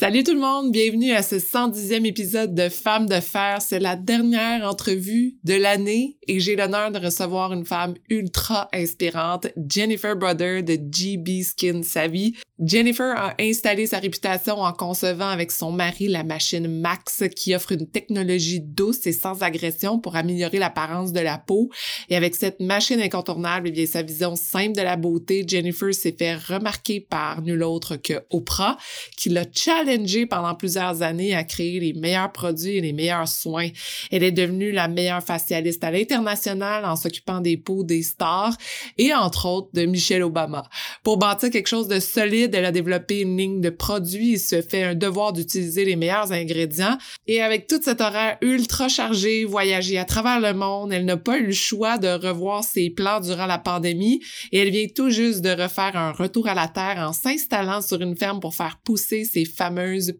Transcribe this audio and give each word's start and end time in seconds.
Salut 0.00 0.22
tout 0.22 0.32
le 0.32 0.38
monde, 0.38 0.70
bienvenue 0.70 1.10
à 1.10 1.24
ce 1.24 1.34
110e 1.34 2.06
épisode 2.06 2.54
de 2.54 2.68
Femmes 2.68 3.08
de 3.08 3.18
fer. 3.18 3.60
C'est 3.60 3.80
la 3.80 3.96
dernière 3.96 4.64
entrevue 4.64 5.34
de 5.42 5.54
l'année 5.54 6.18
et 6.28 6.38
j'ai 6.38 6.54
l'honneur 6.54 6.92
de 6.92 7.00
recevoir 7.00 7.52
une 7.52 7.64
femme 7.64 7.94
ultra 8.08 8.68
inspirante, 8.72 9.48
Jennifer 9.68 10.14
Brother 10.14 10.62
de 10.62 10.74
GB 10.76 11.42
Skin 11.42 11.82
Savvy. 11.82 12.36
Jennifer 12.60 13.16
a 13.16 13.34
installé 13.40 13.86
sa 13.86 13.98
réputation 13.98 14.58
en 14.58 14.72
concevant 14.72 15.28
avec 15.28 15.50
son 15.50 15.72
mari 15.72 16.06
la 16.06 16.22
machine 16.22 16.68
Max 16.80 17.24
qui 17.34 17.54
offre 17.54 17.72
une 17.72 17.88
technologie 17.88 18.60
douce 18.60 19.06
et 19.06 19.12
sans 19.12 19.42
agression 19.42 19.98
pour 19.98 20.14
améliorer 20.16 20.58
l'apparence 20.58 21.12
de 21.12 21.20
la 21.20 21.38
peau. 21.38 21.70
Et 22.08 22.16
avec 22.16 22.34
cette 22.34 22.60
machine 22.60 23.00
incontournable 23.00 23.68
et 23.68 23.72
bien 23.72 23.86
sa 23.86 24.02
vision 24.02 24.36
simple 24.36 24.76
de 24.76 24.82
la 24.82 24.96
beauté, 24.96 25.44
Jennifer 25.46 25.94
s'est 25.94 26.14
fait 26.16 26.34
remarquer 26.34 27.00
par 27.00 27.42
nul 27.42 27.62
autre 27.62 27.96
que 27.96 28.24
Oprah 28.30 28.76
qui 29.16 29.28
l'a 29.28 29.44
challengée 29.88 30.26
pendant 30.26 30.54
plusieurs 30.54 31.02
années 31.02 31.34
à 31.34 31.44
créer 31.44 31.80
les 31.80 31.92
meilleurs 31.94 32.32
produits 32.32 32.76
et 32.76 32.80
les 32.80 32.92
meilleurs 32.92 33.28
soins. 33.28 33.68
Elle 34.10 34.22
est 34.22 34.32
devenue 34.32 34.70
la 34.70 34.88
meilleure 34.88 35.22
facialiste 35.22 35.82
à 35.84 35.90
l'international 35.90 36.84
en 36.84 36.96
s'occupant 36.96 37.40
des 37.40 37.56
peaux 37.56 37.84
des 37.84 38.02
stars 38.02 38.54
et 38.98 39.14
entre 39.14 39.46
autres 39.46 39.70
de 39.72 39.86
Michelle 39.86 40.22
Obama. 40.22 40.64
Pour 41.02 41.18
bâtir 41.18 41.50
quelque 41.50 41.68
chose 41.68 41.88
de 41.88 42.00
solide, 42.00 42.54
elle 42.54 42.64
a 42.64 42.72
développé 42.72 43.20
une 43.20 43.36
ligne 43.36 43.60
de 43.60 43.70
produits 43.70 44.34
et 44.34 44.38
se 44.38 44.60
fait 44.60 44.82
un 44.82 44.94
devoir 44.94 45.32
d'utiliser 45.32 45.84
les 45.84 45.96
meilleurs 45.96 46.32
ingrédients. 46.32 46.98
Et 47.26 47.40
avec 47.40 47.66
toute 47.66 47.84
cette 47.84 48.00
horaire 48.00 48.36
ultra 48.42 48.88
chargée, 48.88 49.44
voyager 49.44 49.98
à 49.98 50.04
travers 50.04 50.40
le 50.40 50.52
monde, 50.52 50.92
elle 50.92 51.04
n'a 51.04 51.16
pas 51.16 51.38
eu 51.38 51.46
le 51.46 51.52
choix 51.52 51.98
de 51.98 52.08
revoir 52.08 52.62
ses 52.64 52.90
plans 52.90 53.20
durant 53.20 53.46
la 53.46 53.58
pandémie 53.58 54.20
et 54.52 54.58
elle 54.58 54.70
vient 54.70 54.86
tout 54.94 55.10
juste 55.10 55.40
de 55.40 55.50
refaire 55.50 55.96
un 55.96 56.12
retour 56.12 56.48
à 56.48 56.54
la 56.54 56.68
terre 56.68 56.98
en 56.98 57.12
s'installant 57.12 57.80
sur 57.80 58.00
une 58.00 58.16
ferme 58.16 58.40
pour 58.40 58.54
faire 58.54 58.78
pousser 58.84 59.24
ses 59.24 59.44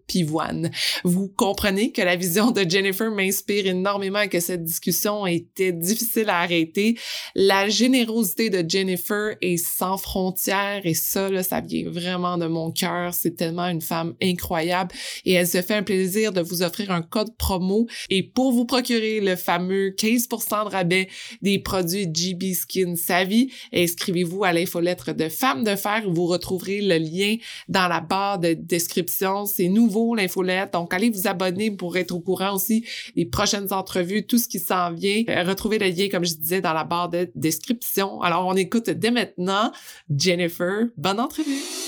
pivoines. 0.07 0.71
Vous 1.05 1.29
comprenez 1.29 1.93
que 1.93 2.03
la 2.03 2.17
vision 2.17 2.51
de 2.51 2.69
Jennifer 2.69 3.11
m'inspire 3.11 3.67
énormément 3.67 4.21
et 4.21 4.29
que 4.29 4.41
cette 4.41 4.65
discussion 4.65 5.27
était 5.27 5.73
difficile 5.73 6.31
à 6.31 6.41
arrêter. 6.41 6.99
La 7.35 7.69
générosité 7.69 8.51
de 8.51 8.69
Jennifer 8.69 9.37
est 9.41 9.57
sans 9.57 9.97
frontières 9.97 10.83
et 10.85 10.95
ça, 10.95 11.29
là, 11.29 11.43
ça 11.43 11.61
vient 11.61 11.89
vraiment 11.89 12.39
de 12.39 12.47
mon 12.47 12.71
cœur. 12.71 13.15
C'est 13.15 13.37
tellement 13.37 13.69
une 13.69 13.81
femme 13.81 14.15
incroyable 14.23 14.93
et 15.25 15.33
elle 15.33 15.49
se 15.49 15.63
fait 15.63 15.75
un 15.75 15.83
plaisir 15.83 16.33
de 16.33 16.41
vous 16.41 16.63
offrir 16.63 16.91
un 16.91 17.03
code 17.03 17.37
promo 17.37 17.87
et 18.11 18.23
pour 18.23 18.53
vous 18.53 18.65
procurer 18.65 19.21
le 19.21 19.37
fameux 19.37 19.91
15% 19.91 20.65
de 20.67 20.71
rabais 20.71 21.09
des 21.43 21.59
produits 21.59 22.09
GB 22.13 22.55
Skin 22.55 22.97
Savvy, 22.97 23.53
inscrivez-vous 23.73 24.45
à 24.45 24.53
l'infolettre 24.53 25.13
de 25.13 25.29
Femmes 25.29 25.65
de 25.65 25.77
Fer. 25.77 26.03
Vous 26.09 26.27
retrouverez 26.27 26.81
le 26.81 26.99
lien 26.99 27.37
dans 27.69 27.89
la 27.89 28.01
barre 28.01 28.39
de 28.39 28.55
description. 28.55 29.47
C'est 29.49 29.69
nouveau 29.69 30.15
l'infolette, 30.15 30.73
donc 30.73 30.95
allez 30.95 31.11
vous 31.11 31.27
abonner 31.27 31.71
pour 31.71 31.97
être 31.97 32.13
au 32.13 32.21
courant 32.21 32.55
aussi 32.55 32.85
des 33.17 33.27
prochaines 33.27 33.73
entrevues, 33.73 34.27
tout 34.27 34.39
ce 34.39 34.49
qui 34.49 34.59
s'en 34.59 34.93
vient. 34.93 35.25
Euh, 35.29 35.43
retrouvez 35.43 35.79
le 35.79 35.89
lien, 35.89 36.09
comme 36.09 36.25
je 36.25 36.35
disais, 36.35 36.61
dans 36.61 36.73
la 36.73 36.85
barre 36.85 37.09
de 37.09 37.31
description. 37.35 38.21
Alors 38.23 38.47
on 38.47 38.55
écoute 38.55 38.91
dès 38.91 39.11
maintenant 39.11 39.73
Jennifer. 40.11 40.87
Bonne 40.97 41.21
entrevue! 41.21 41.88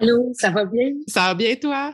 Allô, 0.00 0.32
ça 0.34 0.50
va 0.50 0.64
bien? 0.64 0.90
Ça 1.06 1.20
va 1.22 1.34
bien, 1.34 1.56
toi? 1.56 1.92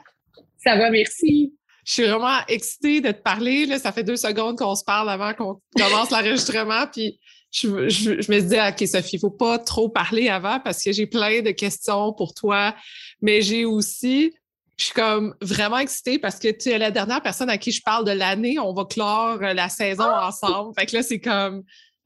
Ça 0.59 0.76
va, 0.76 0.91
merci. 0.91 1.54
Je 1.84 1.92
suis 1.92 2.04
vraiment 2.04 2.38
excitée 2.48 3.00
de 3.00 3.12
te 3.12 3.20
parler. 3.20 3.66
Là. 3.66 3.78
Ça 3.78 3.92
fait 3.92 4.04
deux 4.04 4.16
secondes 4.16 4.59
qu'on 4.59 4.75
se 4.75 4.84
parle 4.84 5.09
avant 5.10 5.32
qu'on 5.34 5.60
commence 5.76 6.10
l'enregistrement. 6.10 6.87
Puis 6.91 7.19
je, 7.50 7.69
me 7.69 7.88
suis 7.88 8.43
dit, 8.43 8.56
OK, 8.56 8.88
Sophie, 8.88 9.16
il 9.16 9.20
faut 9.20 9.31
pas 9.31 9.59
trop 9.59 9.88
parler 9.88 10.28
avant 10.28 10.60
parce 10.60 10.82
que 10.82 10.93
j'ai 10.93 11.06
plein 11.06 11.41
de 11.43 11.50
questions 11.50 12.12
pour 12.12 12.34
toi. 12.34 12.75
Mais 13.22 13.43
j'ai 13.43 13.64
aussi, 13.64 14.34
je 14.76 14.84
suis 14.84 14.94
comme 14.94 15.34
vraiment 15.41 15.78
excitée 15.78 16.19
parce 16.19 16.38
que 16.38 16.48
tu 16.48 16.70
es 16.70 16.78
la 16.78 16.91
dernière 16.91 17.22
personne 17.22 17.50
à 17.50 17.59
qui 17.59 17.70
je 17.72 17.82
parle 17.82 18.04
de 18.04 18.12
l'année. 18.12 18.59
On 18.59 18.72
va 18.75 18.84
clore 18.84 19.38
la 19.38 19.69
saison 19.69 20.04
ah! 20.04 20.28
ensemble. 20.28 20.75
Fait 20.78 20.87
que 20.87 20.97
là, 20.97 21.03
c'est 21.03 21.20
comme 21.20 21.62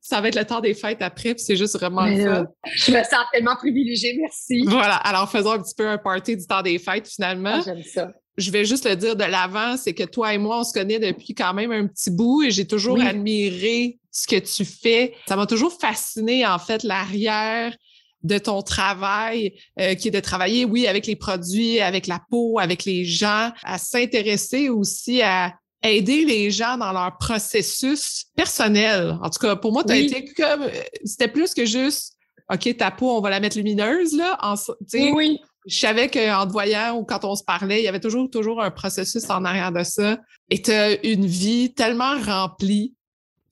ça 0.08 0.22
va 0.22 0.28
être 0.28 0.38
le 0.38 0.44
temps 0.44 0.60
des 0.60 0.72
fêtes 0.72 1.02
après, 1.02 1.34
puis 1.34 1.44
c'est 1.44 1.56
juste 1.56 1.76
vraiment 1.76 2.06
le 2.06 2.46
Je 2.74 2.92
me 2.92 3.02
sens 3.04 3.24
tellement 3.32 3.56
privilégiée, 3.56 4.19
merci. 4.19 4.64
Voilà, 4.66 4.96
alors 4.96 5.30
faisons 5.30 5.52
un 5.52 5.58
petit 5.58 5.74
peu 5.76 5.86
un 5.86 5.98
party 5.98 6.36
du 6.36 6.46
temps 6.46 6.62
des 6.62 6.78
fêtes 6.78 7.08
finalement. 7.08 7.56
Ah, 7.56 7.62
j'aime 7.64 7.82
ça. 7.82 8.10
Je 8.38 8.50
vais 8.50 8.64
juste 8.64 8.88
le 8.88 8.96
dire 8.96 9.16
de 9.16 9.24
l'avant, 9.24 9.76
c'est 9.76 9.92
que 9.92 10.04
toi 10.04 10.32
et 10.32 10.38
moi, 10.38 10.60
on 10.60 10.64
se 10.64 10.72
connaît 10.72 10.98
depuis 10.98 11.34
quand 11.34 11.52
même 11.52 11.72
un 11.72 11.86
petit 11.88 12.10
bout 12.10 12.44
et 12.44 12.50
j'ai 12.50 12.66
toujours 12.66 13.00
admiré 13.00 13.98
ce 14.10 14.26
que 14.26 14.38
tu 14.38 14.64
fais. 14.64 15.14
Ça 15.26 15.36
m'a 15.36 15.46
toujours 15.46 15.76
fasciné, 15.78 16.46
en 16.46 16.58
fait, 16.58 16.84
l'arrière 16.84 17.76
de 18.22 18.38
ton 18.38 18.62
travail, 18.62 19.54
euh, 19.80 19.94
qui 19.94 20.08
est 20.08 20.12
de 20.12 20.20
travailler, 20.20 20.64
oui, 20.64 20.86
avec 20.86 21.06
les 21.06 21.16
produits, 21.16 21.80
avec 21.80 22.06
la 22.06 22.20
peau, 22.30 22.58
avec 22.58 22.84
les 22.84 23.04
gens, 23.04 23.50
à 23.62 23.76
s'intéresser 23.78 24.69
aussi 24.69 25.20
à 25.20 25.54
aider 25.83 26.25
les 26.25 26.50
gens 26.50 26.77
dans 26.77 26.93
leur 26.93 27.16
processus 27.19 28.27
personnel. 28.34 29.16
En 29.22 29.31
tout 29.31 29.39
cas, 29.39 29.56
pour 29.56 29.72
moi, 29.72 29.84
tu 29.84 29.93
as 29.93 29.97
été 29.97 30.33
comme. 30.34 30.69
C'était 31.05 31.28
plus 31.28 31.55
que 31.55 31.65
juste 31.65 32.15
OK, 32.50 32.77
ta 32.77 32.91
peau, 32.91 33.11
on 33.11 33.21
va 33.21 33.31
la 33.31 33.41
mettre 33.41 33.59
lumineuse, 33.59 34.15
là. 34.15 34.38
En, 34.41 34.55
oui. 34.94 35.38
Je 35.67 35.78
savais 35.78 36.09
qu'en 36.09 36.47
te 36.47 36.53
voyant 36.53 36.97
ou 36.97 37.05
quand 37.05 37.25
on 37.25 37.34
se 37.34 37.44
parlait, 37.44 37.81
il 37.81 37.84
y 37.84 37.88
avait 37.88 38.00
toujours, 38.00 38.31
toujours 38.31 38.62
un 38.62 38.71
processus 38.71 39.28
en 39.28 39.44
arrière 39.44 39.71
de 39.71 39.83
ça. 39.83 40.19
Et 40.49 40.62
tu 40.62 40.71
as 40.71 41.05
une 41.05 41.27
vie 41.27 41.75
tellement 41.75 42.19
remplie 42.19 42.94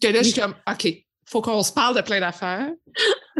que 0.00 0.08
là, 0.08 0.22
je 0.22 0.30
suis 0.30 0.40
comme 0.40 0.54
OK, 0.70 0.88
faut 1.26 1.42
qu'on 1.42 1.62
se 1.62 1.72
parle 1.72 1.94
de 1.94 2.00
plein 2.00 2.20
d'affaires. 2.20 2.70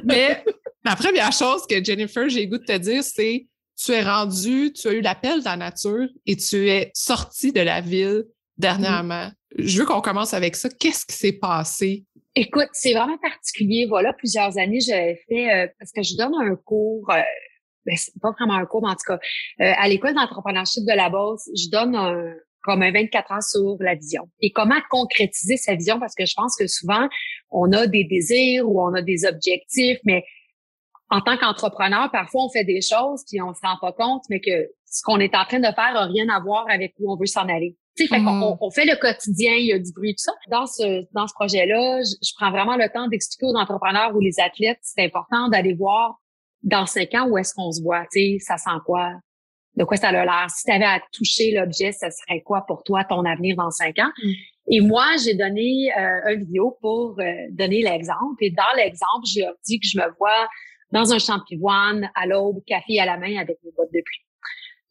Mais 0.05 0.45
la 0.85 0.95
première 0.95 1.33
chose 1.33 1.63
que 1.67 1.83
Jennifer, 1.83 2.29
j'ai 2.29 2.47
goût 2.47 2.59
de 2.59 2.65
te 2.65 2.77
dire, 2.77 3.03
c'est 3.03 3.47
tu 3.83 3.93
es 3.93 4.03
rendu, 4.03 4.73
tu 4.75 4.89
as 4.89 4.93
eu 4.93 5.01
l'appel 5.01 5.41
de 5.41 5.45
la 5.45 5.57
nature 5.57 6.09
et 6.27 6.37
tu 6.37 6.69
es 6.69 6.91
sorti 6.95 7.53
de 7.53 7.61
la 7.61 7.81
ville 7.81 8.25
dernièrement. 8.59 9.31
Je 9.57 9.79
veux 9.79 9.87
qu'on 9.87 10.01
commence 10.01 10.35
avec 10.35 10.57
ça. 10.57 10.69
Qu'est-ce 10.69 11.07
qui 11.07 11.15
s'est 11.15 11.33
passé? 11.33 12.05
Écoute, 12.35 12.69
c'est 12.73 12.93
vraiment 12.93 13.19
particulier. 13.19 13.87
Voilà, 13.89 14.13
plusieurs 14.13 14.59
années, 14.59 14.81
j'avais 14.81 15.19
fait, 15.29 15.51
euh, 15.51 15.67
parce 15.79 15.91
que 15.93 16.03
je 16.03 16.17
donne 16.17 16.35
un 16.35 16.55
cours, 16.57 17.09
euh, 17.11 17.23
ben, 17.87 17.97
c'est 17.97 18.13
pas 18.21 18.33
vraiment 18.33 18.55
un 18.55 18.67
cours, 18.67 18.83
mais 18.83 18.91
en 18.91 18.95
tout 18.95 19.07
cas, 19.07 19.19
euh, 19.61 19.73
à 19.79 19.89
l'école 19.89 20.15
d'entrepreneurship 20.15 20.85
de 20.85 20.95
la 20.95 21.09
base, 21.09 21.51
je 21.57 21.71
donne 21.71 21.97
un, 21.97 22.35
comme 22.63 22.83
un 22.83 22.93
24 22.93 23.33
ans 23.33 23.41
sur 23.41 23.77
la 23.81 23.95
vision. 23.95 24.29
Et 24.41 24.51
comment 24.53 24.81
concrétiser 24.91 25.57
sa 25.57 25.77
vision? 25.77 25.99
Parce 25.99 26.15
que 26.15 26.27
je 26.27 26.35
pense 26.35 26.57
que 26.57 26.67
souvent, 26.67 27.09
on 27.51 27.73
a 27.73 27.87
des 27.87 28.05
désirs 28.05 28.69
ou 28.69 28.83
on 28.83 28.93
a 28.93 29.01
des 29.01 29.25
objectifs, 29.25 29.99
mais 30.05 30.25
en 31.09 31.21
tant 31.21 31.39
qu'entrepreneur, 31.39 32.11
parfois 32.11 32.45
on 32.45 32.51
fait 32.51 32.65
des 32.65 32.81
choses 32.81 33.25
puis 33.29 33.41
on 33.41 33.55
se 33.55 33.61
rend 33.63 33.77
pas 33.81 33.93
compte, 33.93 34.25
mais 34.29 34.41
que 34.41 34.69
ce 34.85 35.03
qu'on 35.05 35.21
est 35.21 35.35
en 35.35 35.45
train 35.45 35.61
de 35.61 35.65
faire 35.65 35.97
a 35.97 36.07
rien 36.07 36.29
à 36.29 36.41
voir 36.41 36.67
avec 36.69 36.95
où 36.99 37.11
on 37.11 37.17
veut 37.17 37.27
s'en 37.27 37.49
aller. 37.49 37.77
Tu 37.97 38.07
fait 38.07 38.19
mm. 38.19 38.57
on 38.61 38.71
fait 38.71 38.85
le 38.85 38.97
quotidien, 38.97 39.55
il 39.55 39.67
y 39.67 39.73
a 39.73 39.79
du 39.79 39.91
bruit, 39.93 40.15
tout 40.15 40.25
ça. 40.25 40.33
Dans 40.51 40.67
ce, 40.67 41.07
dans 41.13 41.27
ce 41.27 41.33
projet-là, 41.35 42.01
je, 42.03 42.33
prends 42.37 42.51
vraiment 42.51 42.77
le 42.77 42.89
temps 42.93 43.09
d'expliquer 43.09 43.47
aux 43.47 43.57
entrepreneurs 43.57 44.15
ou 44.15 44.21
les 44.21 44.39
athlètes, 44.39 44.79
c'est 44.83 45.05
important 45.05 45.49
d'aller 45.49 45.75
voir 45.75 46.17
dans 46.63 46.85
cinq 46.85 47.15
ans 47.15 47.29
où 47.29 47.39
est-ce 47.39 47.55
qu'on 47.55 47.73
se 47.73 47.83
voit, 47.83 48.03
tu 48.13 48.19
sais, 48.19 48.39
ça 48.41 48.59
sent 48.59 48.79
quoi, 48.85 49.13
de 49.77 49.85
quoi 49.85 49.97
ça 49.97 50.09
a 50.09 50.13
l'air? 50.13 50.47
Si 50.51 50.65
tu 50.65 50.73
avais 50.73 50.85
à 50.85 51.01
toucher 51.13 51.53
l'objet, 51.53 51.93
ça 51.93 52.11
serait 52.11 52.43
quoi 52.43 52.65
pour 52.67 52.83
toi 52.83 53.05
ton 53.05 53.25
avenir 53.25 53.57
dans 53.57 53.71
cinq 53.71 53.99
ans? 53.99 54.11
Mm. 54.23 54.33
Et 54.69 54.81
moi, 54.81 55.07
j'ai 55.25 55.35
donné 55.35 55.91
euh, 55.97 56.35
une 56.35 56.45
vidéo 56.45 56.77
pour 56.81 57.17
euh, 57.19 57.25
donner 57.51 57.83
l'exemple. 57.83 58.37
Et 58.41 58.51
dans 58.51 58.75
l'exemple, 58.77 59.25
j'ai 59.25 59.47
dit 59.65 59.79
que 59.79 59.87
je 59.87 59.99
me 59.99 60.07
vois 60.19 60.49
dans 60.93 61.13
un 61.13 61.19
champ 61.19 61.39
de 61.39 61.45
pivoine, 61.45 62.11
à 62.15 62.27
l'aube, 62.27 62.63
café 62.67 63.01
à 63.01 63.07
la 63.07 63.17
main 63.17 63.37
avec 63.39 63.59
mes 63.65 63.71
bottes 63.77 63.93
de 63.93 64.03
pluie. 64.05 64.26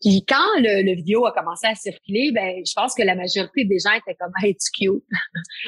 Puis 0.01 0.25
quand 0.27 0.59
le, 0.59 0.83
le, 0.83 0.95
vidéo 0.95 1.25
a 1.25 1.31
commencé 1.31 1.67
à 1.67 1.75
circuler, 1.75 2.31
ben 2.33 2.61
je 2.65 2.73
pense 2.75 2.93
que 2.93 3.03
la 3.03 3.15
majorité 3.15 3.63
des 3.63 3.79
gens 3.79 3.93
étaient 3.93 4.15
comme 4.15 4.31
Hey, 4.43 4.55
tu 4.55 4.69
cute. 4.71 5.03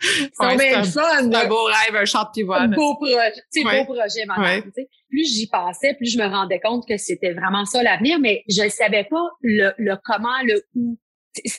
c'est 0.00 0.56
ouais, 0.56 0.84
fun. 0.84 1.32
un 1.32 1.48
beau 1.48 1.64
rêve, 1.64 1.96
un 1.96 2.04
chant 2.04 2.24
de 2.24 2.74
beau 2.74 2.96
projet, 2.96 3.32
tu 3.52 3.62
sais, 3.62 3.64
beau 3.64 3.84
projet, 3.92 4.26
madame. 4.26 4.70
Plus 5.08 5.34
j'y 5.34 5.46
passais, 5.46 5.94
plus 5.94 6.12
je 6.12 6.18
me 6.18 6.26
rendais 6.26 6.60
compte 6.60 6.86
que 6.86 6.98
c'était 6.98 7.32
vraiment 7.32 7.64
ça 7.64 7.82
l'avenir, 7.82 8.18
mais 8.20 8.44
je 8.48 8.62
ne 8.62 8.68
savais 8.68 9.04
pas 9.04 9.26
le, 9.40 9.72
le 9.78 9.96
comment, 10.04 10.42
le 10.44 10.62
où. 10.74 10.98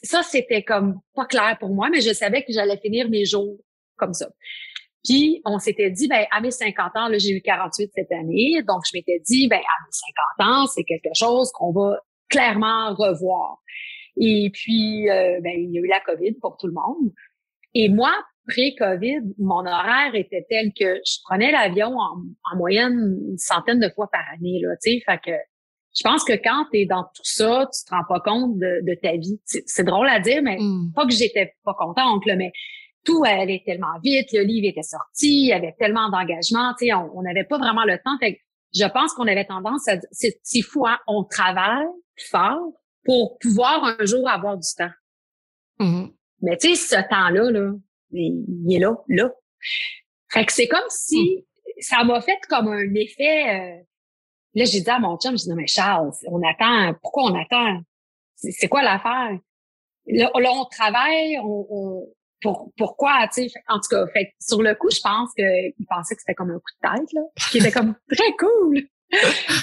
Ça, 0.03 0.23
c'était 0.23 0.63
comme 0.63 0.99
pas 1.15 1.25
clair 1.25 1.57
pour 1.59 1.69
moi, 1.69 1.89
mais 1.89 2.01
je 2.01 2.13
savais 2.13 2.43
que 2.43 2.51
j'allais 2.51 2.77
finir 2.77 3.09
mes 3.09 3.25
jours 3.25 3.57
comme 3.97 4.13
ça. 4.13 4.29
Puis, 5.03 5.41
on 5.45 5.59
s'était 5.59 5.89
dit, 5.89 6.07
ben, 6.07 6.25
à 6.31 6.41
mes 6.41 6.51
50 6.51 6.91
ans, 6.95 7.07
là, 7.07 7.17
j'ai 7.17 7.31
eu 7.31 7.41
48 7.41 7.91
cette 7.95 8.11
année, 8.11 8.61
donc 8.67 8.81
je 8.85 8.91
m'étais 8.93 9.19
dit, 9.25 9.47
ben, 9.47 9.57
à 9.57 9.85
mes 9.85 9.91
50 10.39 10.49
ans, 10.49 10.67
c'est 10.67 10.83
quelque 10.83 11.13
chose 11.13 11.51
qu'on 11.53 11.71
va 11.71 11.99
clairement 12.29 12.93
revoir. 12.93 13.59
Et 14.17 14.49
puis, 14.53 15.09
euh, 15.09 15.39
ben, 15.41 15.53
il 15.55 15.71
y 15.71 15.77
a 15.77 15.81
eu 15.81 15.87
la 15.87 16.01
COVID 16.01 16.33
pour 16.41 16.57
tout 16.57 16.67
le 16.67 16.73
monde. 16.73 17.11
Et 17.73 17.87
moi, 17.87 18.11
pré-COVID, 18.47 19.35
mon 19.37 19.65
horaire 19.65 20.13
était 20.15 20.45
tel 20.49 20.71
que 20.77 20.99
je 21.05 21.17
prenais 21.23 21.51
l'avion 21.51 21.95
en, 21.97 22.17
en, 22.51 22.57
moyenne 22.57 23.19
une 23.29 23.37
centaine 23.37 23.79
de 23.79 23.89
fois 23.89 24.09
par 24.11 24.23
année. 24.33 24.59
Là, 24.61 24.75
fait 24.81 25.01
que 25.23 25.31
je 25.95 26.03
pense 26.03 26.23
que 26.23 26.33
quand 26.33 26.65
tu 26.71 26.79
es 26.79 26.85
dans 26.85 27.03
tout 27.03 27.23
ça, 27.23 27.67
tu 27.73 27.85
te 27.85 27.93
rends 27.93 28.03
pas 28.07 28.19
compte 28.19 28.57
de, 28.57 28.81
de 28.83 28.95
ta 29.01 29.13
vie. 29.13 29.39
C'est 29.45 29.83
drôle 29.83 30.07
à 30.07 30.19
dire, 30.19 30.41
mais 30.43 30.57
mm. 30.59 30.93
pas 30.93 31.05
que 31.05 31.13
j'étais 31.13 31.53
pas 31.63 31.73
contente, 31.73 32.25
là, 32.25 32.35
mais 32.35 32.51
tout 33.05 33.23
allait 33.25 33.63
tellement 33.65 33.99
vite, 34.03 34.27
le 34.33 34.43
livre 34.43 34.67
était 34.67 34.83
sorti, 34.83 35.41
il 35.41 35.47
y 35.47 35.53
avait 35.53 35.75
tellement 35.79 36.09
d'engagement, 36.09 36.73
on 37.15 37.21
n'avait 37.21 37.45
pas 37.45 37.57
vraiment 37.57 37.85
le 37.85 37.97
temps. 37.97 38.17
Fait 38.19 38.39
je 38.75 38.85
pense 38.85 39.13
qu'on 39.13 39.27
avait 39.27 39.45
tendance 39.45 39.87
à 39.87 39.97
c'est 40.11 40.61
fou, 40.61 40.85
hein? 40.85 40.99
on 41.07 41.23
travaille 41.23 41.87
fort 42.29 42.71
pour 43.03 43.39
pouvoir 43.39 43.83
un 43.83 44.05
jour 44.05 44.27
avoir 44.29 44.57
du 44.57 44.67
temps. 44.77 44.91
Mm-hmm. 45.79 46.13
Mais 46.41 46.57
tu 46.57 46.75
sais, 46.75 46.95
ce 46.95 47.09
temps-là, 47.09 47.51
là, 47.51 47.71
il, 48.11 48.75
est 48.75 48.79
là, 48.79 48.95
là. 49.07 49.31
Fait 50.31 50.45
que 50.45 50.53
c'est 50.53 50.67
comme 50.67 50.87
si 50.89 51.17
mm. 51.17 51.81
ça 51.81 52.03
m'a 52.03 52.21
fait 52.21 52.39
comme 52.47 52.67
un 52.67 52.93
effet. 52.93 53.49
Euh, 53.49 53.83
là, 54.53 54.65
j'ai 54.65 54.81
dit 54.81 54.89
à 54.89 54.99
mon 54.99 55.17
chum, 55.17 55.37
je 55.37 55.43
dis 55.43 55.49
non 55.49 55.55
mais 55.55 55.67
Charles, 55.67 56.11
on 56.27 56.41
attend. 56.47 56.93
Pourquoi 57.01 57.31
on 57.31 57.35
attend? 57.35 57.81
C'est 58.35 58.69
quoi 58.69 58.83
l'affaire? 58.83 59.37
Là, 60.05 60.31
on 60.33 60.65
travaille, 60.65 61.37
on, 61.43 62.07
pour, 62.41 62.71
pourquoi, 62.77 63.27
tu 63.33 63.49
sais, 63.49 63.59
en 63.67 63.79
tout 63.79 63.89
cas, 63.89 64.05
fait, 64.13 64.33
sur 64.39 64.61
le 64.61 64.75
coup, 64.75 64.89
je 64.91 65.01
pense 65.01 65.33
qu'il 65.33 65.85
pensait 65.87 66.15
que 66.15 66.21
c'était 66.21 66.35
comme 66.35 66.51
un 66.51 66.59
coup 66.59 66.71
de 66.81 66.89
tête, 66.89 67.13
là, 67.13 67.21
qui 67.51 67.57
était 67.57 67.71
comme 67.71 67.95
très 68.11 68.31
cool. 68.37 68.77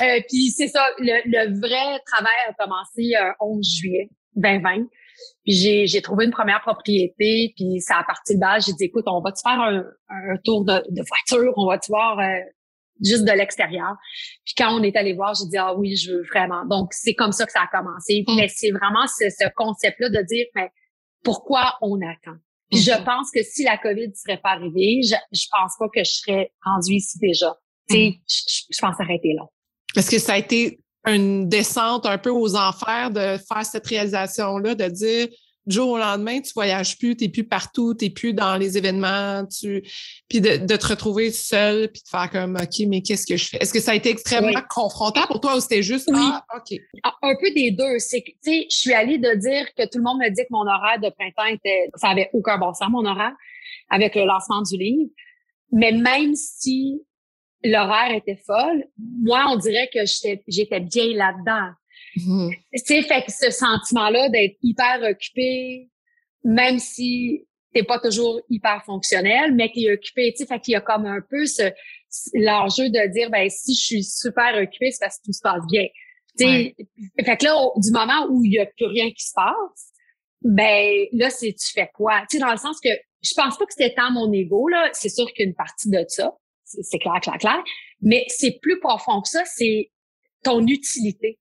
euh, 0.02 0.20
puis 0.28 0.50
c'est 0.50 0.69
ça, 0.69 0.87
le, 0.99 1.23
le, 1.25 1.61
vrai 1.61 2.00
travail 2.05 2.34
a 2.49 2.52
commencé 2.55 3.02
le 3.02 3.28
euh, 3.28 3.32
11 3.40 3.64
juillet 3.64 4.11
2020. 4.34 4.87
Puis 5.44 5.55
j'ai, 5.55 5.87
j'ai 5.87 6.02
trouvé 6.02 6.25
une 6.26 6.32
première 6.32 6.61
propriété, 6.61 7.55
puis 7.56 7.81
ça 7.81 7.99
a 7.99 8.05
parti 8.05 8.34
le 8.34 8.40
bas. 8.40 8.58
J'ai 8.58 8.73
dit, 8.73 8.84
écoute, 8.84 9.05
on 9.06 9.20
va 9.20 9.32
te 9.32 9.40
faire 9.40 9.61
un, 9.61 9.84
un 10.08 10.37
tour 10.44 10.64
de, 10.64 10.82
de, 10.90 11.02
voiture, 11.08 11.52
on 11.56 11.69
va 11.69 11.79
te 11.79 11.87
voir 11.87 12.19
euh, 12.19 12.40
juste 13.02 13.25
de 13.25 13.32
l'extérieur? 13.32 13.94
Puis 14.44 14.55
quand 14.58 14.79
on 14.79 14.82
est 14.82 14.96
allé 14.96 15.14
voir, 15.14 15.34
j'ai 15.34 15.49
dit, 15.49 15.56
ah 15.56 15.75
oui, 15.75 15.96
je 15.96 16.12
veux 16.12 16.22
vraiment. 16.25 16.64
Donc, 16.67 16.93
c'est 16.93 17.14
comme 17.14 17.32
ça 17.32 17.46
que 17.46 17.52
ça 17.52 17.62
a 17.62 17.67
commencé. 17.69 18.25
Mm. 18.26 18.37
Mais 18.37 18.49
c'est 18.49 18.70
vraiment 18.70 19.06
ce, 19.06 19.31
ce 19.31 19.49
concept-là 19.55 20.08
de 20.11 20.22
dire, 20.26 20.46
mais 20.55 20.70
pourquoi 21.22 21.76
on 21.81 21.99
attend? 22.02 22.38
Puis 22.70 22.80
je 22.80 22.90
mm-hmm. 22.90 23.04
pense 23.04 23.30
que 23.30 23.42
si 23.42 23.64
la 23.64 23.78
COVID 23.78 24.08
ne 24.08 24.14
serait 24.14 24.40
pas 24.40 24.50
arrivée, 24.50 25.00
je, 25.02 25.14
je 25.32 25.46
pense 25.50 25.72
pas 25.78 25.86
que 25.94 26.02
je 26.02 26.10
serais 26.10 26.52
rendue 26.64 26.94
ici 26.94 27.18
déjà. 27.18 27.54
Tu 27.88 27.94
sais, 27.94 28.02
mm-hmm. 28.02 28.20
je, 28.28 28.62
je 28.70 28.78
pense 28.80 29.00
arrêter 29.00 29.34
là. 29.34 29.42
Est-ce 29.96 30.10
que 30.10 30.18
ça 30.18 30.34
a 30.34 30.38
été 30.38 30.80
une 31.06 31.48
descente 31.48 32.04
un 32.06 32.18
peu 32.18 32.30
aux 32.30 32.56
enfers 32.56 33.10
de 33.10 33.38
faire 33.48 33.64
cette 33.64 33.86
réalisation-là, 33.86 34.74
de 34.74 34.88
dire 34.88 35.28
du 35.66 35.74
jour 35.74 35.90
au 35.90 35.98
lendemain, 35.98 36.40
tu 36.40 36.52
voyages 36.54 36.96
plus, 36.98 37.16
tu 37.16 37.24
n'es 37.24 37.30
plus 37.30 37.44
partout, 37.44 37.94
tu 37.94 38.04
n'es 38.04 38.10
plus 38.10 38.32
dans 38.32 38.56
les 38.56 38.78
événements, 38.78 39.44
tu 39.46 39.82
puis 40.28 40.40
de, 40.40 40.56
de, 40.56 40.76
te 40.76 40.86
retrouver 40.86 41.30
seul, 41.30 41.90
puis 41.90 42.02
de 42.02 42.08
faire 42.08 42.30
comme 42.30 42.56
OK, 42.56 42.86
mais 42.88 43.02
qu'est-ce 43.02 43.26
que 43.26 43.36
je 43.36 43.48
fais? 43.48 43.58
Est-ce 43.58 43.72
que 43.72 43.80
ça 43.80 43.92
a 43.92 43.94
été 43.94 44.10
extrêmement 44.10 44.60
confrontant 44.68 45.26
pour 45.26 45.40
toi 45.40 45.56
ou 45.56 45.60
c'était 45.60 45.82
juste 45.82 46.08
oui. 46.08 46.18
ah, 46.20 46.44
OK? 46.56 46.78
Ah, 47.02 47.14
un 47.22 47.34
peu 47.40 47.50
des 47.54 47.70
deux. 47.70 47.98
C'est 47.98 48.22
que, 48.22 48.30
tu 48.30 48.38
sais, 48.42 48.66
je 48.70 48.76
suis 48.76 48.92
allée 48.92 49.18
de 49.18 49.34
dire 49.34 49.66
que 49.74 49.84
tout 49.84 49.98
le 49.98 50.04
monde 50.04 50.18
me 50.18 50.28
dit 50.28 50.42
que 50.42 50.48
mon 50.50 50.66
horaire 50.66 51.00
de 51.00 51.10
printemps 51.10 51.52
était, 51.52 51.90
ça 51.96 52.08
avait 52.08 52.30
aucun 52.32 52.58
bon 52.58 52.72
sens, 52.72 52.88
mon 52.90 53.04
horaire, 53.04 53.34
avec 53.90 54.14
le 54.14 54.24
lancement 54.24 54.62
du 54.62 54.76
livre. 54.76 55.10
Mais 55.72 55.92
même 55.92 56.34
si 56.34 57.02
l'horaire 57.64 58.14
était 58.14 58.38
folle, 58.46 58.84
moi, 59.22 59.46
on 59.48 59.56
dirait 59.56 59.88
que 59.92 60.00
j'étais 60.46 60.80
bien 60.80 61.06
là-dedans. 61.14 61.72
Tu 62.16 62.78
sais, 62.78 63.02
fait 63.02 63.22
que 63.24 63.32
ce 63.32 63.50
sentiment-là 63.50 64.28
d'être 64.30 64.56
hyper 64.62 65.00
occupé, 65.02 65.90
même 66.44 66.78
si 66.78 67.46
t'es 67.74 67.82
pas 67.82 67.98
toujours 67.98 68.40
hyper 68.48 68.82
fonctionnel, 68.84 69.54
mais 69.54 69.70
qu'il 69.70 69.86
est 69.86 69.92
occupé, 69.92 70.32
tu 70.32 70.38
sais, 70.38 70.46
fait 70.46 70.60
qu'il 70.60 70.72
y 70.72 70.76
a 70.76 70.80
comme 70.80 71.04
un 71.04 71.20
peu 71.20 71.44
ce, 71.44 71.70
l'enjeu 72.34 72.88
de 72.88 73.12
dire, 73.12 73.30
ben, 73.30 73.50
si 73.50 73.74
je 73.74 73.80
suis 73.80 74.04
super 74.04 74.54
occupé, 74.56 74.90
c'est 74.90 75.00
parce 75.00 75.18
que 75.18 75.24
tout 75.26 75.32
se 75.32 75.42
passe 75.42 75.62
bien. 75.70 75.86
Tu 76.38 76.46
sais, 76.46 76.74
fait 77.24 77.36
que 77.36 77.44
là, 77.44 77.68
du 77.76 77.90
moment 77.90 78.26
où 78.30 78.44
il 78.44 78.52
y 78.52 78.58
a 78.58 78.66
plus 78.66 78.86
rien 78.86 79.10
qui 79.10 79.24
se 79.26 79.32
passe, 79.34 79.92
ben, 80.42 81.06
là, 81.12 81.30
c'est, 81.30 81.52
tu 81.52 81.72
fais 81.72 81.90
quoi? 81.94 82.22
Tu 82.30 82.36
sais, 82.36 82.38
dans 82.38 82.50
le 82.50 82.58
sens 82.58 82.78
que 82.80 82.90
je 83.22 83.34
pense 83.34 83.58
pas 83.58 83.66
que 83.66 83.72
c'était 83.72 83.94
tant 83.94 84.10
mon 84.10 84.32
ego, 84.32 84.69
là. 84.69 84.88
C'est 84.92 85.08
sûr 85.08 85.26
qu'une 85.32 85.54
partie 85.54 85.90
de 85.90 86.04
ça, 86.08 86.32
c'est 86.64 86.98
clair, 86.98 87.20
clair, 87.20 87.38
clair. 87.38 87.64
Mais 88.00 88.24
c'est 88.28 88.58
plus 88.60 88.78
profond 88.80 89.20
que 89.22 89.28
ça, 89.28 89.42
c'est 89.44 89.90
ton 90.42 90.66
utilité. 90.66 91.38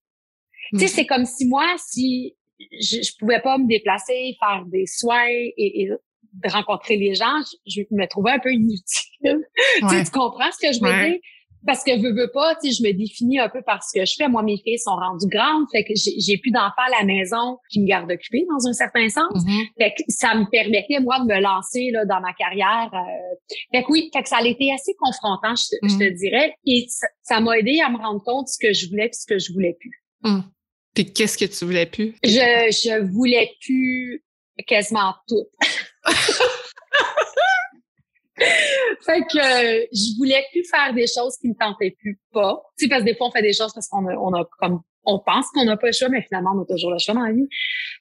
Tu 0.71 0.79
sais, 0.79 0.85
mm-hmm. 0.85 0.89
c'est 0.89 1.05
comme 1.05 1.25
si 1.25 1.47
moi, 1.47 1.65
si 1.77 2.35
je, 2.59 3.01
je 3.01 3.11
pouvais 3.19 3.41
pas 3.41 3.57
me 3.57 3.67
déplacer, 3.67 4.35
faire 4.39 4.63
des 4.67 4.85
soins 4.85 5.27
et, 5.27 5.89
rencontrer 6.43 6.97
les 6.97 7.15
gens, 7.15 7.41
je, 7.65 7.81
me 7.91 8.07
trouvais 8.07 8.31
un 8.31 8.39
peu 8.39 8.51
inutile. 8.51 8.83
tu, 9.79 10.11
comprends 10.11 10.51
ce 10.51 10.67
que 10.67 10.73
je 10.73 10.81
veux 10.81 11.09
dire? 11.09 11.19
Parce 11.65 11.83
que 11.83 11.99
veux, 11.99 12.13
veux 12.13 12.29
pas, 12.31 12.55
tu 12.55 12.69
sais, 12.69 12.77
je 12.77 12.87
me 12.87 12.93
définis 12.93 13.39
un 13.39 13.49
peu 13.49 13.61
par 13.63 13.81
ce 13.83 13.97
que 13.97 14.05
je 14.05 14.13
fais. 14.15 14.27
Moi, 14.27 14.43
mes 14.43 14.57
filles 14.57 14.77
sont 14.77 14.95
rendues 14.95 15.27
grandes, 15.27 15.65
fait 15.71 15.83
que 15.83 15.93
j'ai 15.95 16.37
plus 16.37 16.51
d'enfants 16.51 16.85
à 16.85 16.99
la 16.99 17.05
maison 17.05 17.57
qui 17.71 17.81
me 17.81 17.87
gardent 17.87 18.11
occupée 18.11 18.45
dans 18.51 18.67
un 18.67 18.73
certain 18.73 19.09
sens. 19.09 19.33
Mm-hmm. 19.33 19.67
Fait 19.79 19.93
que 19.97 20.03
ça 20.09 20.35
me 20.35 20.45
permettait, 20.51 20.99
moi, 20.99 21.19
de 21.19 21.25
me 21.25 21.41
lancer 21.41 21.89
là, 21.91 22.05
dans 22.05 22.21
ma 22.21 22.33
carrière. 22.33 22.91
Euh... 22.93 23.55
Fait 23.73 23.81
que 23.81 23.91
oui, 23.91 24.11
fait 24.13 24.21
que 24.21 24.29
ça 24.29 24.37
a 24.37 24.45
été 24.45 24.71
assez 24.71 24.93
confrontant, 24.99 25.55
je, 25.55 25.77
te 25.77 25.85
mm-hmm. 25.85 26.17
dirais. 26.19 26.53
Et 26.67 26.85
ça 27.23 27.39
m'a 27.39 27.57
aidé 27.57 27.79
à 27.83 27.89
me 27.89 27.97
rendre 27.97 28.21
compte 28.23 28.45
de 28.45 28.49
ce 28.49 28.59
que 28.59 28.73
je 28.73 28.87
voulais 28.87 29.07
et 29.07 29.13
ce 29.13 29.25
que 29.25 29.39
je 29.39 29.51
voulais 29.51 29.75
plus. 29.79 30.04
Mm. 30.25 30.41
Puis 30.93 31.13
qu'est-ce 31.13 31.37
que 31.37 31.45
tu 31.45 31.65
voulais 31.65 31.85
plus? 31.85 32.15
Je, 32.23 32.29
je 32.29 33.01
voulais 33.11 33.55
plus 33.61 34.23
quasiment 34.65 35.15
tout. 35.27 35.47
fait 39.05 39.21
que 39.21 39.37
euh, 39.37 39.85
je 39.91 40.17
voulais 40.17 40.43
plus 40.51 40.67
faire 40.69 40.93
des 40.93 41.07
choses 41.07 41.37
qui 41.37 41.49
me 41.49 41.55
tentaient 41.55 41.95
plus 41.99 42.19
pas. 42.31 42.61
Tu 42.77 42.85
sais, 42.85 42.89
parce 42.89 43.01
que 43.01 43.05
des 43.05 43.15
fois, 43.15 43.27
on 43.27 43.31
fait 43.31 43.41
des 43.41 43.53
choses 43.53 43.73
parce 43.73 43.87
qu'on 43.87 44.07
a, 44.07 44.15
on 44.15 44.33
a 44.33 44.45
comme 44.59 44.81
on 45.05 45.19
pense 45.19 45.45
qu'on 45.53 45.65
n'a 45.65 45.77
pas 45.77 45.87
le 45.87 45.93
choix, 45.93 46.09
mais 46.09 46.21
finalement, 46.23 46.51
on 46.55 46.63
a 46.63 46.65
toujours 46.65 46.91
le 46.91 46.97
choix 46.97 47.13
dans 47.13 47.21
la 47.21 47.31
vie. 47.31 47.47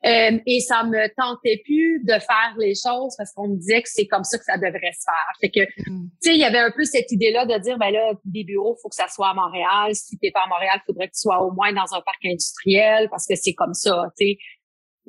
Euh, 0.06 0.39
et 0.47 0.61
ça 0.61 0.85
me 0.85 1.06
tentait 1.15 1.61
plus 1.65 2.03
de 2.05 2.12
faire 2.12 2.55
les 2.59 2.75
choses 2.75 3.15
parce 3.17 3.33
qu'on 3.35 3.49
me 3.49 3.56
disait 3.56 3.83
que 3.83 3.89
c'est 3.91 4.06
comme 4.06 4.25
ça 4.25 4.39
que 4.39 4.45
ça 4.45 4.56
devrait 4.56 4.93
se 4.93 5.05
faire. 5.05 5.33
Fait 5.41 5.51
que, 5.51 5.61
mm. 5.91 6.09
tu 6.23 6.31
sais, 6.31 6.35
il 6.35 6.41
y 6.41 6.45
avait 6.45 6.59
un 6.59 6.71
peu 6.71 6.85
cette 6.85 7.11
idée-là 7.12 7.47
de 7.47 7.59
dire, 7.59 7.79
ben 7.79 7.91
là, 7.91 8.15
des 8.25 8.45
bureaux, 8.45 8.77
faut 8.81 8.89
que 8.89 8.95
ça 8.95 9.09
soit 9.09 9.31
à 9.31 9.35
Montréal. 9.35 9.95
Si 9.95 10.19
t'es 10.19 10.31
pas 10.31 10.45
à 10.45 10.49
Montréal, 10.49 10.81
il 10.83 10.87
faudrait 10.87 11.09
que 11.09 11.15
tu 11.15 11.21
sois 11.21 11.43
au 11.43 11.53
moins 11.53 11.73
dans 11.73 11.95
un 11.95 12.01
parc 12.01 12.25
industriel 12.25 13.09
parce 13.11 13.27
que 13.27 13.35
c'est 13.37 13.55
comme 13.55 13.75
ça, 13.75 14.11
tu 14.19 14.27
sais. 14.27 14.39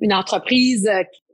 Une 0.01 0.13
entreprise 0.13 0.89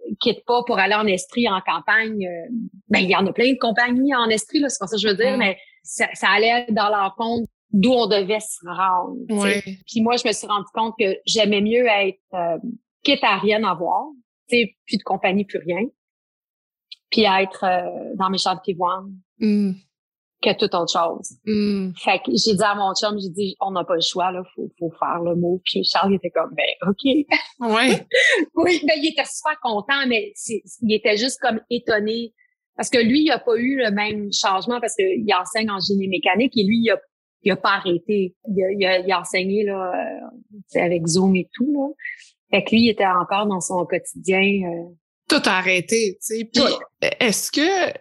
euh, 0.08 0.13
quitte 0.20 0.43
pas 0.46 0.63
pour 0.63 0.79
aller 0.79 0.96
en 0.96 1.08
Estrie, 1.08 1.48
en 1.50 1.62
campagne. 1.62 2.25
Euh, 2.25 2.50
ben, 2.89 3.00
il 3.00 3.10
y 3.10 3.15
en 3.15 3.25
a 3.25 3.34
plein 3.34 3.51
de 3.51 3.58
compagnies 3.58 4.15
en 4.15 4.29
Estrie, 4.29 4.60
là, 4.60 4.70
c'est 4.70 4.79
pas 4.79 4.88
ça 4.88 4.96
que 4.96 5.01
je 5.01 5.08
veux 5.08 5.15
dire, 5.15 5.36
mm. 5.36 5.39
mais 5.39 5.58
ça, 5.84 6.08
ça 6.13 6.27
allait 6.29 6.67
dans 6.70 6.89
leur 6.89 7.15
compte 7.15 7.48
d'où 7.72 7.91
on 7.91 8.08
devait 8.08 8.39
se 8.39 8.67
rendre. 8.67 9.15
Puis 9.88 10.01
moi, 10.01 10.17
je 10.17 10.27
me 10.27 10.34
suis 10.34 10.48
rendu 10.48 10.67
compte 10.74 10.93
que 11.00 11.17
j'aimais 11.25 11.62
mieux 11.62 11.86
être 11.88 12.20
euh, 12.34 12.58
quitte 13.03 13.24
à 13.24 13.38
rien 13.38 13.63
avoir, 13.63 14.05
plus 14.48 14.98
de 14.98 15.03
compagnie, 15.03 15.46
plus 15.46 15.60
rien, 15.60 15.81
puis 17.10 17.24
être 17.24 17.63
euh, 17.63 18.15
dans 18.15 18.29
mes 18.29 18.38
champs 18.38 18.55
de 18.55 18.62
pivoine 18.62 19.12
mm. 19.39 19.72
Que 20.41 20.57
toute 20.57 20.74
autre 20.74 20.91
chose. 20.91 21.38
Mm. 21.45 21.91
Fait 21.98 22.19
que 22.19 22.31
j'ai 22.31 22.55
dit 22.55 22.63
à 22.63 22.75
mon 22.75 22.93
chum, 22.93 23.19
j'ai 23.19 23.29
dit, 23.29 23.55
on 23.60 23.71
n'a 23.71 23.83
pas 23.83 23.95
le 23.95 24.01
choix, 24.01 24.31
là, 24.31 24.43
faut, 24.55 24.69
faut 24.79 24.91
faire 25.00 25.21
le 25.21 25.36
mot. 25.36 25.62
Puis 25.63 25.83
Charles 25.83 26.13
il 26.13 26.15
était 26.15 26.31
comme, 26.31 26.53
ben 26.55 26.89
OK. 26.89 27.03
Ouais. 27.60 28.07
oui, 28.55 28.81
ben 28.86 28.95
il 28.98 29.12
était 29.12 29.29
super 29.29 29.60
content, 29.62 30.07
mais 30.07 30.33
il 30.81 30.93
était 30.93 31.17
juste 31.17 31.39
comme 31.41 31.62
étonné. 31.69 32.33
Parce 32.75 32.89
que 32.89 32.98
lui, 32.98 33.24
il 33.24 33.31
a 33.31 33.38
pas 33.38 33.55
eu 33.55 33.77
le 33.77 33.91
même 33.91 34.31
changement 34.33 34.79
parce 34.79 34.95
qu'il 34.95 35.31
enseigne 35.33 35.69
en 35.69 35.79
génie 35.79 36.07
mécanique 36.07 36.57
et 36.57 36.63
lui, 36.63 36.79
il 36.83 36.89
a 36.91 36.98
il 37.43 37.51
a 37.51 37.55
pas 37.55 37.71
arrêté. 37.71 38.36
Il 38.48 38.63
a, 38.63 38.71
il 38.71 38.86
a, 38.86 39.00
il 39.00 39.12
a 39.12 39.19
enseigné 39.19 39.63
là, 39.63 39.91
euh, 39.95 40.79
avec 40.79 41.07
Zoom 41.07 41.36
et 41.36 41.50
tout. 41.53 41.71
Là. 41.74 41.88
Fait 42.51 42.63
que 42.63 42.71
lui, 42.71 42.83
il 42.83 42.89
était 42.89 43.05
encore 43.05 43.48
dans 43.48 43.62
son 43.62 43.86
quotidien. 43.86 44.41
Euh... 44.41 44.93
Tout 45.27 45.41
arrêté, 45.45 46.17
tu 46.21 46.38
sais. 46.38 46.50
Puis 46.51 46.63
est-ce 47.19 47.51
que 47.51 47.98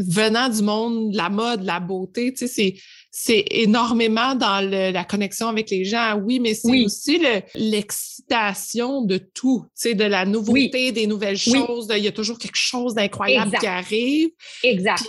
venant 0.00 0.48
du 0.48 0.62
monde 0.62 1.12
de 1.12 1.16
la 1.16 1.28
mode, 1.28 1.60
de 1.62 1.66
la 1.66 1.80
beauté, 1.80 2.32
tu 2.32 2.46
sais, 2.46 2.46
c'est 2.46 2.74
c'est 3.12 3.44
énormément 3.50 4.36
dans 4.36 4.60
le, 4.64 4.92
la 4.92 5.04
connexion 5.04 5.48
avec 5.48 5.68
les 5.70 5.84
gens, 5.84 6.16
oui, 6.24 6.38
mais 6.38 6.54
c'est 6.54 6.84
aussi 6.84 7.20
l'excitation 7.56 9.02
de 9.02 9.18
tout, 9.18 9.64
tu 9.64 9.70
sais, 9.74 9.94
de 9.94 10.04
la 10.04 10.24
nouveauté, 10.24 10.92
des 10.92 11.08
nouvelles 11.08 11.36
choses. 11.36 11.88
il 11.90 12.04
y 12.04 12.08
a 12.08 12.12
toujours 12.12 12.38
quelque 12.38 12.56
chose 12.56 12.94
d'incroyable 12.94 13.56
qui 13.58 13.66
arrive. 13.66 14.28
Exact. 14.62 15.02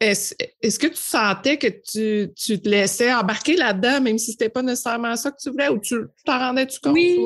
Est-ce 0.00 0.78
que 0.78 0.86
tu 0.86 0.96
sentais 0.96 1.58
que 1.58 1.66
tu, 1.66 2.32
tu 2.34 2.58
te 2.58 2.68
laissais 2.68 3.12
embarquer 3.12 3.56
là-dedans, 3.56 4.00
même 4.00 4.16
si 4.16 4.32
c'était 4.32 4.48
pas 4.48 4.62
nécessairement 4.62 5.14
ça 5.14 5.30
que 5.30 5.36
tu 5.42 5.50
voulais, 5.50 5.68
ou 5.68 5.78
tu 5.78 5.94
t'en 6.24 6.38
rendais-tu 6.38 6.80
compte? 6.80 6.94
Oui, 6.94 7.18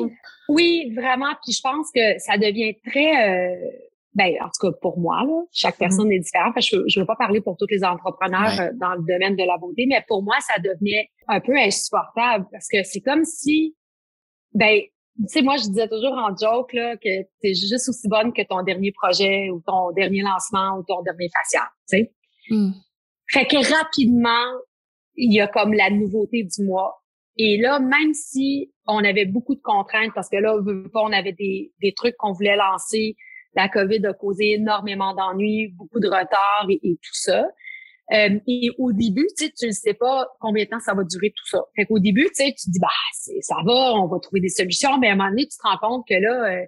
oui, 0.49 0.93
vraiment. 0.93 1.33
Puis 1.41 1.53
je 1.53 1.61
pense 1.61 1.87
que 1.95 2.19
ça 2.19 2.37
devient 2.37 2.75
très, 2.85 3.29
euh, 3.29 3.55
ben 4.15 4.33
en 4.41 4.45
tout 4.45 4.71
cas 4.71 4.77
pour 4.81 4.97
moi, 4.97 5.23
là, 5.25 5.43
chaque 5.51 5.75
mm-hmm. 5.75 5.79
personne 5.79 6.11
est 6.11 6.19
différente. 6.19 6.53
je 6.61 6.77
ne 6.77 7.01
veux 7.01 7.05
pas 7.05 7.17
parler 7.17 7.41
pour 7.41 7.57
tous 7.57 7.67
les 7.69 7.83
entrepreneurs 7.83 8.59
euh, 8.59 8.69
dans 8.75 8.95
le 8.95 9.03
domaine 9.07 9.35
de 9.35 9.43
la 9.43 9.57
beauté, 9.57 9.85
mais 9.87 10.03
pour 10.07 10.23
moi, 10.23 10.35
ça 10.39 10.59
devenait 10.59 11.09
un 11.27 11.39
peu 11.41 11.55
insupportable 11.55 12.47
parce 12.51 12.67
que 12.67 12.83
c'est 12.83 13.01
comme 13.01 13.25
si 13.25 13.75
Ben, 14.53 14.81
tu 15.17 15.27
sais, 15.27 15.41
moi, 15.41 15.55
je 15.57 15.67
disais 15.67 15.87
toujours 15.87 16.13
en 16.13 16.35
joke 16.35 16.73
là, 16.73 16.97
que 16.97 17.21
tu 17.21 17.27
es 17.43 17.53
juste 17.53 17.87
aussi 17.89 18.07
bonne 18.07 18.33
que 18.33 18.41
ton 18.41 18.63
dernier 18.63 18.91
projet 18.91 19.49
ou 19.49 19.61
ton 19.65 19.91
dernier 19.91 20.21
lancement 20.21 20.77
ou 20.77 20.83
ton 20.83 21.01
dernier 21.03 21.29
facial, 21.29 21.67
tu 21.89 21.97
sais. 21.97 22.13
Mm. 22.49 22.71
Fait 23.27 23.45
que 23.45 23.57
rapidement, 23.73 24.45
il 25.15 25.33
y 25.33 25.41
a 25.41 25.47
comme 25.47 25.73
la 25.73 25.89
nouveauté 25.89 26.43
du 26.43 26.63
mois. 26.63 27.01
Et 27.37 27.57
là, 27.57 27.79
même 27.79 28.13
si 28.13 28.71
on 28.87 29.03
avait 29.03 29.25
beaucoup 29.25 29.55
de 29.55 29.61
contraintes, 29.61 30.11
parce 30.13 30.29
que 30.29 30.37
là, 30.37 30.55
on 30.93 31.11
avait 31.11 31.33
des, 31.33 31.73
des 31.81 31.93
trucs 31.93 32.15
qu'on 32.17 32.31
voulait 32.31 32.55
lancer, 32.55 33.15
la 33.55 33.69
COVID 33.69 34.05
a 34.05 34.13
causé 34.13 34.53
énormément 34.53 35.13
d'ennuis, 35.13 35.69
beaucoup 35.69 35.99
de 35.99 36.07
retard 36.07 36.67
et, 36.69 36.79
tout 36.81 37.13
ça. 37.13 37.45
Euh, 38.13 38.39
et 38.47 38.69
au 38.77 38.91
début, 38.91 39.27
tu 39.37 39.45
sais, 39.45 39.51
tu 39.57 39.67
ne 39.67 39.71
sais 39.71 39.93
pas 39.93 40.27
combien 40.39 40.65
de 40.65 40.69
temps 40.69 40.79
ça 40.79 40.93
va 40.93 41.03
durer 41.03 41.31
tout 41.31 41.47
ça. 41.47 41.63
Fait 41.75 41.85
qu'au 41.85 41.99
début, 41.99 42.25
tu 42.25 42.35
sais, 42.35 42.53
tu 42.57 42.65
te 42.65 42.71
dis, 42.71 42.79
bah, 42.79 42.87
ça 43.41 43.55
va, 43.65 43.93
on 43.93 44.07
va 44.07 44.19
trouver 44.19 44.41
des 44.41 44.49
solutions. 44.49 44.97
Mais 44.99 45.09
à 45.09 45.13
un 45.13 45.15
moment 45.15 45.29
donné, 45.29 45.47
tu 45.47 45.57
te 45.57 45.63
rends 45.63 45.77
compte 45.77 46.07
que 46.07 46.13
là, 46.13 46.51
euh, 46.51 46.65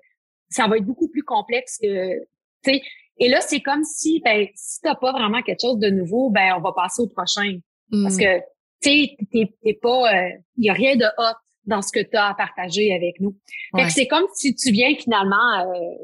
ça 0.50 0.68
va 0.68 0.78
être 0.78 0.86
beaucoup 0.86 1.10
plus 1.10 1.24
complexe 1.24 1.78
que, 1.82 2.20
tu 2.64 2.72
sais. 2.72 2.82
Et 3.20 3.30
là, 3.30 3.42
c'est 3.42 3.62
comme 3.62 3.84
si, 3.84 4.22
ben, 4.24 4.48
si 4.56 4.80
t'as 4.82 4.96
pas 4.96 5.12
vraiment 5.12 5.42
quelque 5.42 5.62
chose 5.62 5.80
de 5.80 5.90
nouveau, 5.90 6.30
ben, 6.30 6.54
on 6.58 6.62
va 6.62 6.72
passer 6.72 7.02
au 7.02 7.08
prochain. 7.08 7.60
Parce 7.92 8.16
mm. 8.16 8.20
que, 8.20 8.38
tu 8.82 8.90
sais, 8.90 9.18
t'es 9.64 9.74
pas, 9.82 10.12
il 10.14 10.18
euh, 10.18 10.38
y 10.58 10.70
a 10.70 10.74
rien 10.74 10.96
de 10.96 11.06
hot 11.18 11.38
dans 11.66 11.82
ce 11.82 11.92
que 11.92 12.00
tu 12.00 12.16
as 12.16 12.30
à 12.30 12.34
partager 12.34 12.94
avec 12.94 13.20
nous. 13.20 13.36
Fait 13.76 13.84
que 13.84 13.92
c'est 13.92 14.08
comme 14.08 14.26
si 14.34 14.56
tu 14.56 14.72
viens 14.72 14.96
finalement, 14.96 15.60
euh, 15.60 15.96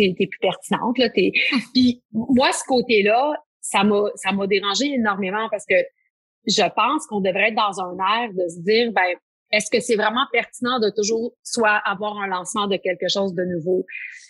t'es 0.00 0.22
es 0.22 0.26
plus 0.26 0.38
pertinente 0.40 0.98
là. 0.98 1.08
T'es. 1.10 1.32
Puis 1.74 2.02
moi, 2.12 2.52
ce 2.52 2.64
côté-là, 2.66 3.34
ça 3.60 3.84
m'a 3.84 4.04
ça 4.16 4.32
m'a 4.32 4.46
dérangé 4.46 4.86
énormément 4.86 5.48
parce 5.50 5.64
que 5.66 5.76
je 6.46 6.62
pense 6.74 7.06
qu'on 7.06 7.20
devrait 7.20 7.48
être 7.48 7.56
dans 7.56 7.80
un 7.80 7.96
air 7.98 8.30
de 8.32 8.48
se 8.48 8.60
dire, 8.60 8.92
ben, 8.92 9.14
est-ce 9.52 9.70
que 9.70 9.80
c'est 9.80 9.96
vraiment 9.96 10.26
pertinent 10.32 10.78
de 10.78 10.90
toujours 10.90 11.32
soit 11.42 11.80
avoir 11.84 12.18
un 12.18 12.28
lancement 12.28 12.66
de 12.66 12.76
quelque 12.76 13.08
chose 13.08 13.34
de 13.34 13.44
nouveau? 13.44 13.84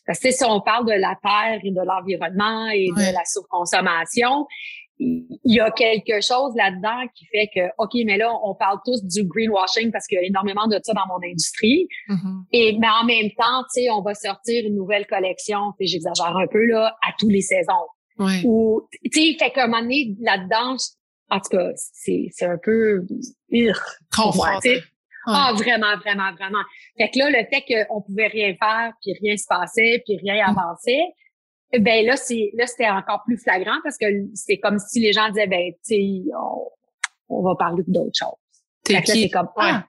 Parce 0.07 0.19
que 0.19 0.31
si 0.31 0.45
on 0.45 0.61
parle 0.61 0.87
de 0.87 0.93
la 0.93 1.15
terre 1.23 1.61
et 1.63 1.71
de 1.71 1.81
l'environnement 1.85 2.69
et 2.69 2.89
de 2.89 3.15
la 3.15 3.25
surconsommation, 3.25 4.47
il 5.01 5.55
y 5.55 5.61
a 5.61 5.71
quelque 5.71 6.21
chose 6.21 6.55
là-dedans 6.57 7.09
qui 7.15 7.25
fait 7.27 7.49
que, 7.55 7.61
OK, 7.79 7.93
mais 8.05 8.19
là, 8.19 8.31
on 8.45 8.55
parle 8.55 8.79
tous 8.85 9.03
du 9.03 9.25
greenwashing 9.25 9.91
parce 9.91 10.07
qu'il 10.07 10.17
y 10.17 10.21
a 10.21 10.27
énormément 10.27 10.67
de 10.67 10.79
ça 10.83 10.93
dans 10.93 11.07
mon 11.09 11.27
industrie. 11.27 11.89
Mm-hmm. 12.09 12.45
Et, 12.53 12.79
mais 12.79 12.89
en 12.89 13.05
même 13.05 13.31
temps, 13.31 13.65
tu 13.75 13.83
sais, 13.83 13.91
on 13.91 14.03
va 14.03 14.15
sortir 14.15 14.67
une 14.67 14.77
nouvelle 14.77 15.07
collection, 15.07 15.73
j'exagère 15.81 16.37
un 16.37 16.47
peu, 16.47 16.65
là, 16.67 16.97
à 17.07 17.13
tous 17.19 17.29
les 17.29 17.41
saisons. 17.41 17.87
Ouais. 18.19 18.43
Ou, 18.45 18.87
tu 19.11 19.23
sais, 19.33 19.37
fait 19.39 19.51
qu'à 19.51 19.65
un 19.65 19.67
moment 19.69 19.83
donné, 19.83 20.15
là-dedans, 20.21 20.77
en 21.31 21.41
tout 21.41 21.57
cas, 21.57 21.71
c'est, 21.75 22.29
c'est 22.33 22.47
un 22.47 22.59
peu, 22.63 23.07
Confronté. 24.15 24.83
Ah, 25.27 25.53
vraiment, 25.55 25.97
vraiment, 25.99 26.33
vraiment. 26.33 26.63
Fait 26.97 27.11
que 27.11 27.19
là, 27.19 27.31
le 27.31 27.47
fait 27.51 27.63
qu'on 27.87 28.03
pouvait 28.03 28.27
rien 28.27 28.55
faire, 28.55 28.93
puis 29.01 29.13
rien 29.23 29.37
se 29.37 29.45
passait, 29.49 30.03
puis 30.05 30.17
rien 30.17 30.47
mm. 30.47 30.59
avançait, 30.59 31.03
ben 31.79 32.05
là, 32.05 32.17
c'est 32.17 32.51
là, 32.55 32.67
c'était 32.67 32.89
encore 32.89 33.23
plus 33.25 33.39
flagrant 33.39 33.79
parce 33.85 33.97
que 33.97 34.07
c'est 34.35 34.59
comme 34.59 34.79
si 34.79 35.01
les 35.01 35.13
gens 35.13 35.29
disaient, 35.29 35.47
ben, 35.47 35.73
tu 35.87 35.95
sais, 35.95 36.23
on, 37.29 37.43
va 37.43 37.55
parler 37.57 37.83
d'autres 37.87 38.19
choses. 38.19 38.29
Fait 38.87 39.03
que 39.03 39.09
là, 39.09 39.15
c'est 39.15 39.31
comme, 39.31 39.49
ah. 39.57 39.85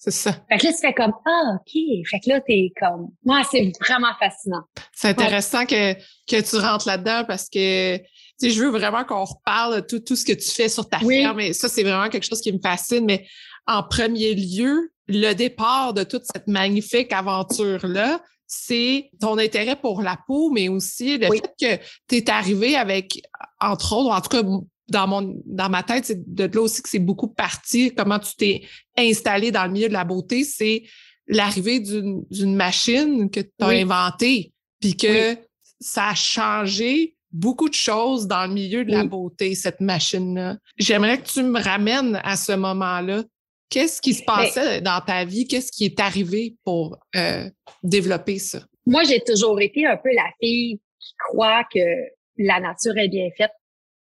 C'est 0.00 0.12
ça. 0.12 0.32
Fait 0.48 0.58
que 0.58 0.66
là, 0.66 0.72
tu 0.72 0.78
fais 0.78 0.94
comme, 0.94 1.12
ah, 1.26 1.56
OK. 1.56 2.06
Fait 2.08 2.20
que 2.20 2.28
là, 2.28 2.40
t'es 2.40 2.72
comme, 2.80 3.08
moi, 3.24 3.42
c'est 3.50 3.72
vraiment 3.80 4.14
fascinant. 4.18 4.62
C'est 4.92 5.08
intéressant 5.08 5.66
que, 5.66 5.94
que 5.94 6.40
tu 6.40 6.56
rentres 6.56 6.86
là-dedans 6.86 7.24
parce 7.26 7.48
que, 7.48 7.96
tu 7.96 8.04
sais, 8.38 8.50
je 8.50 8.62
veux 8.62 8.70
vraiment 8.70 9.04
qu'on 9.04 9.24
reparle 9.24 9.76
de 9.76 9.80
tout, 9.80 9.98
tout 9.98 10.14
ce 10.14 10.24
que 10.24 10.32
tu 10.32 10.50
fais 10.50 10.68
sur 10.68 10.88
ta 10.88 11.00
ferme. 11.00 11.40
Et 11.40 11.52
ça, 11.52 11.68
c'est 11.68 11.82
vraiment 11.82 12.08
quelque 12.08 12.26
chose 12.26 12.40
qui 12.40 12.52
me 12.52 12.60
fascine. 12.60 13.04
Mais 13.06 13.26
en 13.66 13.82
premier 13.82 14.34
lieu, 14.34 14.92
le 15.08 15.32
départ 15.32 15.94
de 15.94 16.04
toute 16.04 16.22
cette 16.32 16.46
magnifique 16.46 17.12
aventure-là, 17.12 18.20
c'est 18.48 19.10
ton 19.20 19.38
intérêt 19.38 19.76
pour 19.76 20.02
la 20.02 20.18
peau, 20.26 20.50
mais 20.50 20.68
aussi 20.68 21.18
le 21.18 21.26
fait 21.26 21.52
que 21.60 21.84
tu 22.08 22.16
es 22.16 22.30
arrivé 22.30 22.74
avec, 22.74 23.20
entre 23.60 23.92
autres, 23.92 24.10
en 24.10 24.20
tout 24.20 24.30
cas, 24.30 24.42
dans 24.88 25.06
mon 25.06 25.34
dans 25.44 25.68
ma 25.68 25.82
tête, 25.82 26.06
c'est 26.06 26.34
de 26.34 26.44
là 26.44 26.62
aussi 26.62 26.82
que 26.82 26.88
c'est 26.88 26.98
beaucoup 26.98 27.28
parti, 27.28 27.94
comment 27.94 28.18
tu 28.18 28.34
t'es 28.36 28.62
installé 28.96 29.52
dans 29.52 29.64
le 29.64 29.70
milieu 29.70 29.88
de 29.88 29.92
la 29.92 30.04
beauté, 30.04 30.44
c'est 30.44 30.84
l'arrivée 31.26 31.78
d'une 31.80 32.56
machine 32.56 33.30
que 33.30 33.40
tu 33.40 33.50
as 33.60 33.68
inventée, 33.68 34.52
puis 34.80 34.96
que 34.96 35.36
ça 35.78 36.08
a 36.08 36.14
changé 36.14 37.16
beaucoup 37.30 37.68
de 37.68 37.74
choses 37.74 38.26
dans 38.26 38.46
le 38.46 38.54
milieu 38.54 38.86
de 38.86 38.90
la 38.90 39.04
beauté, 39.04 39.54
cette 39.54 39.80
machine-là. 39.80 40.56
J'aimerais 40.78 41.20
que 41.20 41.28
tu 41.28 41.42
me 41.42 41.62
ramènes 41.62 42.18
à 42.24 42.36
ce 42.36 42.52
moment-là. 42.52 43.24
Qu'est-ce 43.70 44.00
qui 44.00 44.14
se 44.14 44.24
ben 44.24 44.34
passait 44.34 44.80
dans 44.80 45.00
ta 45.00 45.24
vie? 45.24 45.46
Qu'est-ce 45.46 45.70
qui 45.70 45.84
est 45.84 46.00
arrivé 46.00 46.56
pour 46.64 46.98
euh, 47.16 47.48
développer 47.82 48.38
ça? 48.38 48.60
Moi, 48.86 49.04
j'ai 49.04 49.20
toujours 49.20 49.60
été 49.60 49.86
un 49.86 49.96
peu 49.96 50.10
la 50.14 50.30
fille 50.40 50.80
qui 50.98 51.14
croit 51.18 51.64
que 51.64 51.80
la 52.38 52.60
nature 52.60 52.96
est 52.96 53.08
bien 53.08 53.28
faite 53.36 53.52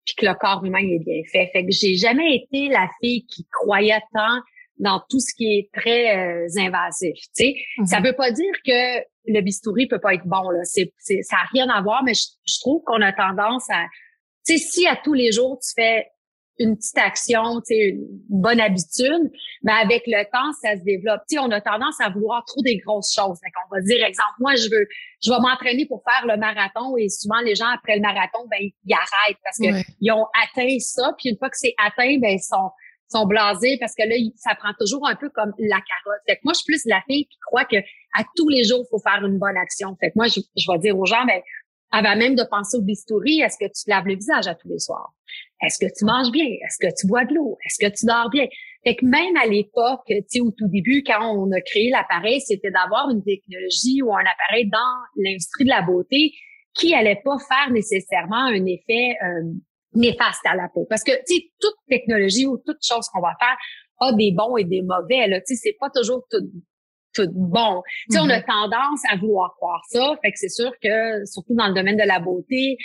puis 0.04 0.16
que 0.16 0.26
le 0.26 0.34
corps 0.34 0.64
humain 0.64 0.80
est 0.80 0.98
bien 0.98 1.22
fait. 1.30 1.48
Fait 1.52 1.64
que 1.64 1.70
j'ai 1.70 1.94
jamais 1.94 2.36
été 2.36 2.68
la 2.68 2.88
fille 3.00 3.24
qui 3.26 3.46
croyait 3.52 4.00
tant 4.12 4.40
dans 4.78 5.00
tout 5.08 5.20
ce 5.20 5.32
qui 5.34 5.58
est 5.58 5.70
très 5.72 6.16
euh, 6.16 6.48
invasif. 6.58 7.14
Tu 7.14 7.44
sais, 7.44 7.54
ça 7.84 8.00
mm-hmm. 8.00 8.06
veut 8.06 8.12
pas 8.14 8.30
dire 8.32 8.54
que 8.66 8.98
le 9.26 9.40
bistouri 9.40 9.86
peut 9.86 10.00
pas 10.00 10.14
être 10.14 10.26
bon 10.26 10.50
là. 10.50 10.64
C'est, 10.64 10.92
ça 11.22 11.36
a 11.36 11.46
rien 11.52 11.68
à 11.68 11.80
voir, 11.82 12.02
mais 12.02 12.14
je, 12.14 12.26
je 12.46 12.58
trouve 12.60 12.82
qu'on 12.84 13.00
a 13.00 13.12
tendance 13.12 13.70
à, 13.70 13.84
tu 14.44 14.58
sais, 14.58 14.58
si 14.58 14.86
à 14.88 14.96
tous 14.96 15.14
les 15.14 15.30
jours 15.30 15.60
tu 15.60 15.70
fais 15.80 16.06
une 16.62 16.76
petite 16.76 16.98
action, 16.98 17.60
une 17.70 18.06
bonne 18.28 18.60
habitude, 18.60 19.30
mais 19.62 19.72
avec 19.72 20.04
le 20.06 20.24
temps, 20.30 20.52
ça 20.62 20.76
se 20.76 20.84
développe. 20.84 21.20
Tu 21.28 21.36
sais, 21.36 21.38
on 21.38 21.50
a 21.50 21.60
tendance 21.60 22.00
à 22.00 22.10
vouloir 22.10 22.44
trop 22.44 22.62
des 22.62 22.78
grosses 22.78 23.12
choses. 23.12 23.38
on 23.42 23.74
va 23.74 23.80
dire, 23.82 24.04
exemple, 24.04 24.36
moi, 24.40 24.54
je 24.54 24.70
veux, 24.70 24.86
je 25.22 25.30
vais 25.30 25.40
m'entraîner 25.40 25.86
pour 25.86 26.02
faire 26.02 26.26
le 26.26 26.38
marathon 26.38 26.96
et 26.96 27.08
souvent, 27.08 27.40
les 27.40 27.54
gens, 27.54 27.68
après 27.74 27.96
le 27.96 28.02
marathon, 28.02 28.46
ben, 28.50 28.60
ils 28.60 28.94
arrêtent 28.94 29.38
parce 29.44 29.58
que 29.58 29.90
ils 30.00 30.12
ont 30.12 30.26
atteint 30.42 30.78
ça. 30.78 31.12
Puis 31.18 31.30
une 31.30 31.38
fois 31.38 31.50
que 31.50 31.56
c'est 31.56 31.74
atteint, 31.78 32.18
ben, 32.18 32.30
ils 32.30 32.42
sont, 32.42 32.70
sont 33.08 33.26
blasés 33.26 33.76
parce 33.80 33.94
que 33.94 34.02
là, 34.02 34.14
ça 34.36 34.54
prend 34.54 34.72
toujours 34.78 35.06
un 35.06 35.16
peu 35.16 35.28
comme 35.30 35.52
la 35.58 35.76
carotte. 35.76 36.22
Fait 36.28 36.36
que 36.36 36.40
moi, 36.44 36.52
je 36.54 36.58
suis 36.58 36.66
plus 36.66 36.84
la 36.86 37.02
fille 37.08 37.26
qui 37.26 37.38
croit 37.46 37.64
que 37.64 37.76
à 38.14 38.24
tous 38.36 38.48
les 38.48 38.64
jours, 38.64 38.84
il 38.84 38.90
faut 38.90 39.00
faire 39.00 39.24
une 39.24 39.38
bonne 39.38 39.56
action. 39.56 39.96
Fait 40.00 40.08
que 40.08 40.14
moi, 40.16 40.28
je, 40.28 40.40
je 40.56 40.70
vais 40.70 40.78
dire 40.78 40.98
aux 40.98 41.06
gens, 41.06 41.24
ben, 41.26 41.40
avant 41.92 42.16
même 42.16 42.34
de 42.34 42.42
penser 42.42 42.78
au 42.78 42.82
bistouri, 42.82 43.40
est-ce 43.40 43.58
que 43.58 43.70
tu 43.70 43.88
laves 43.88 44.06
le 44.06 44.14
visage 44.14 44.48
à 44.48 44.54
tous 44.54 44.68
les 44.68 44.78
soirs? 44.78 45.12
Est-ce 45.62 45.78
que 45.78 45.90
tu 45.96 46.04
manges 46.04 46.30
bien? 46.30 46.46
Est-ce 46.46 46.78
que 46.78 46.92
tu 46.98 47.06
bois 47.06 47.24
de 47.24 47.34
l'eau? 47.34 47.56
Est-ce 47.64 47.84
que 47.84 47.92
tu 47.92 48.06
dors 48.06 48.30
bien? 48.30 48.46
Fait 48.84 48.96
que 48.96 49.06
même 49.06 49.36
à 49.36 49.46
l'époque, 49.46 50.02
tu 50.06 50.22
sais, 50.26 50.40
au 50.40 50.50
tout 50.50 50.68
début, 50.68 51.04
quand 51.06 51.36
on 51.36 51.50
a 51.52 51.60
créé 51.60 51.90
l'appareil, 51.90 52.40
c'était 52.40 52.70
d'avoir 52.70 53.10
une 53.10 53.22
technologie 53.22 54.02
ou 54.02 54.12
un 54.12 54.24
appareil 54.24 54.68
dans 54.68 55.22
l'industrie 55.22 55.64
de 55.64 55.70
la 55.70 55.82
beauté 55.82 56.32
qui 56.74 56.94
allait 56.94 57.20
pas 57.24 57.36
faire 57.48 57.72
nécessairement 57.72 58.46
un 58.46 58.66
effet 58.66 59.16
euh, 59.22 59.52
néfaste 59.94 60.44
à 60.46 60.56
la 60.56 60.68
peau. 60.72 60.86
Parce 60.88 61.04
que, 61.04 61.12
tu 61.26 61.36
sais, 61.36 61.42
toute 61.60 61.76
technologie 61.88 62.46
ou 62.46 62.58
toute 62.58 62.82
chose 62.82 63.06
qu'on 63.12 63.20
va 63.20 63.34
faire 63.38 63.56
a 64.00 64.12
des 64.14 64.32
bons 64.32 64.56
et 64.56 64.64
des 64.64 64.82
mauvais. 64.82 65.28
Là, 65.28 65.40
tu 65.40 65.54
sais, 65.54 65.60
c'est 65.62 65.76
pas 65.78 65.90
toujours 65.94 66.24
tout, 66.30 66.44
tout 67.14 67.28
bon. 67.32 67.82
Tu 68.10 68.16
sais, 68.16 68.20
on 68.20 68.28
a 68.28 68.40
mm-hmm. 68.40 68.46
tendance 68.46 69.00
à 69.10 69.16
vouloir 69.16 69.54
croire 69.56 69.82
ça. 69.88 70.16
Fait 70.22 70.32
que 70.32 70.38
c'est 70.38 70.48
sûr 70.48 70.72
que, 70.82 71.24
surtout 71.26 71.54
dans 71.54 71.68
le 71.68 71.74
domaine 71.74 71.96
de 71.96 72.06
la 72.06 72.18
beauté, 72.18 72.76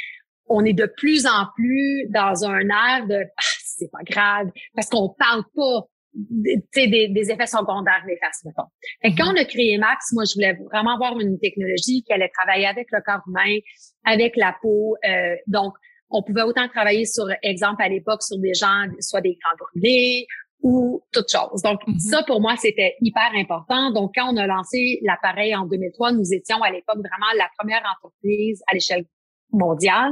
on 0.49 0.65
est 0.65 0.73
de 0.73 0.91
plus 0.97 1.25
en 1.25 1.47
plus 1.55 2.07
dans 2.09 2.45
un 2.45 2.61
air 2.61 3.07
de 3.07 3.23
ah, 3.37 3.43
c'est 3.77 3.91
pas 3.91 4.03
grave 4.03 4.47
parce 4.75 4.89
qu'on 4.89 5.09
parle 5.09 5.43
pas 5.55 5.87
des, 6.17 7.07
des 7.09 7.31
effets 7.31 7.45
secondaires 7.45 8.03
néfastes, 8.07 8.45
mettons. 8.45 8.69
Fait 9.01 9.13
quand 9.15 9.31
mm-hmm. 9.31 9.39
on 9.39 9.41
a 9.41 9.45
créé 9.45 9.77
Max, 9.77 10.13
moi, 10.13 10.23
je 10.25 10.33
voulais 10.35 10.57
vraiment 10.71 10.95
avoir 10.95 11.19
une 11.19 11.37
technologie 11.39 12.03
qui 12.03 12.11
allait 12.11 12.29
travailler 12.29 12.65
avec 12.65 12.87
le 12.91 13.01
corps 13.05 13.21
humain, 13.27 13.57
avec 14.03 14.35
la 14.35 14.55
peau. 14.61 14.95
Euh, 15.07 15.35
donc, 15.47 15.73
on 16.09 16.23
pouvait 16.23 16.41
autant 16.41 16.67
travailler 16.69 17.05
sur, 17.05 17.27
exemple, 17.43 17.83
à 17.83 17.89
l'époque, 17.89 18.23
sur 18.23 18.39
des 18.39 18.53
gens, 18.53 18.85
soit 18.99 19.21
des 19.21 19.37
grands 19.41 19.55
brûlés 19.57 20.25
ou 20.63 21.03
toutes 21.11 21.31
choses. 21.31 21.61
Donc, 21.61 21.81
mm-hmm. 21.85 21.99
ça, 21.99 22.23
pour 22.23 22.41
moi, 22.41 22.55
c'était 22.57 22.95
hyper 23.01 23.31
important. 23.35 23.91
Donc, 23.91 24.13
quand 24.15 24.33
on 24.33 24.37
a 24.37 24.47
lancé 24.47 24.99
l'appareil 25.03 25.55
en 25.55 25.65
2003, 25.65 26.13
nous 26.13 26.33
étions 26.33 26.61
à 26.63 26.71
l'époque 26.71 26.97
vraiment 26.97 27.31
la 27.37 27.47
première 27.59 27.83
entreprise 27.95 28.63
à 28.67 28.73
l'échelle 28.73 29.05
mondiale 29.51 30.11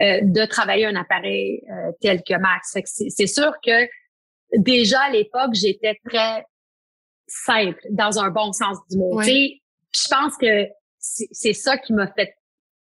euh, 0.00 0.20
de 0.22 0.44
travailler 0.46 0.86
un 0.86 0.96
appareil 0.96 1.62
euh, 1.70 1.92
tel 2.00 2.22
que 2.22 2.34
Max. 2.38 2.76
C'est 2.84 3.26
sûr 3.26 3.52
que 3.64 3.88
déjà 4.56 5.00
à 5.00 5.10
l'époque, 5.10 5.54
j'étais 5.54 5.98
très 6.04 6.44
simple 7.26 7.80
dans 7.90 8.18
un 8.18 8.30
bon 8.30 8.52
sens 8.52 8.78
du 8.90 8.98
mot. 8.98 9.20
Je 9.22 10.08
pense 10.10 10.36
que 10.36 10.68
c'est 11.00 11.52
ça 11.52 11.78
qui 11.78 11.92
m'a 11.92 12.06
fait 12.12 12.34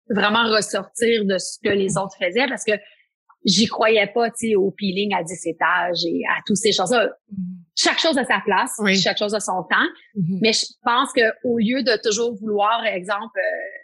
vraiment 0.09 0.43
ressortir 0.49 1.25
de 1.25 1.37
ce 1.37 1.57
que 1.63 1.69
les 1.69 1.97
autres 1.97 2.15
faisaient 2.19 2.47
parce 2.47 2.63
que 2.63 2.73
j'y 3.45 3.65
croyais 3.65 4.07
pas, 4.07 4.29
tu 4.31 4.55
au 4.55 4.71
peeling 4.71 5.13
à 5.13 5.23
10 5.23 5.47
étages 5.47 6.05
et 6.05 6.21
à 6.29 6.39
toutes 6.45 6.57
ces 6.57 6.71
choses-là. 6.71 7.07
Mm-hmm. 7.07 7.57
Chaque 7.75 7.99
chose 7.99 8.17
a 8.17 8.25
sa 8.25 8.39
place, 8.45 8.79
chaque 9.01 9.17
chose 9.17 9.33
a 9.33 9.39
son 9.39 9.63
temps. 9.63 9.87
Mm-hmm. 10.15 10.39
Mais 10.41 10.53
je 10.53 10.65
pense 10.83 11.11
que 11.13 11.21
au 11.43 11.57
lieu 11.57 11.83
de 11.83 11.99
toujours 12.03 12.35
vouloir, 12.35 12.85
exemple, 12.85 13.37
euh, 13.37 13.80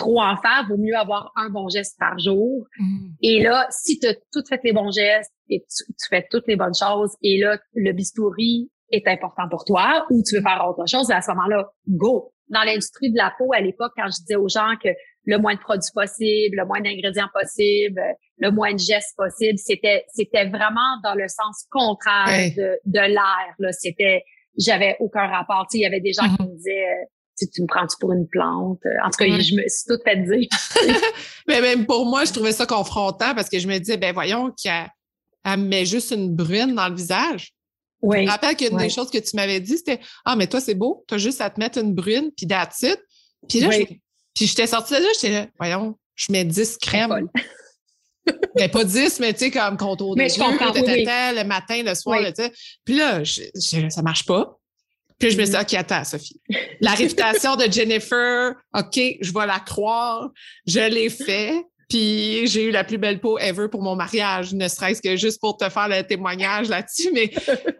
trop 0.00 0.20
en 0.20 0.36
faire, 0.36 0.66
vaut 0.68 0.78
mieux 0.78 0.96
avoir 0.96 1.32
un 1.36 1.50
bon 1.50 1.68
geste 1.68 1.96
par 1.98 2.18
jour. 2.18 2.66
Mm. 2.78 3.08
Et 3.22 3.42
là, 3.42 3.66
si 3.70 3.98
tu 3.98 4.06
as 4.06 4.14
tout 4.32 4.42
fait 4.48 4.60
les 4.64 4.72
bons 4.72 4.90
gestes 4.90 5.32
et 5.48 5.60
tu, 5.60 6.08
fais 6.08 6.26
toutes 6.30 6.46
les 6.48 6.56
bonnes 6.56 6.74
choses, 6.74 7.14
et 7.22 7.38
là, 7.38 7.58
le 7.74 7.92
bistouri 7.92 8.70
est 8.90 9.06
important 9.06 9.48
pour 9.48 9.64
toi 9.64 10.06
ou 10.10 10.22
tu 10.26 10.36
veux 10.36 10.42
faire 10.42 10.64
autre 10.68 10.88
chose, 10.88 11.10
à 11.10 11.20
ce 11.20 11.30
moment-là, 11.32 11.68
go. 11.86 12.32
Dans 12.48 12.64
l'industrie 12.64 13.12
de 13.12 13.16
la 13.16 13.32
peau, 13.38 13.52
à 13.52 13.60
l'époque, 13.60 13.92
quand 13.96 14.06
je 14.06 14.22
disais 14.22 14.34
aux 14.34 14.48
gens 14.48 14.74
que 14.82 14.88
le 15.24 15.38
moins 15.38 15.54
de 15.54 15.60
produits 15.60 15.92
possible, 15.94 16.56
le 16.56 16.66
moins 16.66 16.80
d'ingrédients 16.80 17.28
possible, 17.32 18.00
le 18.38 18.50
moins 18.50 18.72
de 18.72 18.78
gestes 18.78 19.16
possible, 19.16 19.58
c'était 19.58 20.04
c'était 20.08 20.46
vraiment 20.46 20.98
dans 21.04 21.14
le 21.14 21.28
sens 21.28 21.66
contraire 21.70 22.50
de, 22.56 22.78
de 22.86 22.98
l'air. 22.98 23.54
Là, 23.60 23.70
c'était 23.70 24.24
j'avais 24.58 24.96
aucun 24.98 25.28
rapport. 25.28 25.66
Tu 25.70 25.76
sais, 25.76 25.78
il 25.78 25.82
y 25.82 25.86
avait 25.86 26.00
des 26.00 26.12
gens 26.12 26.24
qui 26.24 26.42
mm-hmm. 26.42 26.50
me 26.50 26.56
disaient 26.56 27.06
tu, 27.40 27.50
tu 27.50 27.62
me 27.62 27.66
prends-tu 27.66 27.96
pour 27.98 28.12
une 28.12 28.28
plante? 28.28 28.80
En 29.04 29.10
tout 29.10 29.18
cas, 29.18 29.26
je 29.26 29.54
me 29.54 29.68
suis 29.68 29.84
tout 29.86 29.98
fait 30.04 30.16
dire. 30.16 30.48
mais 31.48 31.60
même 31.60 31.86
pour 31.86 32.06
moi, 32.06 32.24
je 32.24 32.32
trouvais 32.32 32.52
ça 32.52 32.66
confrontant 32.66 33.34
parce 33.34 33.48
que 33.48 33.58
je 33.58 33.66
me 33.66 33.78
disais, 33.78 33.96
ben 33.96 34.12
voyons, 34.12 34.52
qu'elle 34.62 34.90
me 35.46 35.64
met 35.64 35.86
juste 35.86 36.10
une 36.10 36.34
brune 36.34 36.74
dans 36.74 36.88
le 36.88 36.94
visage. 36.94 37.52
Oui. 38.02 38.18
Je 38.18 38.22
me 38.24 38.30
rappelle 38.30 38.56
qu'une 38.56 38.76
des 38.76 38.88
choses 38.88 39.10
que 39.10 39.18
tu 39.18 39.36
m'avais 39.36 39.60
dit, 39.60 39.76
c'était 39.76 40.00
Ah, 40.24 40.36
mais 40.36 40.46
toi, 40.46 40.60
c'est 40.60 40.74
beau, 40.74 41.04
tu 41.08 41.14
as 41.14 41.18
juste 41.18 41.40
à 41.40 41.50
te 41.50 41.60
mettre 41.60 41.78
une 41.78 41.94
brune, 41.94 42.30
puis 42.36 42.46
that's 42.46 42.84
Puis 43.48 43.60
là, 43.60 43.68
puis 44.34 44.46
j'étais 44.46 44.66
sortie 44.66 44.94
de 44.94 45.00
là, 45.00 45.08
j'étais 45.14 45.34
là, 45.34 45.46
voyons, 45.58 45.98
je 46.14 46.32
mets 46.32 46.44
10 46.44 46.78
crèmes. 46.78 47.28
mais 48.56 48.68
pas 48.68 48.84
10, 48.84 49.20
mais 49.20 49.32
tu 49.32 49.40
sais, 49.40 49.50
comme 49.50 49.76
contour 49.76 50.14
de 50.14 50.22
mais 50.22 50.28
je 50.28 50.38
comprends, 50.38 50.72
le 50.72 51.42
matin, 51.44 51.82
le 51.82 51.94
soir, 51.94 52.20
tu 52.26 52.42
sais. 52.42 52.52
Puis 52.84 52.96
là, 52.96 53.24
je, 53.24 53.42
ça 53.88 54.02
marche 54.02 54.24
pas. 54.24 54.59
Puis 55.20 55.30
je 55.30 55.38
me 55.38 55.44
suis 55.44 55.54
dit. 55.54 55.60
OK, 55.60 55.74
attends, 55.74 56.02
Sophie. 56.02 56.40
La 56.80 56.92
réputation 56.92 57.54
de 57.54 57.70
Jennifer, 57.70 58.54
OK, 58.74 58.98
je 59.20 59.32
vais 59.32 59.46
la 59.46 59.60
croire. 59.60 60.30
Je 60.66 60.80
l'ai 60.80 61.10
fait. 61.10 61.62
Puis 61.88 62.46
j'ai 62.46 62.64
eu 62.64 62.70
la 62.70 62.84
plus 62.84 62.98
belle 62.98 63.20
peau 63.20 63.38
ever 63.38 63.68
pour 63.68 63.82
mon 63.82 63.96
mariage, 63.96 64.54
ne 64.54 64.68
serait-ce 64.68 65.02
que 65.02 65.16
juste 65.16 65.40
pour 65.40 65.56
te 65.56 65.68
faire 65.68 65.88
le 65.88 66.02
témoignage 66.02 66.68
là-dessus. 66.68 67.10
Mais 67.12 67.30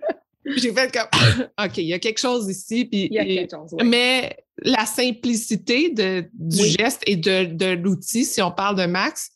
j'ai 0.57 0.73
fait 0.73 0.93
comme, 0.93 1.09
OK, 1.65 1.79
il 1.79 1.85
y 1.85 1.95
a 1.95 1.99
quelque 1.99 2.19
chose 2.19 2.49
ici. 2.51 2.85
Puis, 2.85 3.07
il 3.07 3.15
y 3.15 3.19
a 3.19 3.25
quelque 3.25 3.51
chose, 3.51 3.71
Mais 3.85 4.37
la 4.59 4.85
simplicité 4.85 5.91
de, 5.91 6.29
du 6.35 6.67
geste 6.67 7.03
et 7.07 7.17
de, 7.17 7.45
de 7.45 7.67
l'outil, 7.67 8.25
si 8.25 8.43
on 8.43 8.51
parle 8.51 8.77
de 8.77 8.87
Max, 8.87 9.31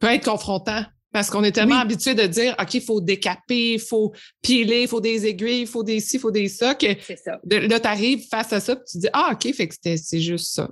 peut 0.00 0.08
être 0.08 0.24
confrontant. 0.24 0.84
Parce 1.16 1.30
qu'on 1.30 1.44
est 1.44 1.52
tellement 1.52 1.78
habitué 1.78 2.14
de 2.14 2.26
dire, 2.26 2.54
OK, 2.60 2.74
il 2.74 2.82
faut 2.82 3.00
décaper, 3.00 3.72
il 3.72 3.80
faut 3.80 4.12
piler, 4.42 4.82
il 4.82 4.86
faut 4.86 5.00
des 5.00 5.24
aiguilles, 5.24 5.62
il 5.62 5.66
faut 5.66 5.82
des 5.82 5.98
ci, 5.98 6.16
il 6.16 6.20
faut 6.20 6.30
des 6.30 6.46
ça, 6.46 6.74
que 6.74 6.88
ça. 7.16 7.40
là, 7.42 7.80
tu 7.80 7.86
arrives 7.86 8.28
face 8.28 8.52
à 8.52 8.60
ça, 8.60 8.76
puis 8.76 8.84
tu 8.86 8.98
dis, 8.98 9.08
ah, 9.14 9.30
OK, 9.32 9.50
fait 9.54 9.66
que 9.66 9.74
c'est 9.82 10.20
juste 10.20 10.52
ça. 10.52 10.68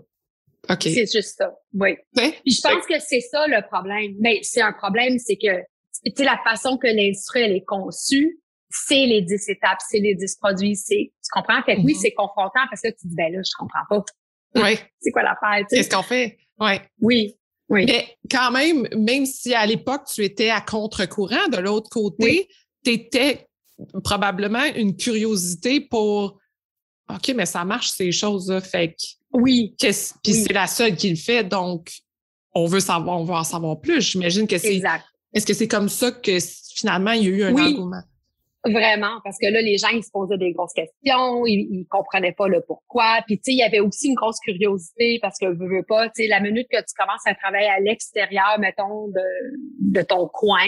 OK. 0.69 0.83
C'est 0.83 1.11
juste 1.11 1.39
ça, 1.39 1.51
oui. 1.73 1.97
Puis 2.15 2.53
je 2.53 2.61
pense 2.61 2.85
que 2.87 2.99
c'est 2.99 3.23
ça 3.23 3.47
le 3.47 3.67
problème. 3.69 4.17
Mais 4.21 4.41
c'est 4.43 4.61
un 4.61 4.75
problème, 4.75 5.19
c'est 5.19 5.37
que, 5.37 5.63
tu 6.05 6.13
sais, 6.15 6.25
la 6.25 6.39
façon 6.45 6.77
que 6.77 6.89
l'industrie, 6.89 7.41
elle 7.41 7.57
est 7.57 7.65
conçue, 7.65 8.39
c'est 8.69 9.07
les 9.07 9.23
10 9.23 9.49
étapes, 9.49 9.79
c'est 9.89 10.01
les 10.01 10.15
10 10.15 10.37
produits, 10.37 10.77
c'est, 10.77 11.11
tu 11.11 11.31
comprends? 11.33 11.63
Fait 11.63 11.77
que 11.77 11.81
oui, 11.81 11.95
mm-hmm. 11.95 12.01
c'est 12.03 12.13
confrontant 12.13 12.67
parce 12.69 12.83
que 12.83 12.89
tu 12.89 13.07
dis, 13.07 13.15
ben 13.15 13.33
là, 13.33 13.41
je 13.43 13.51
comprends 13.59 13.87
pas. 13.89 14.05
Oui. 14.57 14.79
c'est 15.01 15.11
quoi 15.11 15.23
l'affaire, 15.23 15.67
Qu'est-ce 15.71 15.89
qu'on 15.89 16.03
fait? 16.03 16.37
Ouais. 16.61 16.83
Oui. 17.01 17.35
Oui. 17.69 17.87
Mais 17.87 18.17
quand 18.31 18.51
même, 18.51 18.87
même 18.97 19.27
si 19.27 19.55
à 19.55 19.65
l'époque, 19.67 20.03
tu 20.13 20.23
étais 20.25 20.51
à 20.51 20.61
contre-courant, 20.61 21.49
de 21.51 21.59
l'autre 21.59 21.89
côté, 21.89 22.49
tu 22.85 22.93
étais 22.93 23.47
probablement 24.03 24.65
une 24.77 24.97
curiosité 24.97 25.81
pour 25.81 26.39
OK, 27.11 27.33
mais 27.35 27.47
ça 27.47 27.65
marche 27.65 27.91
ces 27.91 28.13
choses-là. 28.13 28.61
Fait 28.61 28.93
que. 28.93 29.05
Oui. 29.33 29.75
Puis 29.79 29.93
c'est 30.35 30.53
la 30.53 30.67
seule 30.67 30.95
qui 30.95 31.11
le 31.11 31.17
fait, 31.17 31.45
donc 31.45 31.91
on 32.55 32.67
veut 32.67 32.81
savoir, 32.81 33.21
on 33.21 33.25
veut 33.25 33.35
en 33.35 33.45
savoir 33.45 33.81
plus. 33.81 34.01
J'imagine 34.01 34.47
que 34.47 34.59
c'est. 34.59 34.77
Exact. 34.77 35.05
Est-ce 35.33 35.45
que 35.45 35.55
c'est 35.55 35.69
comme 35.69 35.89
ça 35.89 36.13
que 36.13 36.39
finalement 36.75 37.13
il 37.13 37.25
y 37.25 37.27
a 37.27 37.31
eu 37.31 37.43
un 37.45 37.53
oui. 37.53 37.63
engouement? 37.63 38.03
Vraiment, 38.67 39.21
parce 39.23 39.37
que 39.39 39.47
là, 39.47 39.61
les 39.61 39.77
gens, 39.77 39.89
ils 39.89 40.03
se 40.03 40.11
posaient 40.11 40.39
des 40.39 40.53
grosses 40.53 40.73
questions, 40.73 41.45
ils, 41.45 41.69
ils 41.71 41.87
comprenaient 41.91 42.33
pas 42.33 42.49
le 42.49 42.63
pourquoi. 42.67 43.21
Puis, 43.27 43.37
tu 43.37 43.43
sais, 43.45 43.53
il 43.53 43.59
y 43.59 43.63
avait 43.63 43.81
aussi 43.81 44.09
une 44.09 44.15
grosse 44.15 44.41
curiosité 44.41 45.19
parce 45.21 45.39
que, 45.39 45.47
veux, 45.47 45.69
veux 45.69 45.85
pas, 45.87 46.07
tu 46.07 46.23
sais, 46.23 46.29
la 46.29 46.41
minute 46.41 46.67
que 46.71 46.79
tu 46.79 46.95
commences 46.97 47.27
à 47.27 47.35
travailler 47.35 47.69
à 47.69 47.81
l'extérieur, 47.81 48.59
mettons, 48.59 49.09
de, 49.09 49.21
de 49.81 50.01
ton 50.01 50.29
coin, 50.29 50.67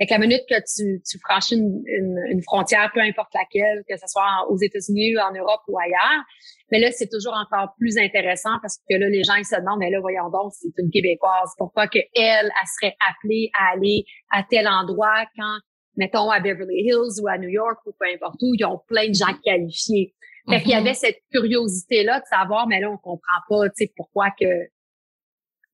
avec 0.00 0.10
la 0.10 0.18
minute 0.18 0.42
que 0.48 0.56
tu, 0.60 1.02
tu 1.02 1.18
franchis 1.18 1.56
une, 1.56 1.82
une, 2.30 2.42
frontière, 2.42 2.90
peu 2.92 3.00
importe 3.00 3.32
laquelle, 3.34 3.84
que 3.88 3.96
ce 3.96 4.06
soit 4.06 4.46
aux 4.48 4.56
États-Unis, 4.56 5.18
en 5.18 5.32
Europe 5.32 5.60
ou 5.68 5.78
ailleurs, 5.78 6.24
mais 6.72 6.78
là, 6.78 6.90
c'est 6.90 7.08
toujours 7.08 7.34
encore 7.34 7.74
plus 7.78 7.98
intéressant 7.98 8.56
parce 8.62 8.78
que 8.88 8.96
là, 8.96 9.08
les 9.08 9.24
gens, 9.24 9.34
ils 9.34 9.44
se 9.44 9.56
demandent, 9.56 9.78
mais 9.78 9.90
là, 9.90 10.00
voyons 10.00 10.30
donc, 10.30 10.52
c'est 10.52 10.72
une 10.78 10.90
Québécoise. 10.90 11.50
Pourquoi 11.58 11.86
que 11.86 11.98
elle, 12.14 12.46
elle 12.46 12.68
serait 12.80 12.96
appelée 13.08 13.50
à 13.58 13.72
aller 13.72 14.04
à 14.30 14.42
tel 14.42 14.68
endroit 14.68 15.24
quand 15.36 15.58
mettons 15.96 16.30
à 16.30 16.40
Beverly 16.40 16.82
Hills 16.86 17.20
ou 17.22 17.28
à 17.28 17.38
New 17.38 17.48
York 17.48 17.78
ou 17.86 17.92
peu 17.98 18.06
importe 18.12 18.36
où, 18.42 18.54
ils 18.54 18.64
ont 18.64 18.80
plein 18.86 19.08
de 19.08 19.14
gens 19.14 19.34
qualifiés. 19.44 20.14
Fait 20.48 20.60
qu'il 20.62 20.70
y 20.70 20.74
mm-hmm. 20.74 20.78
avait 20.78 20.94
cette 20.94 21.22
curiosité-là 21.32 22.20
de 22.20 22.24
savoir, 22.26 22.66
mais 22.66 22.80
là, 22.80 22.90
on 22.90 22.96
comprend 22.96 23.40
pas, 23.48 23.68
tu 23.68 23.84
sais, 23.84 23.92
pourquoi 23.96 24.30
que 24.30 24.46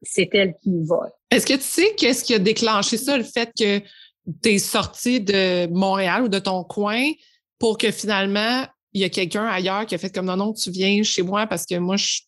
c'est 0.02 0.28
elle 0.34 0.54
qui 0.62 0.84
va. 0.84 1.08
Est-ce 1.30 1.46
que 1.46 1.54
tu 1.54 1.62
sais 1.62 1.94
qu'est-ce 1.96 2.24
qui 2.24 2.34
a 2.34 2.38
déclenché 2.38 2.96
ça, 2.96 3.16
le 3.16 3.24
fait 3.24 3.50
que 3.58 3.78
tu 3.78 4.48
es 4.48 4.58
sorti 4.58 5.20
de 5.20 5.66
Montréal 5.68 6.24
ou 6.24 6.28
de 6.28 6.38
ton 6.38 6.64
coin 6.64 7.10
pour 7.58 7.78
que 7.78 7.90
finalement, 7.90 8.66
il 8.92 9.00
y 9.00 9.04
a 9.04 9.08
quelqu'un 9.08 9.46
ailleurs 9.46 9.86
qui 9.86 9.94
a 9.94 9.98
fait 9.98 10.14
comme 10.14 10.26
non, 10.26 10.36
non, 10.36 10.52
tu 10.52 10.70
viens 10.70 11.02
chez 11.02 11.22
moi 11.22 11.46
parce 11.46 11.64
que 11.64 11.76
moi, 11.76 11.96
je, 11.96 12.20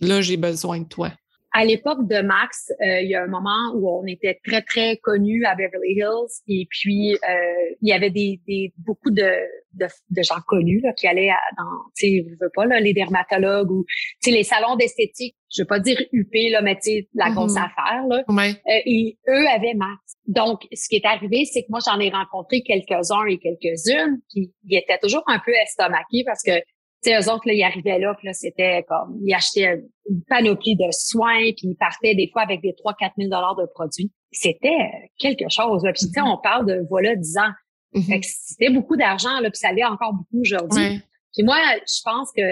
là, 0.00 0.20
j'ai 0.22 0.36
besoin 0.36 0.80
de 0.80 0.88
toi 0.88 1.12
à 1.56 1.64
l'époque 1.64 2.06
de 2.06 2.20
Max, 2.20 2.70
euh, 2.82 3.00
il 3.00 3.08
y 3.08 3.14
a 3.14 3.22
un 3.22 3.28
moment 3.28 3.72
où 3.74 3.88
on 3.88 4.04
était 4.04 4.38
très 4.44 4.60
très 4.60 4.98
connus 4.98 5.46
à 5.46 5.54
Beverly 5.54 5.94
Hills 5.94 6.42
et 6.46 6.66
puis 6.68 7.14
euh, 7.14 7.74
il 7.80 7.88
y 7.88 7.92
avait 7.94 8.10
des, 8.10 8.42
des 8.46 8.74
beaucoup 8.76 9.10
de, 9.10 9.32
de, 9.72 9.86
de, 10.10 10.22
gens 10.22 10.40
connus 10.46 10.80
là, 10.80 10.92
qui 10.92 11.06
allaient 11.06 11.30
dans, 11.56 11.64
tu 11.96 12.08
sais, 12.08 12.26
je 12.28 12.34
veux 12.38 12.50
pas 12.54 12.66
là, 12.66 12.78
les 12.78 12.92
dermatologues 12.92 13.70
ou 13.70 13.86
tu 14.22 14.30
sais 14.30 14.36
les 14.36 14.42
salons 14.42 14.76
d'esthétique. 14.76 15.34
Je 15.50 15.62
veux 15.62 15.66
pas 15.66 15.80
dire 15.80 15.98
UP 16.12 16.34
là, 16.50 16.60
mais 16.60 16.74
tu 16.74 16.90
sais 16.90 17.08
la 17.14 17.30
grosse 17.30 17.54
mm-hmm. 17.54 17.70
affaire 17.78 18.06
là. 18.06 18.24
Euh, 18.28 18.80
et 18.84 19.16
eux 19.26 19.48
avaient 19.48 19.74
Max. 19.74 20.18
Donc 20.26 20.60
ce 20.74 20.90
qui 20.90 20.96
est 20.96 21.06
arrivé, 21.06 21.46
c'est 21.46 21.62
que 21.62 21.68
moi 21.70 21.80
j'en 21.86 21.98
ai 22.00 22.10
rencontré 22.10 22.60
quelques 22.64 23.10
uns 23.10 23.24
et 23.30 23.38
quelques-unes, 23.38 24.20
puis 24.28 24.52
ils 24.68 24.76
étaient 24.76 24.98
toujours 24.98 25.24
un 25.26 25.38
peu 25.38 25.52
estomaqués 25.52 26.22
parce 26.26 26.42
que 26.42 26.60
sais, 27.02 27.18
eux 27.18 27.32
autres, 27.32 27.46
là, 27.46 27.52
ils 27.52 27.62
arrivaient 27.62 27.98
là, 27.98 28.14
puis 28.14 28.26
là, 28.26 28.32
c'était 28.32 28.84
comme, 28.88 29.18
ils 29.24 29.34
achetaient 29.34 29.82
une 30.08 30.22
panoplie 30.28 30.76
de 30.76 30.88
soins, 30.90 31.52
puis 31.56 31.68
ils 31.68 31.76
partaient 31.76 32.14
des 32.14 32.28
fois 32.32 32.42
avec 32.42 32.62
des 32.62 32.74
3 32.74 32.94
4 32.94 33.14
000 33.18 33.30
dollars 33.30 33.56
de 33.56 33.66
produits. 33.74 34.10
C'était 34.32 34.76
quelque 35.18 35.48
chose. 35.48 35.84
Là. 35.84 35.92
Puis, 35.92 36.06
tu 36.06 36.12
sais, 36.12 36.20
mm-hmm. 36.20 36.32
on 36.32 36.38
parle 36.38 36.66
de, 36.66 36.86
voilà, 36.88 37.14
10 37.14 37.38
ans. 37.38 37.52
Mm-hmm. 37.94 38.22
C'était 38.22 38.70
beaucoup 38.70 38.96
d'argent, 38.96 39.40
là, 39.40 39.50
puis 39.50 39.58
ça 39.58 39.68
allait 39.68 39.84
encore 39.84 40.12
beaucoup 40.12 40.40
aujourd'hui. 40.40 41.00
Puis 41.34 41.44
moi, 41.44 41.58
je 41.86 42.00
pense 42.04 42.30
que 42.34 42.42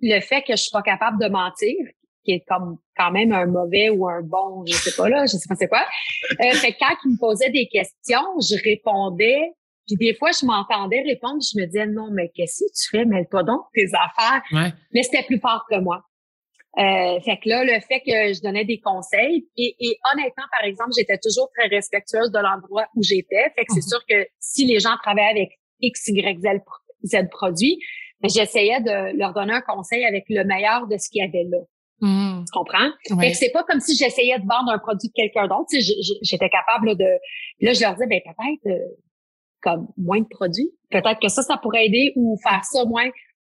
le 0.00 0.20
fait 0.20 0.42
que 0.42 0.52
je 0.52 0.62
suis 0.62 0.72
pas 0.72 0.82
capable 0.82 1.22
de 1.22 1.28
mentir, 1.28 1.74
qui 2.24 2.32
est 2.32 2.44
comme 2.48 2.78
quand 2.96 3.10
même 3.10 3.32
un 3.32 3.46
mauvais 3.46 3.90
ou 3.90 4.08
un 4.08 4.22
bon, 4.22 4.64
je 4.66 4.74
sais 4.74 4.96
pas 4.96 5.08
là, 5.08 5.26
je 5.26 5.36
sais 5.36 5.48
pas 5.48 5.54
c'est 5.56 5.68
quoi. 5.68 5.84
Euh, 6.40 6.52
fait 6.54 6.72
que 6.72 6.78
quand 6.78 6.94
ils 7.04 7.12
me 7.12 7.18
posaient 7.18 7.50
des 7.50 7.66
questions, 7.66 8.24
je 8.40 8.56
répondais 8.64 9.52
puis 9.86 9.96
des 9.96 10.14
fois, 10.14 10.30
je 10.32 10.46
m'entendais 10.46 11.02
répondre, 11.02 11.40
je 11.42 11.60
me 11.60 11.66
disais 11.66 11.86
non, 11.86 12.08
mais 12.10 12.30
qu'est-ce 12.34 12.64
que 12.64 12.70
tu 12.72 12.90
fais? 12.90 13.04
Mêle-toi 13.04 13.42
donc 13.42 13.62
tes 13.74 13.88
affaires. 13.94 14.42
Mais 14.92 15.02
c'était 15.02 15.22
plus 15.22 15.38
fort 15.38 15.64
que 15.70 15.78
moi. 15.78 16.02
Euh, 16.76 17.20
fait 17.20 17.36
que 17.36 17.48
là, 17.48 17.62
le 17.64 17.78
fait 17.80 18.00
que 18.00 18.34
je 18.34 18.42
donnais 18.42 18.64
des 18.64 18.80
conseils, 18.80 19.46
et, 19.56 19.76
et 19.78 19.96
honnêtement, 20.12 20.44
par 20.50 20.66
exemple, 20.66 20.90
j'étais 20.98 21.18
toujours 21.22 21.48
très 21.56 21.68
respectueuse 21.68 22.32
de 22.32 22.38
l'endroit 22.38 22.86
où 22.96 23.02
j'étais. 23.02 23.44
Fait 23.54 23.64
que 23.64 23.72
c'est 23.74 23.84
mhm. 23.84 23.88
sûr 23.88 24.00
que 24.08 24.26
si 24.40 24.64
les 24.66 24.80
gens 24.80 24.96
travaillaient 25.02 25.42
avec 25.42 25.50
X, 25.80 26.08
Y, 26.08 26.40
Z, 26.40 26.60
Z 27.04 27.28
produits, 27.30 27.78
ben, 28.20 28.28
j'essayais 28.28 28.80
de 28.80 29.16
leur 29.16 29.34
donner 29.34 29.52
un 29.52 29.60
conseil 29.60 30.04
avec 30.04 30.24
le 30.28 30.44
meilleur 30.44 30.88
de 30.88 30.96
ce 30.96 31.10
qu'il 31.10 31.22
y 31.22 31.24
avait 31.24 31.44
là. 31.48 31.58
Mhm. 32.00 32.44
Tu 32.44 32.58
comprends? 32.58 32.90
Fait 33.20 33.30
que 33.30 33.36
c'est 33.36 33.52
pas 33.52 33.62
comme 33.62 33.80
si 33.80 33.96
j'essayais 33.96 34.38
de 34.38 34.46
vendre 34.46 34.72
un 34.72 34.78
produit 34.78 35.08
de 35.08 35.14
quelqu'un 35.14 35.46
d'autre. 35.46 35.68
J'étais 36.22 36.48
capable 36.48 36.96
de... 36.96 37.06
Là, 37.60 37.72
je 37.72 37.80
leur 37.80 37.92
disais, 37.92 38.06
ben 38.06 38.20
peut-être, 38.20 38.66
euh, 38.66 38.96
comme 39.64 39.88
moins 39.96 40.20
de 40.20 40.28
produits. 40.28 40.70
Peut-être 40.90 41.18
que 41.20 41.28
ça, 41.28 41.42
ça 41.42 41.56
pourrait 41.56 41.86
aider 41.86 42.12
ou 42.14 42.36
faire 42.42 42.62
ça 42.64 42.84
moins. 42.84 43.10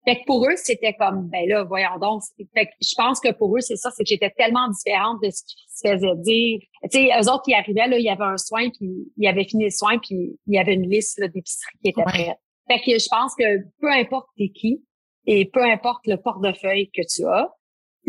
Fait 0.05 0.15
que 0.15 0.25
pour 0.25 0.45
eux, 0.45 0.55
c'était 0.55 0.93
comme, 0.93 1.27
ben 1.27 1.47
là, 1.49 1.65
voyons 1.65 1.99
donc. 1.99 2.21
Fait 2.55 2.65
que 2.65 2.71
je 2.81 2.95
pense 2.95 3.19
que 3.19 3.33
pour 3.33 3.55
eux, 3.57 3.59
c'est 3.59 3.75
ça, 3.75 3.91
c'est 3.91 4.03
que 4.03 4.09
j'étais 4.09 4.29
tellement 4.29 4.69
différente 4.69 5.21
de 5.21 5.29
ce 5.29 5.43
qu'ils 5.43 5.67
se 5.67 5.87
faisaient 5.89 6.21
dire. 6.21 6.59
Tu 6.83 6.89
sais, 6.91 7.09
eux 7.09 7.29
autres 7.29 7.43
qui 7.43 7.53
arrivaient, 7.53 7.87
là, 7.87 7.97
il 7.97 8.05
y 8.05 8.09
avait 8.09 8.23
un 8.23 8.37
soin, 8.37 8.69
puis 8.69 9.11
il 9.17 9.27
avait 9.27 9.43
fini 9.43 9.65
le 9.65 9.69
soin, 9.69 9.97
puis 9.99 10.39
il 10.47 10.55
y 10.55 10.57
avait 10.57 10.75
une 10.75 10.89
liste 10.89 11.19
d'épicerie 11.19 11.77
qui 11.83 11.89
était 11.89 12.03
prête. 12.03 12.37
Fait 12.69 12.79
que 12.79 12.97
je 12.97 13.07
pense 13.09 13.35
que 13.35 13.63
peu 13.81 13.91
importe 13.91 14.27
t'es 14.37 14.49
qui, 14.49 14.81
et 15.25 15.45
peu 15.45 15.63
importe 15.63 16.07
le 16.07 16.15
portefeuille 16.15 16.89
que 16.91 17.01
tu 17.13 17.25
as, 17.27 17.49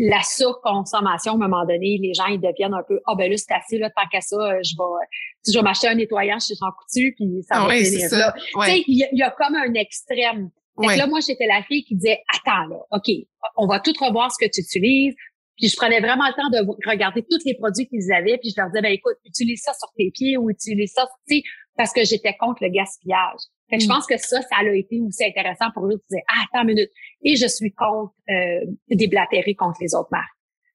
la 0.01 0.23
surconsommation, 0.23 1.33
à 1.33 1.35
un 1.35 1.39
moment 1.39 1.67
donné, 1.67 1.99
les 2.01 2.15
gens, 2.15 2.27
ils 2.27 2.41
deviennent 2.41 2.73
un 2.73 2.85
peu, 2.87 3.01
ah, 3.05 3.13
oh, 3.13 3.17
ben 3.17 3.29
là, 3.29 3.37
c'est 3.37 3.53
assez, 3.53 3.79
là, 3.79 3.91
tant 3.91 4.07
qu'à 4.11 4.21
ça, 4.21 4.37
je 4.63 4.75
vais, 4.79 5.53
je 5.53 5.59
vais 5.59 5.63
m'acheter 5.63 5.89
un 5.89 5.97
nettoyant 5.97 6.39
chez 6.39 6.55
Jean 6.55 6.71
Coutu, 6.79 7.15
puis 7.17 7.43
ça 7.43 7.67
va 7.67 7.75
finir 7.75 8.09
là. 8.13 8.33
Tu 8.33 8.61
sais, 8.63 8.85
il 8.87 9.09
y, 9.13 9.23
a 9.23 9.31
comme 9.33 9.57
un 9.57 9.75
extrême. 9.75 10.51
Donc 10.77 10.97
là, 10.97 11.09
moi, 11.09 11.19
j'étais 11.19 11.47
la 11.47 11.65
fille 11.65 11.83
qui 11.83 11.97
disait, 11.97 12.21
attends, 12.33 12.69
là, 12.69 12.77
OK, 12.93 13.11
on 13.57 13.67
va 13.67 13.81
tout 13.81 13.93
revoir 14.01 14.31
ce 14.31 14.39
que 14.39 14.49
tu 14.49 14.61
utilises. 14.61 15.17
Puis 15.57 15.69
je 15.69 15.77
prenais 15.77 15.99
vraiment 15.99 16.29
le 16.29 16.35
temps 16.35 16.51
de 16.51 16.89
regarder 16.89 17.25
tous 17.29 17.45
les 17.45 17.55
produits 17.55 17.89
qu'ils 17.89 18.13
avaient, 18.13 18.39
puis 18.39 18.51
je 18.51 18.61
leur 18.61 18.71
disais, 18.71 18.83
ben 18.83 18.93
écoute, 18.93 19.17
utilise 19.25 19.61
ça 19.61 19.73
sur 19.75 19.89
tes 19.97 20.13
pieds 20.15 20.37
ou 20.37 20.49
utilise 20.49 20.93
ça, 20.93 21.09
tu 21.29 21.39
sais, 21.39 21.43
parce 21.79 21.93
que 21.93 22.05
j'étais 22.05 22.35
contre 22.35 22.63
le 22.65 22.71
gaspillage. 22.71 23.41
Fait 23.71 23.79
que 23.79 23.85
je 23.85 23.89
mm. 23.89 23.93
pense 23.93 24.07
que 24.07 24.19
ça, 24.19 24.43
ça 24.43 24.57
a 24.59 24.65
été 24.65 25.01
aussi 25.01 25.25
intéressant 25.25 25.71
pour 25.73 25.87
eux 25.87 25.95
de 25.95 26.03
dire, 26.11 26.23
ah, 26.29 26.45
attends 26.45 26.63
une 26.63 26.75
minute. 26.75 26.91
Et 27.23 27.37
je 27.37 27.47
suis 27.47 27.73
contre 27.73 28.13
euh, 28.29 28.61
déblatérer 28.91 29.55
contre 29.55 29.79
les 29.81 29.95
autres 29.95 30.09
marques. 30.11 30.27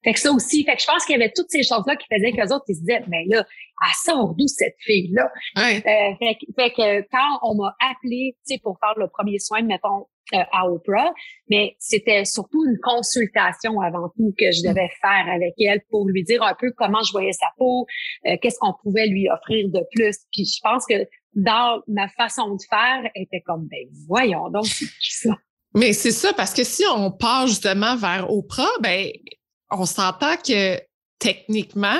Fait 0.03 0.13
que 0.13 0.19
ça 0.19 0.31
aussi, 0.31 0.63
fait 0.63 0.75
que 0.75 0.81
je 0.81 0.87
pense 0.87 1.05
qu'il 1.05 1.17
y 1.17 1.21
avait 1.21 1.31
toutes 1.33 1.49
ces 1.49 1.63
choses-là 1.63 1.95
qui 1.95 2.07
faisaient 2.13 2.31
qu'eux 2.31 2.53
autres, 2.53 2.65
ils 2.67 2.75
se 2.75 2.79
disaient, 2.81 3.03
mais 3.07 3.25
là, 3.27 3.45
elle 3.45 3.93
sort 3.93 4.33
d'où 4.35 4.47
cette 4.47 4.75
fille-là? 4.79 5.29
Ouais. 5.57 5.77
Euh, 5.77 6.15
fait, 6.19 6.37
fait, 6.55 6.71
que 6.71 7.01
quand 7.09 7.39
on 7.41 7.55
m'a 7.55 7.75
appelé, 7.79 8.35
tu 8.45 8.55
sais, 8.55 8.59
pour 8.61 8.77
faire 8.79 8.93
le 8.97 9.07
premier 9.07 9.39
soin, 9.39 9.61
mettons, 9.61 10.07
à 10.51 10.67
Oprah, 10.69 11.13
mais 11.49 11.75
c'était 11.79 12.25
surtout 12.25 12.65
une 12.65 12.77
consultation 12.81 13.79
avant 13.81 14.09
tout 14.15 14.33
que 14.37 14.51
je 14.51 14.61
mm. 14.61 14.69
devais 14.69 14.89
faire 15.01 15.33
avec 15.33 15.53
elle 15.59 15.81
pour 15.89 16.07
lui 16.07 16.23
dire 16.23 16.41
un 16.43 16.55
peu 16.59 16.71
comment 16.75 17.01
je 17.03 17.11
voyais 17.11 17.33
sa 17.33 17.47
peau, 17.57 17.85
euh, 18.27 18.37
qu'est-ce 18.41 18.57
qu'on 18.59 18.73
pouvait 18.81 19.07
lui 19.07 19.29
offrir 19.29 19.69
de 19.69 19.81
plus. 19.91 20.17
Puis 20.31 20.45
je 20.45 20.59
pense 20.61 20.85
que 20.85 21.07
dans 21.35 21.81
ma 21.87 22.07
façon 22.09 22.55
de 22.55 22.61
faire, 22.69 23.09
était 23.15 23.41
comme, 23.41 23.67
ben 23.67 23.87
voyons 24.07 24.49
donc, 24.49 24.65
c'est 24.67 24.85
qui 24.85 25.13
ça? 25.13 25.35
Mais 25.75 25.93
c'est 25.93 26.11
ça, 26.11 26.33
parce 26.33 26.53
que 26.53 26.63
si 26.63 26.83
on 26.93 27.11
part 27.11 27.47
justement 27.47 27.95
vers 27.95 28.31
Oprah, 28.31 28.69
ben 28.81 29.07
on 29.71 29.85
s'entend 29.85 30.35
que 30.37 30.79
techniquement, 31.17 31.99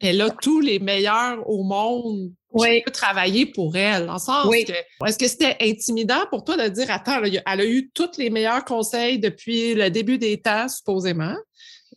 elle 0.00 0.22
a 0.22 0.30
tous 0.30 0.60
les 0.60 0.78
meilleurs 0.78 1.46
au 1.48 1.62
monde 1.62 2.32
oui. 2.52 2.82
qui 2.84 2.92
travailler 2.92 3.46
pour 3.46 3.76
elle. 3.76 4.08
En 4.10 4.18
sens 4.18 4.46
que, 4.46 4.72
est-ce 5.06 5.18
que 5.18 5.28
c'était 5.28 5.56
intimidant 5.60 6.26
pour 6.30 6.44
toi 6.44 6.56
de 6.56 6.68
dire, 6.68 6.90
attends, 6.90 7.22
elle 7.22 7.60
a 7.60 7.64
eu 7.64 7.90
tous 7.90 8.18
les 8.18 8.30
meilleurs 8.30 8.64
conseils 8.64 9.18
depuis 9.18 9.74
le 9.74 9.90
début 9.90 10.18
des 10.18 10.40
temps, 10.40 10.68
supposément. 10.68 11.36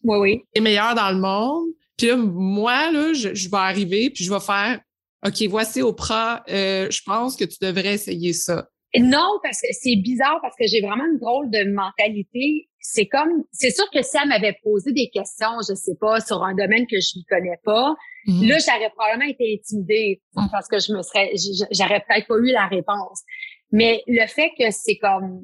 Oui, 0.03 0.17
oui. 0.17 0.43
Les 0.55 0.61
meilleurs 0.61 0.95
dans 0.95 1.11
le 1.11 1.19
monde. 1.19 1.69
Puis 1.97 2.07
là, 2.07 2.17
moi, 2.17 2.91
là, 2.91 3.13
je, 3.13 3.49
vais 3.49 3.57
arriver, 3.57 4.09
puis 4.09 4.23
je 4.23 4.33
vais 4.33 4.39
faire, 4.39 4.79
OK, 5.25 5.41
voici 5.47 5.81
Oprah, 5.81 6.43
euh, 6.49 6.87
je 6.89 7.01
pense 7.05 7.35
que 7.35 7.45
tu 7.45 7.57
devrais 7.61 7.93
essayer 7.93 8.33
ça. 8.33 8.67
Non, 8.97 9.39
parce 9.41 9.59
que 9.61 9.67
c'est 9.71 9.95
bizarre, 9.95 10.39
parce 10.41 10.55
que 10.59 10.67
j'ai 10.67 10.81
vraiment 10.81 11.05
une 11.05 11.19
drôle 11.19 11.49
de 11.49 11.63
mentalité 11.71 12.67
c'est 12.85 13.05
comme, 13.07 13.45
c'est 13.53 13.71
sûr 13.71 13.89
que 13.91 14.03
si 14.03 14.17
elle 14.21 14.27
m'avait 14.27 14.57
posé 14.61 14.91
des 14.91 15.09
questions, 15.09 15.57
je 15.67 15.73
sais 15.73 15.95
pas, 15.99 16.19
sur 16.19 16.43
un 16.43 16.53
domaine 16.53 16.85
que 16.85 16.99
je 16.99 17.17
ne 17.17 17.23
connais 17.29 17.57
pas, 17.63 17.95
mhm. 18.27 18.45
là, 18.49 18.57
j'aurais 18.59 18.89
probablement 18.89 19.31
été 19.31 19.57
intimidée 19.57 20.21
mhm. 20.35 20.49
parce 20.51 20.67
que 20.67 20.79
je 20.79 20.91
me 20.91 21.01
serais, 21.01 21.31
j'aurais 21.71 22.01
peut-être 22.01 22.27
pas 22.27 22.35
eu 22.35 22.51
la 22.51 22.67
réponse. 22.67 23.23
Mais 23.71 24.03
le 24.05 24.27
fait 24.27 24.51
que 24.59 24.69
c'est 24.69 24.97
comme, 24.97 25.41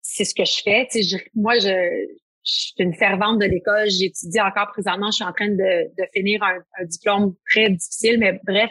c'est 0.00 0.24
ce 0.24 0.32
que 0.32 0.44
je 0.44 0.62
fais, 0.62 0.86
tu 0.90 1.02
sais, 1.02 1.24
moi, 1.34 1.58
je, 1.58 1.66
je 2.44 2.52
suis 2.52 2.74
une 2.78 2.94
fervente 2.94 3.40
de 3.40 3.46
l'école, 3.46 3.90
j'étudie 3.90 4.40
encore 4.40 4.68
présentement, 4.68 5.10
je 5.10 5.16
suis 5.16 5.24
en 5.24 5.32
train 5.32 5.48
de, 5.48 5.56
de 5.56 6.06
finir 6.14 6.40
un, 6.44 6.58
un 6.80 6.84
diplôme 6.84 7.34
très 7.50 7.68
difficile, 7.68 8.20
mais 8.20 8.40
bref. 8.44 8.70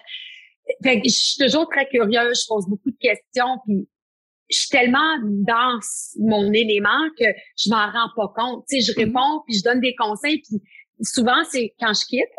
Fait 0.82 1.02
je 1.04 1.10
suis 1.10 1.44
toujours 1.44 1.68
très 1.70 1.86
curieuse, 1.90 2.42
je 2.42 2.48
pose 2.48 2.66
beaucoup 2.68 2.92
de 2.92 2.98
questions, 2.98 3.60
puis 3.68 3.88
je 4.50 4.58
suis 4.58 4.70
tellement 4.70 5.18
dans 5.24 5.80
mon 6.20 6.52
élément 6.54 7.10
que 7.18 7.26
je 7.58 7.70
m'en 7.70 7.92
rends 7.92 8.10
pas 8.16 8.34
compte. 8.36 8.66
Tu 8.70 8.80
sais, 8.80 8.82
je 8.82 8.92
mm-hmm. 8.92 9.06
réponds 9.06 9.42
puis 9.48 9.58
je 9.58 9.64
donne 9.64 9.80
des 9.80 9.96
conseils 9.96 10.42
puis 10.42 10.62
souvent 11.02 11.44
c'est 11.50 11.74
quand 11.80 11.94
je 11.94 12.06
quitte. 12.06 12.30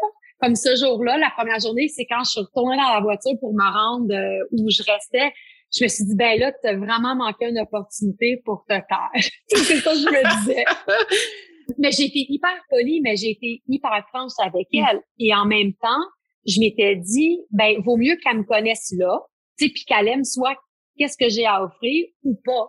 Comme 0.40 0.54
ce 0.54 0.76
jour-là, 0.76 1.16
la 1.16 1.30
première 1.30 1.60
journée, 1.60 1.88
c'est 1.88 2.04
quand 2.04 2.22
je 2.24 2.30
suis 2.32 2.40
retournée 2.40 2.76
dans 2.76 2.92
la 2.92 3.00
voiture 3.00 3.32
pour 3.40 3.54
me 3.54 3.72
rendre 3.72 4.12
euh, 4.12 4.44
où 4.52 4.68
je 4.68 4.82
restais. 4.82 5.32
Je 5.74 5.84
me 5.84 5.88
suis 5.88 6.04
dit, 6.04 6.14
ben 6.14 6.38
là, 6.38 6.52
tu 6.52 6.68
as 6.68 6.76
vraiment 6.76 7.16
manqué 7.16 7.48
une 7.48 7.58
opportunité 7.58 8.42
pour 8.44 8.64
te 8.68 8.74
taire. 8.74 9.10
c'est 9.48 9.76
ça 9.76 9.92
que 9.92 9.98
je 9.98 10.04
me 10.04 10.40
disais. 10.40 10.64
mais 11.78 11.90
j'ai 11.90 12.04
été 12.04 12.26
hyper 12.28 12.54
polie, 12.68 13.00
mais 13.00 13.16
j'ai 13.16 13.30
été 13.30 13.62
hyper 13.66 14.04
franche 14.08 14.32
avec 14.38 14.66
mm. 14.72 14.84
elle. 14.90 15.00
Et 15.18 15.34
en 15.34 15.46
même 15.46 15.72
temps, 15.74 16.04
je 16.46 16.60
m'étais 16.60 16.96
dit, 16.96 17.40
ben, 17.50 17.80
vaut 17.82 17.96
mieux 17.96 18.16
qu'elle 18.22 18.38
me 18.38 18.44
connaisse 18.44 18.92
là, 18.96 19.20
tu 19.58 19.66
sais, 19.66 19.72
puis 19.72 19.84
qu'elle 19.84 20.08
aime 20.08 20.24
soit 20.24 20.56
qu'est-ce 20.98 21.16
que 21.16 21.28
j'ai 21.28 21.46
à 21.46 21.62
offrir 21.62 22.06
ou 22.22 22.34
pas 22.44 22.68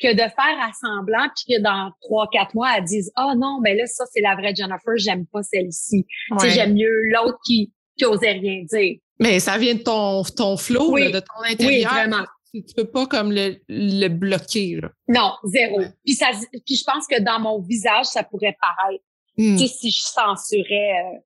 que 0.00 0.12
de 0.12 0.18
faire 0.18 0.68
assemblant 0.68 1.28
puis 1.34 1.56
que 1.56 1.62
dans 1.62 1.90
trois 2.00 2.28
quatre 2.30 2.54
mois 2.54 2.76
elle 2.76 2.84
dise 2.84 3.10
ah 3.16 3.30
oh 3.30 3.36
non 3.36 3.60
mais 3.62 3.74
là 3.74 3.86
ça 3.86 4.04
c'est 4.12 4.20
la 4.20 4.36
vraie 4.36 4.54
Jennifer 4.54 4.94
j'aime 4.96 5.26
pas 5.26 5.42
celle-ci 5.42 6.06
j'aime 6.44 6.74
mieux 6.74 7.02
l'autre 7.12 7.38
qui 7.44 7.72
qui 7.96 8.04
osait 8.04 8.32
rien 8.32 8.62
dire 8.70 8.98
mais 9.18 9.40
ça 9.40 9.58
vient 9.58 9.74
de 9.74 9.82
ton 9.82 10.22
ton 10.22 10.56
flow 10.56 10.96
de 10.98 11.20
ton 11.20 11.42
intérieur 11.44 11.90
oui, 11.92 11.98
vraiment. 11.98 12.24
Tu, 12.54 12.62
peux 12.74 12.86
pas 12.86 13.06
comme 13.06 13.30
le, 13.30 13.56
le 13.68 14.08
bloquer 14.08 14.80
là. 14.80 14.90
non 15.08 15.32
zéro 15.44 15.80
puis 16.04 16.14
ça 16.14 16.28
puis 16.64 16.76
je 16.76 16.84
pense 16.84 17.06
que 17.06 17.20
dans 17.20 17.40
mon 17.40 17.60
visage 17.60 18.06
ça 18.06 18.22
pourrait 18.22 18.56
paraître 18.60 19.02
hmm. 19.36 19.56
tu 19.56 19.66
sais 19.66 19.74
si 19.74 19.90
je 19.90 20.00
censurais 20.00 20.92
euh, 20.92 21.18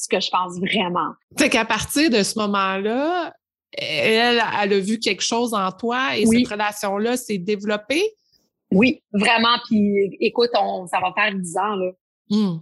ce 0.00 0.08
que 0.08 0.20
je 0.20 0.30
pense 0.30 0.58
vraiment. 0.58 1.12
Fait 1.38 1.50
qu'à 1.50 1.64
partir 1.64 2.10
de 2.10 2.22
ce 2.22 2.38
moment-là, 2.38 3.34
elle, 3.72 4.42
elle 4.62 4.72
a 4.72 4.78
vu 4.80 4.98
quelque 4.98 5.22
chose 5.22 5.54
en 5.54 5.70
toi 5.72 6.16
et 6.16 6.26
cette 6.26 6.48
relation-là 6.48 7.16
s'est 7.16 7.38
développée? 7.38 8.04
Oui, 8.72 9.02
vraiment. 9.12 9.58
Puis 9.66 10.16
écoute, 10.20 10.50
on, 10.58 10.86
ça 10.86 11.00
va 11.00 11.12
faire 11.14 11.34
dix 11.34 11.56
ans 11.56 11.74
là, 11.74 11.90
hmm. 12.30 12.58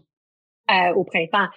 euh, 0.70 0.94
au 0.94 1.04
printemps. 1.04 1.48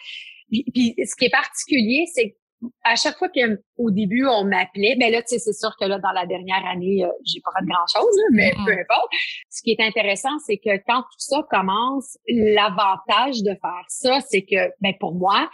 Puis, 0.49 0.95
ce 0.97 1.15
qui 1.15 1.25
est 1.25 1.29
particulier, 1.29 2.05
c'est 2.13 2.35
à 2.83 2.95
chaque 2.95 3.17
fois 3.17 3.29
qu'au 3.29 3.89
début 3.89 4.25
on 4.27 4.43
m'appelait, 4.43 4.95
mais 4.97 5.09
ben 5.09 5.13
là, 5.13 5.21
tu 5.21 5.29
sais, 5.29 5.39
c'est 5.39 5.53
sûr 5.53 5.71
que 5.79 5.85
là, 5.85 5.97
dans 5.99 6.11
la 6.11 6.27
dernière 6.27 6.63
année, 6.65 7.03
euh, 7.03 7.09
j'ai 7.25 7.39
pas 7.41 7.51
fait 7.57 7.65
grand 7.65 7.87
chose, 7.91 8.15
mais 8.33 8.53
hmm. 8.55 8.65
peu 8.65 8.71
importe. 8.71 9.09
Ce 9.49 9.61
qui 9.61 9.71
est 9.71 9.81
intéressant, 9.81 10.37
c'est 10.45 10.57
que 10.57 10.77
quand 10.85 11.01
tout 11.01 11.19
ça 11.19 11.41
commence, 11.49 12.17
l'avantage 12.27 13.41
de 13.41 13.51
faire 13.61 13.85
ça, 13.87 14.19
c'est 14.21 14.43
que, 14.43 14.71
ben 14.81 14.93
pour 14.99 15.15
moi, 15.15 15.49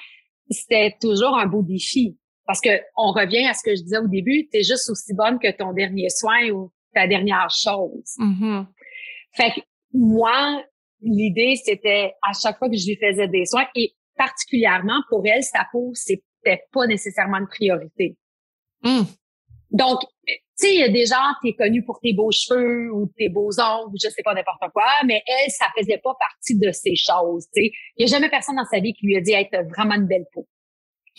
c'était 0.50 0.96
toujours 1.00 1.38
un 1.38 1.46
beau 1.46 1.62
défi. 1.62 2.18
Parce 2.48 2.62
que 2.62 2.70
on 2.96 3.12
revient 3.12 3.46
à 3.46 3.54
ce 3.54 3.62
que 3.62 3.76
je 3.76 3.84
disais 3.84 3.98
au 3.98 4.08
début, 4.08 4.48
tu 4.50 4.60
es 4.60 4.64
juste 4.64 4.90
aussi 4.90 5.14
bonne 5.14 5.38
que 5.38 5.52
ton 5.52 5.74
dernier 5.74 6.10
soin 6.10 6.50
ou 6.50 6.72
ta 6.94 7.06
dernière 7.06 7.50
chose. 7.50 8.16
Mm-hmm. 8.18 8.66
Fait 9.34 9.52
que 9.52 9.62
moi, 9.94 10.64
l'idée, 11.02 11.56
c'était 11.64 12.14
à 12.24 12.32
chaque 12.34 12.58
fois 12.58 12.70
que 12.70 12.78
je 12.78 12.88
lui 12.88 12.98
faisais 12.98 13.28
des 13.28 13.46
soins, 13.46 13.68
et 13.76 13.94
particulièrement 14.16 15.02
pour 15.10 15.22
elle, 15.26 15.44
sa 15.44 15.68
peau, 15.72 15.92
c'était 15.94 16.64
pas 16.72 16.88
nécessairement 16.88 17.38
une 17.38 17.48
priorité. 17.48 18.18
Mm. 18.82 19.04
Donc, 19.72 20.00
tu 20.26 20.34
sais, 20.56 20.74
il 20.74 20.80
y 20.80 20.84
a 20.84 20.90
des 20.90 21.06
gens, 21.06 21.34
t'es 21.44 21.54
connu 21.54 21.84
pour 21.84 22.00
tes 22.00 22.14
beaux 22.14 22.32
cheveux 22.32 22.92
ou 22.92 23.12
tes 23.18 23.30
beaux 23.30 23.52
ongles 23.60 23.94
ou 23.94 23.98
je 24.02 24.10
sais 24.10 24.24
pas 24.24 24.34
n'importe 24.34 24.72
quoi, 24.74 24.86
mais 25.06 25.22
elle, 25.28 25.52
ça 25.52 25.66
faisait 25.78 25.98
pas 25.98 26.16
partie 26.18 26.58
de 26.58 26.72
ces 26.72 26.96
choses, 26.96 27.46
tu 27.54 27.64
sais. 27.64 27.72
Il 27.98 28.08
y 28.08 28.10
a 28.10 28.18
jamais 28.18 28.30
personne 28.30 28.56
dans 28.56 28.66
sa 28.66 28.80
vie 28.80 28.94
qui 28.94 29.06
lui 29.06 29.18
a 29.18 29.22
dit, 29.22 29.34
hey, 29.34 29.48
t'as 29.52 29.64
vraiment 29.64 29.96
une 29.96 30.08
belle 30.08 30.26
peau. 30.34 30.48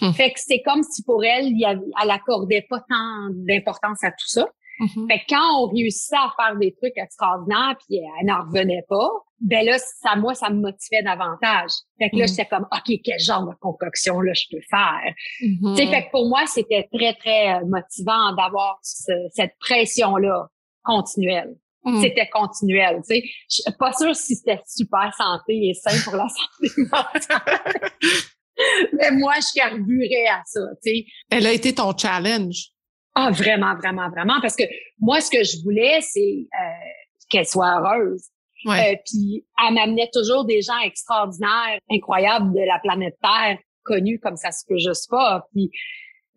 Hmm. 0.01 0.13
Fait 0.13 0.33
que 0.33 0.39
c'est 0.41 0.63
comme 0.63 0.83
si 0.83 1.03
pour 1.03 1.25
elle, 1.25 1.53
elle 1.67 2.11
accordait 2.11 2.67
pas 2.69 2.81
tant 2.81 3.31
d'importance 3.33 4.03
à 4.05 4.11
tout 4.11 4.29
ça. 4.29 4.47
Mm-hmm. 4.81 5.07
Fait 5.09 5.19
que 5.19 5.25
quand 5.31 5.63
on 5.63 5.67
réussissait 5.67 6.17
à 6.17 6.33
faire 6.37 6.57
des 6.57 6.73
trucs 6.75 6.97
extraordinaires 6.97 7.77
puis 7.87 7.99
elle 7.99 8.27
n'en 8.27 8.45
revenait 8.45 8.85
pas, 8.89 9.09
ben 9.41 9.65
là, 9.65 9.79
ça, 9.79 10.17
moi, 10.17 10.35
ça 10.35 10.51
me 10.51 10.61
motivait 10.61 11.03
davantage. 11.03 11.71
Fait 11.99 12.11
que 12.11 12.17
là, 12.17 12.25
mm-hmm. 12.25 12.29
j'étais 12.29 12.47
comme, 12.47 12.67
OK, 12.73 13.01
quel 13.05 13.21
genre 13.21 13.47
de 13.47 13.55
concoction 13.61 14.21
là 14.21 14.33
je 14.35 14.45
peux 14.51 14.63
faire? 14.71 15.15
Tu 15.41 15.77
sais, 15.77 15.87
fait 15.87 16.07
que 16.07 16.11
pour 16.11 16.29
moi, 16.29 16.45
c'était 16.47 16.89
très, 16.93 17.15
très 17.15 17.55
euh, 17.55 17.67
motivant 17.67 18.35
d'avoir 18.37 18.79
cette 18.83 19.55
pression-là 19.61 20.49
continuelle. 20.83 21.57
Mm. 21.85 22.01
C'était 22.01 22.29
continuel, 22.29 22.97
tu 23.09 23.15
sais. 23.15 23.23
Je 23.49 23.63
suis 23.63 23.73
pas 23.79 23.93
sûre 23.93 24.15
si 24.15 24.37
c'était 24.37 24.61
super 24.67 25.13
santé 25.15 25.69
et 25.69 25.75
sain 25.75 25.97
pour 26.05 26.17
la 26.17 26.27
santé 26.29 26.83
mentale. 26.91 27.91
Mais 28.93 29.11
moi, 29.13 29.35
je 29.37 29.61
carburais 29.61 30.27
à 30.31 30.43
ça, 30.45 30.61
tu 30.83 30.91
sais. 30.91 31.07
Elle 31.31 31.47
a 31.47 31.53
été 31.53 31.75
ton 31.75 31.97
challenge. 31.97 32.71
Ah, 33.15 33.31
vraiment, 33.31 33.75
vraiment, 33.77 34.09
vraiment. 34.11 34.41
Parce 34.41 34.57
que 34.57 34.65
moi, 35.01 35.21
ce 35.21 35.31
que 35.31 35.43
je 35.43 35.63
voulais, 35.63 36.01
c'est 36.01 36.47
euh, 36.61 36.89
qu'elle 37.29 37.47
soit 37.47 37.81
heureuse. 37.81 38.29
Ouais. 38.65 38.95
Euh, 38.95 38.97
puis, 39.07 39.45
elle 39.67 39.75
m'amenait 39.75 40.11
toujours 40.13 40.45
des 40.45 40.63
gens 40.63 40.79
extraordinaires, 40.85 41.79
incroyables 41.91 42.53
de 42.53 42.61
la 42.61 42.79
planète 42.81 43.17
Terre, 43.23 43.59
connus 43.85 44.19
comme 44.21 44.37
ça 44.37 44.51
se 44.51 44.65
peut 44.67 44.79
juste 44.79 45.09
pas. 45.11 45.47
Puis 45.53 45.71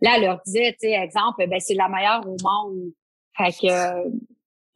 là, 0.02 0.14
elle 0.16 0.24
leur 0.24 0.42
disait, 0.46 0.72
tu 0.74 0.88
sais, 0.88 0.92
exemple, 0.92 1.48
ben 1.48 1.60
c'est 1.60 1.74
la 1.74 1.90
meilleure 1.90 2.28
au 2.28 2.38
monde. 2.42 2.92
Fait 3.38 3.52
que 3.52 3.72
euh, 3.72 4.10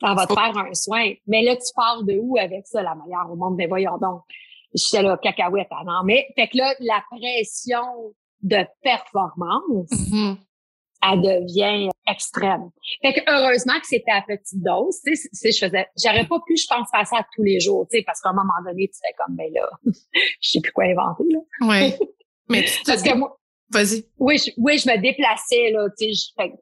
elle 0.04 0.16
va 0.16 0.28
te 0.28 0.34
faire 0.34 0.58
un 0.58 0.74
soin. 0.74 1.14
Mais 1.28 1.44
là, 1.44 1.56
tu 1.56 1.74
parles 1.76 2.06
de 2.06 2.18
où 2.22 2.38
avec 2.38 2.68
ça, 2.68 2.82
la 2.82 2.96
meilleure 2.96 3.32
au 3.32 3.36
monde? 3.36 3.58
Ben 3.58 3.68
voyons 3.68 3.98
donc 3.98 4.22
j'étais 4.76 5.04
là, 5.04 5.18
cacahuète, 5.18 5.68
ah 5.72 5.84
non, 5.86 6.04
mais, 6.04 6.28
fait 6.36 6.48
que 6.48 6.58
là, 6.58 6.74
la 6.80 7.04
pression 7.10 8.14
de 8.42 8.66
performance, 8.84 9.90
mm-hmm. 9.92 10.38
elle 11.04 11.22
devient 11.22 11.90
extrême. 12.08 12.70
Fait 13.02 13.14
que 13.14 13.22
heureusement 13.28 13.80
que 13.80 13.88
c'était 13.88 14.12
à 14.12 14.22
petite 14.22 14.62
dose, 14.62 15.00
tu 15.06 15.16
sais, 15.16 15.52
je 15.52 15.66
faisais, 15.66 15.88
j'aurais 16.02 16.28
pas 16.28 16.40
pu, 16.46 16.56
je 16.58 16.68
pense, 16.70 16.88
faire 16.92 17.08
ça 17.08 17.26
tous 17.36 17.44
les 17.44 17.60
jours, 17.60 17.88
tu 17.90 17.98
sais, 17.98 18.04
parce 18.04 18.22
qu'à 18.22 18.30
un 18.30 18.34
moment 18.34 18.54
donné, 18.66 18.88
tu 18.88 19.00
fais 19.02 19.14
comme, 19.18 19.36
ben 19.36 19.52
là, 19.54 19.70
je 20.42 20.50
sais 20.50 20.62
plus 20.62 20.72
quoi 20.72 20.86
inventer, 20.86 21.24
là. 21.30 21.40
Oui. 21.62 21.94
Mais 22.50 22.64
tu 22.64 22.84
parce 22.86 23.02
que 23.02 23.16
moi, 23.16 23.36
vas-y. 23.72 24.06
Oui, 24.20 24.38
je, 24.38 24.52
oui, 24.58 24.78
je 24.78 24.88
me 24.88 25.02
déplaçais, 25.02 25.72
là, 25.72 25.88
tu 25.98 26.14
sais, 26.14 26.32
fait 26.38 26.54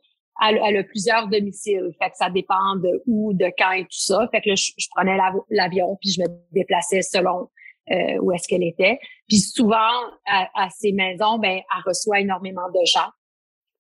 elle, 0.41 0.77
a 0.77 0.83
plusieurs 0.83 1.27
domiciles. 1.27 1.91
Fait 2.01 2.09
que 2.09 2.17
ça 2.17 2.29
dépend 2.29 2.75
de 2.77 3.03
où, 3.05 3.33
de 3.33 3.51
quand 3.57 3.71
et 3.71 3.83
tout 3.83 3.89
ça. 3.91 4.27
Fait 4.31 4.41
que 4.41 4.49
là, 4.49 4.55
je, 4.55 4.71
je 4.77 4.87
prenais 4.95 5.17
l'avion 5.49 5.97
puis 6.01 6.11
je 6.11 6.21
me 6.21 6.27
déplaçais 6.51 7.01
selon 7.01 7.49
euh, 7.91 8.17
où 8.21 8.31
est-ce 8.31 8.47
qu'elle 8.47 8.63
était. 8.63 8.99
Puis 9.27 9.39
souvent, 9.39 9.91
à, 10.25 10.69
ces 10.69 10.91
maisons, 10.91 11.37
ben, 11.37 11.57
elle 11.57 11.83
reçoit 11.85 12.19
énormément 12.19 12.69
de 12.69 12.85
gens. 12.85 13.09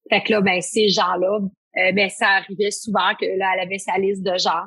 Fait 0.09 0.21
que 0.21 0.31
là, 0.31 0.41
ben, 0.41 0.61
ces 0.61 0.89
gens-là, 0.89 1.39
euh, 1.77 1.91
mais 1.93 2.09
ça 2.09 2.27
arrivait 2.27 2.71
souvent 2.71 3.15
que 3.19 3.25
là, 3.25 3.51
elle 3.53 3.61
avait 3.61 3.79
sa 3.79 3.97
liste 3.97 4.23
de 4.23 4.37
gens. 4.37 4.65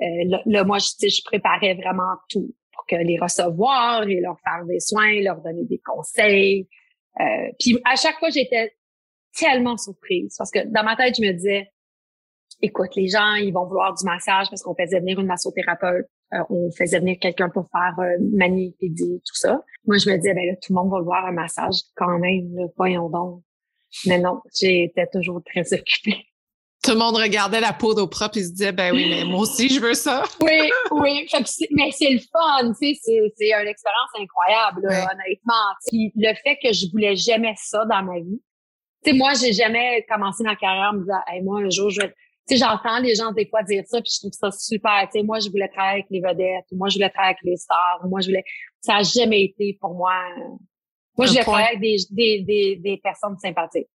Euh, 0.00 0.38
là, 0.46 0.64
moi, 0.64 0.78
je, 0.78 1.08
je 1.08 1.22
préparais 1.24 1.74
vraiment 1.74 2.16
tout 2.28 2.54
pour 2.72 2.86
que 2.86 2.96
les 2.96 3.18
recevoir 3.18 4.08
et 4.08 4.20
leur 4.20 4.38
faire 4.40 4.64
des 4.66 4.80
soins, 4.80 5.20
leur 5.20 5.40
donner 5.40 5.64
des 5.64 5.80
conseils. 5.84 6.68
Euh, 7.20 7.50
puis 7.58 7.78
à 7.84 7.96
chaque 7.96 8.18
fois, 8.18 8.30
j'étais 8.30 8.72
tellement 9.34 9.76
surprise 9.76 10.34
parce 10.36 10.50
que 10.50 10.60
dans 10.66 10.84
ma 10.84 10.96
tête, 10.96 11.14
je 11.16 11.22
me 11.22 11.32
disais, 11.32 11.71
écoute, 12.62 12.94
les 12.96 13.08
gens, 13.08 13.34
ils 13.34 13.52
vont 13.52 13.66
vouloir 13.66 13.92
du 13.94 14.04
massage 14.04 14.48
parce 14.48 14.62
qu'on 14.62 14.74
faisait 14.74 15.00
venir 15.00 15.18
une 15.18 15.26
massothérapeute, 15.26 16.06
euh, 16.32 16.38
on 16.48 16.70
faisait 16.70 17.00
venir 17.00 17.18
quelqu'un 17.20 17.50
pour 17.50 17.68
faire 17.70 17.94
euh, 17.98 18.16
mani, 18.32 18.74
pédi, 18.80 19.20
tout 19.26 19.34
ça. 19.34 19.60
Moi, 19.86 19.98
je 19.98 20.08
me 20.08 20.16
disais, 20.16 20.32
ben 20.32 20.46
là, 20.46 20.54
tout 20.54 20.72
le 20.72 20.76
monde 20.76 20.90
va 20.90 20.98
vouloir 20.98 21.26
un 21.26 21.32
massage 21.32 21.74
quand 21.96 22.18
même, 22.18 22.54
là, 22.54 22.66
voyons 22.76 23.10
donc. 23.10 23.42
Mais 24.06 24.18
non, 24.18 24.40
j'étais 24.58 25.06
toujours 25.12 25.42
très 25.44 25.72
occupée. 25.78 26.24
Tout 26.82 26.92
le 26.92 26.98
monde 26.98 27.16
regardait 27.16 27.60
la 27.60 27.72
peau 27.72 27.94
d'eau 27.94 28.08
propre 28.08 28.38
et 28.38 28.42
se 28.42 28.50
disait, 28.50 28.72
ben 28.72 28.92
oui, 28.92 29.06
mais 29.08 29.24
moi 29.24 29.40
aussi, 29.40 29.68
je 29.68 29.80
veux 29.80 29.94
ça. 29.94 30.24
oui, 30.40 30.68
oui. 30.90 31.28
mais 31.70 31.90
c'est 31.92 32.10
le 32.10 32.18
fun, 32.18 32.72
tu 32.72 32.94
sais, 32.94 33.00
c'est 33.36 33.50
une 33.50 33.68
expérience 33.68 34.10
incroyable, 34.18 34.86
honnêtement. 34.86 35.52
Puis 35.86 36.12
le 36.16 36.34
fait 36.42 36.58
que 36.60 36.72
je 36.72 36.90
voulais 36.90 37.14
jamais 37.14 37.54
ça 37.56 37.84
dans 37.84 38.02
ma 38.02 38.18
vie. 38.18 38.42
Tu 39.04 39.10
sais, 39.10 39.16
moi, 39.16 39.32
j'ai 39.34 39.52
jamais 39.52 40.04
commencé 40.08 40.42
ma 40.42 40.56
carrière 40.56 40.90
en 40.90 40.94
me 40.94 41.00
disant, 41.00 41.20
hey, 41.28 41.42
moi, 41.42 41.60
un 41.60 41.70
jour, 41.70 41.90
je 41.90 42.00
vais 42.00 42.14
tu 42.48 42.56
sais, 42.56 42.64
j'entends 42.64 42.98
les 42.98 43.14
gens 43.14 43.32
des 43.32 43.46
fois 43.46 43.62
dire 43.62 43.84
ça, 43.86 44.00
puis 44.00 44.10
je 44.14 44.20
trouve 44.20 44.32
ça 44.32 44.50
super. 44.50 45.08
Tu 45.12 45.20
sais, 45.20 45.22
moi, 45.22 45.38
je 45.38 45.48
voulais 45.48 45.68
travailler 45.68 46.00
avec 46.00 46.06
les 46.10 46.20
vedettes, 46.20 46.64
ou 46.72 46.76
moi, 46.76 46.88
je 46.88 46.96
voulais 46.96 47.10
travailler 47.10 47.36
avec 47.36 47.44
les 47.44 47.56
stars, 47.56 48.00
ou 48.04 48.08
moi, 48.08 48.20
je 48.20 48.26
voulais. 48.28 48.44
Ça 48.80 48.96
a 48.96 49.02
jamais 49.02 49.44
été 49.44 49.78
pour 49.80 49.94
moi. 49.94 50.12
Moi, 51.16 51.26
je 51.26 51.32
voulais 51.32 51.42
travailler 51.42 51.68
avec 51.68 51.80
des, 51.80 51.96
des, 52.10 52.42
des, 52.42 52.76
des 52.76 52.96
personnes 52.98 53.38
sympathiques. 53.38 53.88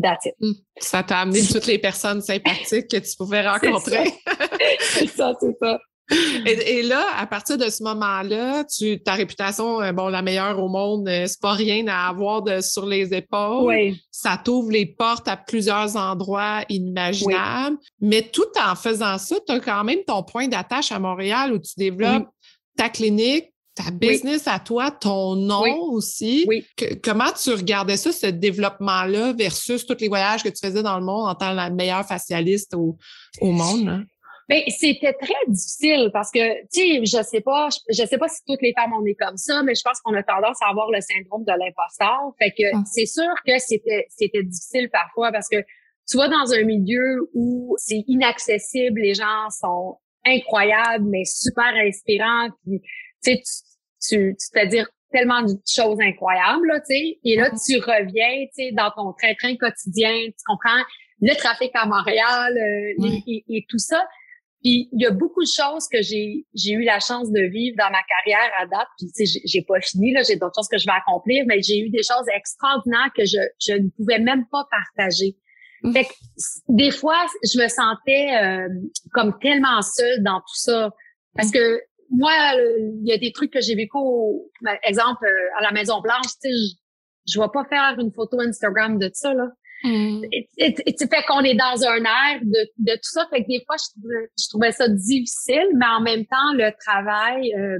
That's 0.00 0.26
it. 0.26 0.34
Hmm. 0.40 0.52
Ça 0.78 1.02
t'a 1.02 1.20
amené 1.20 1.40
toutes 1.46 1.66
les 1.66 1.78
personnes 1.78 2.20
sympathiques 2.20 2.88
que 2.88 2.96
tu 2.96 3.16
pouvais 3.16 3.46
rencontrer. 3.48 4.12
c'est 4.80 5.06
ça, 5.06 5.32
c'est 5.40 5.56
ça. 5.58 5.78
Et, 6.46 6.82
là, 6.82 7.06
à 7.16 7.26
partir 7.26 7.56
de 7.56 7.68
ce 7.70 7.82
moment-là, 7.82 8.64
tu, 8.64 9.00
ta 9.02 9.14
réputation, 9.14 9.80
euh, 9.80 9.92
bon, 9.92 10.08
la 10.08 10.22
meilleure 10.22 10.62
au 10.62 10.68
monde, 10.68 11.08
euh, 11.08 11.26
c'est 11.26 11.40
pas 11.40 11.52
rien 11.52 11.86
à 11.88 12.08
avoir 12.08 12.42
de, 12.42 12.60
sur 12.60 12.84
les 12.86 13.14
épaules. 13.14 13.66
Oui. 13.66 14.02
Ça 14.10 14.40
t'ouvre 14.42 14.70
les 14.70 14.86
portes 14.86 15.28
à 15.28 15.36
plusieurs 15.36 15.96
endroits 15.96 16.62
inimaginables. 16.68 17.78
Mais 18.00 18.22
tout 18.22 18.42
en 18.62 18.74
faisant 18.74 19.16
ça, 19.18 19.36
tu 19.46 19.52
as 19.52 19.60
quand 19.60 19.82
même 19.84 20.04
ton 20.06 20.22
point 20.22 20.46
d'attache 20.46 20.92
à 20.92 20.98
Montréal 20.98 21.52
où 21.54 21.58
tu 21.58 21.72
développes 21.78 22.28
ta 22.76 22.90
clinique, 22.90 23.54
ta 23.74 23.90
business 23.90 24.46
à 24.46 24.58
toi, 24.58 24.90
ton 24.90 25.34
nom 25.34 25.64
aussi. 25.90 26.44
Oui. 26.46 26.64
comment 27.02 27.32
tu 27.32 27.50
regardais 27.50 27.96
ça, 27.96 28.12
ce 28.12 28.26
développement-là, 28.26 29.32
versus 29.32 29.84
tous 29.84 29.96
les 30.00 30.08
voyages 30.08 30.42
que 30.42 30.48
tu 30.48 30.64
faisais 30.64 30.82
dans 30.82 30.98
le 30.98 31.04
monde 31.04 31.28
en 31.28 31.34
tant 31.34 31.50
que 31.50 31.56
la 31.56 31.70
meilleure 31.70 32.06
facialiste 32.06 32.74
au, 32.74 32.96
au 33.40 33.50
monde? 33.50 33.88
Hein? 33.88 34.04
Ben, 34.48 34.62
c'était 34.68 35.14
très 35.14 35.32
difficile 35.48 36.10
parce 36.12 36.30
que, 36.30 36.62
tu 36.72 36.80
sais, 36.80 37.04
je 37.04 37.22
sais 37.22 37.40
pas, 37.40 37.68
je, 37.88 38.04
sais 38.04 38.18
pas 38.18 38.28
si 38.28 38.40
toutes 38.46 38.60
les 38.60 38.74
femmes 38.74 38.92
on 38.92 39.04
est 39.06 39.14
comme 39.14 39.36
ça, 39.36 39.62
mais 39.62 39.74
je 39.74 39.82
pense 39.82 40.00
qu'on 40.00 40.14
a 40.14 40.22
tendance 40.22 40.58
à 40.62 40.68
avoir 40.68 40.90
le 40.90 41.00
syndrome 41.00 41.44
de 41.44 41.52
l'imposteur. 41.52 42.20
Fait 42.38 42.50
que 42.50 42.74
ah. 42.74 42.82
c'est 42.84 43.06
sûr 43.06 43.32
que 43.46 43.58
c'était, 43.58 44.06
c'était 44.10 44.42
difficile 44.42 44.90
parfois 44.90 45.32
parce 45.32 45.48
que 45.48 45.56
tu 46.06 46.18
vas 46.18 46.28
dans 46.28 46.52
un 46.52 46.62
milieu 46.64 47.30
où 47.32 47.74
c'est 47.78 48.04
inaccessible, 48.06 49.00
les 49.00 49.14
gens 49.14 49.48
sont 49.50 49.98
incroyables, 50.26 51.04
mais 51.04 51.24
super 51.24 51.72
inspirants, 51.74 52.48
puis, 52.64 52.80
tu 53.24 53.32
sais, 53.32 53.42
tu, 54.06 54.36
tu, 54.36 54.50
te 54.60 54.66
dire 54.66 54.88
tellement 55.10 55.42
de 55.42 55.54
choses 55.66 55.98
incroyables, 56.00 56.82
tu 56.88 56.94
sais, 56.94 57.18
et 57.24 57.36
là, 57.36 57.50
mm-hmm. 57.50 57.66
tu 57.66 57.78
reviens, 57.78 58.46
tu 58.46 58.64
sais, 58.64 58.72
dans 58.72 58.90
ton 58.90 59.12
train-train 59.12 59.56
quotidien, 59.56 60.12
tu 60.26 60.44
comprends 60.46 60.82
le 61.20 61.34
trafic 61.36 61.70
à 61.74 61.86
Montréal 61.86 62.56
euh, 62.56 63.04
et, 63.26 63.64
tout 63.68 63.78
ça. 63.78 64.04
Puis 64.64 64.88
il 64.92 65.02
y 65.02 65.06
a 65.06 65.10
beaucoup 65.10 65.42
de 65.42 65.52
choses 65.54 65.86
que 65.92 66.00
j'ai 66.00 66.46
j'ai 66.54 66.72
eu 66.72 66.84
la 66.84 66.98
chance 66.98 67.30
de 67.30 67.42
vivre 67.52 67.76
dans 67.78 67.90
ma 67.90 68.00
carrière 68.02 68.50
à 68.58 68.66
date. 68.66 68.88
Puis 68.98 69.12
tu 69.14 69.26
sais, 69.26 69.40
j'ai 69.44 69.62
pas 69.62 69.78
fini 69.82 70.12
là, 70.12 70.22
j'ai 70.22 70.36
d'autres 70.36 70.54
choses 70.56 70.68
que 70.68 70.78
je 70.78 70.86
vais 70.86 70.96
accomplir, 70.96 71.44
mais 71.46 71.60
j'ai 71.60 71.78
eu 71.78 71.90
des 71.90 72.02
choses 72.02 72.26
extraordinaires 72.34 73.10
que 73.14 73.26
je 73.26 73.36
je 73.60 73.74
ne 73.74 73.90
pouvais 73.90 74.18
même 74.18 74.46
pas 74.50 74.66
partager. 74.70 75.36
Mmh. 75.82 75.92
Fait 75.92 76.04
que 76.04 76.12
des 76.70 76.90
fois, 76.90 77.26
je 77.42 77.62
me 77.62 77.68
sentais 77.68 78.34
euh, 78.42 78.68
comme 79.12 79.38
tellement 79.38 79.82
seule 79.82 80.22
dans 80.22 80.40
tout 80.40 80.56
ça, 80.56 80.90
parce 81.36 81.50
mmh. 81.50 81.52
que 81.52 81.80
moi, 82.08 82.32
il 83.02 83.06
y 83.06 83.12
a 83.12 83.18
des 83.18 83.32
trucs 83.32 83.52
que 83.52 83.60
j'ai 83.60 83.74
vécu, 83.74 83.98
par 84.64 84.76
exemple 84.82 85.26
euh, 85.26 85.58
à 85.58 85.62
la 85.62 85.72
Maison 85.72 86.00
Blanche, 86.00 86.32
tu 86.42 86.48
sais, 86.48 86.50
je, 86.50 87.34
je 87.34 87.38
vais 87.38 87.48
pas 87.52 87.64
faire 87.66 87.96
une 88.00 88.12
photo 88.12 88.40
Instagram 88.40 88.98
de 88.98 89.10
ça 89.12 89.34
là. 89.34 89.48
Mm. 89.84 90.22
Tu 90.58 91.06
fait 91.06 91.22
qu'on 91.28 91.40
est 91.40 91.54
dans 91.54 91.84
un 91.84 91.98
air 91.98 92.40
de, 92.42 92.70
de 92.78 92.94
tout 92.94 93.10
ça. 93.12 93.26
Fait 93.30 93.42
que 93.42 93.48
des 93.48 93.62
fois, 93.66 93.76
je 93.78 93.90
trouvais, 93.90 94.30
je 94.38 94.48
trouvais 94.48 94.72
ça 94.72 94.88
difficile, 94.88 95.68
mais 95.74 95.86
en 95.86 96.00
même 96.00 96.24
temps, 96.24 96.52
le 96.54 96.70
travail 96.80 97.54
euh, 97.54 97.78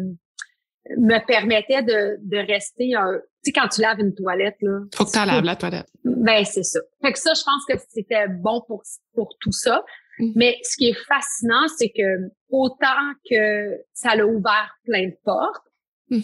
me 0.98 1.26
permettait 1.26 1.82
de, 1.82 2.18
de 2.20 2.36
rester 2.46 2.94
un. 2.94 3.20
Tu 3.42 3.50
sais, 3.50 3.52
quand 3.52 3.68
tu 3.68 3.80
laves 3.80 4.00
une 4.00 4.14
toilette, 4.14 4.56
là. 4.60 4.80
Faut 4.94 5.06
que 5.06 5.12
tu 5.12 5.26
laves 5.26 5.44
la 5.44 5.56
toilette. 5.56 5.86
Ben, 6.04 6.44
c'est 6.44 6.62
ça. 6.62 6.80
Fait 7.02 7.12
que 7.12 7.18
ça, 7.18 7.32
je 7.34 7.42
pense 7.42 7.64
que 7.66 7.74
c'était 7.88 8.28
bon 8.28 8.62
pour, 8.66 8.82
pour 9.14 9.34
tout 9.40 9.52
ça. 9.52 9.82
Mm. 10.18 10.32
Mais 10.36 10.58
ce 10.62 10.76
qui 10.76 10.90
est 10.90 10.98
fascinant, 11.08 11.66
c'est 11.78 11.88
que 11.88 12.30
autant 12.50 13.12
que 13.30 13.78
ça 13.94 14.14
l'a 14.14 14.26
ouvert 14.26 14.76
plein 14.84 15.06
de 15.06 15.16
portes, 15.24 15.64
mm. 16.10 16.20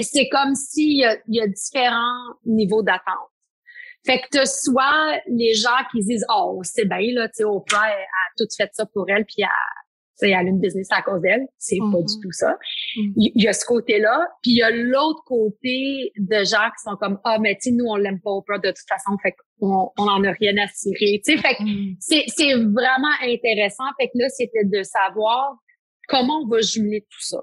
c'est 0.00 0.28
comme 0.28 0.56
s'il 0.56 0.98
y 0.98 1.06
y 1.28 1.40
a 1.40 1.46
différents 1.46 2.34
niveaux 2.44 2.82
d'attente. 2.82 3.29
Fait 4.06 4.20
que 4.20 4.26
tu 4.32 4.46
soit 4.46 5.20
les 5.26 5.54
gens 5.54 5.68
qui 5.92 6.00
disent 6.00 6.24
oh 6.34 6.60
c'est 6.62 6.86
bien 6.86 7.12
là, 7.14 7.28
tu 7.28 7.34
sais 7.36 7.44
Oprah 7.44 7.86
a, 7.86 7.94
tout 8.36 8.46
fait 8.56 8.70
ça 8.72 8.86
pour 8.86 9.08
elle 9.08 9.26
puis 9.26 9.44
elle, 10.22 10.34
a 10.34 10.42
une 10.42 10.60
business 10.60 10.88
à 10.90 11.02
cause 11.02 11.20
d'elle, 11.20 11.46
c'est 11.58 11.78
pas 11.78 11.84
du 11.84 12.04
mm-hmm. 12.04 12.22
tout 12.22 12.32
ça. 12.32 12.52
Mm-hmm. 12.96 13.12
Il 13.16 13.42
y, 13.42 13.48
a 13.48 13.52
ce 13.52 13.64
côté-là, 13.64 14.26
puis 14.42 14.52
il 14.52 14.56
y 14.58 14.62
a 14.62 14.70
l'autre 14.70 15.22
côté 15.24 16.12
de 16.16 16.44
gens 16.44 16.68
qui 16.70 16.82
sont 16.84 16.96
comme 16.96 17.18
ah 17.24 17.38
mais 17.38 17.58
tu 17.60 17.72
nous 17.72 17.86
on 17.86 17.96
l'aime 17.96 18.20
pas 18.20 18.30
Oprah 18.30 18.58
de 18.58 18.68
toute 18.68 18.88
façon, 18.88 19.16
fait 19.22 19.34
qu'on 19.58 19.90
on 19.98 20.08
en 20.08 20.24
a 20.24 20.32
rien 20.32 20.56
à 20.58 20.68
cirer, 20.68 21.20
tu 21.24 21.32
sais. 21.32 21.38
Fait 21.38 21.54
que 21.56 21.62
mm-hmm. 21.62 21.96
c'est 22.00 22.24
c'est 22.28 22.54
vraiment 22.54 23.14
intéressant. 23.22 23.84
Fait 23.98 24.08
que 24.08 24.12
là 24.18 24.28
c'était 24.30 24.64
de 24.64 24.82
savoir 24.82 25.56
comment 26.08 26.42
on 26.42 26.48
va 26.48 26.60
jumeler 26.60 27.02
tout 27.02 27.22
ça. 27.22 27.38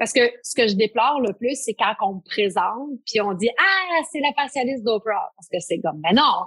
Parce 0.00 0.14
que 0.14 0.32
ce 0.42 0.54
que 0.54 0.66
je 0.66 0.76
déplore 0.76 1.20
le 1.20 1.34
plus, 1.34 1.62
c'est 1.62 1.74
quand 1.74 1.94
on 2.00 2.14
me 2.14 2.20
présente, 2.22 2.88
puis 3.04 3.20
on 3.20 3.34
dit 3.34 3.50
Ah, 3.58 4.00
c'est 4.10 4.20
la 4.20 4.32
facialiste 4.32 4.82
d'Oprah. 4.82 5.30
Parce 5.36 5.48
que 5.52 5.60
c'est 5.60 5.78
comme 5.80 6.00
Ben 6.00 6.14
non, 6.14 6.46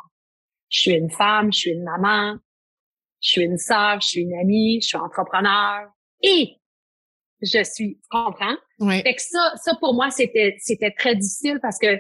je 0.70 0.80
suis 0.80 0.92
une 0.94 1.12
femme, 1.12 1.54
je 1.54 1.60
suis 1.60 1.72
une 1.72 1.84
maman, 1.84 2.36
je 3.22 3.30
suis 3.30 3.44
une 3.44 3.60
sœur, 3.60 4.02
je 4.02 4.08
suis 4.08 4.22
une 4.22 4.34
amie, 4.40 4.82
je 4.82 4.88
suis 4.88 4.98
entrepreneur 4.98 5.88
et 6.24 6.58
je 7.44 7.64
suis, 7.64 7.98
tu 7.98 8.08
comprends? 8.10 8.56
Oui. 8.80 9.04
Fait 9.04 9.14
que 9.14 9.22
ça, 9.22 9.54
ça 9.58 9.76
pour 9.80 9.94
moi, 9.94 10.10
c'était, 10.10 10.56
c'était 10.58 10.92
très 10.92 11.16
difficile 11.16 11.60
parce 11.62 11.78
que 11.78 12.00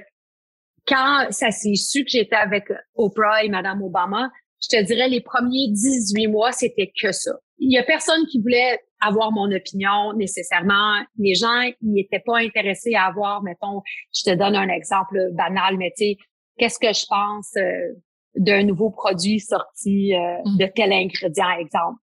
quand 0.87 1.27
ça 1.29 1.51
s'est 1.51 1.75
su 1.75 2.03
que 2.03 2.09
j'étais 2.09 2.35
avec 2.35 2.65
Oprah 2.95 3.43
et 3.43 3.49
Madame 3.49 3.83
Obama, 3.83 4.31
je 4.63 4.77
te 4.77 4.83
dirais 4.83 5.09
les 5.09 5.21
premiers 5.21 5.67
18 5.69 6.27
mois, 6.27 6.51
c'était 6.51 6.91
que 6.99 7.11
ça. 7.11 7.31
Il 7.59 7.71
y 7.71 7.77
a 7.77 7.83
personne 7.83 8.25
qui 8.27 8.39
voulait 8.39 8.79
avoir 9.01 9.31
mon 9.31 9.51
opinion 9.51 10.13
nécessairement. 10.15 11.03
Les 11.17 11.35
gens, 11.35 11.61
ils 11.81 11.93
n'étaient 11.93 12.23
pas 12.25 12.37
intéressés 12.37 12.93
à 12.95 13.05
avoir, 13.05 13.43
mettons, 13.43 13.81
je 14.15 14.23
te 14.23 14.35
donne 14.35 14.55
un 14.55 14.69
exemple 14.69 15.31
banal, 15.33 15.77
mais 15.77 15.91
tu 15.97 16.05
sais, 16.05 16.17
qu'est-ce 16.57 16.79
que 16.79 16.93
je 16.93 17.05
pense 17.07 17.51
euh, 17.57 17.99
d'un 18.35 18.63
nouveau 18.63 18.89
produit 18.89 19.39
sorti 19.39 20.15
euh, 20.15 20.37
mm. 20.45 20.57
de 20.57 20.65
tel 20.73 20.93
ingrédient, 20.93 21.51
exemple. 21.59 21.99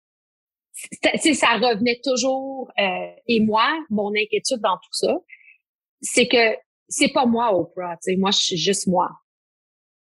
Tu 1.22 1.34
ça 1.34 1.58
revenait 1.58 2.00
toujours. 2.02 2.70
Euh, 2.78 3.12
et 3.26 3.40
moi, 3.40 3.68
mon 3.90 4.10
inquiétude 4.10 4.60
dans 4.62 4.76
tout 4.76 4.92
ça, 4.92 5.18
c'est 6.00 6.28
que 6.28 6.56
c'est 6.88 7.12
pas 7.12 7.26
moi 7.26 7.54
Oprah, 7.54 7.96
tu 7.96 8.12
sais, 8.12 8.16
moi 8.16 8.30
je 8.30 8.38
suis 8.38 8.56
juste 8.56 8.86
moi. 8.86 9.10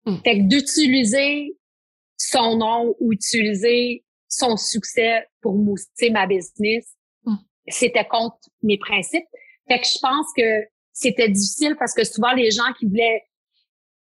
Mm. 0.05 0.15
Fait 0.23 0.39
que 0.39 0.47
d'utiliser 0.47 1.57
son 2.17 2.57
nom 2.57 2.95
ou 2.99 3.13
utiliser 3.13 4.03
son 4.27 4.57
succès 4.57 5.25
pour 5.41 5.55
mousser 5.55 6.09
ma 6.11 6.27
business, 6.27 6.85
hmm. 7.23 7.35
c'était 7.67 8.05
contre 8.05 8.37
mes 8.63 8.77
principes. 8.77 9.25
Fait 9.67 9.79
que 9.79 9.87
je 9.87 9.99
pense 10.01 10.27
que 10.35 10.65
c'était 10.93 11.29
difficile 11.29 11.75
parce 11.77 11.93
que 11.93 12.03
souvent 12.03 12.33
les 12.33 12.51
gens 12.51 12.73
qui 12.79 12.87
voulaient 12.87 13.23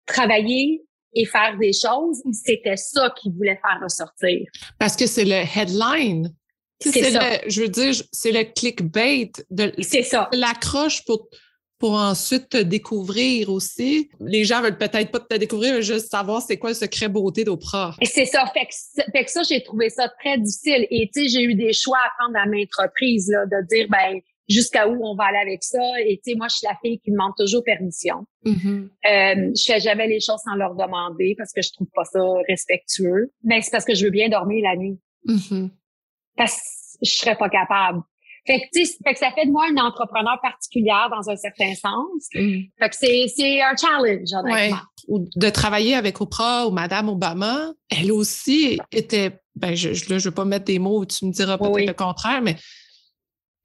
travailler 0.06 0.82
et 1.14 1.24
faire 1.24 1.56
des 1.58 1.72
choses, 1.72 2.22
c'était 2.32 2.76
ça 2.76 3.12
qu'ils 3.20 3.32
voulaient 3.32 3.60
faire 3.62 3.80
ressortir. 3.82 4.46
Parce 4.78 4.96
que 4.96 5.06
c'est 5.06 5.24
le 5.24 5.44
headline. 5.56 6.34
C'est 6.80 7.10
Le, 7.10 7.50
je 7.50 7.62
veux 7.62 7.68
dire, 7.68 7.94
c'est 8.12 8.32
le 8.32 8.44
clickbait. 8.44 9.32
C'est 9.80 10.02
ça. 10.02 10.28
L'accroche 10.32 11.04
pour 11.06 11.28
pour 11.78 11.92
ensuite 11.92 12.48
te 12.48 12.56
découvrir 12.56 13.50
aussi. 13.50 14.08
Les 14.20 14.44
gens 14.44 14.62
veulent 14.62 14.78
peut-être 14.78 15.10
pas 15.10 15.20
te 15.20 15.34
découvrir, 15.36 15.82
juste 15.82 16.10
savoir 16.10 16.42
c'est 16.42 16.56
quoi 16.56 16.70
le 16.70 16.74
secret 16.74 17.08
beauté 17.08 17.44
d'Oprah. 17.44 17.94
C'est 18.02 18.24
ça. 18.24 18.44
Fait 18.54 18.66
que, 18.66 19.02
fait 19.12 19.24
que 19.24 19.30
ça, 19.30 19.42
j'ai 19.42 19.62
trouvé 19.62 19.90
ça 19.90 20.08
très 20.20 20.38
difficile. 20.38 20.86
Et 20.90 21.10
tu 21.12 21.22
sais, 21.22 21.28
j'ai 21.28 21.42
eu 21.42 21.54
des 21.54 21.72
choix 21.72 21.98
à 21.98 22.10
prendre 22.18 22.36
à 22.38 22.46
maintes 22.46 22.74
reprises, 22.78 23.30
là, 23.30 23.44
de 23.46 23.66
dire, 23.66 23.86
ben, 23.90 24.20
jusqu'à 24.48 24.88
où 24.88 25.04
on 25.04 25.14
va 25.14 25.24
aller 25.24 25.38
avec 25.38 25.62
ça. 25.62 25.82
Et 26.00 26.20
tu 26.24 26.30
sais, 26.30 26.36
moi, 26.36 26.48
je 26.48 26.56
suis 26.56 26.66
la 26.66 26.76
fille 26.82 26.98
qui 27.00 27.10
demande 27.10 27.32
toujours 27.36 27.62
permission. 27.64 28.26
Mm-hmm. 28.44 28.82
Euh, 28.84 29.52
je 29.54 29.64
fais 29.64 29.80
jamais 29.80 30.06
les 30.06 30.20
choses 30.20 30.40
sans 30.44 30.54
leur 30.54 30.74
demander 30.74 31.34
parce 31.36 31.52
que 31.52 31.62
je 31.62 31.72
trouve 31.72 31.88
pas 31.94 32.04
ça 32.04 32.20
respectueux. 32.48 33.32
Mais 33.42 33.60
c'est 33.62 33.70
parce 33.70 33.84
que 33.84 33.94
je 33.94 34.04
veux 34.04 34.10
bien 34.10 34.28
dormir 34.28 34.62
la 34.62 34.76
nuit. 34.76 34.98
Mm-hmm. 35.26 35.70
Parce 36.36 36.54
que 36.54 37.06
je 37.06 37.10
serais 37.10 37.36
pas 37.36 37.48
capable. 37.48 38.02
Fait 38.46 38.60
que, 38.60 38.84
fait 39.04 39.12
que 39.12 39.18
ça 39.18 39.30
fait 39.32 39.46
de 39.46 39.50
moi 39.50 39.68
une 39.68 39.80
entrepreneur 39.80 40.38
particulière 40.40 41.08
dans 41.10 41.28
un 41.28 41.36
certain 41.36 41.74
sens. 41.74 42.28
Mm. 42.34 42.60
Fait 42.78 42.88
que 42.88 42.96
c'est, 42.96 43.26
c'est 43.34 43.60
un 43.62 43.74
challenge, 43.76 44.28
honnêtement. 44.32 44.78
Ou 45.08 45.28
de 45.34 45.50
travailler 45.50 45.94
avec 45.94 46.20
Oprah 46.20 46.66
ou 46.66 46.70
Madame 46.70 47.08
Obama, 47.08 47.72
elle 47.90 48.12
aussi 48.12 48.78
était, 48.92 49.40
ben, 49.54 49.74
je, 49.74 49.92
je, 49.94 50.10
là, 50.10 50.18
je 50.18 50.28
veux 50.28 50.34
pas 50.34 50.44
mettre 50.44 50.64
des 50.66 50.78
mots 50.78 51.00
où 51.00 51.06
tu 51.06 51.26
me 51.26 51.32
diras 51.32 51.58
peut-être 51.58 51.74
Oui. 51.74 51.86
le 51.86 51.94
contraire, 51.94 52.40
mais 52.42 52.56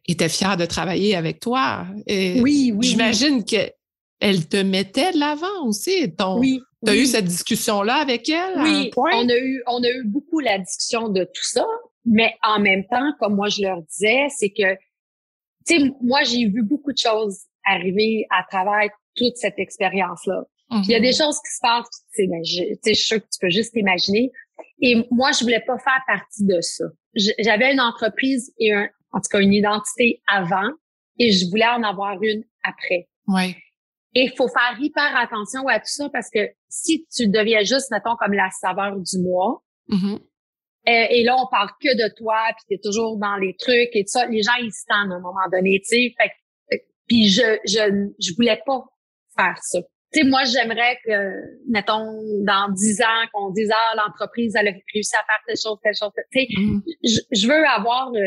était 0.08 0.30
fière 0.30 0.58
de 0.58 0.66
travailler 0.66 1.16
avec 1.16 1.40
toi. 1.40 1.86
Et 2.08 2.42
Oui, 2.42 2.74
oui. 2.76 2.88
J'imagine 2.88 3.46
que 3.46 3.72
elle 4.20 4.48
te 4.48 4.58
mettait 4.58 5.12
de 5.14 5.20
l'avant 5.20 5.66
aussi. 5.66 6.14
Ton, 6.16 6.40
Oui. 6.40 6.60
T'as 6.86 6.94
oui. 6.94 7.02
eu 7.02 7.06
cette 7.06 7.26
discussion-là 7.26 7.96
avec 7.96 8.28
elle? 8.30 8.60
Oui, 8.62 8.92
on 8.96 9.30
a 9.30 9.36
eu 9.36 9.64
on 9.68 9.84
a 9.84 9.90
eu 9.90 10.04
beaucoup 10.06 10.40
la 10.40 10.58
discussion 10.58 11.10
de 11.10 11.24
tout 11.24 11.44
ça, 11.44 11.66
mais 12.06 12.36
en 12.44 12.60
même 12.60 12.86
temps, 12.88 13.14
comme 13.20 13.36
moi 13.36 13.50
je 13.50 13.62
leur 13.62 13.82
disais, 13.84 14.28
c'est 14.30 14.50
que 14.50 14.76
tu 15.68 15.78
sais 15.80 15.92
moi 16.02 16.24
j'ai 16.24 16.48
vu 16.48 16.64
beaucoup 16.64 16.92
de 16.92 16.98
choses 16.98 17.44
arriver 17.66 18.26
à 18.30 18.44
travers 18.50 18.90
toute 19.16 19.36
cette 19.38 19.60
expérience 19.60 20.26
là. 20.26 20.44
Mhm. 20.72 20.82
Puis 20.82 20.90
il 20.90 20.94
y 20.94 20.96
a 20.96 21.00
des 21.02 21.14
choses 21.14 21.38
qui 21.40 21.54
se 21.54 21.60
passent, 21.62 21.90
tu 22.16 22.24
sais, 22.24 22.28
ben, 22.28 22.44
je, 22.44 22.64
tu 22.64 22.80
sais, 22.84 22.94
je 22.94 23.00
suis 23.00 23.06
sûre 23.08 23.18
que 23.22 23.28
tu 23.32 23.40
peux 23.42 23.50
juste 23.50 23.76
imaginer. 23.76 24.32
Et 24.80 25.06
moi, 25.12 25.32
je 25.34 25.44
voulais 25.44 25.60
pas 25.60 25.78
faire 25.78 26.02
partie 26.08 26.46
de 26.46 26.62
ça. 26.62 26.86
J'avais 27.14 27.74
une 27.74 27.82
entreprise 27.82 28.54
et 28.58 28.72
un, 28.72 28.88
en 29.12 29.20
tout 29.20 29.28
cas 29.30 29.42
une 29.42 29.52
identité 29.54 30.22
avant, 30.28 30.70
et 31.20 31.32
je 31.34 31.50
voulais 31.50 31.68
en 31.68 31.84
avoir 31.84 32.22
une 32.24 32.46
après. 32.64 33.10
Ouais. 33.28 33.58
Et 34.16 34.24
il 34.24 34.34
faut 34.38 34.48
faire 34.48 34.78
hyper 34.80 35.16
attention 35.18 35.68
à 35.68 35.80
tout 35.80 35.88
ça 35.88 36.10
parce 36.10 36.30
que 36.30 36.40
si 36.70 37.06
tu 37.14 37.28
deviens 37.28 37.64
juste, 37.64 37.92
mettons, 37.92 38.16
comme 38.16 38.34
la 38.34 38.50
saveur 38.52 38.98
du 38.98 39.20
mois, 39.20 39.62
Mhm. 39.88 40.20
Euh, 40.88 41.06
et 41.10 41.24
là, 41.24 41.36
on 41.38 41.48
parle 41.48 41.70
que 41.80 41.94
de 41.96 42.12
toi, 42.16 42.38
puis 42.58 42.66
t'es 42.70 42.82
toujours 42.84 43.18
dans 43.18 43.36
les 43.36 43.56
trucs 43.58 43.90
et 43.94 44.04
tout 44.04 44.12
ça, 44.12 44.26
les 44.26 44.42
gens, 44.42 44.56
ils 44.60 44.72
se 44.72 44.86
tendent 44.88 45.12
à 45.12 45.16
un 45.16 45.20
moment 45.20 45.48
donné, 45.52 45.80
tu 45.84 45.90
sais. 45.90 46.14
Fait 46.18 46.32
euh, 46.74 46.78
puis 47.08 47.30
je, 47.30 47.58
je, 47.66 48.10
je 48.20 48.34
voulais 48.36 48.60
pas 48.66 48.84
faire 49.38 49.58
ça. 49.62 49.80
Tu 50.14 50.20
sais, 50.20 50.28
moi, 50.28 50.44
j'aimerais 50.44 50.98
que, 51.06 51.70
mettons, 51.70 52.20
dans 52.44 52.70
dix 52.74 53.00
ans, 53.02 53.28
qu'on 53.32 53.52
dise, 53.52 53.70
ah, 53.72 53.96
l'entreprise, 53.96 54.56
elle 54.60 54.70
a 54.70 54.72
réussi 54.94 55.16
à 55.16 55.24
faire 55.24 55.40
telle 55.48 55.56
chose, 55.56 55.78
telle 55.84 55.96
chose, 55.96 56.12
tu 56.16 56.40
sais. 56.40 56.48
Mhm. 56.58 56.82
Je, 57.32 57.48
veux 57.48 57.66
avoir 57.66 58.12
euh, 58.14 58.20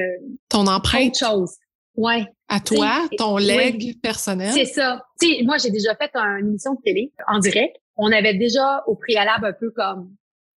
Ton 0.48 0.66
empreinte? 0.66 1.08
autre 1.08 1.18
chose. 1.18 1.56
Ouais. 1.96 2.24
à 2.48 2.60
toi, 2.60 3.06
ton 3.18 3.36
leg 3.36 4.00
personnel? 4.00 4.52
C'est 4.52 4.64
ça. 4.64 5.02
Tu 5.20 5.28
sais, 5.28 5.42
moi, 5.42 5.58
j'ai 5.58 5.70
déjà 5.70 5.94
fait 5.94 6.10
une 6.14 6.48
émission 6.48 6.74
de 6.74 6.80
télé 6.82 7.12
en 7.28 7.38
direct. 7.38 7.76
On 7.96 8.10
avait 8.10 8.34
déjà 8.34 8.82
au 8.86 8.96
préalable 8.96 9.46
un 9.46 9.52
peu 9.52 9.70
comme 9.70 10.14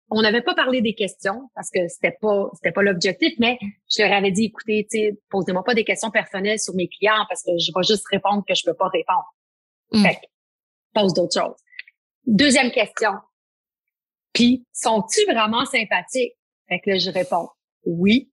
on 0.10 0.22
n'avait 0.22 0.42
pas 0.42 0.56
parlé 0.56 0.82
des 0.82 0.94
questions 0.94 1.50
parce 1.54 1.70
que 1.70 1.88
c'était 1.88 2.16
pas 2.22 2.50
c'était 2.54 2.72
pas 2.72 2.82
l'objectif, 2.82 3.34
mais 3.40 3.58
je 3.90 4.02
leur 4.04 4.14
avais 4.14 4.32
dit 4.32 4.46
écoutez, 4.46 4.88
posez-moi 5.30 5.64
pas 5.64 5.74
des 5.74 5.84
questions 5.84 6.12
personnelles 6.12 6.60
sur 6.60 6.74
mes 6.76 6.88
clients 6.88 7.26
parce 7.30 7.44
que 7.44 7.52
je 7.58 7.72
vais 7.76 7.84
juste 7.84 8.06
répondre 8.10 8.44
que 8.48 8.56
je 8.56 8.64
peux 8.64 8.74
pas 8.74 8.88
répondre. 8.88 9.26
Mm. 9.92 10.04
Fait 10.04 10.16
que, 10.16 10.28
pose 10.94 11.14
d'autres 11.14 11.40
choses. 11.40 11.56
Deuxième 12.26 12.72
question. 12.72 13.12
Puis, 14.34 14.66
sont-ils 14.74 15.26
vraiment 15.26 15.66
sympathiques? 15.66 16.34
Fait 16.68 16.80
que 16.80 16.92
là, 16.92 16.98
je 16.98 17.10
réponds 17.10 17.50
oui. 17.88 18.30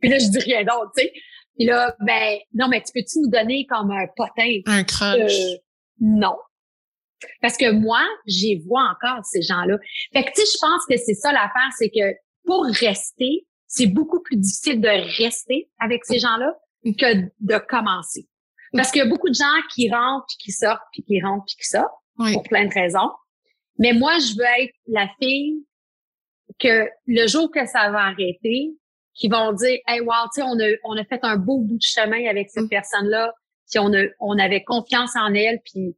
Puis 0.00 0.10
là, 0.10 0.18
je 0.18 0.26
dis 0.26 0.38
rien 0.38 0.62
d'autre, 0.64 0.92
tu 0.96 1.02
sais. 1.02 1.12
Puis 1.56 1.66
là, 1.66 1.94
ben, 2.00 2.38
non, 2.52 2.68
mais 2.68 2.82
tu 2.82 2.92
peux-tu 2.92 3.20
nous 3.20 3.30
donner 3.30 3.66
comme 3.66 3.90
un 3.90 4.06
potin? 4.16 4.60
Un 4.66 4.84
crunch? 4.84 5.32
Euh, 5.32 5.56
non. 6.00 6.36
Parce 7.40 7.56
que 7.56 7.70
moi, 7.70 8.02
j'y 8.26 8.60
vois 8.66 8.82
encore 8.82 9.24
ces 9.24 9.42
gens-là. 9.42 9.78
Fait 10.12 10.24
que, 10.24 10.30
tu 10.30 10.42
sais, 10.42 10.52
je 10.54 10.58
pense 10.60 10.86
que 10.88 10.96
c'est 10.96 11.14
ça 11.14 11.32
l'affaire, 11.32 11.70
c'est 11.78 11.90
que 11.90 12.14
pour 12.44 12.64
rester, 12.64 13.46
c'est 13.66 13.86
beaucoup 13.86 14.20
plus 14.22 14.36
difficile 14.36 14.80
de 14.80 14.88
rester 15.18 15.70
avec 15.80 16.04
ces 16.04 16.18
gens-là 16.18 16.54
que 16.84 17.22
de 17.40 17.58
commencer. 17.68 18.28
Parce 18.72 18.90
qu'il 18.90 18.98
y 19.00 19.06
a 19.06 19.08
beaucoup 19.08 19.28
de 19.28 19.34
gens 19.34 19.44
qui 19.74 19.90
rentrent, 19.90 20.26
puis 20.28 20.36
qui 20.38 20.52
sortent, 20.52 20.82
puis 20.92 21.02
qui 21.04 21.22
rentrent, 21.22 21.44
puis 21.46 21.56
qui 21.56 21.68
sortent, 21.68 21.94
oui. 22.18 22.32
pour 22.34 22.42
plein 22.42 22.66
de 22.66 22.74
raisons. 22.74 23.10
Mais 23.78 23.92
moi, 23.92 24.18
je 24.18 24.36
veux 24.36 24.62
être 24.64 24.74
la 24.86 25.08
fille 25.20 25.64
que 26.58 26.88
le 27.06 27.26
jour 27.26 27.50
que 27.50 27.66
ça 27.66 27.90
va 27.90 28.00
arrêter, 28.06 28.72
qui 29.14 29.28
vont 29.28 29.52
dire, 29.52 29.78
hey, 29.86 30.00
wow, 30.00 30.28
tu 30.34 30.40
sais, 30.40 30.42
on 30.42 30.58
a, 30.58 30.68
on 30.84 30.96
a 30.96 31.04
fait 31.04 31.20
un 31.22 31.36
beau 31.36 31.60
bout 31.60 31.76
de 31.76 31.82
chemin 31.82 32.28
avec 32.28 32.50
cette 32.50 32.64
Mm. 32.64 32.68
personne-là, 32.68 33.32
puis 33.70 33.78
on 33.78 33.92
a, 33.94 34.04
on 34.20 34.38
avait 34.38 34.62
confiance 34.64 35.14
en 35.16 35.32
elle, 35.34 35.60
puis, 35.64 35.96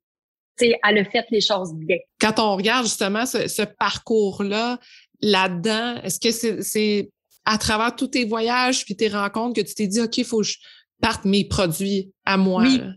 elle 0.60 0.98
a 0.98 1.04
fait 1.04 1.26
les 1.30 1.40
choses 1.40 1.74
bien. 1.74 1.98
Quand 2.20 2.38
on 2.38 2.56
regarde 2.56 2.84
justement 2.84 3.26
ce, 3.26 3.48
ce 3.48 3.62
parcours-là, 3.62 4.78
là-dedans, 5.20 6.00
est-ce 6.02 6.20
que 6.20 6.30
c'est, 6.30 6.62
c'est 6.62 7.10
à 7.44 7.58
travers 7.58 7.94
tous 7.94 8.08
tes 8.08 8.24
voyages 8.24 8.84
puis 8.84 8.96
tes 8.96 9.08
rencontres 9.08 9.60
que 9.60 9.66
tu 9.66 9.74
t'es 9.74 9.86
dit, 9.86 10.00
OK, 10.00 10.18
il 10.18 10.24
faut 10.24 10.38
que 10.38 10.46
je 10.46 10.58
parte 11.00 11.24
mes 11.24 11.44
produits 11.44 12.12
à 12.24 12.36
moi? 12.36 12.62
Oui. 12.62 12.78
là? 12.78 12.92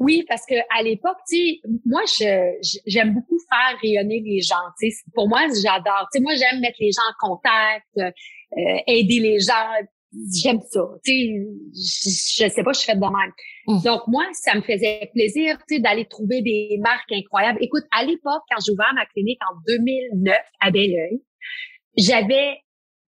Oui, 0.00 0.24
parce 0.28 0.42
que 0.44 0.54
à 0.76 0.82
l'époque, 0.82 1.16
tu 1.28 1.36
sais, 1.36 1.60
moi, 1.86 2.02
je, 2.06 2.80
j'aime 2.84 3.14
beaucoup 3.14 3.38
faire 3.48 3.78
rayonner 3.80 4.20
les 4.24 4.40
gens. 4.40 4.56
Tu 4.80 4.90
sais, 4.90 4.96
pour 5.14 5.28
moi, 5.28 5.42
j'adore. 5.62 6.08
Tu 6.12 6.18
sais, 6.18 6.20
moi, 6.20 6.34
j'aime 6.34 6.60
mettre 6.60 6.78
les 6.80 6.90
gens 6.90 7.02
en 7.08 7.28
contact, 7.28 7.86
euh, 7.98 8.78
aider 8.86 9.20
les 9.20 9.40
gens. 9.40 9.68
J'aime 10.42 10.60
ça. 10.70 10.80
Tu 11.04 11.12
sais, 11.12 12.40
je, 12.40 12.44
je 12.44 12.48
sais 12.48 12.62
pas, 12.62 12.72
je 12.72 12.80
fais 12.80 12.94
de 12.94 13.00
même. 13.00 13.32
Mm. 13.66 13.82
Donc 13.82 14.02
moi, 14.06 14.24
ça 14.32 14.54
me 14.54 14.62
faisait 14.62 15.10
plaisir, 15.12 15.58
tu 15.68 15.76
sais, 15.76 15.80
d'aller 15.80 16.06
trouver 16.06 16.42
des 16.42 16.78
marques 16.80 17.10
incroyables. 17.12 17.58
Écoute, 17.60 17.84
à 17.90 18.04
l'époque, 18.04 18.42
quand 18.50 18.62
j'ai 18.64 18.72
ouvert 18.72 18.92
ma 18.94 19.06
clinique 19.06 19.40
en 19.50 19.56
2009 19.66 20.36
à 20.60 20.70
Belleuil, 20.70 21.20
j'avais 21.96 22.58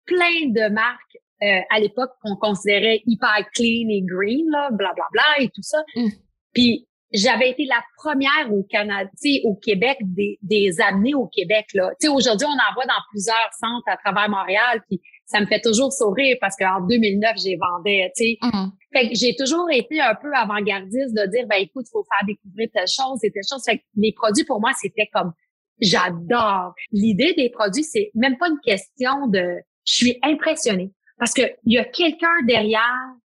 plein 0.05 0.47
de 0.47 0.73
marques 0.73 1.17
euh, 1.41 1.61
à 1.69 1.79
l'époque 1.79 2.11
qu'on 2.21 2.35
considérait 2.35 3.01
hyper 3.05 3.49
clean 3.53 3.87
et 3.89 4.01
green, 4.03 4.45
là, 4.49 4.69
bla 4.71 4.91
bla 4.93 5.05
bla 5.11 5.23
et 5.39 5.47
tout 5.47 5.61
ça. 5.61 5.77
Mm. 5.95 6.09
Puis 6.53 6.87
j'avais 7.11 7.49
été 7.49 7.65
la 7.65 7.81
première 7.97 8.53
au 8.53 8.63
Canada, 8.63 9.09
au 9.43 9.55
Québec, 9.55 9.97
des, 10.01 10.37
des 10.41 10.79
amener 10.81 11.15
au 11.15 11.27
Québec 11.27 11.67
là. 11.73 11.89
Tu 11.99 12.07
sais, 12.07 12.13
aujourd'hui, 12.13 12.45
on 12.47 12.51
en 12.51 12.73
voit 12.73 12.85
dans 12.85 13.01
plusieurs 13.09 13.49
centres 13.59 13.87
à 13.87 13.97
travers 13.97 14.29
Montréal, 14.29 14.81
puis 14.87 15.01
ça 15.29 15.39
me 15.39 15.45
fait 15.45 15.61
toujours 15.61 15.93
sourire 15.93 16.37
parce 16.41 16.55
qu'en 16.57 16.81
2009, 16.87 17.37
j'ai 17.37 17.55
vendais, 17.55 18.11
tu 18.17 18.23
sais. 18.23 18.37
Mhm. 18.41 18.71
Fait 18.91 19.09
que 19.09 19.15
j'ai 19.15 19.35
toujours 19.35 19.69
été 19.71 20.01
un 20.01 20.15
peu 20.15 20.33
avant-gardiste 20.33 21.13
de 21.15 21.29
dire, 21.29 21.45
ben 21.47 21.57
écoute, 21.57 21.85
il 21.87 21.91
faut 21.91 22.03
faire 22.03 22.25
découvrir 22.25 22.67
telle 22.73 22.87
chose 22.87 23.19
et 23.23 23.29
telle 23.31 23.43
chose. 23.47 23.61
Fait 23.63 23.77
que 23.77 23.83
les 23.95 24.11
produits, 24.11 24.43
pour 24.43 24.59
moi, 24.59 24.71
c'était 24.81 25.07
comme, 25.13 25.31
j'adore. 25.79 26.73
L'idée 26.91 27.33
des 27.35 27.49
produits, 27.51 27.83
c'est 27.83 28.11
même 28.15 28.37
pas 28.37 28.47
une 28.49 28.59
question 28.63 29.27
de, 29.27 29.57
je 29.85 29.93
suis 29.93 30.19
impressionnée 30.23 30.91
parce 31.19 31.33
que 31.33 31.43
il 31.65 31.73
y 31.73 31.77
a 31.77 31.85
quelqu'un 31.85 32.33
derrière 32.47 32.81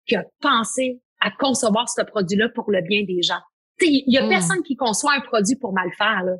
qui 0.06 0.16
a 0.16 0.24
pensé 0.42 1.02
à 1.20 1.32
concevoir 1.32 1.90
ce 1.90 2.04
produit-là 2.04 2.50
pour 2.54 2.70
le 2.70 2.82
bien 2.88 3.04
des 3.06 3.24
gens. 3.24 3.42
Tu 3.80 3.88
sais, 3.88 3.92
il 4.06 4.14
y 4.14 4.18
a 4.20 4.26
Mm. 4.26 4.30
personne 4.30 4.62
qui 4.64 4.76
conçoit 4.76 5.14
un 5.16 5.22
produit 5.22 5.56
pour 5.56 5.74
mal 5.74 5.90
faire, 5.98 6.24
là. 6.24 6.34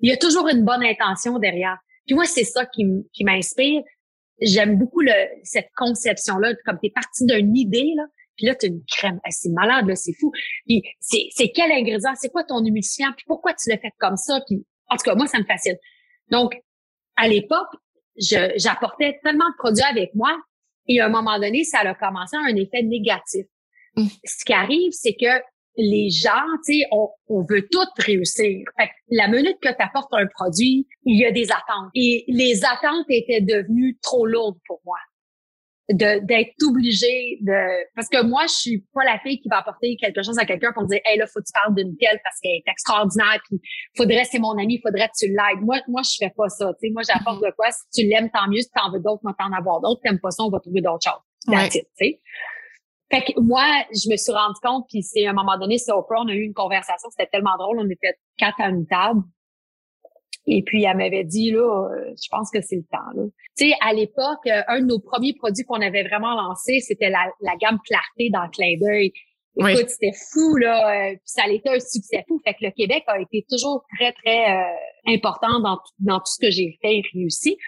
Il 0.00 0.10
y 0.10 0.12
a 0.12 0.16
toujours 0.18 0.48
une 0.48 0.64
bonne 0.64 0.84
intention 0.84 1.38
derrière. 1.38 1.78
Puis 2.06 2.14
moi, 2.14 2.24
c'est 2.26 2.44
ça 2.44 2.66
qui 2.66 2.84
m'inspire. 3.24 3.82
J'aime 4.40 4.78
beaucoup 4.78 5.00
le, 5.00 5.12
cette 5.42 5.68
conception-là, 5.76 6.54
comme 6.64 6.78
t'es 6.80 6.90
parti 6.90 7.26
d'une 7.26 7.56
idée, 7.56 7.92
là, 7.96 8.04
puis 8.36 8.46
là, 8.46 8.54
tu 8.54 8.66
as 8.66 8.68
une 8.68 8.84
crème. 8.86 9.18
Ah, 9.24 9.30
c'est 9.30 9.50
malade, 9.50 9.88
là, 9.88 9.96
c'est 9.96 10.14
fou. 10.14 10.30
Puis 10.66 10.82
c'est, 11.00 11.26
c'est 11.32 11.48
quel 11.48 11.72
ingrédient? 11.72 12.14
C'est 12.14 12.30
quoi 12.30 12.44
ton 12.44 12.64
humidifiant? 12.64 13.12
Puis 13.16 13.24
pourquoi 13.26 13.52
tu 13.54 13.68
l'as 13.68 13.78
fait 13.78 13.92
comme 13.98 14.16
ça? 14.16 14.40
Puis 14.46 14.64
en 14.88 14.96
tout 14.96 15.02
cas, 15.04 15.14
moi, 15.16 15.26
ça 15.26 15.38
me 15.38 15.44
fascine. 15.44 15.76
Donc, 16.30 16.54
à 17.16 17.26
l'époque, 17.26 17.68
je, 18.16 18.52
j'apportais 18.56 19.18
tellement 19.24 19.48
de 19.50 19.56
produits 19.58 19.84
avec 19.84 20.14
moi 20.14 20.36
et 20.86 21.00
à 21.00 21.06
un 21.06 21.08
moment 21.08 21.38
donné, 21.38 21.64
ça 21.64 21.80
a 21.80 21.94
commencé 21.94 22.36
à 22.36 22.40
un 22.40 22.54
effet 22.54 22.82
négatif. 22.82 23.46
Mm. 23.96 24.06
Ce 24.24 24.44
qui 24.44 24.52
arrive, 24.52 24.92
c'est 24.92 25.14
que 25.14 25.42
les 25.78 26.10
gens, 26.10 26.44
tu 26.66 26.74
sais, 26.74 26.86
on, 26.90 27.08
on 27.28 27.42
veut 27.48 27.66
tout 27.70 27.78
réussir. 27.98 28.66
Fait 28.76 28.88
que 28.88 28.92
la 29.10 29.28
minute 29.28 29.56
que 29.62 29.68
tu 29.68 29.76
apportes 29.78 30.12
un 30.12 30.26
produit, 30.26 30.86
il 31.04 31.18
y 31.18 31.24
a 31.24 31.30
des 31.30 31.50
attentes. 31.50 31.90
Et 31.94 32.24
les 32.28 32.64
attentes 32.64 33.06
étaient 33.08 33.40
devenues 33.40 33.96
trop 34.02 34.26
lourdes 34.26 34.58
pour 34.66 34.80
moi. 34.84 34.98
De, 35.90 36.18
d'être 36.26 36.52
obligée 36.66 37.38
de, 37.40 37.86
parce 37.94 38.10
que 38.10 38.22
moi, 38.22 38.42
je 38.42 38.52
suis 38.52 38.84
pas 38.92 39.04
la 39.04 39.18
fille 39.20 39.40
qui 39.40 39.48
va 39.48 39.60
apporter 39.60 39.96
quelque 39.96 40.22
chose 40.22 40.38
à 40.38 40.44
quelqu'un 40.44 40.70
pour 40.74 40.86
dire, 40.86 41.00
hey, 41.06 41.16
là, 41.16 41.26
faut 41.26 41.40
que 41.40 41.46
tu 41.46 41.52
parles 41.54 41.74
d'une 41.74 41.96
telle 41.96 42.20
parce 42.22 42.38
qu'elle 42.42 42.56
est 42.56 42.70
extraordinaire 42.70 43.40
puis 43.48 43.58
faudrait, 43.96 44.24
c'est 44.24 44.38
mon 44.38 44.58
ami, 44.58 44.78
faudrait 44.84 45.08
que 45.08 45.14
tu 45.18 45.28
l'aides. 45.28 45.62
Moi, 45.62 45.78
moi, 45.88 46.02
je 46.02 46.16
fais 46.18 46.30
pas 46.36 46.50
ça, 46.50 46.74
tu 46.74 46.88
sais. 46.88 46.92
Moi, 46.92 47.02
j'apporte 47.08 47.42
de 47.42 47.50
quoi. 47.56 47.68
Si 47.70 48.02
tu 48.02 48.06
l'aimes, 48.06 48.28
tant 48.30 48.46
mieux. 48.50 48.60
Si 48.60 48.68
t'en 48.70 48.92
veux 48.92 49.00
d'autres, 49.00 49.22
moi, 49.22 49.34
t'en 49.38 49.50
avoir 49.56 49.80
d'autres. 49.80 50.02
T'aimes 50.02 50.20
pas 50.20 50.30
ça, 50.30 50.42
on 50.42 50.50
va 50.50 50.60
trouver 50.60 50.82
d'autres 50.82 51.08
choses. 51.08 51.22
That's 51.46 51.74
Ouais. 51.74 51.86
it. 52.00 52.20
Fait 53.10 53.22
que 53.22 53.40
moi, 53.40 53.64
je 53.92 54.10
me 54.10 54.16
suis 54.16 54.32
rendu 54.32 54.58
compte, 54.62 54.86
puis 54.88 55.02
c'est 55.02 55.26
à 55.26 55.30
un 55.30 55.32
moment 55.32 55.56
donné, 55.58 55.78
c'est 55.78 55.92
Oprah, 55.92 56.20
on 56.20 56.28
a 56.28 56.34
eu 56.34 56.42
une 56.42 56.54
conversation, 56.54 57.08
c'était 57.10 57.28
tellement 57.30 57.56
drôle, 57.58 57.78
on 57.80 57.88
était 57.88 58.14
quatre 58.36 58.60
à 58.60 58.68
une 58.68 58.86
table. 58.86 59.22
Et 60.46 60.62
puis, 60.62 60.84
elle 60.84 60.96
m'avait 60.96 61.24
dit, 61.24 61.50
là, 61.50 61.90
euh, 61.90 62.14
je 62.16 62.28
pense 62.30 62.50
que 62.50 62.60
c'est 62.62 62.76
le 62.76 62.84
temps, 62.90 63.10
là. 63.14 63.24
Tu 63.56 63.68
sais, 63.68 63.76
à 63.82 63.92
l'époque, 63.92 64.46
euh, 64.46 64.62
un 64.68 64.80
de 64.80 64.86
nos 64.86 64.98
premiers 64.98 65.34
produits 65.34 65.64
qu'on 65.64 65.80
avait 65.80 66.04
vraiment 66.04 66.34
lancé, 66.34 66.80
c'était 66.80 67.10
la, 67.10 67.30
la 67.40 67.54
gamme 67.56 67.78
Clarté 67.84 68.30
dans 68.30 68.44
le 68.44 68.50
clin 68.50 68.76
d'œil. 68.80 69.12
Écoute, 69.56 69.88
c'était 69.88 70.12
fou, 70.32 70.56
là. 70.56 71.10
Euh, 71.10 71.16
ça 71.24 71.42
a 71.44 71.48
été 71.48 71.68
un 71.68 71.80
succès 71.80 72.24
fou. 72.28 72.40
Fait 72.44 72.54
que 72.54 72.64
le 72.64 72.70
Québec 72.70 73.04
a 73.08 73.20
été 73.20 73.44
toujours 73.50 73.84
très, 73.98 74.12
très 74.12 74.56
euh, 74.56 75.14
important 75.14 75.60
dans, 75.60 75.78
dans 75.98 76.18
tout 76.18 76.32
ce 76.32 76.38
que 76.40 76.50
j'ai 76.50 76.78
fait 76.80 76.98
et 76.98 77.02
réussi. 77.12 77.58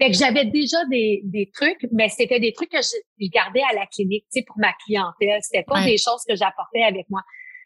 Fait 0.00 0.10
que 0.10 0.16
j'avais 0.16 0.44
déjà 0.46 0.78
des, 0.90 1.20
des 1.24 1.50
trucs, 1.52 1.86
mais 1.92 2.08
c'était 2.08 2.40
des 2.40 2.52
trucs 2.52 2.70
que 2.70 2.80
je, 2.80 3.28
gardais 3.28 3.62
à 3.70 3.74
la 3.74 3.86
clinique, 3.86 4.24
tu 4.32 4.40
sais, 4.40 4.44
pour 4.46 4.56
ma 4.58 4.72
clientèle. 4.84 5.40
C'était 5.42 5.64
pas 5.64 5.84
des 5.84 5.98
choses 5.98 6.22
que 6.28 6.34
j'apportais 6.34 6.82
avec 6.82 7.08
moi. 7.10 7.22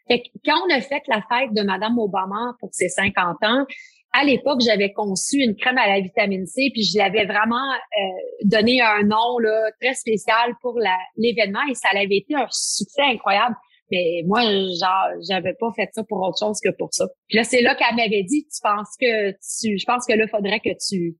Fait 0.07 0.21
que 0.21 0.27
quand 0.45 0.59
on 0.65 0.73
a 0.73 0.81
fait 0.81 1.03
la 1.07 1.21
fête 1.29 1.53
de 1.53 1.61
Madame 1.61 1.97
Obama 1.97 2.55
pour 2.59 2.69
ses 2.73 2.89
50 2.89 3.37
ans, 3.43 3.65
à 4.13 4.25
l'époque, 4.25 4.59
j'avais 4.61 4.91
conçu 4.91 5.37
une 5.37 5.55
crème 5.55 5.77
à 5.77 5.87
la 5.87 6.01
vitamine 6.01 6.45
C, 6.45 6.69
puis 6.73 6.83
je 6.83 6.97
l'avais 6.97 7.25
vraiment 7.25 7.55
euh, 7.55 7.99
donné 8.43 8.81
un 8.81 9.03
nom 9.03 9.37
là, 9.39 9.71
très 9.79 9.93
spécial 9.93 10.53
pour 10.61 10.77
l'événement 11.15 11.61
et 11.69 11.75
ça 11.75 11.89
avait 11.93 12.17
été 12.17 12.35
un 12.35 12.47
succès 12.49 13.03
incroyable. 13.03 13.55
Mais 13.89 14.23
moi, 14.25 14.41
genre, 14.41 15.09
j'avais 15.27 15.53
pas 15.53 15.71
fait 15.75 15.89
ça 15.93 16.03
pour 16.03 16.21
autre 16.21 16.37
chose 16.39 16.59
que 16.63 16.69
pour 16.77 16.89
ça. 16.93 17.07
Puis 17.27 17.37
là, 17.37 17.43
c'est 17.43 17.61
là 17.61 17.75
qu'elle 17.75 17.95
m'avait 17.95 18.23
dit, 18.23 18.43
tu 18.43 18.61
penses 18.61 18.95
que 18.99 19.31
tu, 19.31 19.77
je 19.77 19.85
pense 19.85 20.05
que 20.05 20.13
là, 20.13 20.27
faudrait 20.27 20.59
que 20.59 20.69
tu, 20.87 21.17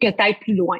que 0.00 0.08
ailles 0.20 0.38
plus 0.40 0.54
loin. 0.54 0.78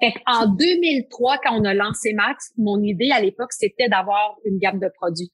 Fait 0.00 0.12
en 0.26 0.46
2003, 0.46 1.38
quand 1.38 1.58
on 1.58 1.64
a 1.64 1.72
lancé 1.72 2.12
Max, 2.12 2.52
mon 2.58 2.82
idée 2.82 3.10
à 3.12 3.20
l'époque, 3.20 3.52
c'était 3.52 3.88
d'avoir 3.88 4.36
une 4.44 4.58
gamme 4.58 4.78
de 4.78 4.90
produits. 4.94 5.32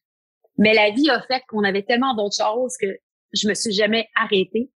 Mais 0.58 0.72
la 0.74 0.90
vie 0.90 1.10
a 1.10 1.20
fait 1.22 1.42
qu'on 1.48 1.64
avait 1.64 1.82
tellement 1.82 2.14
d'autres 2.14 2.36
choses 2.36 2.76
que 2.80 2.86
je 3.32 3.48
me 3.48 3.54
suis 3.54 3.72
jamais 3.72 4.08
arrêtée. 4.14 4.70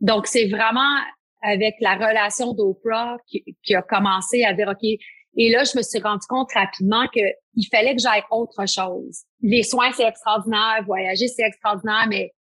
Donc, 0.00 0.26
c'est 0.26 0.48
vraiment 0.48 1.00
avec 1.42 1.74
la 1.80 1.94
relation 1.94 2.52
d'Oprah 2.52 3.16
qui, 3.28 3.44
qui, 3.62 3.74
a 3.74 3.82
commencé 3.82 4.44
à 4.44 4.52
dire, 4.52 4.68
OK, 4.68 4.82
et 4.82 5.50
là, 5.50 5.62
je 5.64 5.78
me 5.78 5.82
suis 5.82 6.00
rendu 6.00 6.26
compte 6.28 6.52
rapidement 6.52 7.06
qu'il 7.08 7.66
fallait 7.70 7.94
que 7.94 8.02
j'aille 8.02 8.24
autre 8.30 8.66
chose. 8.66 9.22
Les 9.40 9.62
soins, 9.62 9.92
c'est 9.92 10.06
extraordinaire, 10.06 10.82
voyager, 10.84 11.28
c'est 11.28 11.44
extraordinaire, 11.44 12.06
mais 12.08 12.32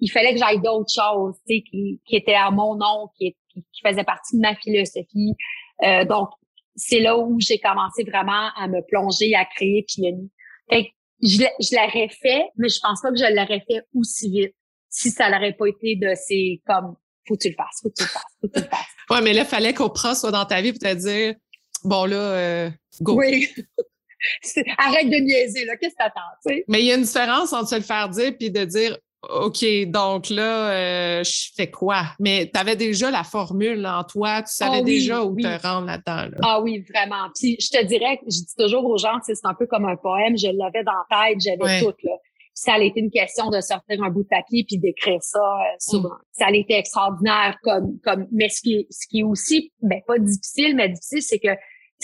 il 0.00 0.10
fallait 0.10 0.32
que 0.32 0.38
j'aille 0.38 0.60
d'autres 0.60 0.92
choses, 0.92 1.36
tu 1.46 1.56
sais, 1.56 1.62
qui, 1.62 2.00
qui 2.06 2.16
étaient 2.16 2.34
à 2.34 2.50
mon 2.50 2.74
nom, 2.76 3.08
qui, 3.16 3.36
qui 3.52 3.80
faisaient 3.86 4.04
partie 4.04 4.36
de 4.36 4.42
ma 4.42 4.54
philosophie. 4.56 5.34
Euh, 5.82 6.04
donc, 6.04 6.30
c'est 6.76 7.00
là 7.00 7.16
où 7.16 7.38
j'ai 7.40 7.58
commencé 7.58 8.04
vraiment 8.04 8.50
à 8.56 8.66
me 8.68 8.80
plonger, 8.86 9.34
à 9.34 9.44
créer 9.44 9.84
Pioni. 9.86 10.30
Fait 10.68 10.90
je, 11.22 11.44
je 11.60 11.76
l'aurais 11.76 12.08
fait, 12.08 12.44
mais 12.56 12.68
je 12.68 12.80
pense 12.80 13.00
pas 13.00 13.10
que 13.10 13.16
je 13.16 13.34
l'aurais 13.34 13.64
fait 13.66 13.82
aussi 13.94 14.30
vite 14.30 14.54
si 14.90 15.10
ça 15.10 15.30
n'aurait 15.30 15.52
pas 15.52 15.66
été 15.66 15.96
de 15.96 16.12
ces 16.14 16.60
comme 16.66 16.96
faut 17.26 17.36
que 17.36 17.42
tu 17.42 17.48
le 17.48 17.54
fasses, 17.54 17.80
faut 17.82 17.88
que 17.88 17.94
tu 17.96 18.02
le 18.02 18.08
fasses, 18.08 18.22
faut 18.40 18.48
que 18.48 18.58
tu 18.58 18.60
le 18.60 18.68
fasses. 18.68 18.86
ouais, 19.10 19.22
mais 19.22 19.32
là, 19.32 19.42
il 19.42 19.46
fallait 19.46 19.74
qu'Oprah 19.74 20.14
soit 20.14 20.30
dans 20.30 20.44
ta 20.44 20.60
vie 20.60 20.72
pour 20.72 20.80
te 20.80 20.94
dire 20.94 21.34
bon 21.84 22.04
là, 22.04 22.16
euh, 22.16 22.70
go. 23.00 23.18
Oui. 23.18 23.48
Arrête 24.78 25.10
de 25.10 25.16
niaiser, 25.16 25.64
là. 25.64 25.76
Qu'est-ce 25.76 25.94
que 25.94 25.98
t'attends, 25.98 26.20
tu 26.46 26.54
sais? 26.54 26.64
Mais 26.68 26.80
il 26.80 26.86
y 26.86 26.92
a 26.92 26.94
une 26.94 27.02
différence 27.02 27.52
entre 27.52 27.68
se 27.68 27.74
le 27.74 27.82
faire 27.82 28.08
dire 28.08 28.36
puis 28.38 28.50
de 28.50 28.64
dire 28.64 28.96
OK, 29.30 29.64
donc 29.86 30.30
là, 30.30 30.70
euh, 30.70 31.24
je 31.24 31.50
fais 31.56 31.70
quoi? 31.70 32.02
Mais 32.18 32.50
tu 32.52 32.58
avais 32.58 32.76
déjà 32.76 33.10
la 33.10 33.24
formule 33.24 33.86
en 33.86 34.04
toi, 34.04 34.42
tu 34.42 34.54
savais 34.54 34.78
ah 34.78 34.82
déjà 34.82 35.22
où 35.24 35.36
te 35.36 35.66
rendre 35.66 35.86
là-dedans. 35.86 36.36
Ah 36.42 36.60
oui, 36.60 36.84
vraiment. 36.92 37.28
Puis 37.38 37.56
je 37.60 37.68
te 37.70 37.84
dirais, 37.84 38.20
je 38.24 38.38
dis 38.38 38.54
toujours 38.58 38.84
aux 38.84 38.98
gens, 38.98 39.18
c'est 39.22 39.34
un 39.44 39.54
peu 39.54 39.66
comme 39.66 39.86
un 39.86 39.96
poème, 39.96 40.36
je 40.36 40.48
l'avais 40.48 40.84
dans 40.84 40.92
la 41.10 41.28
tête, 41.28 41.38
j'avais 41.40 41.80
tout. 41.80 41.92
Là 42.04 42.12
ça 42.54 42.74
a 42.74 42.78
été 42.78 43.00
une 43.00 43.10
question 43.10 43.50
de 43.50 43.60
sortir 43.60 44.02
un 44.02 44.10
bout 44.10 44.22
de 44.22 44.28
papier 44.28 44.64
puis 44.66 44.78
d'écrire 44.78 45.20
ça 45.20 45.38
euh, 45.38 45.76
souvent. 45.78 46.10
Mm. 46.10 46.22
Ça 46.32 46.46
a 46.46 46.52
été 46.52 46.74
extraordinaire 46.78 47.58
comme 47.62 47.98
comme 48.02 48.28
mais 48.30 48.48
ce 48.48 48.62
qui 48.62 48.86
ce 48.90 49.06
qui 49.08 49.20
est 49.20 49.24
aussi 49.24 49.72
ben 49.82 50.00
pas 50.06 50.18
difficile 50.18 50.76
mais 50.76 50.88
difficile 50.88 51.22
c'est 51.22 51.38
que 51.38 51.48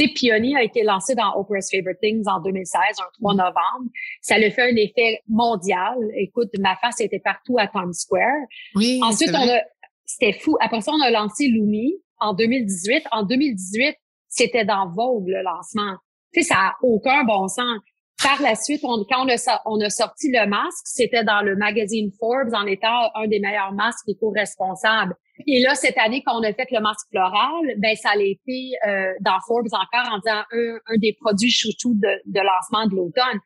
tu 0.00 0.06
sais 0.06 0.30
Peony 0.30 0.56
a 0.56 0.62
été 0.62 0.82
lancé 0.82 1.14
dans 1.14 1.34
Oprah's 1.36 1.70
Favorite 1.70 1.98
Things 2.00 2.24
en 2.26 2.40
2016 2.40 2.80
un 2.98 3.04
3 3.20 3.34
mm. 3.34 3.36
novembre. 3.36 3.90
Ça 4.22 4.36
a 4.36 4.50
fait 4.50 4.62
un 4.62 4.76
effet 4.76 5.20
mondial. 5.28 5.96
Écoute, 6.16 6.48
ma 6.58 6.76
face 6.76 7.00
était 7.00 7.20
partout 7.20 7.58
à 7.58 7.66
Times 7.66 7.92
Square. 7.92 8.46
Oui, 8.74 9.00
Ensuite 9.02 9.30
on 9.34 9.48
a 9.48 9.60
c'était 10.06 10.32
fou. 10.38 10.56
Après 10.60 10.80
ça 10.80 10.92
on 10.92 11.02
a 11.02 11.10
lancé 11.10 11.48
Lumi 11.48 11.94
en 12.18 12.34
2018. 12.34 13.04
En 13.12 13.24
2018, 13.24 13.96
c'était 14.28 14.64
dans 14.64 14.88
Vogue 14.88 15.28
le 15.28 15.42
lancement. 15.42 15.96
Tu 16.32 16.42
sais 16.42 16.48
ça 16.48 16.56
a 16.58 16.74
aucun 16.82 17.24
bon 17.24 17.48
sens. 17.48 17.80
Par 18.22 18.42
la 18.42 18.54
suite, 18.54 18.80
on, 18.84 19.02
quand 19.08 19.24
on 19.24 19.28
a, 19.28 19.62
on 19.64 19.80
a 19.80 19.88
sorti 19.88 20.30
le 20.30 20.46
masque, 20.46 20.84
c'était 20.84 21.24
dans 21.24 21.40
le 21.40 21.56
magazine 21.56 22.10
Forbes 22.18 22.52
en 22.52 22.66
étant 22.66 23.10
un 23.14 23.26
des 23.26 23.40
meilleurs 23.40 23.72
masques 23.72 24.06
éco-responsables. 24.08 25.14
Et 25.46 25.60
là, 25.60 25.74
cette 25.74 25.98
année, 25.98 26.22
quand 26.24 26.38
on 26.38 26.42
a 26.42 26.52
fait 26.52 26.68
le 26.70 26.80
masque 26.80 27.06
floral, 27.10 27.74
ben 27.78 27.94
ça 27.96 28.10
a 28.10 28.16
été 28.16 28.72
euh, 28.86 29.12
dans 29.20 29.38
Forbes 29.46 29.66
encore 29.72 30.12
en 30.12 30.18
disant 30.18 30.42
un, 30.52 30.98
des 30.98 31.16
produits 31.20 31.50
chouchou 31.50 31.94
de, 31.94 32.08
de 32.26 32.40
lancement 32.40 32.86
de 32.86 32.96
l'automne. 32.96 33.40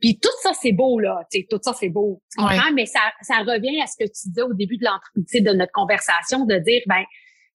Puis 0.00 0.18
tout 0.18 0.30
ça, 0.42 0.52
c'est 0.54 0.72
beau, 0.72 0.98
là. 0.98 1.20
sais, 1.30 1.46
tout 1.48 1.58
ça, 1.60 1.72
c'est 1.74 1.90
beau. 1.90 2.22
Tu 2.32 2.42
comprends? 2.42 2.72
Mais 2.74 2.86
ça, 2.86 3.00
ça 3.20 3.38
revient 3.38 3.80
à 3.82 3.86
ce 3.86 3.96
que 3.98 4.08
tu 4.08 4.28
disais 4.28 4.42
au 4.42 4.54
début 4.54 4.78
de 4.78 4.84
l'entreprise, 4.84 5.42
de 5.42 5.52
notre 5.52 5.72
conversation, 5.72 6.46
de 6.46 6.56
dire, 6.56 6.80
ben, 6.86 7.04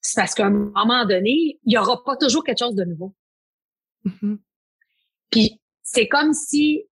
c'est 0.02 0.22
parce 0.22 0.36
qu'à 0.36 0.46
un 0.46 0.52
moment 0.52 1.06
donné, 1.06 1.60
il 1.64 1.74
y 1.74 1.78
aura 1.78 2.04
pas 2.04 2.16
toujours 2.18 2.44
quelque 2.44 2.60
chose 2.60 2.76
de 2.76 2.84
nouveau. 2.84 3.16
Mm-hmm. 4.06 4.38
Puis 5.32 5.60
c'est 5.82 6.08
comme 6.08 6.34
si 6.34 6.84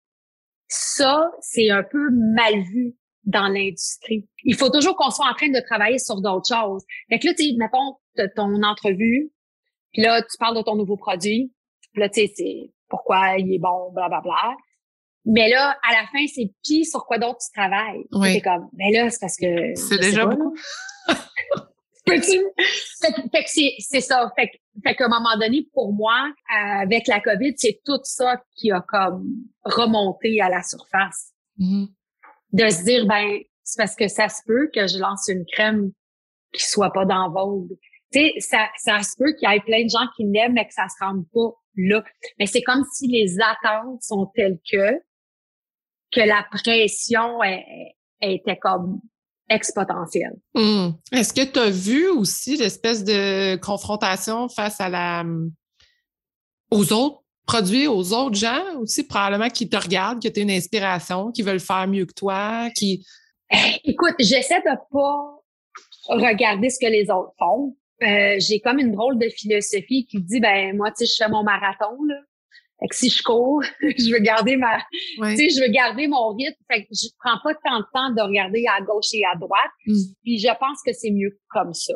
ça, 0.68 1.30
c'est 1.40 1.68
un 1.68 1.82
peu 1.82 2.08
mal 2.34 2.62
vu 2.62 2.94
dans 3.24 3.48
l'industrie. 3.48 4.28
Il 4.44 4.56
faut 4.56 4.70
toujours 4.70 4.96
qu'on 4.96 5.10
soit 5.10 5.28
en 5.28 5.34
train 5.34 5.48
de 5.48 5.60
travailler 5.60 5.98
sur 5.98 6.20
d'autres 6.20 6.48
choses. 6.48 6.82
Fait 7.08 7.18
que 7.18 7.26
là, 7.26 7.34
tu 7.34 7.44
sais, 7.44 7.54
mettons 7.56 7.96
ton 8.36 8.62
entrevue, 8.62 9.30
puis 9.92 10.02
là, 10.02 10.22
tu 10.22 10.36
parles 10.38 10.56
de 10.56 10.62
ton 10.62 10.76
nouveau 10.76 10.96
produit, 10.96 11.52
puis 11.92 12.00
là, 12.00 12.08
tu 12.08 12.20
sais, 12.20 12.32
c'est 12.34 12.72
pourquoi 12.88 13.38
il 13.38 13.54
est 13.54 13.58
bon, 13.58 13.92
blablabla. 13.92 14.20
Bla, 14.22 14.42
bla. 14.42 14.56
Mais 15.24 15.48
là, 15.48 15.76
à 15.88 15.92
la 15.92 16.06
fin, 16.08 16.26
c'est 16.26 16.50
pis 16.64 16.84
sur 16.84 17.04
quoi 17.06 17.18
d'autre 17.18 17.38
tu 17.38 17.52
travailles? 17.58 18.04
Oui. 18.12 18.32
C'est 18.34 18.40
comme, 18.40 18.68
ben 18.72 18.92
là, 18.92 19.10
c'est 19.10 19.20
parce 19.20 19.36
que... 19.36 19.74
C'est 19.76 20.00
déjà 20.00 20.26
beaucoup. 20.26 20.54
Peux-tu? 22.04 22.40
Fait, 23.00 23.14
fait, 23.14 23.44
que 23.44 23.50
c'est 23.78 24.00
ça. 24.00 24.32
Fait, 24.34 24.50
fait 24.84 24.94
qu'à 24.96 25.04
un 25.04 25.08
moment 25.08 25.36
donné, 25.38 25.68
pour 25.72 25.92
moi, 25.92 26.32
avec 26.50 27.06
la 27.06 27.20
COVID, 27.20 27.52
c'est 27.56 27.80
tout 27.84 28.00
ça 28.02 28.42
qui 28.56 28.72
a 28.72 28.80
comme 28.80 29.24
remonté 29.64 30.40
à 30.40 30.48
la 30.48 30.62
surface. 30.64 31.32
Mm-hmm. 31.60 31.86
De 32.52 32.68
se 32.68 32.84
dire, 32.84 33.06
ben, 33.06 33.38
c'est 33.64 33.78
parce 33.78 33.96
que 33.96 34.08
ça 34.08 34.28
se 34.28 34.42
peut 34.46 34.68
que 34.74 34.86
je 34.86 34.98
lance 34.98 35.28
une 35.28 35.44
crème 35.46 35.92
qui 36.52 36.66
soit 36.66 36.92
pas 36.92 37.04
dans 37.04 37.30
Vogue. 37.30 37.76
Tu 38.12 38.20
sais, 38.20 38.32
ça, 38.40 38.68
ça 38.76 39.02
se 39.02 39.16
peut 39.16 39.32
qu'il 39.38 39.50
y 39.50 39.54
ait 39.54 39.60
plein 39.60 39.84
de 39.84 39.88
gens 39.88 40.06
qui 40.16 40.24
l'aiment, 40.24 40.52
mais 40.52 40.66
que 40.66 40.74
ça 40.74 40.86
se 40.88 41.02
rende 41.02 41.24
pas 41.32 41.50
là. 41.76 42.04
Mais 42.38 42.46
c'est 42.46 42.62
comme 42.62 42.84
si 42.92 43.08
les 43.08 43.36
attentes 43.40 44.02
sont 44.02 44.30
telles 44.34 44.58
que, 44.70 44.92
que 46.12 46.20
la 46.20 46.46
pression 46.50 47.38
était 48.20 48.58
comme 48.58 49.00
exponentielle. 49.48 50.38
Hmm. 50.54 50.90
Est-ce 51.10 51.32
que 51.32 51.50
tu 51.50 51.58
as 51.58 51.70
vu 51.70 52.08
aussi 52.08 52.56
l'espèce 52.56 53.04
de 53.04 53.56
confrontation 53.56 54.48
face 54.48 54.80
à 54.80 54.88
la 54.88 55.24
aux 56.70 56.92
autres 56.92 57.21
produits, 57.46 57.86
aux 57.86 58.12
autres 58.12 58.36
gens 58.36 58.62
aussi, 58.80 59.04
probablement 59.04 59.48
qui 59.48 59.68
te 59.68 59.76
regardent, 59.76 60.20
qui 60.20 60.28
ont 60.28 60.42
une 60.42 60.50
inspiration, 60.50 61.32
qui 61.32 61.42
veulent 61.42 61.60
faire 61.60 61.86
mieux 61.88 62.06
que 62.06 62.14
toi, 62.14 62.68
qui. 62.74 63.04
Eh, 63.50 63.90
écoute, 63.90 64.14
j'essaie 64.18 64.60
de 64.60 64.76
pas 64.90 65.42
regarder 66.08 66.70
ce 66.70 66.78
que 66.78 66.90
les 66.90 67.10
autres 67.10 67.32
font. 67.38 67.76
Euh, 68.02 68.36
j'ai 68.38 68.60
comme 68.60 68.78
une 68.78 68.92
drôle 68.92 69.18
de 69.18 69.28
philosophie 69.28 70.06
qui 70.06 70.20
dit 70.20 70.40
ben 70.40 70.76
moi 70.76 70.90
tu 70.90 71.06
sais 71.06 71.12
je 71.12 71.24
fais 71.24 71.30
mon 71.30 71.44
marathon 71.44 72.02
là 72.08 72.16
fait 72.82 72.88
que 72.88 72.96
si 72.96 73.10
je 73.10 73.22
cours, 73.22 73.62
je 73.80 74.12
veux 74.12 74.18
garder 74.18 74.56
ma, 74.56 74.78
tu 74.78 75.36
sais, 75.36 75.48
je 75.50 75.62
veux 75.62 75.70
garder 75.70 76.08
mon 76.08 76.34
rythme. 76.34 76.60
Fait 76.70 76.82
que 76.82 76.88
je 76.90 77.08
prends 77.18 77.38
pas 77.44 77.54
tant 77.64 77.78
de 77.78 77.84
temps 77.94 78.10
de 78.10 78.20
regarder 78.20 78.64
à 78.66 78.82
gauche 78.82 79.12
et 79.12 79.22
à 79.24 79.36
droite. 79.36 79.70
Mm. 79.86 79.94
Puis 80.24 80.38
je 80.40 80.48
pense 80.58 80.78
que 80.84 80.92
c'est 80.92 81.12
mieux 81.12 81.38
comme 81.50 81.74
ça. 81.74 81.94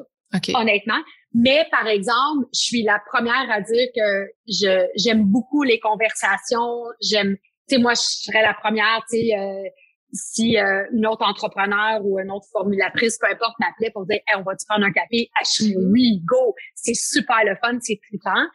Honnêtement. 0.54 1.00
Mais 1.38 1.66
par 1.70 1.86
exemple, 1.86 2.46
je 2.54 2.60
suis 2.60 2.82
la 2.82 2.98
première 3.12 3.50
à 3.50 3.60
dire 3.60 3.88
que 3.94 4.26
je 4.48 4.86
j'aime 4.96 5.24
beaucoup 5.24 5.62
les 5.62 5.78
conversations. 5.78 6.84
J'aime, 7.02 7.36
tu 7.68 7.76
sais, 7.76 7.78
moi 7.78 7.92
je 7.92 8.00
serais 8.00 8.42
la 8.42 8.54
première, 8.54 9.02
tu 9.10 9.18
sais. 9.18 9.38
Euh, 9.38 9.68
si 10.12 10.56
euh, 10.56 10.84
une 10.92 11.06
autre 11.06 11.26
entrepreneur 11.26 12.00
ou 12.02 12.18
une 12.18 12.30
autre 12.30 12.46
formulatrice, 12.50 13.18
peu 13.18 13.26
importe, 13.26 13.54
m'appelait 13.58 13.90
pour 13.90 14.06
dire 14.06 14.20
hey, 14.28 14.38
on 14.38 14.42
va-tu 14.42 14.64
prendre 14.66 14.86
un 14.86 14.92
café? 14.92 15.28
Ah, 15.36 15.42
je 15.44 15.50
suis 15.50 15.74
mm-hmm. 15.74 15.92
oui, 15.92 16.22
go! 16.24 16.54
C'est 16.74 16.94
super 16.94 17.44
le 17.44 17.54
fun, 17.56 17.76
c'est 17.80 18.00
trippant. 18.08 18.46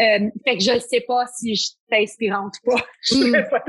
Euh, 0.00 0.30
fait 0.44 0.58
que 0.58 0.62
je 0.62 0.72
ne 0.72 0.78
sais 0.78 1.00
pas 1.00 1.26
si 1.26 1.56
je 1.56 1.62
suis 1.62 1.76
inspirante 1.90 2.54
ou 2.64 2.70
pas. 2.70 2.86
je 3.02 3.16
ne 3.16 3.40
hmm. 3.40 3.50
pas 3.50 3.64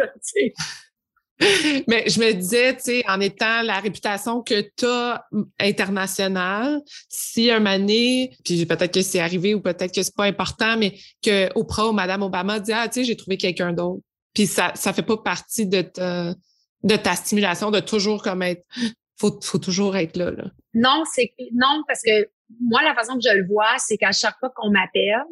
Mais 1.88 2.10
je 2.10 2.20
me 2.20 2.34
disais, 2.34 2.76
tu 2.76 2.84
sais, 2.84 3.04
en 3.08 3.20
étant 3.22 3.62
la 3.62 3.80
réputation 3.80 4.42
que 4.42 4.62
tu 4.76 4.86
as 4.86 5.26
internationale, 5.60 6.82
si 7.08 7.50
un 7.50 7.66
année, 7.66 8.32
puis 8.44 8.66
peut-être 8.66 8.94
que 8.94 9.02
c'est 9.02 9.20
arrivé 9.20 9.54
ou 9.56 9.62
peut-être 9.62 9.94
que 9.94 10.04
c'est 10.04 10.16
pas 10.16 10.26
important, 10.26 10.78
mais 10.78 10.98
que 11.24 11.50
Oprah 11.56 11.88
ou 11.88 11.94
Madame 11.94 12.24
Obama 12.24 12.60
dit, 12.60 12.74
ah, 12.74 12.88
tu 12.90 12.96
sais, 12.96 13.04
j'ai 13.06 13.16
trouvé 13.16 13.38
quelqu'un 13.38 13.72
d'autre. 13.72 14.04
Puis 14.34 14.48
ça, 14.48 14.74
ça 14.76 14.92
fait 14.92 15.04
pas 15.04 15.18
partie 15.18 15.66
de 15.66 15.82
ta, 15.82 16.36
de 16.84 16.96
ta 16.96 17.16
stimulation 17.16 17.72
de 17.72 17.80
toujours 17.80 18.22
comme 18.22 18.42
être, 18.42 18.64
faut, 19.18 19.40
faut 19.42 19.60
toujours 19.60 19.96
être 19.96 20.18
là, 20.18 20.32
là. 20.32 20.46
Non, 20.74 21.04
c'est, 21.14 21.34
non, 21.54 21.84
parce 21.88 22.02
que 22.02 22.30
moi, 22.62 22.82
la 22.84 22.94
façon 22.96 23.16
que 23.16 23.22
je 23.24 23.36
le 23.36 23.48
vois, 23.48 23.78
c'est 23.78 23.98
qu'à 23.98 24.12
chaque 24.12 24.38
fois 24.40 24.52
qu'on 24.56 24.72
m'appelle, 24.72 25.24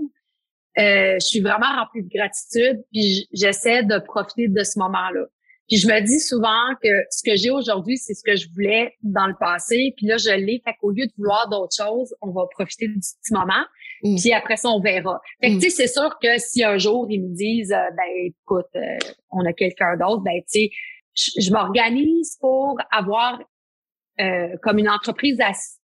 euh, 0.79 1.17
je 1.19 1.25
suis 1.25 1.41
vraiment 1.41 1.75
remplie 1.75 2.03
de 2.03 2.09
gratitude, 2.09 2.83
puis 2.91 3.27
j'essaie 3.33 3.83
de 3.83 3.99
profiter 3.99 4.47
de 4.47 4.63
ce 4.63 4.79
moment-là. 4.79 5.25
Puis 5.67 5.77
je 5.77 5.87
me 5.87 5.99
dis 5.99 6.19
souvent 6.19 6.75
que 6.81 6.89
ce 7.09 7.23
que 7.23 7.35
j'ai 7.35 7.49
aujourd'hui, 7.49 7.97
c'est 7.97 8.13
ce 8.13 8.23
que 8.23 8.35
je 8.35 8.47
voulais 8.53 8.95
dans 9.03 9.27
le 9.27 9.35
passé. 9.37 9.93
Puis 9.97 10.07
là, 10.07 10.17
je 10.17 10.29
l'ai. 10.29 10.61
Fait 10.63 10.73
qu'au 10.79 10.91
lieu 10.91 11.05
de 11.05 11.11
vouloir 11.17 11.49
d'autres 11.49 11.75
choses, 11.75 12.15
on 12.21 12.31
va 12.31 12.45
profiter 12.49 12.87
du 12.87 12.99
petit 12.99 13.33
moment. 13.33 13.65
Mm. 14.03 14.15
Puis 14.15 14.33
après 14.33 14.55
ça, 14.55 14.69
on 14.69 14.79
verra. 14.79 15.19
Fait 15.41 15.49
que 15.49 15.55
mm. 15.55 15.59
tu 15.59 15.69
sais, 15.69 15.87
c'est 15.87 15.93
sûr 15.93 16.17
que 16.21 16.37
si 16.37 16.63
un 16.63 16.77
jour 16.77 17.07
ils 17.09 17.21
me 17.21 17.35
disent, 17.35 17.73
euh, 17.73 17.89
ben 17.91 18.31
écoute, 18.43 18.65
euh, 18.75 18.97
on 19.31 19.45
a 19.45 19.53
quelqu'un 19.53 19.97
d'autre, 19.97 20.23
ben 20.23 20.39
tu 20.51 20.69
sais, 20.69 20.69
je, 21.15 21.51
m'organise 21.51 22.37
pour 22.39 22.77
avoir 22.91 23.41
euh, 24.19 24.55
comme 24.63 24.77
une 24.77 24.89
entreprise 24.89 25.37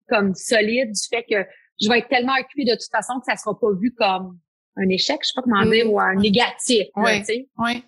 comme 0.10 0.36
solide 0.36 0.92
du 0.92 1.02
fait 1.10 1.24
que 1.24 1.48
je 1.82 1.90
vais 1.90 2.00
être 2.00 2.10
tellement 2.10 2.34
occupée 2.40 2.66
de 2.66 2.74
toute 2.74 2.92
façon 2.92 3.20
que 3.20 3.26
ça 3.26 3.38
sera 3.38 3.58
pas 3.58 3.72
vu 3.80 3.94
comme 3.98 4.38
un 4.76 4.90
échec, 4.90 5.20
je 5.22 5.28
sais 5.28 5.34
pas 5.36 5.42
comment 5.42 5.66
dire, 5.66 5.92
ou 5.92 6.00
un 6.00 6.16
négatif. 6.16 6.88
Oui. 6.96 7.24
Ouais. 7.58 7.84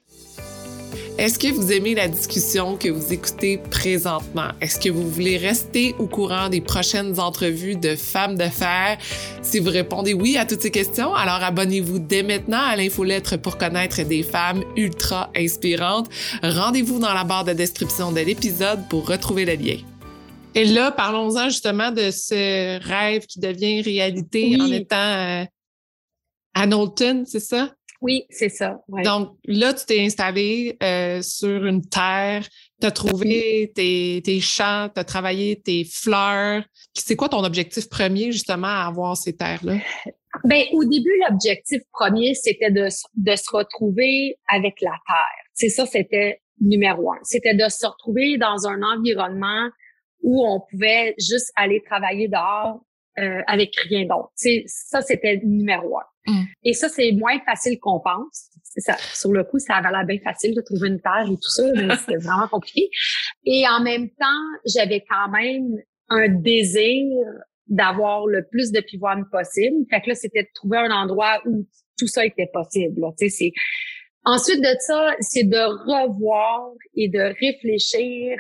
Est-ce 1.18 1.39
que 1.39 1.47
vous 1.47 1.72
aimez 1.72 1.95
la 1.95 2.09
discussion 2.09 2.76
que 2.76 2.89
vous 2.89 3.13
écoutez 3.13 3.57
présentement? 3.57 4.49
Est-ce 4.59 4.78
que 4.78 4.89
vous 4.89 5.09
voulez 5.09 5.38
rester 5.38 5.95
au 5.97 6.07
courant 6.07 6.49
des 6.49 6.59
prochaines 6.59 7.22
entrevues 7.22 7.78
de 7.78 7.95
femmes 7.95 8.36
d'affaires? 8.36 8.97
Si 9.41 9.59
vous 9.59 9.70
répondez 9.70 10.13
oui 10.13 10.36
à 10.36 10.45
toutes 10.45 10.61
ces 10.61 10.72
questions, 10.72 11.16
alors 11.16 11.41
abonnez-vous 11.41 11.99
dès 11.99 12.22
maintenant 12.22 12.59
à 12.59 12.76
l'infolettre 12.76 13.38
pour 13.38 13.57
connaître 13.57 14.03
des 14.03 14.24
femmes 14.24 14.61
ultra 14.76 15.32
inspirantes. 15.38 16.09
Rendez-vous 16.43 16.99
dans 16.99 17.13
la 17.13 17.24
barre 17.24 17.45
de 17.45 17.53
description 17.53 18.11
de 18.11 18.20
l'épisode 18.20 18.86
pour 18.89 19.07
retrouver 19.07 19.45
le 19.45 19.53
lien. 19.53 19.78
Et 20.53 20.66
là, 20.66 20.91
parlons-en 20.91 21.45
justement 21.45 21.91
de 21.91 22.11
ce 22.11 22.78
rêve 22.86 23.26
qui 23.26 23.39
devient 23.39 23.82
réalité 23.82 24.57
en 24.59 24.70
étant 24.70 24.97
euh, 24.97 25.45
à 26.53 26.68
Knowlton, 26.68 27.24
c'est 27.26 27.39
ça? 27.39 27.72
Oui, 28.06 28.28
c'est 28.30 28.49
ça. 28.49 28.80
Donc 29.03 29.36
là, 29.45 29.74
tu 29.74 29.84
t'es 29.88 29.99
installé 30.01 30.78
euh, 30.84 31.24
sur 31.24 31.66
une 31.66 31.82
terre, 31.89 32.47
tu 32.80 32.86
as 32.86 32.91
trouvé 32.91 33.72
tes, 33.74 34.22
tes 34.24 34.39
champs, 34.41 34.89
tu 34.93 34.99
as 34.99 35.03
travaillé 35.03 35.60
tes 35.60 35.86
fleurs. 35.91 36.64
C'est 36.93 37.16
quoi 37.16 37.30
ton 37.30 37.43
objectif 37.43 37.89
premier 37.89 38.32
justement 38.32 38.68
à 38.68 38.86
avoir 38.86 39.18
ces 39.18 39.36
terres-là? 39.36 39.78
Ben, 40.43 40.66
au 40.74 40.84
début, 40.84 41.20
l'objectif 41.28 41.82
premier, 41.91 42.36
c'était 42.36 42.70
de, 42.70 42.89
de 43.16 43.36
se 43.36 43.49
retrouver 43.51 44.38
avec 44.49 44.82
la 44.82 44.91
terre. 44.91 45.49
C'est 45.56 45.70
ça, 45.70 45.88
c'était 45.88 46.41
numéro 46.62 47.12
un. 47.12 47.18
C'était 47.24 47.56
de 47.56 47.68
se 47.70 47.88
retrouver 47.88 48.38
dans 48.38 48.68
un 48.68 48.84
environnement 48.84 49.68
où 50.22 50.45
on 50.45 50.60
pouvait 50.70 51.16
juste 51.18 51.51
aller 51.56 51.82
travailler 51.82 52.28
dehors 52.28 52.82
euh, 53.20 53.41
avec 53.47 53.76
rien 53.89 54.05
d'autre. 54.05 54.32
Ça, 54.68 55.01
c'était 55.01 55.39
numéro 55.43 55.99
un. 55.99 56.32
Mm. 56.32 56.43
Et 56.63 56.74
ça, 56.74 56.89
c'est 56.89 57.11
moins 57.13 57.39
facile 57.45 57.80
qu'on 57.80 57.99
pense. 57.99 58.49
Ça, 58.78 58.97
sur 59.13 59.32
le 59.32 59.43
coup, 59.45 59.57
ça 59.59 59.76
avait 59.76 59.91
l'air 59.91 60.05
bien 60.05 60.20
facile 60.20 60.53
de 60.53 60.61
trouver 60.61 60.89
une 60.89 60.99
terre 60.99 61.26
et 61.26 61.36
tout 61.36 61.49
ça, 61.49 61.63
mais 61.74 61.95
c'était 61.97 62.18
vraiment 62.18 62.47
compliqué. 62.49 62.89
Et 63.45 63.66
en 63.68 63.82
même 63.82 64.09
temps, 64.09 64.26
j'avais 64.66 65.05
quand 65.09 65.30
même 65.30 65.78
un 66.09 66.28
désir 66.28 67.05
d'avoir 67.68 68.28
le 68.28 68.45
plus 68.45 68.72
de 68.72 68.82
pivoine 68.82 69.26
possible. 69.32 69.86
Fait 69.89 70.01
que 70.01 70.09
là, 70.09 70.16
c'était 70.16 70.43
de 70.43 70.49
trouver 70.53 70.80
un 70.80 70.91
endroit 70.91 71.41
où 71.45 71.66
tout 71.97 72.07
ça 72.07 72.26
était 72.26 72.49
possible. 72.51 73.01
C'est... 73.18 73.53
Ensuite 74.24 74.59
de 74.59 74.76
ça, 74.80 75.16
c'est 75.20 75.43
de 75.43 75.57
revoir 75.57 76.72
et 76.95 77.09
de 77.09 77.34
réfléchir 77.39 78.39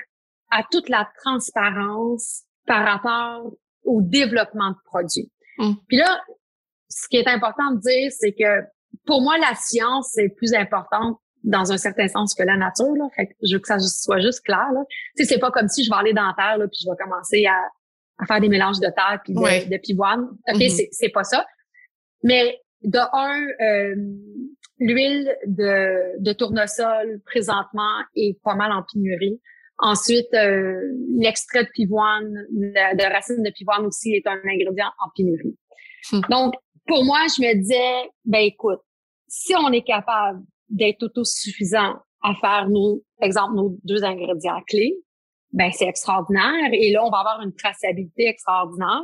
à 0.51 0.63
toute 0.69 0.89
la 0.89 1.07
transparence 1.23 2.43
par 2.65 2.85
rapport 2.85 3.53
au 3.85 4.01
développement 4.01 4.71
de 4.71 4.77
produits. 4.85 5.31
Mm. 5.57 5.73
Puis 5.87 5.97
là, 5.97 6.19
ce 6.89 7.07
qui 7.07 7.17
est 7.17 7.27
important 7.27 7.71
de 7.71 7.79
dire, 7.79 8.11
c'est 8.11 8.33
que 8.33 8.65
pour 9.05 9.21
moi, 9.21 9.37
la 9.37 9.55
science 9.55 10.17
est 10.17 10.29
plus 10.29 10.53
importante 10.53 11.17
dans 11.43 11.71
un 11.71 11.77
certain 11.77 12.07
sens 12.07 12.33
que 12.33 12.43
la 12.43 12.57
nature. 12.57 12.95
Là. 12.95 13.07
Fait 13.15 13.27
que 13.27 13.33
je 13.43 13.55
veux 13.55 13.59
que 13.59 13.67
ça 13.67 13.79
soit 13.79 14.19
juste 14.19 14.41
clair. 14.43 14.67
Là. 14.73 14.83
Tu 15.15 15.23
sais, 15.23 15.33
c'est 15.33 15.39
pas 15.39 15.51
comme 15.51 15.67
si 15.67 15.83
je 15.83 15.89
vais 15.89 15.97
aller 15.97 16.13
dans 16.13 16.25
la 16.25 16.33
terre 16.35 16.57
là, 16.57 16.67
puis 16.67 16.79
je 16.83 16.89
vais 16.89 16.97
commencer 16.97 17.45
à, 17.45 17.57
à 18.17 18.25
faire 18.25 18.41
des 18.41 18.49
mélanges 18.49 18.79
de 18.79 18.87
terre 18.87 19.19
puis 19.23 19.33
de, 19.33 19.69
de 19.69 19.77
pivoine. 19.77 20.25
OK, 20.47 20.55
mm-hmm. 20.55 20.87
c'est 20.91 21.09
pas 21.09 21.23
ça. 21.23 21.45
Mais 22.23 22.59
de 22.81 22.97
un, 22.97 23.47
euh, 23.61 23.95
l'huile 24.79 25.35
de, 25.45 26.21
de 26.21 26.33
tournesol 26.33 27.21
présentement 27.25 28.01
est 28.15 28.39
pas 28.43 28.55
mal 28.55 28.71
en 28.71 28.83
pénurie. 28.91 29.39
Ensuite, 29.77 30.33
euh, 30.33 30.79
l'extrait 31.17 31.65
de 31.65 31.69
pivoine, 31.73 32.33
de, 32.51 32.97
de 32.97 33.13
racine 33.13 33.43
de 33.43 33.51
pivoine 33.51 33.85
aussi 33.85 34.13
est 34.13 34.25
un 34.25 34.37
ingrédient 34.37 34.91
en 34.99 35.09
pénurie. 35.15 35.57
Hmm. 36.11 36.21
Donc, 36.29 36.53
pour 36.87 37.03
moi, 37.03 37.19
je 37.35 37.41
me 37.41 37.55
disais, 37.55 38.09
ben 38.23 38.39
écoute, 38.39 38.79
si 39.27 39.53
on 39.55 39.71
est 39.71 39.83
capable 39.83 40.41
d'être 40.69 41.03
autosuffisant 41.03 41.95
à 42.21 42.35
faire 42.39 42.69
nos, 42.69 43.03
exemple, 43.21 43.55
nos 43.55 43.77
deux 43.83 44.03
ingrédients 44.03 44.61
clés, 44.67 44.95
ben 45.51 45.71
c'est 45.71 45.87
extraordinaire. 45.87 46.69
Et 46.73 46.91
là, 46.91 47.03
on 47.05 47.09
va 47.09 47.19
avoir 47.19 47.41
une 47.41 47.53
traçabilité 47.53 48.27
extraordinaire. 48.27 49.01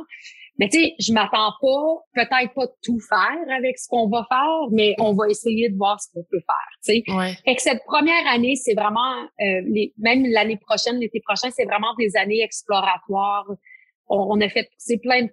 Mais 0.62 0.68
tu 0.68 0.78
sais, 0.78 0.94
je 1.00 1.12
m'attends 1.12 1.52
pas, 1.60 2.04
peut-être 2.14 2.54
pas 2.54 2.68
tout 2.84 3.00
faire 3.00 3.56
avec 3.56 3.76
ce 3.78 3.88
qu'on 3.88 4.08
va 4.08 4.24
faire, 4.28 4.68
mais 4.70 4.94
on 5.00 5.12
va 5.12 5.28
essayer 5.28 5.68
de 5.68 5.76
voir 5.76 6.00
ce 6.00 6.06
qu'on 6.12 6.22
peut 6.22 6.38
faire. 6.38 6.70
Tu 6.84 7.02
sais, 7.02 7.16
ouais. 7.16 7.32
fait 7.44 7.56
que 7.56 7.62
cette 7.62 7.82
première 7.84 8.24
année, 8.28 8.54
c'est 8.54 8.74
vraiment, 8.74 9.22
euh, 9.40 9.60
les, 9.66 9.92
même 9.98 10.24
l'année 10.24 10.58
prochaine, 10.58 11.00
l'été 11.00 11.20
prochain, 11.20 11.50
c'est 11.50 11.64
vraiment 11.64 11.92
des 11.98 12.16
années 12.16 12.42
exploratoires. 12.42 13.44
On, 14.06 14.36
on 14.36 14.40
a 14.40 14.48
fait 14.48 14.70
pousser 14.72 14.98
plein 14.98 15.22
de 15.22 15.32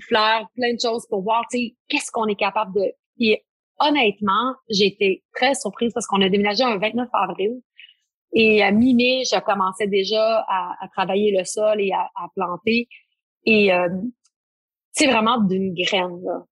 fleurs, 0.00 0.48
plein 0.54 0.72
de 0.74 0.80
choses 0.80 1.08
pour 1.08 1.22
voir, 1.22 1.44
tu 1.50 1.58
sais, 1.58 1.74
qu'est-ce 1.88 2.12
qu'on 2.12 2.26
est 2.26 2.38
capable 2.38 2.72
de. 2.76 2.92
Et 3.18 3.44
honnêtement, 3.80 4.54
j'ai 4.70 4.86
été 4.86 5.24
très 5.34 5.56
surprise 5.56 5.92
parce 5.92 6.06
qu'on 6.06 6.22
a 6.22 6.28
déménagé 6.28 6.62
un 6.62 6.78
29 6.78 7.08
avril. 7.14 7.62
Et 8.32 8.62
à 8.62 8.70
mi-mai, 8.70 9.24
je 9.24 9.40
commençais 9.40 9.88
déjà 9.88 10.44
à, 10.48 10.76
à, 10.80 10.88
travailler 10.94 11.36
le 11.36 11.42
sol 11.44 11.80
et 11.80 11.90
à, 11.90 12.08
à 12.14 12.28
planter. 12.32 12.86
Et 13.44 13.72
euh, 13.72 13.88
c'est 14.98 15.06
vraiment 15.06 15.38
d'une 15.40 15.74
graine. 15.74 16.20
Là. 16.24 16.44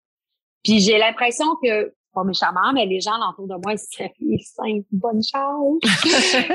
Puis 0.64 0.80
j'ai 0.80 0.98
l'impression 0.98 1.46
que, 1.62 1.94
pas 2.14 2.24
méchamment, 2.24 2.74
mais 2.74 2.86
les 2.86 3.02
gens 3.02 3.18
autour 3.30 3.48
de 3.48 3.56
moi, 3.64 3.74
ils 3.74 3.80
se 3.80 4.04
disent 4.20 4.88
bonne 4.92 5.22
chance. 5.24 5.80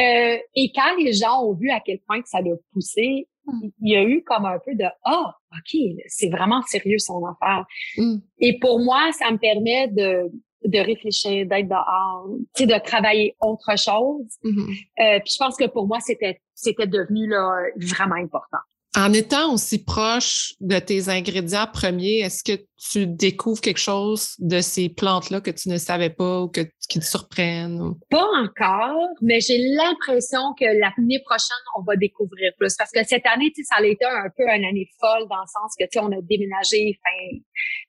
euh, 0.00 0.36
et 0.54 0.72
quand 0.74 0.96
les 0.98 1.12
gens 1.12 1.42
ont 1.42 1.54
vu 1.54 1.70
à 1.70 1.80
quel 1.80 1.98
point 2.06 2.20
que 2.20 2.28
ça 2.28 2.38
a 2.38 2.42
poussé, 2.72 3.28
hmm. 3.46 3.68
il 3.82 3.92
y 3.92 3.96
a 3.96 4.02
eu 4.02 4.22
comme 4.24 4.46
un 4.46 4.58
peu 4.58 4.74
de 4.74 4.84
ah 5.04 5.34
ok 5.56 5.80
c'est 6.06 6.28
vraiment 6.28 6.62
sérieux 6.62 6.98
son 6.98 7.24
affaire 7.26 7.64
mm. 7.96 8.16
et 8.38 8.58
pour 8.58 8.80
moi 8.80 9.10
ça 9.12 9.30
me 9.30 9.38
permet 9.38 9.88
de 9.88 10.30
de 10.64 10.78
réfléchir 10.78 11.46
d'être 11.46 11.68
dehors 11.68 12.26
tu 12.54 12.64
sais 12.64 12.66
de 12.66 12.78
travailler 12.82 13.36
autre 13.40 13.78
chose 13.78 14.26
mm-hmm. 14.42 14.70
euh, 15.00 15.20
puis 15.20 15.32
je 15.32 15.38
pense 15.38 15.56
que 15.56 15.66
pour 15.66 15.86
moi 15.86 16.00
c'était 16.00 16.40
c'était 16.54 16.86
devenu 16.86 17.28
là 17.28 17.66
vraiment 17.76 18.16
important 18.16 18.64
en 18.96 19.12
étant 19.12 19.52
aussi 19.52 19.82
proche 19.84 20.54
de 20.60 20.78
tes 20.78 21.08
ingrédients 21.08 21.66
premiers, 21.72 22.20
est-ce 22.20 22.44
que 22.44 22.62
tu 22.90 23.06
découvres 23.06 23.60
quelque 23.60 23.80
chose 23.80 24.34
de 24.38 24.60
ces 24.60 24.88
plantes-là 24.88 25.40
que 25.40 25.50
tu 25.50 25.68
ne 25.68 25.78
savais 25.78 26.10
pas 26.10 26.42
ou 26.42 26.48
que, 26.48 26.60
qui 26.88 27.00
te 27.00 27.04
surprennent? 27.04 27.94
Pas 28.10 28.26
encore, 28.36 29.08
mais 29.20 29.40
j'ai 29.40 29.58
l'impression 29.58 30.54
que 30.58 30.64
l'année 30.64 31.20
prochaine, 31.24 31.56
on 31.76 31.82
va 31.82 31.96
découvrir 31.96 32.52
plus. 32.56 32.76
Parce 32.76 32.92
que 32.92 33.04
cette 33.04 33.26
année, 33.26 33.52
ça 33.64 33.76
a 33.78 33.84
été 33.84 34.04
un 34.04 34.28
peu 34.36 34.44
une 34.44 34.64
année 34.64 34.88
folle 35.00 35.26
dans 35.28 35.40
le 35.40 35.46
sens 35.46 35.74
que, 35.78 35.84
tu 35.84 35.98
sais, 35.98 36.00
on 36.00 36.12
a 36.12 36.20
déménagé. 36.22 36.98
Fin... 37.02 37.38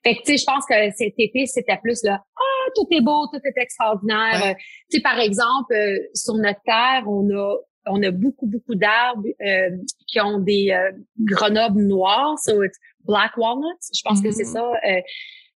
Fait 0.02 0.16
que, 0.16 0.22
tu 0.22 0.32
sais, 0.32 0.38
je 0.38 0.44
pense 0.44 0.64
que 0.66 0.74
cet 0.96 1.14
été, 1.18 1.46
c'était 1.46 1.78
plus 1.82 2.02
là, 2.02 2.20
ah, 2.36 2.70
tout 2.74 2.86
est 2.90 3.00
beau, 3.02 3.28
tout 3.32 3.40
est 3.44 3.60
extraordinaire. 3.62 4.56
Tu 4.90 4.96
sais, 4.96 5.02
par 5.02 5.20
exemple, 5.20 5.72
euh, 5.72 5.98
sur 6.14 6.34
notre 6.34 6.60
terre, 6.64 7.04
on 7.06 7.28
a 7.30 7.56
on 7.86 8.02
a 8.02 8.10
beaucoup, 8.10 8.46
beaucoup 8.46 8.74
d'arbres 8.74 9.22
euh, 9.40 9.70
qui 10.06 10.20
ont 10.20 10.40
des 10.40 10.70
euh, 10.70 10.92
grenobes 11.20 11.76
noires, 11.76 12.38
so 12.38 12.62
it's 12.62 12.78
black 13.04 13.36
walnuts, 13.36 13.90
je 13.94 14.02
pense 14.04 14.20
que 14.20 14.30
c'est 14.30 14.42
mm-hmm. 14.42 14.52
ça. 14.52 14.72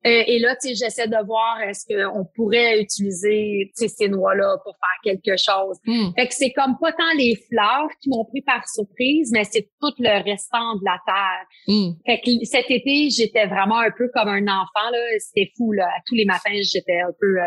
Euh, 0.07 0.23
et 0.27 0.39
là, 0.39 0.55
tu 0.55 0.69
sais, 0.69 0.75
j'essaie 0.77 1.09
de 1.09 1.27
voir 1.27 1.61
est-ce 1.63 1.85
qu'on 1.85 2.25
pourrait 2.37 2.81
utiliser 2.81 3.73
ces 3.75 4.09
noix-là 4.09 4.57
pour 4.63 4.77
faire 4.77 5.13
quelque 5.13 5.37
chose. 5.37 5.79
Mm. 5.85 6.11
Fait 6.15 6.29
que 6.29 6.35
c'est 6.35 6.53
comme 6.53 6.77
pas 6.81 6.93
tant 6.93 7.13
les 7.19 7.35
fleurs 7.49 7.89
qui 8.01 8.11
m'ont 8.11 8.25
pris 8.25 8.43
par 8.43 8.69
surprise, 8.69 9.31
mais 9.33 9.43
c'est 9.45 9.69
tout 9.81 9.93
le 9.99 10.23
restant 10.23 10.77
de 10.77 10.85
la 10.85 10.99
terre. 11.07 11.47
Mm. 11.67 11.91
Fait 12.07 12.21
que 12.21 12.45
cet 12.45 12.71
été, 12.71 13.11
j'étais 13.11 13.47
vraiment 13.47 13.79
un 13.79 13.91
peu 13.91 14.09
comme 14.15 14.29
un 14.29 14.47
enfant 14.47 14.91
là. 14.93 14.99
C'était 15.19 15.51
fou 15.57 15.73
là. 15.73 15.89
Tous 16.07 16.15
les 16.15 16.25
matins, 16.25 16.55
j'étais 16.63 17.01
un 17.01 17.13
peu. 17.19 17.39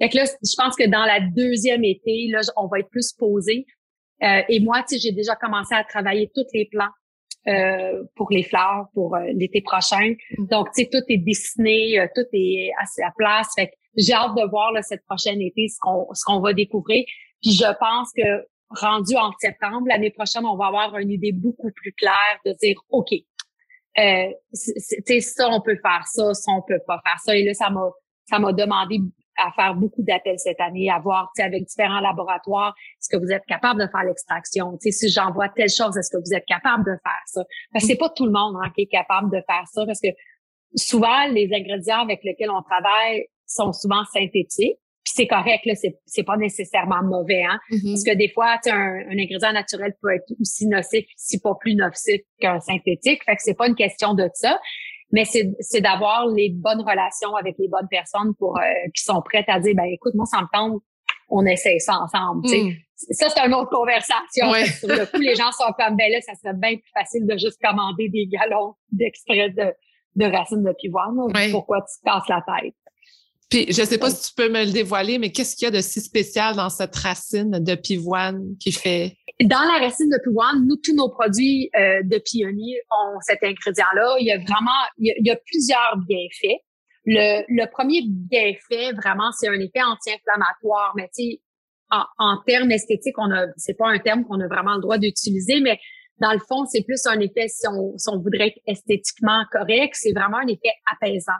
Fait 0.00 0.08
que 0.08 0.16
là, 0.16 0.24
je 0.24 0.54
pense 0.56 0.74
que 0.74 0.88
dans 0.88 1.04
la 1.04 1.20
deuxième 1.20 1.84
été, 1.84 2.28
là, 2.32 2.40
on 2.56 2.66
va 2.66 2.80
être 2.80 2.90
plus 2.90 3.12
posé. 3.12 3.64
Euh, 4.22 4.42
et 4.48 4.60
moi, 4.60 4.82
tu 4.82 4.94
sais, 4.94 4.98
j'ai 4.98 5.12
déjà 5.12 5.36
commencé 5.36 5.74
à 5.74 5.84
travailler 5.84 6.30
tous 6.34 6.46
les 6.52 6.66
plans 6.70 6.90
euh, 7.46 8.02
pour 8.16 8.30
les 8.30 8.42
fleurs 8.42 8.86
pour 8.94 9.14
euh, 9.14 9.24
l'été 9.34 9.62
prochain. 9.62 10.14
Mm. 10.36 10.46
Donc, 10.46 10.68
tu 10.74 10.82
sais, 10.82 10.88
tout 10.90 11.04
est 11.08 11.18
dessiné, 11.18 12.06
tout 12.14 12.26
est 12.32 12.70
à 12.80 12.86
sa 12.86 13.10
place. 13.16 13.48
Fait 13.54 13.68
que 13.68 13.72
j'ai 13.96 14.12
hâte 14.12 14.34
de 14.34 14.48
voir 14.48 14.72
là, 14.72 14.82
cette 14.82 15.04
prochaine 15.04 15.40
été 15.40 15.68
ce 15.68 15.78
qu'on 15.80 16.08
ce 16.12 16.24
qu'on 16.24 16.40
va 16.40 16.52
découvrir. 16.52 17.04
Puis 17.42 17.52
je 17.52 17.78
pense 17.78 18.10
que 18.16 18.46
rendu 18.70 19.16
en 19.16 19.32
septembre, 19.38 19.86
l'année 19.88 20.10
prochaine, 20.10 20.44
on 20.44 20.56
va 20.56 20.66
avoir 20.66 20.98
une 20.98 21.10
idée 21.10 21.32
beaucoup 21.32 21.70
plus 21.70 21.92
claire 21.92 22.38
de 22.44 22.52
dire, 22.60 22.76
OK, 22.90 23.12
euh, 23.12 24.28
tu 24.52 25.02
sais, 25.06 25.20
ça, 25.20 25.48
on 25.48 25.60
peut 25.60 25.78
faire 25.82 26.06
ça, 26.06 26.34
ça, 26.34 26.52
on 26.52 26.62
peut 26.62 26.80
pas 26.86 27.00
faire 27.04 27.18
ça. 27.24 27.36
Et 27.36 27.44
là, 27.44 27.54
ça 27.54 27.70
m'a 27.70 27.88
ça 28.26 28.38
m'a 28.38 28.52
demandé 28.52 28.98
à 29.38 29.52
faire 29.52 29.74
beaucoup 29.74 30.02
d'appels 30.02 30.38
cette 30.38 30.60
année, 30.60 30.90
à 30.90 30.98
voir 30.98 31.30
avec 31.38 31.64
différents 31.64 32.00
laboratoires, 32.00 32.74
est-ce 33.00 33.08
que 33.08 33.16
vous 33.16 33.30
êtes 33.30 33.44
capable 33.46 33.80
de 33.80 33.88
faire 33.88 34.04
l'extraction? 34.04 34.76
Si 34.80 35.08
j'envoie 35.10 35.48
telle 35.48 35.70
chose, 35.70 35.96
est-ce 35.96 36.10
que 36.10 36.18
vous 36.18 36.34
êtes 36.34 36.46
capable 36.46 36.84
de 36.84 36.96
faire 37.02 37.22
ça? 37.26 37.44
Parce 37.72 37.84
que 37.84 37.88
c'est 37.92 37.98
pas 37.98 38.10
tout 38.10 38.26
le 38.26 38.32
monde 38.32 38.56
hein, 38.62 38.70
qui 38.74 38.82
est 38.82 38.86
capable 38.86 39.30
de 39.30 39.42
faire 39.46 39.64
ça 39.72 39.86
parce 39.86 40.00
que 40.00 40.08
souvent, 40.76 41.26
les 41.30 41.48
ingrédients 41.52 42.00
avec 42.00 42.20
lesquels 42.24 42.50
on 42.50 42.62
travaille 42.62 43.26
sont 43.46 43.72
souvent 43.72 44.04
synthétiques. 44.12 44.78
Puis 45.04 45.14
c'est 45.14 45.26
correct, 45.26 45.64
là, 45.64 45.74
c'est, 45.74 45.98
c'est 46.04 46.22
pas 46.22 46.36
nécessairement 46.36 47.02
mauvais, 47.02 47.42
hein? 47.42 47.58
Mm-hmm. 47.70 47.92
Parce 47.92 48.04
que 48.04 48.14
des 48.14 48.28
fois, 48.28 48.58
un, 48.66 48.98
un 49.08 49.18
ingrédient 49.18 49.52
naturel 49.52 49.94
peut 50.02 50.14
être 50.14 50.30
aussi 50.38 50.66
nocif, 50.66 51.06
si 51.16 51.40
pas 51.40 51.54
plus 51.54 51.74
nocif 51.74 52.20
qu'un 52.40 52.60
synthétique. 52.60 53.24
Fait 53.24 53.36
que 53.36 53.42
c'est 53.42 53.54
pas 53.54 53.68
une 53.68 53.74
question 53.74 54.12
de 54.12 54.28
ça 54.34 54.60
mais 55.10 55.24
c'est 55.24 55.80
d'avoir 55.80 56.26
les 56.26 56.50
bonnes 56.50 56.82
relations 56.82 57.34
avec 57.36 57.56
les 57.58 57.68
bonnes 57.68 57.88
personnes 57.90 58.34
pour 58.38 58.58
euh, 58.58 58.62
qui 58.94 59.02
sont 59.02 59.22
prêtes 59.22 59.48
à 59.48 59.58
dire 59.58 59.74
ben 59.74 59.84
écoute 59.84 60.14
moi 60.14 60.26
ça 60.26 60.42
me 60.42 60.46
tente 60.52 60.82
on 61.30 61.44
essaie 61.46 61.78
ça 61.78 61.98
ensemble 61.98 62.46
mm. 62.46 62.72
ça 62.94 63.28
c'est 63.28 63.46
une 63.46 63.54
autre 63.54 63.70
conversation. 63.70 64.52
Sur 64.78 64.88
le 64.88 65.10
coup 65.10 65.20
les 65.20 65.34
gens 65.34 65.50
sont 65.52 65.72
comme 65.78 65.96
ben 65.96 66.10
là 66.10 66.20
ça 66.20 66.34
serait 66.34 66.54
bien 66.54 66.76
plus 66.76 66.90
facile 66.92 67.26
de 67.26 67.36
juste 67.38 67.58
commander 67.62 68.08
des 68.08 68.26
galons 68.26 68.74
d'extrait 68.92 69.50
de, 69.50 69.72
de 70.16 70.24
racines 70.30 70.64
de 70.64 70.74
pivoine 70.78 71.16
pourquoi 71.50 71.80
tu 71.80 72.00
te 72.00 72.04
casses 72.04 72.28
la 72.28 72.42
tête? 72.42 72.74
Puis, 73.50 73.66
je 73.68 73.82
sais 73.82 73.98
pas 73.98 74.10
si 74.10 74.28
tu 74.28 74.34
peux 74.34 74.50
me 74.50 74.64
le 74.64 74.72
dévoiler, 74.72 75.18
mais 75.18 75.32
qu'est-ce 75.32 75.56
qu'il 75.56 75.64
y 75.64 75.68
a 75.68 75.70
de 75.70 75.80
si 75.80 76.00
spécial 76.00 76.56
dans 76.56 76.68
cette 76.68 76.94
racine 76.94 77.50
de 77.50 77.74
pivoine 77.74 78.56
qui 78.60 78.72
fait? 78.72 79.16
Dans 79.40 79.62
la 79.62 79.78
racine 79.78 80.10
de 80.10 80.18
pivoine, 80.22 80.66
nous, 80.66 80.76
tous 80.76 80.94
nos 80.94 81.08
produits 81.08 81.70
euh, 81.76 82.02
de 82.02 82.18
pionnier 82.18 82.80
ont 82.90 83.18
cet 83.22 83.42
ingrédient-là. 83.42 84.16
Il 84.20 84.26
y 84.26 84.32
a 84.32 84.38
vraiment, 84.38 84.70
il 84.98 85.14
y 85.24 85.30
a, 85.30 85.36
plusieurs 85.46 85.96
bienfaits. 86.06 86.60
Le, 87.06 87.42
le, 87.48 87.70
premier 87.70 88.02
bienfait, 88.06 88.92
vraiment, 88.92 89.30
c'est 89.38 89.48
un 89.48 89.58
effet 89.60 89.82
anti-inflammatoire. 89.82 90.92
Mais 90.96 91.08
tu 91.14 91.22
sais, 91.22 91.40
en, 91.90 92.04
en 92.18 92.42
termes 92.46 92.70
esthétiques, 92.70 93.16
on 93.16 93.30
a, 93.30 93.46
c'est 93.56 93.78
pas 93.78 93.88
un 93.88 93.98
terme 93.98 94.24
qu'on 94.24 94.40
a 94.40 94.46
vraiment 94.46 94.74
le 94.74 94.82
droit 94.82 94.98
d'utiliser, 94.98 95.60
mais 95.60 95.78
dans 96.20 96.32
le 96.32 96.40
fond, 96.40 96.64
c'est 96.66 96.82
plus 96.82 97.06
un 97.06 97.20
effet, 97.20 97.48
si 97.48 97.66
on, 97.68 97.96
si 97.96 98.08
on 98.08 98.18
voudrait 98.18 98.48
être 98.48 98.60
esthétiquement 98.66 99.44
correct, 99.52 99.94
c'est 99.94 100.12
vraiment 100.12 100.38
un 100.38 100.46
effet 100.46 100.72
apaisant. 100.92 101.32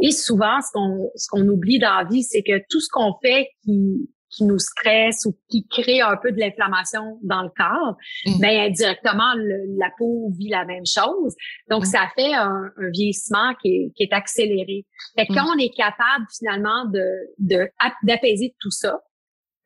Et 0.00 0.12
souvent, 0.12 0.60
ce 0.60 0.72
qu'on 0.72 1.10
ce 1.14 1.26
qu'on 1.30 1.46
oublie 1.48 1.78
dans 1.78 1.94
la 1.94 2.04
vie, 2.04 2.22
c'est 2.22 2.42
que 2.42 2.62
tout 2.68 2.80
ce 2.80 2.88
qu'on 2.90 3.14
fait 3.22 3.48
qui 3.64 4.08
qui 4.30 4.44
nous 4.44 4.58
stresse 4.58 5.26
ou 5.26 5.36
qui 5.48 5.66
crée 5.66 6.00
un 6.00 6.16
peu 6.16 6.30
de 6.30 6.38
l'inflammation 6.38 7.18
dans 7.22 7.42
le 7.42 7.48
corps, 7.48 7.96
mmh. 8.26 8.40
ben 8.40 8.70
indirectement 8.70 9.34
la 9.76 9.90
peau 9.98 10.30
vit 10.38 10.48
la 10.48 10.64
même 10.64 10.86
chose. 10.86 11.34
Donc 11.68 11.82
mmh. 11.82 11.86
ça 11.86 12.08
fait 12.16 12.32
un, 12.32 12.70
un 12.76 12.90
vieillissement 12.90 13.54
qui 13.60 13.68
est, 13.68 13.92
qui 13.96 14.04
est 14.04 14.12
accéléré. 14.12 14.86
Fait 15.18 15.26
que 15.26 15.32
mmh. 15.32 15.36
quand 15.36 15.46
on 15.54 15.58
est 15.58 15.74
capable 15.74 16.26
finalement 16.36 16.84
de 16.86 17.68
d'apaiser 18.04 18.54
tout 18.60 18.70
ça, 18.70 19.00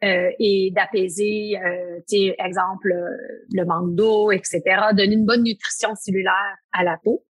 euh, 0.05 0.31
et 0.39 0.71
d'apaiser, 0.75 1.59
euh, 1.59 2.01
exemple, 2.39 2.95
le 3.53 3.65
manque 3.65 3.95
d'eau, 3.95 4.31
etc., 4.31 4.63
donner 4.93 5.15
une 5.15 5.25
bonne 5.25 5.43
nutrition 5.43 5.95
cellulaire 5.95 6.57
à 6.73 6.85
la 6.85 6.99
peau 7.03 7.25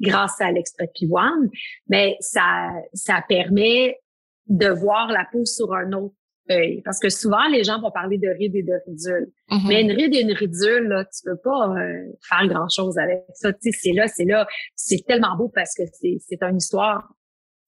grâce 0.00 0.40
à 0.40 0.50
l'extrait 0.50 0.90
pivoine, 0.94 1.50
mais 1.88 2.16
ça, 2.20 2.70
ça 2.94 3.22
permet 3.28 3.98
de 4.46 4.68
voir 4.68 5.12
la 5.12 5.26
peau 5.30 5.44
sur 5.44 5.74
un 5.74 5.92
autre 5.92 6.14
œil. 6.50 6.80
Parce 6.82 6.98
que 6.98 7.10
souvent, 7.10 7.46
les 7.48 7.64
gens 7.64 7.80
vont 7.80 7.90
parler 7.90 8.18
de 8.18 8.28
rides 8.28 8.56
et 8.56 8.62
de 8.62 8.72
ridules. 8.86 9.30
Mm-hmm. 9.50 9.68
Mais 9.68 9.82
une 9.82 9.92
ride 9.92 10.14
et 10.14 10.20
une 10.20 10.32
ridule, 10.32 10.88
là, 10.88 11.04
tu 11.04 11.20
peux 11.24 11.36
pas 11.36 11.74
euh, 11.76 12.04
faire 12.26 12.46
grand-chose 12.48 12.98
avec 12.98 13.24
ça. 13.34 13.50
C'est 13.60 13.92
là, 13.92 14.08
c'est 14.08 14.24
là. 14.24 14.46
C'est 14.74 15.04
tellement 15.06 15.36
beau 15.36 15.50
parce 15.54 15.74
que 15.74 15.82
c'est 15.92 16.42
une 16.42 16.56
histoire 16.56 17.08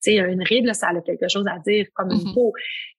sais, 0.00 0.16
une 0.16 0.42
ride, 0.42 0.64
là, 0.64 0.74
ça 0.74 0.88
a 0.88 1.00
quelque 1.00 1.28
chose 1.28 1.46
à 1.46 1.58
dire 1.58 1.86
comme 1.94 2.10
une 2.10 2.18
mm-hmm. 2.18 2.34
peau. 2.34 2.52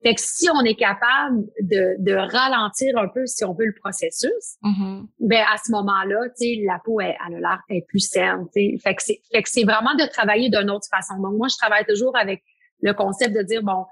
Fait 0.03 0.15
que 0.15 0.21
si 0.21 0.49
on 0.49 0.61
est 0.61 0.75
capable 0.75 1.43
de, 1.61 1.95
de 1.99 2.13
ralentir 2.13 2.97
un 2.97 3.07
peu, 3.07 3.25
si 3.25 3.43
on 3.43 3.53
veut, 3.53 3.65
le 3.65 3.75
processus, 3.79 4.57
mm-hmm. 4.63 5.05
ben 5.19 5.43
à 5.51 5.57
ce 5.57 5.71
moment-là, 5.71 6.29
tu 6.29 6.45
sais, 6.45 6.61
la 6.65 6.79
peau, 6.83 6.99
elle, 6.99 7.15
elle 7.27 7.35
a 7.35 7.39
l'air 7.39 7.59
est 7.69 7.85
plus 7.87 7.99
saine. 7.99 8.45
Fait 8.53 8.95
que 8.95 9.03
c'est, 9.03 9.21
fait 9.31 9.43
que 9.43 9.49
c'est 9.49 9.63
vraiment 9.63 9.95
de 9.95 10.07
travailler 10.09 10.49
d'une 10.49 10.69
autre 10.69 10.87
façon. 10.89 11.15
Donc 11.21 11.37
moi, 11.37 11.47
je 11.47 11.57
travaille 11.57 11.85
toujours 11.85 12.17
avec 12.17 12.43
le 12.81 12.93
concept 12.93 13.35
de 13.35 13.43
dire 13.43 13.63
bon, 13.63 13.85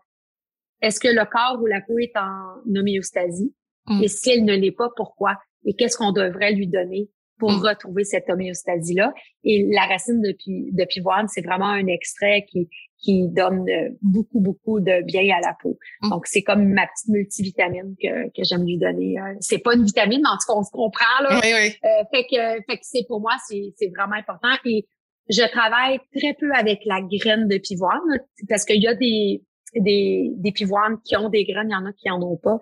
est-ce 0.81 0.99
que 0.99 1.07
le 1.07 1.25
corps 1.25 1.61
ou 1.61 1.65
la 1.65 1.81
peau 1.81 1.97
est 1.99 2.15
en 2.15 2.77
homéostasie? 2.77 3.53
Mm. 3.87 4.03
et 4.03 4.07
si 4.07 4.29
elle 4.29 4.45
ne 4.45 4.55
l'est 4.55 4.71
pas, 4.71 4.89
pourquoi? 4.95 5.37
Et 5.65 5.73
qu'est-ce 5.73 5.97
qu'on 5.97 6.11
devrait 6.11 6.53
lui 6.53 6.67
donner 6.67 7.09
pour 7.37 7.51
retrouver 7.51 8.03
cette 8.03 8.29
homéostasie-là? 8.29 9.13
Et 9.43 9.67
la 9.71 9.85
racine 9.85 10.21
de, 10.21 10.35
de 10.37 10.85
pivoine, 10.85 11.27
c'est 11.27 11.41
vraiment 11.41 11.69
un 11.69 11.87
extrait 11.87 12.45
qui, 12.49 12.69
qui 13.01 13.27
donne 13.29 13.67
euh, 13.69 13.89
beaucoup, 14.01 14.39
beaucoup 14.39 14.79
de 14.79 15.03
bien 15.05 15.23
à 15.35 15.39
la 15.41 15.55
peau. 15.61 15.77
Mm. 16.01 16.09
Donc, 16.09 16.27
c'est 16.27 16.41
comme 16.41 16.67
ma 16.73 16.85
petite 16.87 17.09
multivitamine 17.09 17.95
que, 18.01 18.27
que 18.29 18.43
j'aime 18.43 18.65
lui 18.65 18.77
donner. 18.77 19.19
Euh, 19.19 19.35
c'est 19.39 19.59
pas 19.59 19.73
une 19.73 19.85
vitamine, 19.85 20.21
mais 20.21 20.29
en 20.29 20.37
tout 20.37 20.51
cas, 20.51 20.59
on 20.59 20.63
se 20.63 20.71
comprend. 20.71 21.23
Là. 21.23 21.39
Oui, 21.41 21.51
oui. 21.53 21.75
Euh, 21.85 22.03
fait 22.11 22.23
que, 22.23 22.63
fait 22.69 22.77
que 22.77 22.83
c'est 22.83 23.05
pour 23.07 23.21
moi, 23.21 23.31
c'est, 23.47 23.73
c'est 23.77 23.91
vraiment 23.95 24.15
important. 24.15 24.49
Et 24.65 24.85
je 25.29 25.47
travaille 25.49 25.99
très 26.15 26.33
peu 26.39 26.51
avec 26.53 26.81
la 26.85 27.01
graine 27.01 27.47
de 27.47 27.57
pivoine 27.57 28.01
parce 28.49 28.65
qu'il 28.65 28.81
y 28.81 28.87
a 28.87 28.95
des, 28.95 29.43
des, 29.75 30.31
des 30.35 30.51
pivoines 30.51 30.97
qui 31.05 31.15
ont 31.15 31.29
des 31.29 31.45
graines, 31.45 31.69
il 31.69 31.73
y 31.73 31.75
en 31.75 31.85
a 31.85 31.93
qui 31.93 32.09
en 32.09 32.21
ont 32.21 32.37
pas. 32.37 32.57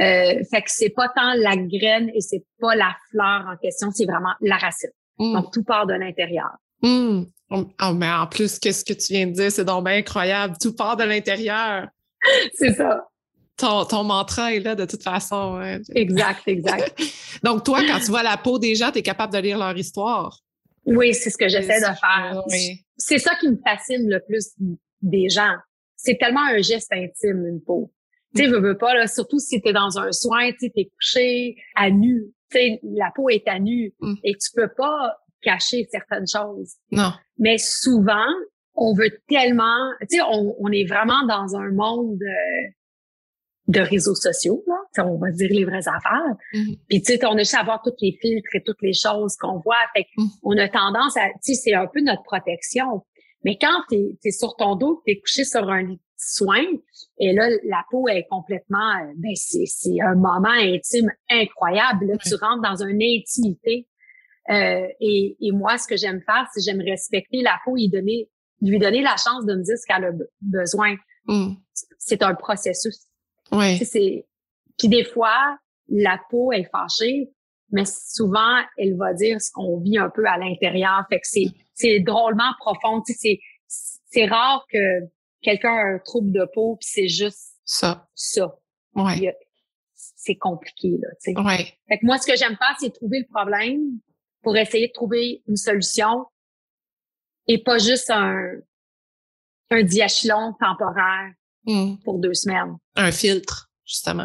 Euh, 0.00 0.42
fait 0.50 0.62
que 0.62 0.70
c'est 0.70 0.90
pas 0.90 1.08
tant 1.08 1.34
la 1.36 1.56
graine 1.56 2.10
et 2.14 2.20
c'est 2.20 2.44
pas 2.60 2.74
la 2.74 2.94
fleur 3.10 3.46
en 3.48 3.56
question, 3.56 3.90
c'est 3.90 4.04
vraiment 4.04 4.34
la 4.40 4.56
racine. 4.56 4.90
Mm. 5.18 5.32
Donc, 5.34 5.52
tout 5.52 5.64
part 5.64 5.86
de 5.86 5.94
l'intérieur. 5.94 6.50
Mm. 6.82 7.22
Oh, 7.50 7.64
mais 7.94 8.10
en 8.10 8.26
plus, 8.26 8.58
qu'est-ce 8.58 8.84
que 8.84 8.92
tu 8.92 9.14
viens 9.14 9.26
de 9.26 9.32
dire? 9.32 9.50
C'est 9.50 9.64
donc 9.64 9.84
bien 9.84 9.96
incroyable. 9.96 10.56
Tout 10.60 10.74
part 10.74 10.96
de 10.96 11.04
l'intérieur. 11.04 11.88
c'est 12.54 12.74
ça. 12.74 13.06
Ton, 13.56 13.84
ton, 13.86 14.04
mantra 14.04 14.54
est 14.54 14.60
là 14.60 14.74
de 14.74 14.84
toute 14.84 15.02
façon. 15.02 15.60
Exact, 15.94 16.42
exact. 16.46 17.00
donc, 17.42 17.64
toi, 17.64 17.80
quand 17.86 17.98
tu 17.98 18.06
vois 18.06 18.22
la 18.22 18.36
peau 18.36 18.58
des 18.58 18.74
gens, 18.74 18.92
tu 18.92 18.98
es 18.98 19.02
capable 19.02 19.32
de 19.32 19.38
lire 19.38 19.58
leur 19.58 19.76
histoire. 19.76 20.40
Oui, 20.84 21.14
c'est 21.14 21.30
ce 21.30 21.36
que 21.36 21.48
j'essaie 21.48 21.80
de 21.80 21.86
faire. 21.86 22.42
C'est 22.96 23.18
ça 23.18 23.34
qui 23.36 23.48
me 23.48 23.58
fascine 23.64 24.08
le 24.08 24.20
plus 24.20 24.54
des 25.02 25.28
gens. 25.28 25.54
C'est 25.96 26.18
tellement 26.18 26.44
un 26.44 26.58
geste 26.58 26.92
intime, 26.92 27.46
une 27.46 27.60
peau. 27.60 27.92
Tu 28.34 28.44
sais, 28.44 28.48
veux, 28.48 28.60
veux 28.60 28.76
pas, 28.76 28.94
là, 28.94 29.06
surtout 29.06 29.38
si 29.38 29.60
tu 29.60 29.68
es 29.68 29.72
dans 29.72 29.98
un 29.98 30.12
soin, 30.12 30.52
tu 30.52 30.70
es 30.74 30.90
couché 30.96 31.56
à 31.74 31.90
nu. 31.90 32.26
Tu 32.50 32.58
sais, 32.58 32.80
la 32.82 33.10
peau 33.14 33.28
est 33.28 33.46
à 33.48 33.58
nu 33.58 33.94
mm. 34.00 34.14
et 34.22 34.32
tu 34.34 34.50
peux 34.54 34.70
pas 34.76 35.16
cacher 35.42 35.86
certaines 35.90 36.26
choses. 36.26 36.74
Non. 36.90 37.12
Mais 37.38 37.58
souvent, 37.58 38.26
on 38.74 38.94
veut 38.94 39.10
tellement, 39.28 39.90
tu 40.02 40.16
sais, 40.16 40.22
on, 40.22 40.54
on, 40.58 40.70
est 40.70 40.84
vraiment 40.84 41.26
dans 41.26 41.56
un 41.56 41.70
monde 41.72 42.20
euh, 42.22 42.68
de 43.68 43.80
réseaux 43.80 44.14
sociaux, 44.14 44.64
là. 44.66 45.04
on 45.04 45.18
va 45.18 45.30
dire 45.30 45.48
les 45.50 45.64
vraies 45.64 45.88
affaires. 45.88 46.36
Mm-hmm. 46.54 46.78
Puis 46.88 47.02
tu 47.02 47.12
sais, 47.14 47.26
on 47.26 47.34
a 47.34 47.38
juste 47.38 47.56
à 47.56 47.64
voir 47.64 47.82
tous 47.82 47.94
les 48.00 48.16
filtres 48.20 48.54
et 48.54 48.62
toutes 48.64 48.80
les 48.82 48.94
choses 48.94 49.36
qu'on 49.36 49.58
voit. 49.58 49.76
Fait 49.94 50.06
mm-hmm. 50.16 50.28
on 50.42 50.56
a 50.56 50.68
tendance 50.68 51.16
à, 51.16 51.26
tu 51.44 51.52
sais, 51.52 51.54
c'est 51.54 51.74
un 51.74 51.86
peu 51.86 52.00
notre 52.00 52.22
protection. 52.22 53.04
Mais 53.44 53.58
quand 53.60 53.82
tu 53.90 54.16
es, 54.24 54.30
sur 54.30 54.56
ton 54.56 54.76
dos, 54.76 55.02
tu 55.04 55.12
es 55.12 55.20
couché 55.20 55.44
sur 55.44 55.68
un 55.68 55.82
lit 55.82 55.96
de 55.96 56.02
soin, 56.16 56.64
et 57.18 57.32
là, 57.32 57.48
la 57.64 57.84
peau 57.90 58.08
est 58.08 58.26
complètement, 58.30 58.90
euh, 59.02 59.12
ben 59.16 59.32
c'est 59.34 60.00
un 60.00 60.14
moment 60.14 60.48
intime 60.48 61.10
incroyable. 61.30 62.06
Là, 62.06 62.16
Tu 62.18 62.34
rentres 62.34 62.62
dans 62.62 62.82
une 62.82 63.02
intimité 63.02 63.87
euh, 64.50 64.86
et, 65.00 65.36
et, 65.40 65.52
moi, 65.52 65.76
ce 65.78 65.86
que 65.86 65.96
j'aime 65.96 66.22
faire, 66.22 66.46
c'est 66.52 66.62
j'aime 66.62 66.80
respecter 66.80 67.42
la 67.42 67.58
peau 67.64 67.76
et 67.76 67.88
donner, 67.88 68.28
lui 68.62 68.78
donner 68.78 69.02
la 69.02 69.16
chance 69.16 69.44
de 69.44 69.54
me 69.54 69.62
dire 69.62 69.76
ce 69.76 69.86
qu'elle 69.86 70.04
a 70.04 70.12
besoin. 70.40 70.96
Mm. 71.26 71.54
C'est 71.98 72.22
un 72.22 72.34
processus. 72.34 73.06
Oui. 73.52 73.78
C'est 73.84 74.26
puis 74.78 74.88
des 74.88 75.04
fois, 75.04 75.58
la 75.88 76.20
peau 76.30 76.52
est 76.52 76.68
fâchée, 76.70 77.30
mais 77.70 77.84
souvent 77.84 78.62
elle 78.78 78.96
va 78.96 79.12
dire 79.12 79.40
ce 79.40 79.50
qu'on 79.50 79.80
vit 79.80 79.98
un 79.98 80.08
peu 80.08 80.24
à 80.26 80.38
l'intérieur. 80.38 81.04
Fait 81.10 81.20
que 81.20 81.26
c'est 81.26 81.46
c'est 81.74 82.00
drôlement 82.00 82.52
profond. 82.58 83.02
C'est 83.04 83.40
c'est 83.66 84.26
rare 84.26 84.64
que 84.72 84.78
quelqu'un 85.42 85.74
a 85.74 85.94
un 85.94 85.98
trouble 85.98 86.32
de 86.32 86.48
peau 86.54 86.76
puis 86.76 86.88
c'est 86.90 87.08
juste 87.08 87.56
ça. 87.64 88.08
Ça. 88.14 88.54
Ouais. 88.94 89.36
C'est 89.94 90.36
compliqué 90.36 90.96
là. 91.00 91.08
Tu 91.22 91.32
sais. 91.32 91.38
Ouais. 91.38 91.64
Fait 91.88 91.98
que 91.98 92.06
moi, 92.06 92.18
ce 92.18 92.26
que 92.26 92.36
j'aime 92.36 92.56
faire, 92.56 92.76
c'est 92.78 92.92
trouver 92.92 93.20
le 93.20 93.26
problème, 93.32 93.98
pour 94.42 94.56
essayer 94.56 94.88
de 94.88 94.92
trouver 94.92 95.42
une 95.48 95.56
solution 95.56 96.26
et 97.46 97.58
pas 97.58 97.78
juste 97.78 98.10
un, 98.10 98.52
un 99.70 99.82
diachylon 99.82 100.54
temporaire 100.60 101.32
hmm. 101.64 101.96
pour 102.04 102.18
deux 102.18 102.34
semaines. 102.34 102.76
Un 102.96 103.12
filtre, 103.12 103.70
justement. 103.84 104.24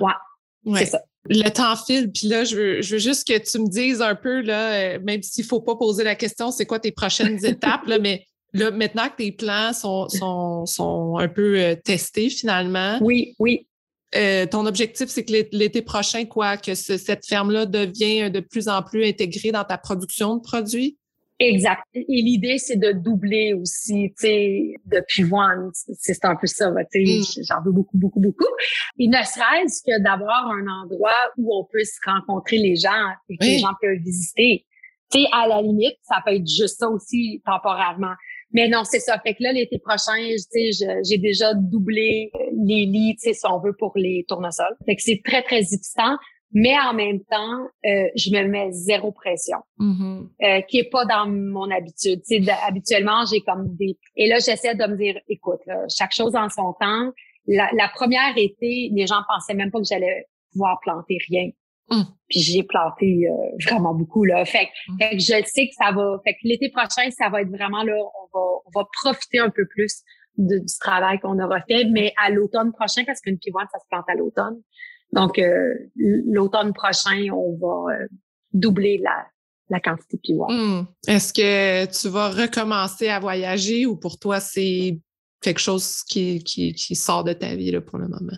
Ouais, 0.65 0.79
c'est 0.79 0.91
ça. 0.91 1.01
Le 1.29 1.49
temps 1.49 1.75
file, 1.77 2.11
puis 2.11 2.27
là, 2.27 2.43
je 2.43 2.55
veux, 2.55 2.81
je 2.81 2.95
veux 2.95 2.99
juste 2.99 3.25
que 3.25 3.37
tu 3.37 3.57
me 3.59 3.69
dises 3.69 4.01
un 4.01 4.15
peu, 4.15 4.41
là, 4.41 4.73
euh, 4.73 4.99
même 5.01 5.23
s'il 5.23 5.45
faut 5.45 5.61
pas 5.61 5.77
poser 5.77 6.03
la 6.03 6.15
question, 6.15 6.51
c'est 6.51 6.65
quoi 6.65 6.79
tes 6.79 6.91
prochaines 6.91 7.43
étapes, 7.45 7.87
là, 7.87 7.97
mais 7.97 8.25
là, 8.51 8.71
maintenant 8.71 9.07
que 9.07 9.15
tes 9.15 9.31
plans 9.31 9.71
sont, 9.71 10.09
sont, 10.09 10.65
sont 10.65 11.17
un 11.17 11.29
peu 11.29 11.57
euh, 11.59 11.75
testés 11.75 12.29
finalement. 12.29 12.97
Oui, 13.01 13.35
oui. 13.39 13.67
Euh, 14.15 14.45
ton 14.45 14.65
objectif, 14.65 15.07
c'est 15.09 15.25
que 15.25 15.33
l'été 15.51 15.81
prochain, 15.81 16.25
quoi, 16.25 16.57
que 16.57 16.75
cette 16.75 17.25
ferme-là 17.25 17.65
devient 17.65 18.29
de 18.29 18.39
plus 18.39 18.67
en 18.67 18.83
plus 18.83 19.05
intégrée 19.05 19.51
dans 19.51 19.63
ta 19.63 19.77
production 19.77 20.35
de 20.35 20.41
produits? 20.41 20.97
Exact. 21.39 21.81
Et 21.93 22.05
l'idée, 22.07 22.57
c'est 22.57 22.77
de 22.77 22.91
doubler 22.91 23.53
aussi, 23.53 24.13
tu 24.17 24.27
sais, 24.27 24.73
depuis 24.85 25.23
one. 25.23 25.71
C'est 25.73 26.23
un 26.25 26.35
peu 26.35 26.47
ça, 26.47 26.71
tu 26.91 27.05
sais. 27.05 27.41
Mm. 27.41 27.43
J'en 27.49 27.61
veux 27.63 27.71
beaucoup, 27.71 27.97
beaucoup, 27.97 28.19
beaucoup. 28.19 28.53
Et 28.99 29.07
ne 29.07 29.17
serait-ce 29.17 29.81
que 29.81 30.01
d'avoir 30.01 30.47
un 30.47 30.67
endroit 30.83 31.11
où 31.37 31.55
on 31.57 31.65
peut 31.65 31.83
se 31.83 31.99
rencontrer 32.09 32.57
les 32.57 32.75
gens 32.75 33.09
et 33.29 33.37
que 33.37 33.45
les 33.45 33.59
gens 33.59 33.73
peuvent 33.81 33.97
visiter. 34.03 34.65
Tu 35.11 35.21
sais, 35.21 35.27
à 35.33 35.47
la 35.47 35.61
limite, 35.61 35.97
ça 36.03 36.21
peut 36.25 36.33
être 36.33 36.47
juste 36.47 36.79
ça 36.79 36.87
aussi 36.87 37.41
temporairement. 37.45 38.13
Mais 38.53 38.67
non, 38.69 38.83
c'est 38.83 38.99
ça. 38.99 39.19
Fait 39.19 39.33
que 39.33 39.43
là, 39.43 39.51
l'été 39.51 39.79
prochain, 39.79 40.15
tu 40.51 40.71
sais, 40.71 40.99
j'ai 41.03 41.17
déjà 41.17 41.53
doublé 41.53 42.31
les 42.65 42.85
lits, 42.85 43.15
tu 43.15 43.29
sais, 43.29 43.33
si 43.33 43.45
on 43.47 43.59
veut, 43.59 43.75
pour 43.77 43.93
les 43.95 44.25
tournesols. 44.27 44.75
Fait 44.85 44.95
que 44.95 45.01
c'est 45.01 45.21
très, 45.23 45.41
très 45.41 45.59
excitant 45.59 46.17
mais 46.53 46.77
en 46.79 46.93
même 46.93 47.19
temps, 47.25 47.63
euh, 47.85 48.07
je 48.15 48.29
me 48.29 48.47
mets 48.47 48.71
zéro 48.71 49.11
pression, 49.11 49.57
mm-hmm. 49.79 50.27
euh, 50.43 50.61
qui 50.61 50.79
est 50.79 50.89
pas 50.89 51.05
dans 51.05 51.27
mon 51.27 51.69
habitude. 51.71 52.21
habituellement, 52.67 53.25
j'ai 53.25 53.41
comme 53.41 53.75
des... 53.75 53.97
Et 54.15 54.27
là, 54.27 54.37
j'essaie 54.37 54.75
de 54.75 54.85
me 54.85 54.95
dire, 54.95 55.19
écoute, 55.27 55.61
chaque 55.89 56.13
chose 56.13 56.35
en 56.35 56.49
son 56.49 56.73
temps. 56.79 57.11
La, 57.47 57.69
la, 57.75 57.89
première 57.89 58.37
été, 58.37 58.91
les 58.93 59.07
gens 59.07 59.21
pensaient 59.27 59.55
même 59.55 59.71
pas 59.71 59.79
que 59.79 59.87
j'allais 59.89 60.27
pouvoir 60.51 60.79
planter 60.81 61.17
rien. 61.27 61.49
Mm. 61.93 62.03
Puis 62.29 62.39
j'ai 62.39 62.63
planté 62.63 63.27
euh, 63.29 63.33
vraiment 63.65 63.93
beaucoup 63.93 64.23
là. 64.25 64.43
Fait, 64.45 64.69
mm. 64.87 64.97
fait, 64.97 65.09
que 65.11 65.19
je 65.19 65.45
sais 65.45 65.67
que 65.67 65.75
ça 65.77 65.91
va. 65.91 66.19
Fait 66.23 66.33
que 66.33 66.39
l'été 66.43 66.69
prochain, 66.69 67.09
ça 67.11 67.29
va 67.29 67.41
être 67.41 67.49
vraiment 67.49 67.83
là. 67.83 67.95
On 67.95 68.37
va, 68.37 68.45
on 68.65 68.79
va 68.79 68.87
profiter 69.01 69.39
un 69.39 69.49
peu 69.49 69.65
plus 69.67 70.03
du 70.37 70.59
travail 70.79 71.19
qu'on 71.19 71.39
aura 71.39 71.61
fait, 71.61 71.85
mais 71.85 72.13
à 72.21 72.29
l'automne 72.29 72.71
prochain, 72.71 73.03
parce 73.05 73.21
qu'une 73.21 73.37
pivoine, 73.37 73.67
ça 73.71 73.79
se 73.79 73.85
plante 73.89 74.05
à 74.07 74.15
l'automne. 74.15 74.59
Donc, 75.11 75.37
euh, 75.37 75.73
l'automne 75.95 76.73
prochain, 76.73 77.27
on 77.31 77.55
va 77.57 77.93
euh, 77.93 78.07
doubler 78.51 78.97
la, 78.97 79.27
la 79.69 79.79
quantité 79.79 80.17
de 80.17 80.21
pivoine. 80.21 80.51
Hmm. 80.51 80.85
Est-ce 81.07 81.31
que 81.31 81.85
tu 81.85 82.09
vas 82.09 82.29
recommencer 82.29 83.09
à 83.09 83.19
voyager 83.19 83.85
ou 83.85 83.95
pour 83.95 84.17
toi, 84.17 84.39
c'est 84.39 84.99
quelque 85.41 85.59
chose 85.59 86.01
qui, 86.03 86.43
qui, 86.43 86.73
qui 86.73 86.95
sort 86.95 87.23
de 87.23 87.33
ta 87.33 87.55
vie 87.55 87.69
là, 87.69 87.81
pour 87.81 87.99
le 87.99 88.07
moment? 88.07 88.37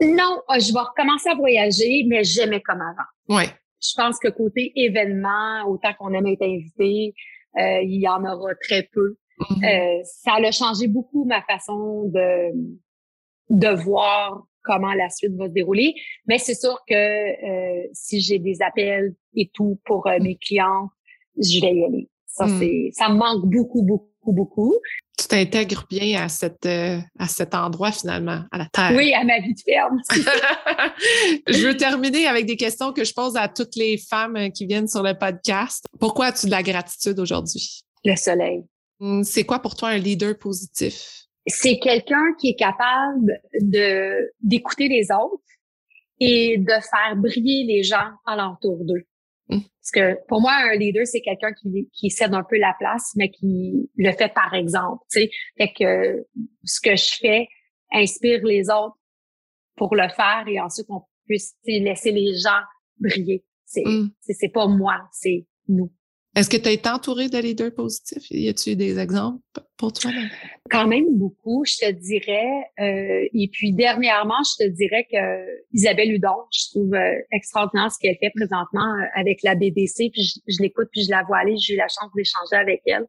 Non, 0.00 0.42
euh, 0.50 0.58
je 0.58 0.72
vais 0.72 0.80
recommencer 0.80 1.28
à 1.30 1.34
voyager, 1.34 2.04
mais 2.08 2.24
jamais 2.24 2.60
comme 2.60 2.80
avant. 2.80 3.36
Ouais. 3.36 3.48
Je 3.80 3.92
pense 3.96 4.18
que 4.18 4.28
côté 4.28 4.72
événement, 4.76 5.64
autant 5.68 5.92
qu'on 5.98 6.12
aime 6.14 6.26
être 6.26 6.42
invité, 6.42 7.14
il 7.56 8.00
y 8.00 8.08
en 8.08 8.24
aura 8.24 8.54
très 8.56 8.88
peu. 8.92 9.16
Mm-hmm. 9.38 10.04
ça 10.04 10.34
a 10.34 10.50
changé 10.52 10.86
beaucoup 10.86 11.24
ma 11.24 11.42
façon 11.42 12.04
de 12.04 12.52
de 13.50 13.68
voir 13.68 14.44
comment 14.62 14.94
la 14.94 15.10
suite 15.10 15.34
va 15.36 15.46
se 15.46 15.52
dérouler. 15.52 15.94
Mais 16.26 16.38
c'est 16.38 16.54
sûr 16.54 16.78
que 16.88 16.94
euh, 16.94 17.86
si 17.92 18.20
j'ai 18.20 18.38
des 18.38 18.62
appels 18.62 19.14
et 19.34 19.50
tout 19.52 19.78
pour 19.84 20.06
euh, 20.06 20.18
mes 20.20 20.36
clients, 20.36 20.88
je 21.36 21.60
vais 21.60 21.74
y 21.74 21.84
aller. 21.84 22.08
Ça, 22.26 22.46
hmm. 22.46 22.58
c'est, 22.58 22.90
ça 22.92 23.08
me 23.08 23.16
manque 23.16 23.46
beaucoup, 23.46 23.82
beaucoup, 23.82 24.32
beaucoup. 24.32 24.74
Tu 25.18 25.28
t'intègres 25.28 25.86
bien 25.88 26.22
à 26.22 26.28
cette, 26.28 26.66
euh, 26.66 26.98
à 27.18 27.28
cet 27.28 27.54
endroit 27.54 27.92
finalement, 27.92 28.42
à 28.50 28.58
la 28.58 28.66
terre. 28.66 28.92
Oui, 28.96 29.12
à 29.14 29.24
ma 29.24 29.38
vie 29.40 29.54
de 29.54 29.60
ferme. 29.60 30.00
je 31.46 31.66
veux 31.66 31.76
terminer 31.76 32.26
avec 32.26 32.46
des 32.46 32.56
questions 32.56 32.92
que 32.92 33.04
je 33.04 33.14
pose 33.14 33.36
à 33.36 33.48
toutes 33.48 33.76
les 33.76 33.96
femmes 33.96 34.50
qui 34.52 34.66
viennent 34.66 34.88
sur 34.88 35.02
le 35.02 35.16
podcast. 35.16 35.84
Pourquoi 36.00 36.26
as-tu 36.26 36.46
de 36.46 36.50
la 36.50 36.62
gratitude 36.62 37.18
aujourd'hui? 37.20 37.82
Le 38.04 38.16
soleil. 38.16 38.64
Hmm, 38.98 39.22
c'est 39.22 39.44
quoi 39.44 39.60
pour 39.60 39.76
toi 39.76 39.90
un 39.90 39.98
leader 39.98 40.36
positif? 40.36 41.24
c'est 41.46 41.78
quelqu'un 41.78 42.34
qui 42.38 42.50
est 42.50 42.54
capable 42.54 43.40
de 43.60 44.32
d'écouter 44.40 44.88
les 44.88 45.08
autres 45.12 45.42
et 46.20 46.58
de 46.58 46.66
faire 46.66 47.16
briller 47.16 47.64
les 47.64 47.82
gens 47.82 48.12
alentour 48.24 48.78
d'eux. 48.84 49.04
Mmh. 49.48 49.58
Parce 49.60 49.90
que 49.92 50.26
pour 50.26 50.40
moi, 50.40 50.52
un 50.52 50.76
leader, 50.76 51.06
c'est 51.06 51.20
quelqu'un 51.20 51.52
qui, 51.52 51.88
qui 51.92 52.10
cède 52.10 52.32
un 52.32 52.44
peu 52.44 52.58
la 52.58 52.74
place, 52.78 53.12
mais 53.16 53.30
qui 53.30 53.90
le 53.96 54.12
fait 54.12 54.32
par 54.32 54.54
exemple. 54.54 55.02
Tu 55.10 55.20
sais, 55.20 55.30
fait 55.58 55.72
que 55.78 56.26
ce 56.64 56.80
que 56.80 56.96
je 56.96 57.16
fais 57.20 57.48
inspire 57.92 58.42
les 58.44 58.70
autres 58.70 58.96
pour 59.76 59.94
le 59.94 60.08
faire 60.08 60.44
et 60.46 60.60
ensuite 60.60 60.86
on 60.88 61.02
puisse 61.26 61.54
laisser 61.66 62.12
les 62.12 62.34
gens 62.38 62.62
briller. 62.98 63.44
C'est 63.66 63.84
mmh. 63.84 64.10
c'est 64.20 64.52
pas 64.52 64.66
moi, 64.66 65.08
c'est 65.12 65.46
nous. 65.68 65.92
Est-ce 66.36 66.50
que 66.50 66.56
tu 66.56 66.68
as 66.68 66.72
été 66.72 66.88
entourée 66.88 67.28
de 67.28 67.38
leaders 67.38 67.72
positifs? 67.72 68.28
Y 68.30 68.48
a-tu 68.48 68.74
des 68.74 68.98
exemples 68.98 69.40
pour 69.76 69.92
toi? 69.92 70.10
Quand 70.68 70.88
même 70.88 71.16
beaucoup, 71.16 71.64
je 71.64 71.76
te 71.86 71.90
dirais. 71.92 72.64
Euh, 72.80 73.28
et 73.32 73.48
puis 73.52 73.72
dernièrement, 73.72 74.42
je 74.42 74.64
te 74.64 74.70
dirais 74.70 75.06
que 75.10 75.16
Isabelle 75.72 76.12
Hudon, 76.12 76.34
je 76.52 76.70
trouve 76.70 76.94
euh, 76.94 77.14
extraordinaire 77.30 77.92
ce 77.92 77.98
qu'elle 78.00 78.16
fait 78.18 78.32
présentement 78.34 78.94
euh, 78.94 79.06
avec 79.14 79.44
la 79.44 79.54
BDC. 79.54 80.10
Puis 80.12 80.42
je, 80.48 80.60
l'écoute, 80.60 80.88
puis 80.90 81.04
je 81.04 81.10
la 81.10 81.22
vois 81.22 81.38
aller. 81.38 81.56
J'ai 81.56 81.74
eu 81.74 81.76
la 81.76 81.86
chance 81.88 82.10
d'échanger 82.16 82.56
avec 82.56 82.82
elle. 82.86 83.06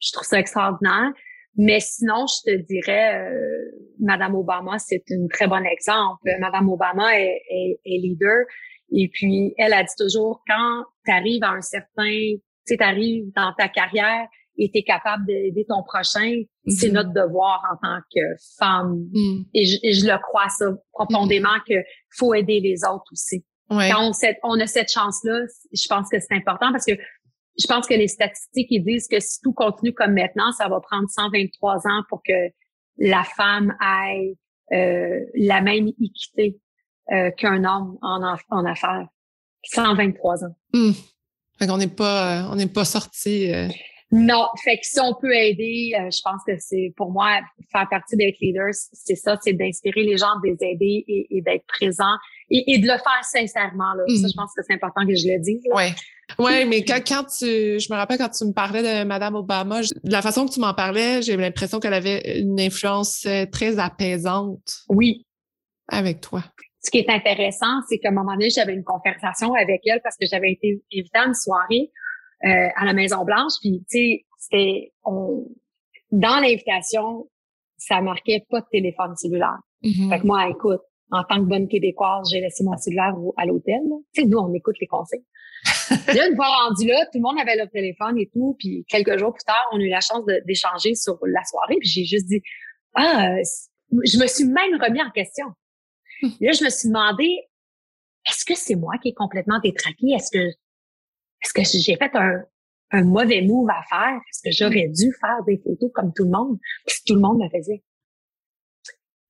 Je 0.00 0.12
trouve 0.12 0.26
ça 0.26 0.38
extraordinaire. 0.38 1.12
Mais 1.56 1.80
sinon, 1.80 2.24
je 2.26 2.52
te 2.52 2.56
dirais, 2.56 3.20
euh, 3.20 3.70
Madame 4.00 4.34
Obama, 4.34 4.78
c'est 4.78 5.04
un 5.10 5.26
très 5.28 5.46
bon 5.46 5.62
exemple. 5.66 6.22
Madame 6.40 6.70
Obama 6.70 7.20
est, 7.20 7.42
est, 7.50 7.80
est 7.84 7.98
leader. 7.98 8.46
Et 8.90 9.10
puis, 9.12 9.52
elle 9.58 9.74
a 9.74 9.82
dit 9.82 9.94
toujours, 9.98 10.42
quand 10.48 10.84
tu 11.04 11.12
arrives 11.12 11.44
à 11.44 11.50
un 11.50 11.60
certain 11.60 12.38
tu 12.66 12.76
arrives 12.80 13.32
dans 13.34 13.52
ta 13.56 13.68
carrière 13.68 14.26
et 14.58 14.70
tu 14.70 14.78
es 14.78 14.82
capable 14.82 15.24
d'aider 15.26 15.64
ton 15.66 15.82
prochain, 15.82 16.42
c'est 16.66 16.88
mm-hmm. 16.88 16.92
notre 16.92 17.12
devoir 17.12 17.62
en 17.72 17.76
tant 17.76 18.00
que 18.14 18.20
femme. 18.58 19.06
Mm. 19.12 19.44
Et, 19.54 19.64
je, 19.64 20.06
le 20.06 20.20
crois 20.20 20.48
ça 20.48 20.66
profondément 20.92 21.56
mm. 21.56 21.62
que 21.68 21.74
faut 22.16 22.34
aider 22.34 22.60
les 22.60 22.84
autres 22.84 23.10
aussi. 23.12 23.44
Quand 23.68 24.10
on, 24.10 24.12
on, 24.42 24.60
a 24.60 24.66
cette 24.66 24.92
chance-là, 24.92 25.46
je 25.72 25.88
pense 25.88 26.10
que 26.10 26.20
c'est 26.20 26.34
important 26.34 26.72
parce 26.72 26.84
que 26.84 26.92
je 27.58 27.66
pense 27.66 27.86
que 27.86 27.94
les 27.94 28.08
statistiques 28.08 28.68
ils 28.70 28.84
disent 28.84 29.08
que 29.08 29.18
si 29.18 29.40
tout 29.42 29.54
continue 29.54 29.94
comme 29.94 30.12
maintenant, 30.12 30.52
ça 30.52 30.68
va 30.68 30.78
prendre 30.80 31.08
123 31.08 31.76
ans 31.86 32.02
pour 32.10 32.22
que 32.22 32.50
la 32.98 33.24
femme 33.24 33.74
ait 33.80 34.36
euh, 34.72 35.20
la 35.34 35.62
même 35.62 35.88
équité 35.88 36.60
euh, 37.12 37.30
qu'un 37.30 37.64
homme 37.64 37.98
en, 38.02 38.36
en 38.50 38.64
affaires. 38.66 39.08
123 39.64 40.44
ans. 40.44 40.56
Mm. 40.74 40.92
Fait 41.62 41.68
qu'on 41.68 41.76
n'est 41.76 41.86
pas, 41.86 42.40
euh, 42.40 42.48
on 42.50 42.56
n'est 42.56 42.66
pas 42.66 42.84
sorti. 42.84 43.52
Euh. 43.52 43.68
Non, 44.10 44.48
fait 44.64 44.78
que 44.78 44.84
si 44.84 44.98
on 44.98 45.14
peut 45.14 45.32
aider, 45.32 45.92
euh, 45.96 46.10
je 46.10 46.20
pense 46.24 46.40
que 46.44 46.54
c'est 46.58 46.92
pour 46.96 47.12
moi 47.12 47.38
faire 47.70 47.86
partie 47.88 48.16
d'être 48.16 48.34
leader, 48.40 48.66
c'est 48.72 49.14
ça, 49.14 49.38
c'est 49.40 49.52
d'inspirer 49.52 50.02
les 50.02 50.18
gens, 50.18 50.34
de 50.42 50.48
les 50.48 50.56
aider 50.60 51.04
et, 51.06 51.40
d'être 51.40 51.64
présent 51.68 52.16
et, 52.50 52.78
de 52.78 52.82
le 52.84 52.98
faire 52.98 53.22
sincèrement. 53.22 53.94
Là. 53.94 54.02
Ça, 54.08 54.14
je 54.14 54.22
mm-hmm. 54.22 54.34
pense 54.34 54.50
que 54.56 54.62
c'est 54.66 54.74
important 54.74 55.06
que 55.06 55.14
je 55.14 55.28
le 55.28 55.38
dise. 55.38 55.62
Oui. 55.72 55.84
Oui, 56.40 56.64
mais 56.64 56.82
quand, 56.82 57.00
quand 57.06 57.24
tu, 57.26 57.78
je 57.78 57.92
me 57.92 57.96
rappelle 57.96 58.18
quand 58.18 58.30
tu 58.30 58.44
me 58.44 58.52
parlais 58.52 58.82
de 58.82 59.04
Madame 59.04 59.36
Obama, 59.36 59.82
de 59.82 60.12
la 60.12 60.20
façon 60.20 60.48
que 60.48 60.52
tu 60.52 60.58
m'en 60.58 60.74
parlais, 60.74 61.22
j'ai 61.22 61.36
l'impression 61.36 61.78
qu'elle 61.78 61.94
avait 61.94 62.40
une 62.40 62.58
influence 62.58 63.24
très 63.52 63.78
apaisante. 63.78 64.80
Oui. 64.88 65.26
Avec 65.88 66.20
toi 66.22 66.42
ce 66.82 66.90
qui 66.90 66.98
est 66.98 67.08
intéressant, 67.08 67.80
c'est 67.88 67.98
qu'à 67.98 68.08
un 68.08 68.12
moment 68.12 68.32
donné, 68.32 68.50
j'avais 68.50 68.74
une 68.74 68.84
conversation 68.84 69.54
avec 69.54 69.82
elle 69.86 70.00
parce 70.02 70.16
que 70.16 70.26
j'avais 70.26 70.52
été 70.52 70.82
invitée 70.92 71.18
à 71.18 71.26
une 71.26 71.34
soirée 71.34 71.90
euh, 72.44 72.68
à 72.76 72.84
la 72.84 72.92
Maison 72.92 73.24
Blanche. 73.24 73.52
Puis, 73.60 73.84
tu 73.88 73.98
sais, 73.98 74.26
c'était 74.36 74.92
dans 76.10 76.40
l'invitation, 76.40 77.28
ça 77.76 78.00
marquait 78.00 78.44
pas 78.50 78.60
de 78.60 78.66
téléphone 78.70 79.14
cellulaire. 79.16 79.58
Mm-hmm. 79.84 80.08
Fait 80.10 80.20
que 80.20 80.26
moi, 80.26 80.48
écoute, 80.48 80.80
en 81.12 81.22
tant 81.24 81.36
que 81.36 81.48
bonne 81.48 81.68
québécoise, 81.68 82.28
j'ai 82.32 82.40
laissé 82.40 82.64
mon 82.64 82.76
cellulaire 82.76 83.14
à 83.36 83.46
l'hôtel. 83.46 83.80
Tu 84.12 84.22
sais, 84.22 84.28
nous, 84.28 84.38
on 84.38 84.52
écoute 84.52 84.76
les 84.80 84.86
conseils. 84.88 85.24
là, 86.08 86.28
une 86.28 86.34
fois 86.34 86.46
rendu 86.46 86.86
là, 86.88 87.04
tout 87.12 87.18
le 87.18 87.20
monde 87.20 87.38
avait 87.40 87.54
leur 87.54 87.70
téléphone 87.70 88.18
et 88.18 88.28
tout. 88.32 88.56
Puis 88.58 88.84
quelques 88.88 89.18
jours 89.18 89.32
plus 89.32 89.44
tard, 89.44 89.62
on 89.72 89.78
a 89.78 89.82
eu 89.82 89.88
la 89.88 90.00
chance 90.00 90.24
d'échanger 90.46 90.96
sur 90.96 91.18
la 91.22 91.44
soirée. 91.44 91.76
Puis 91.78 91.88
j'ai 91.88 92.04
juste 92.04 92.26
dit, 92.26 92.42
ah, 92.94 93.36
je 93.92 94.18
me 94.18 94.26
suis 94.26 94.44
même 94.44 94.80
remis 94.82 95.00
en 95.00 95.10
question. 95.10 95.46
Là, 96.40 96.52
je 96.52 96.64
me 96.64 96.70
suis 96.70 96.88
demandé, 96.88 97.38
est-ce 98.28 98.44
que 98.44 98.54
c'est 98.54 98.76
moi 98.76 98.94
qui 99.02 99.08
est 99.08 99.14
complètement 99.14 99.58
détraquée? 99.60 100.12
Est-ce 100.12 100.30
que, 100.30 100.48
est-ce 101.42 101.52
que 101.52 101.62
j'ai 101.64 101.96
fait 101.96 102.14
un, 102.14 102.44
un 102.92 103.04
mauvais 103.04 103.42
move 103.42 103.68
à 103.70 103.82
faire? 103.88 104.20
Est-ce 104.30 104.42
que 104.42 104.50
j'aurais 104.52 104.88
dû 104.88 105.12
faire 105.20 105.42
des 105.46 105.58
photos 105.58 105.90
comme 105.92 106.12
tout 106.14 106.24
le 106.24 106.30
monde? 106.30 106.58
Puis 106.86 106.96
tout 107.06 107.14
le 107.14 107.20
monde 107.20 107.38
me 107.38 107.48
faisait? 107.48 107.82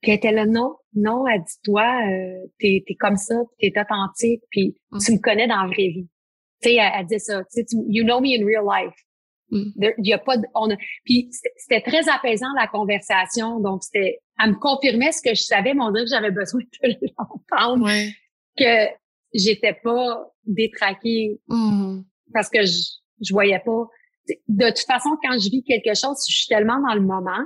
Puis 0.03 0.11
elle 0.11 0.17
était 0.17 0.33
là, 0.33 0.47
non, 0.47 0.77
non, 0.95 1.27
elle 1.29 1.43
dit, 1.43 1.61
toi, 1.63 2.03
euh, 2.09 2.47
t'es, 2.59 2.85
es 2.87 2.95
comme 2.97 3.17
ça, 3.17 3.37
t'es 3.61 3.73
authentique, 3.81 4.43
puis 4.51 4.77
mm. 4.91 4.99
tu 4.99 5.13
me 5.13 5.19
connais 5.19 5.47
dans 5.47 5.63
la 5.63 5.67
vraie 5.69 5.89
vie. 5.89 6.09
Tu 6.61 6.71
sais, 6.71 6.75
elle, 6.75 7.07
dit 7.07 7.21
ça, 7.21 7.43
tu 7.45 7.63
sais, 7.63 7.77
you 7.89 8.03
know 8.05 8.21
me 8.21 8.37
in 8.37 8.45
real 8.45 8.65
life. 8.67 8.95
Mm. 9.53 9.71
Il 9.99 10.07
y 10.07 10.13
a 10.15 10.19
pas 10.19 10.39
de, 10.39 10.47
on 10.55 10.71
a, 10.71 10.77
puis 11.05 11.29
c'était 11.57 11.83
très 11.83 12.09
apaisant 12.09 12.53
la 12.57 12.67
conversation, 12.67 13.61
donc 13.61 13.85
c'était, 13.85 14.21
elle 14.43 14.53
me 14.53 14.57
confirmait 14.57 15.13
ce 15.13 15.23
que 15.23 15.35
je 15.35 15.43
savais, 15.43 15.75
mais 15.75 15.83
on 15.83 15.93
dirait 15.93 16.05
que 16.05 16.11
j'avais 16.11 16.31
besoin 16.31 16.63
de 16.83 16.97
l'entendre, 17.19 17.89
que 18.57 18.89
j'étais 19.35 19.75
pas 19.75 20.27
détraquée 20.45 21.39
mm. 21.49 22.01
parce 22.33 22.49
que 22.49 22.65
je, 22.65 22.81
je 23.21 23.33
voyais 23.33 23.61
pas. 23.61 23.87
De 24.49 24.69
toute 24.69 24.87
façon, 24.87 25.11
quand 25.23 25.39
je 25.39 25.51
vis 25.51 25.63
quelque 25.65 25.95
chose, 25.95 26.25
je 26.27 26.35
suis 26.35 26.47
tellement 26.49 26.81
dans 26.81 26.95
le 26.95 27.03
moment 27.03 27.45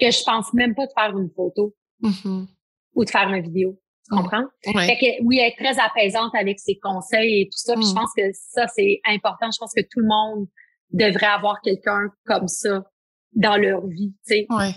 que 0.00 0.10
je 0.10 0.22
pense 0.24 0.52
même 0.52 0.74
pas 0.74 0.86
de 0.86 0.92
faire 0.98 1.16
une 1.16 1.30
photo 1.30 1.74
mm-hmm. 2.02 2.46
ou 2.94 3.04
de 3.04 3.10
faire 3.10 3.32
une 3.32 3.42
vidéo. 3.42 3.78
Tu 4.08 4.14
mm. 4.14 4.18
comprends? 4.18 4.44
Fait 4.64 4.98
que, 4.98 5.24
oui, 5.24 5.38
être 5.38 5.56
très 5.56 5.78
apaisante 5.78 6.34
avec 6.34 6.58
ses 6.58 6.76
conseils 6.78 7.42
et 7.42 7.44
tout 7.44 7.58
ça. 7.58 7.74
Puis 7.74 7.86
je 7.86 7.94
pense 7.94 8.10
que 8.16 8.22
ça, 8.32 8.66
c'est 8.66 9.00
important. 9.06 9.50
Je 9.52 9.58
pense 9.58 9.72
que 9.72 9.82
tout 9.82 10.00
le 10.00 10.08
monde 10.08 10.48
devraient 10.90 11.26
avoir 11.26 11.60
quelqu'un 11.62 12.08
comme 12.24 12.48
ça 12.48 12.84
dans 13.32 13.56
leur 13.56 13.86
vie, 13.86 14.14
tu 14.26 14.34
sais. 14.34 14.46
Ouais. 14.50 14.72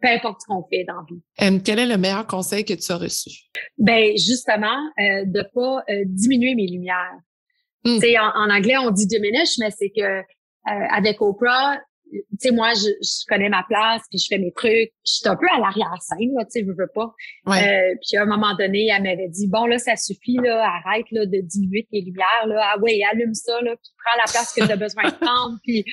Peu 0.00 0.08
importe 0.08 0.42
ce 0.42 0.46
qu'on 0.46 0.62
fait 0.68 0.84
dans 0.84 0.96
la 0.96 1.06
vie. 1.08 1.62
Quel 1.62 1.78
est 1.78 1.86
le 1.86 1.96
meilleur 1.96 2.26
conseil 2.26 2.64
que 2.64 2.74
tu 2.74 2.92
as 2.92 2.98
reçu? 2.98 3.30
Ben 3.78 4.16
justement, 4.16 4.76
euh, 4.98 5.24
de 5.24 5.42
pas 5.54 5.82
euh, 5.88 6.02
diminuer 6.06 6.54
mes 6.54 6.66
lumières. 6.66 7.16
Mm. 7.84 7.94
Tu 7.94 8.00
sais, 8.00 8.18
en, 8.18 8.28
en 8.34 8.50
anglais 8.50 8.76
on 8.76 8.90
dit 8.90 9.06
diminish, 9.06 9.56
mais 9.58 9.70
c'est 9.70 9.90
que 9.90 10.02
euh, 10.02 10.22
avec 10.66 11.22
Oprah, 11.22 11.78
tu 12.12 12.20
sais, 12.38 12.50
moi, 12.50 12.72
je, 12.74 12.88
je 13.00 13.24
connais 13.28 13.48
ma 13.48 13.64
place, 13.68 14.02
puis 14.10 14.18
je 14.18 14.26
fais 14.28 14.38
mes 14.38 14.52
trucs. 14.52 14.92
Je 15.06 15.12
suis 15.12 15.28
un 15.28 15.36
peu 15.36 15.46
à 15.54 15.58
l'arrière-scène, 15.58 16.30
là, 16.36 16.44
tu 16.44 16.50
sais, 16.50 16.60
je 16.66 16.70
veux 16.70 16.90
pas. 16.94 17.12
Ouais. 17.46 17.62
Euh, 17.62 17.94
puis 18.02 18.16
à 18.16 18.22
un 18.22 18.26
moment 18.26 18.54
donné, 18.56 18.88
elle 18.88 19.02
m'avait 19.02 19.28
dit, 19.28 19.48
bon, 19.48 19.66
là, 19.66 19.78
ça 19.78 19.96
suffit, 19.96 20.36
là, 20.36 20.64
arrête 20.84 21.06
là, 21.10 21.26
de 21.26 21.40
diminuer 21.40 21.86
tes 21.90 22.00
lumières, 22.00 22.46
là. 22.46 22.72
Ah 22.74 22.78
ouais, 22.80 23.00
allume 23.10 23.34
ça, 23.34 23.60
là, 23.62 23.74
puis 23.76 23.92
prends 24.04 24.16
la 24.16 24.30
place 24.30 24.52
que 24.52 24.64
tu 24.64 24.72
as 24.72 24.76
besoin 24.76 25.04
de 25.04 25.14
prendre. 25.14 25.58
Puis, 25.62 25.84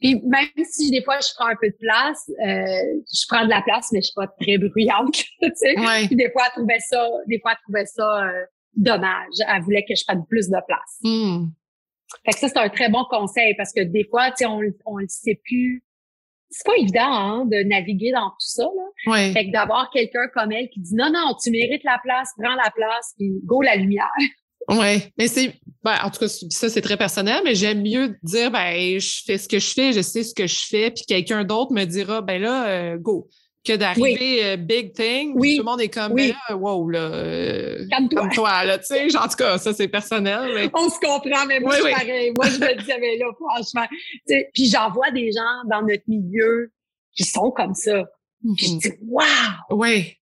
puis 0.00 0.20
même 0.24 0.64
si 0.64 0.90
des 0.90 1.02
fois, 1.02 1.18
je 1.20 1.28
prends 1.34 1.48
un 1.48 1.56
peu 1.60 1.68
de 1.68 1.76
place, 1.80 2.30
euh, 2.46 3.00
je 3.12 3.24
prends 3.28 3.44
de 3.44 3.50
la 3.50 3.62
place, 3.62 3.90
mais 3.92 4.00
je 4.00 4.06
suis 4.06 4.14
pas 4.14 4.28
très 4.40 4.58
bruyante, 4.58 5.14
tu 5.42 5.50
sais. 5.54 5.78
Ouais. 5.78 6.06
Puis 6.06 6.16
des 6.16 6.30
fois, 6.30 6.44
elle 6.46 6.62
trouvait 6.62 6.80
ça, 6.80 7.08
des 7.26 7.40
fois, 7.40 7.52
elle 7.52 7.58
trouvait 7.64 7.86
ça 7.86 8.24
euh, 8.24 8.44
dommage. 8.76 9.34
Elle 9.46 9.62
voulait 9.62 9.84
que 9.88 9.94
je 9.94 10.04
prenne 10.06 10.24
plus 10.26 10.48
de 10.48 10.58
place. 10.66 10.98
Hmm. 11.02 11.48
Fait 12.24 12.32
que 12.32 12.38
ça, 12.38 12.48
c'est 12.48 12.58
un 12.58 12.68
très 12.68 12.88
bon 12.88 13.04
conseil 13.10 13.54
parce 13.56 13.72
que 13.72 13.80
des 13.80 14.04
fois, 14.08 14.30
tu 14.30 14.38
sais, 14.38 14.46
on, 14.46 14.60
on 14.86 14.96
le 14.98 15.06
sait 15.08 15.40
plus. 15.44 15.84
C'est 16.50 16.64
pas 16.64 16.76
évident, 16.78 17.12
hein, 17.12 17.44
de 17.44 17.62
naviguer 17.64 18.10
dans 18.10 18.30
tout 18.30 18.36
ça, 18.38 18.64
là. 18.64 19.32
Fait 19.32 19.46
que 19.46 19.52
d'avoir 19.52 19.90
quelqu'un 19.90 20.28
comme 20.32 20.50
elle 20.50 20.70
qui 20.70 20.80
dit 20.80 20.94
non, 20.94 21.10
non, 21.12 21.34
tu 21.42 21.50
mérites 21.50 21.84
la 21.84 22.00
place, 22.02 22.30
prends 22.38 22.54
la 22.54 22.70
place, 22.70 23.14
puis 23.18 23.32
go 23.44 23.62
la 23.62 23.76
lumière. 23.76 24.08
Ouais. 24.68 25.12
Mais 25.16 25.28
c'est, 25.28 25.54
ben, 25.82 25.96
en 26.04 26.10
tout 26.10 26.20
cas, 26.20 26.28
ça, 26.28 26.68
c'est 26.68 26.82
très 26.82 26.96
personnel, 26.98 27.40
mais 27.44 27.54
j'aime 27.54 27.82
mieux 27.82 28.16
dire, 28.22 28.50
ben, 28.50 29.00
je 29.00 29.22
fais 29.24 29.38
ce 29.38 29.48
que 29.48 29.58
je 29.58 29.72
fais, 29.72 29.92
je 29.92 30.02
sais 30.02 30.22
ce 30.22 30.34
que 30.34 30.46
je 30.46 30.66
fais, 30.66 30.90
puis 30.90 31.04
quelqu'un 31.06 31.44
d'autre 31.44 31.72
me 31.72 31.84
dira, 31.84 32.20
ben 32.20 32.42
là, 32.42 32.68
euh, 32.68 32.98
go. 32.98 33.28
Que 33.64 33.76
d'arriver 33.76 34.44
euh, 34.44 34.56
big 34.56 34.92
thing, 34.94 35.32
Oui. 35.34 35.56
tout 35.56 35.62
le 35.62 35.70
monde 35.70 35.80
est 35.80 35.88
comme, 35.88 36.12
Oui. 36.12 36.28
ben 36.28 36.36
là, 36.48 36.56
wow, 36.56 36.88
là, 36.90 37.00
euh, 37.00 37.86
Calme-toi. 37.90 38.20
comme 38.22 38.30
toi, 38.32 38.64
là, 38.64 38.78
tu 38.78 38.86
sais, 38.86 39.16
en 39.16 39.28
tout 39.28 39.36
cas, 39.36 39.58
ça, 39.58 39.74
c'est 39.74 39.88
personnel, 39.88 40.52
mais 40.54 40.70
On 40.74 40.88
se 40.88 40.98
comprend, 41.00 41.44
mais 41.46 41.60
moi, 41.60 41.72
Oui, 41.74 41.78
je 41.80 41.84
oui. 41.84 41.90
pareil. 41.92 42.32
Moi, 42.36 42.46
je 42.46 42.58
me 42.60 42.78
disais, 42.78 42.98
mais 42.98 43.18
là, 43.18 43.26
franchement. 43.38 43.86
Puis 44.54 44.66
j'en 44.70 44.90
vois 44.90 45.10
des 45.10 45.32
gens 45.32 45.64
dans 45.68 45.82
notre 45.82 46.04
milieu 46.06 46.70
qui 47.14 47.24
sont 47.24 47.50
comme 47.50 47.74
ça. 47.74 48.04
Puis 48.56 48.66
je 48.66 48.72
Mhm. 48.74 48.78
dis, 48.78 48.92
waouh, 49.08 49.78
ouais, 49.80 50.16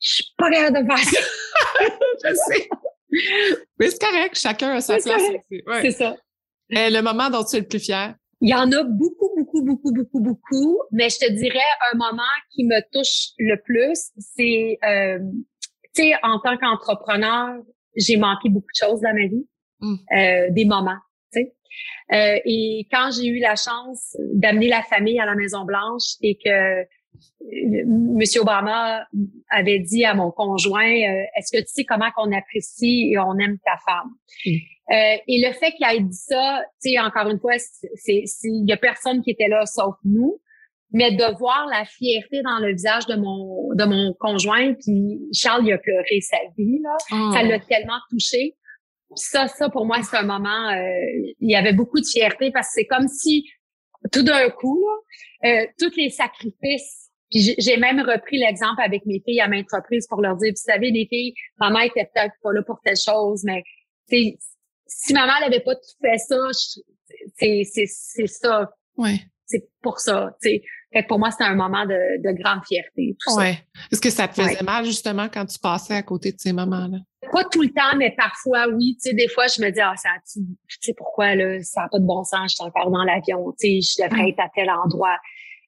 je 0.00 0.14
suis 0.14 0.24
pas 0.38 0.50
capable 0.50 0.86
de 0.86 0.94
faire 0.94 0.98
ça. 0.98 1.20
je 2.24 2.34
sais. 2.34 2.68
Mais 3.78 3.90
c'est 3.90 4.00
correct, 4.00 4.38
chacun 4.38 4.70
a 4.76 4.80
sa 4.80 4.96
place. 4.98 5.22
Ouais. 5.50 5.82
C'est 5.82 5.90
ça. 5.90 6.16
Euh, 6.74 6.88
le 6.88 7.02
moment 7.02 7.28
dont 7.28 7.44
tu 7.44 7.56
es 7.56 7.60
le 7.60 7.66
plus 7.66 7.80
fier? 7.80 8.14
Il 8.42 8.48
y 8.50 8.54
en 8.54 8.70
a 8.72 8.82
beaucoup, 8.82 9.30
beaucoup, 9.36 9.62
beaucoup, 9.64 9.92
beaucoup, 9.92 10.20
beaucoup, 10.20 10.78
mais 10.90 11.08
je 11.08 11.18
te 11.18 11.30
dirais 11.32 11.58
un 11.92 11.96
moment 11.96 12.22
qui 12.50 12.64
me 12.64 12.80
touche 12.92 13.30
le 13.38 13.56
plus, 13.62 14.10
c'est, 14.18 14.78
euh, 14.84 15.20
tu 15.94 16.02
sais, 16.02 16.14
en 16.24 16.40
tant 16.40 16.56
qu'entrepreneur, 16.58 17.62
j'ai 17.96 18.16
manqué 18.16 18.48
beaucoup 18.48 18.66
de 18.72 18.86
choses 18.86 19.00
dans 19.00 19.14
ma 19.14 19.26
vie, 19.28 19.46
Mm. 19.80 19.94
euh, 20.16 20.50
des 20.50 20.64
moments, 20.64 20.98
tu 21.32 21.40
sais. 21.40 21.54
Euh, 22.12 22.40
et 22.44 22.86
quand 22.90 23.10
j'ai 23.10 23.26
eu 23.28 23.38
la 23.40 23.56
chance 23.56 24.16
d'amener 24.34 24.68
la 24.68 24.82
famille 24.82 25.18
à 25.20 25.26
la 25.26 25.34
Maison 25.34 25.64
Blanche 25.64 26.14
et 26.20 26.36
que 26.36 26.48
euh, 26.48 26.84
Monsieur 27.86 28.40
Obama 28.42 29.06
avait 29.50 29.78
dit 29.80 30.04
à 30.04 30.14
mon 30.14 30.30
conjoint, 30.30 30.84
euh, 30.84 31.24
est-ce 31.36 31.56
que 31.56 31.62
tu 31.62 31.68
sais 31.68 31.84
comment 31.84 32.10
qu'on 32.16 32.32
apprécie 32.32 33.10
et 33.12 33.18
on 33.18 33.36
aime 33.38 33.58
ta 33.64 33.76
femme? 33.86 34.10
Mm. 34.46 34.50
Euh, 34.92 35.16
et 35.26 35.46
le 35.46 35.52
fait 35.54 35.72
qu'il 35.72 35.86
ait 35.86 36.00
dit 36.00 36.12
ça, 36.12 36.62
tu 36.82 36.90
sais, 36.90 36.98
encore 36.98 37.28
une 37.28 37.40
fois, 37.40 37.54
c'est, 37.58 38.24
il 38.44 38.68
y 38.68 38.72
a 38.72 38.76
personne 38.76 39.22
qui 39.22 39.30
était 39.30 39.48
là 39.48 39.64
sauf 39.64 39.94
nous, 40.04 40.40
mais 40.92 41.12
de 41.12 41.38
voir 41.38 41.66
la 41.70 41.84
fierté 41.86 42.42
dans 42.42 42.58
le 42.58 42.72
visage 42.72 43.06
de 43.06 43.16
mon 43.16 43.72
de 43.74 43.84
mon 43.84 44.12
conjoint, 44.20 44.74
puis 44.74 45.18
Charles 45.32 45.66
il 45.66 45.72
a 45.72 45.78
pleuré 45.78 46.20
sa 46.20 46.36
vie 46.58 46.80
là, 46.82 46.96
Oh. 47.10 47.32
ça 47.32 47.42
l'a 47.42 47.58
tellement 47.60 47.98
touché. 48.10 48.54
Ça, 49.14 49.48
ça 49.48 49.70
pour 49.70 49.86
moi 49.86 50.02
c'est 50.02 50.16
un 50.16 50.24
moment, 50.24 50.70
euh, 50.70 51.32
il 51.40 51.50
y 51.50 51.56
avait 51.56 51.72
beaucoup 51.72 52.00
de 52.00 52.06
fierté 52.06 52.50
parce 52.50 52.68
que 52.68 52.72
c'est 52.74 52.86
comme 52.86 53.08
si 53.08 53.48
tout 54.12 54.22
d'un 54.22 54.50
coup, 54.50 54.84
là, 55.42 55.50
euh, 55.50 55.66
tous 55.78 55.96
les 55.96 56.10
sacrifices. 56.10 57.10
Puis 57.30 57.54
j'ai 57.56 57.78
même 57.78 58.00
repris 58.00 58.36
l'exemple 58.36 58.82
avec 58.84 59.06
mes 59.06 59.22
filles 59.24 59.40
à 59.40 59.48
maintes 59.48 59.72
reprises 59.72 60.06
pour 60.06 60.20
leur 60.20 60.36
dire, 60.36 60.52
vous 60.52 60.56
savez, 60.56 60.90
les 60.90 61.06
filles, 61.06 61.32
maman 61.58 61.80
était 61.80 62.04
peut-être 62.12 62.34
pas 62.42 62.52
là 62.52 62.62
pour 62.62 62.78
telle 62.84 62.96
chose, 62.96 63.42
mais 63.44 63.62
si 64.98 65.12
maman 65.14 65.32
n'avait 65.40 65.60
pas 65.60 65.74
tout 65.74 65.96
fait 66.00 66.18
ça, 66.18 66.36
c'est 67.38 67.62
c'est 67.64 67.86
c'est 67.86 68.26
ça, 68.26 68.70
Ouais, 68.96 69.20
c'est 69.46 69.68
pour 69.82 69.98
ça. 70.00 70.36
tu 70.42 70.50
sais. 70.50 70.62
Fait 70.92 71.02
que 71.04 71.08
pour 71.08 71.18
moi, 71.18 71.30
c'était 71.30 71.44
un 71.44 71.54
moment 71.54 71.86
de, 71.86 72.20
de 72.22 72.42
grande 72.42 72.60
fierté. 72.66 73.16
Tout 73.18 73.30
ça. 73.30 73.38
ouais. 73.40 73.58
Est-ce 73.90 74.00
que 74.00 74.10
ça 74.10 74.28
te 74.28 74.34
faisait 74.34 74.58
Ouais. 74.58 74.62
mal, 74.62 74.84
justement, 74.84 75.26
quand 75.32 75.46
tu 75.46 75.58
passais 75.58 75.94
à 75.94 76.02
côté 76.02 76.32
de 76.32 76.38
ces 76.38 76.52
moments-là? 76.52 76.98
Pas 77.32 77.44
tout 77.44 77.62
le 77.62 77.70
temps, 77.70 77.96
mais 77.96 78.14
parfois, 78.14 78.66
oui. 78.68 78.98
Tu 79.02 79.08
sais, 79.08 79.14
des 79.14 79.28
fois, 79.28 79.46
je 79.46 79.62
me 79.62 79.70
dis, 79.70 79.80
ah, 79.80 79.94
ça, 79.96 80.10
tu 80.30 80.40
sais 80.82 80.92
pourquoi, 80.94 81.34
là, 81.34 81.62
ça 81.62 81.82
n'a 81.82 81.88
pas 81.88 81.98
de 81.98 82.04
bon 82.04 82.22
sens, 82.24 82.50
je 82.50 82.56
suis 82.56 82.64
encore 82.64 82.90
dans 82.90 83.04
l'avion, 83.04 83.52
tu 83.58 83.80
sais, 83.80 84.02
je 84.02 84.04
devrais 84.06 84.28
être 84.28 84.40
à 84.40 84.50
tel 84.54 84.68
endroit. 84.70 85.16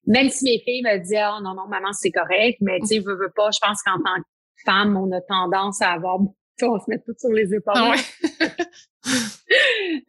Même 0.06 0.28
si 0.28 0.44
mes 0.44 0.58
filles 0.62 0.82
me 0.82 0.98
disent, 0.98 1.16
ah, 1.18 1.38
non, 1.42 1.54
non, 1.54 1.66
maman, 1.68 1.94
c'est 1.94 2.10
correct, 2.10 2.58
mais 2.60 2.78
tu 2.80 2.86
sais, 2.88 2.98
veux, 2.98 3.14
veux 3.16 3.32
pas, 3.34 3.48
je 3.50 3.60
pense 3.66 3.82
qu'en 3.82 3.96
tant 3.96 4.20
que 4.20 4.62
femme, 4.66 4.94
on 4.98 5.10
a 5.10 5.22
tendance 5.22 5.80
à 5.80 5.92
avoir, 5.92 6.18
on 6.20 6.78
se 6.80 6.84
met 6.88 6.98
tout 6.98 7.14
sur 7.18 7.30
les 7.30 7.54
épaules. 7.54 7.72
Ah 7.76 7.90
ouais? 7.92 8.28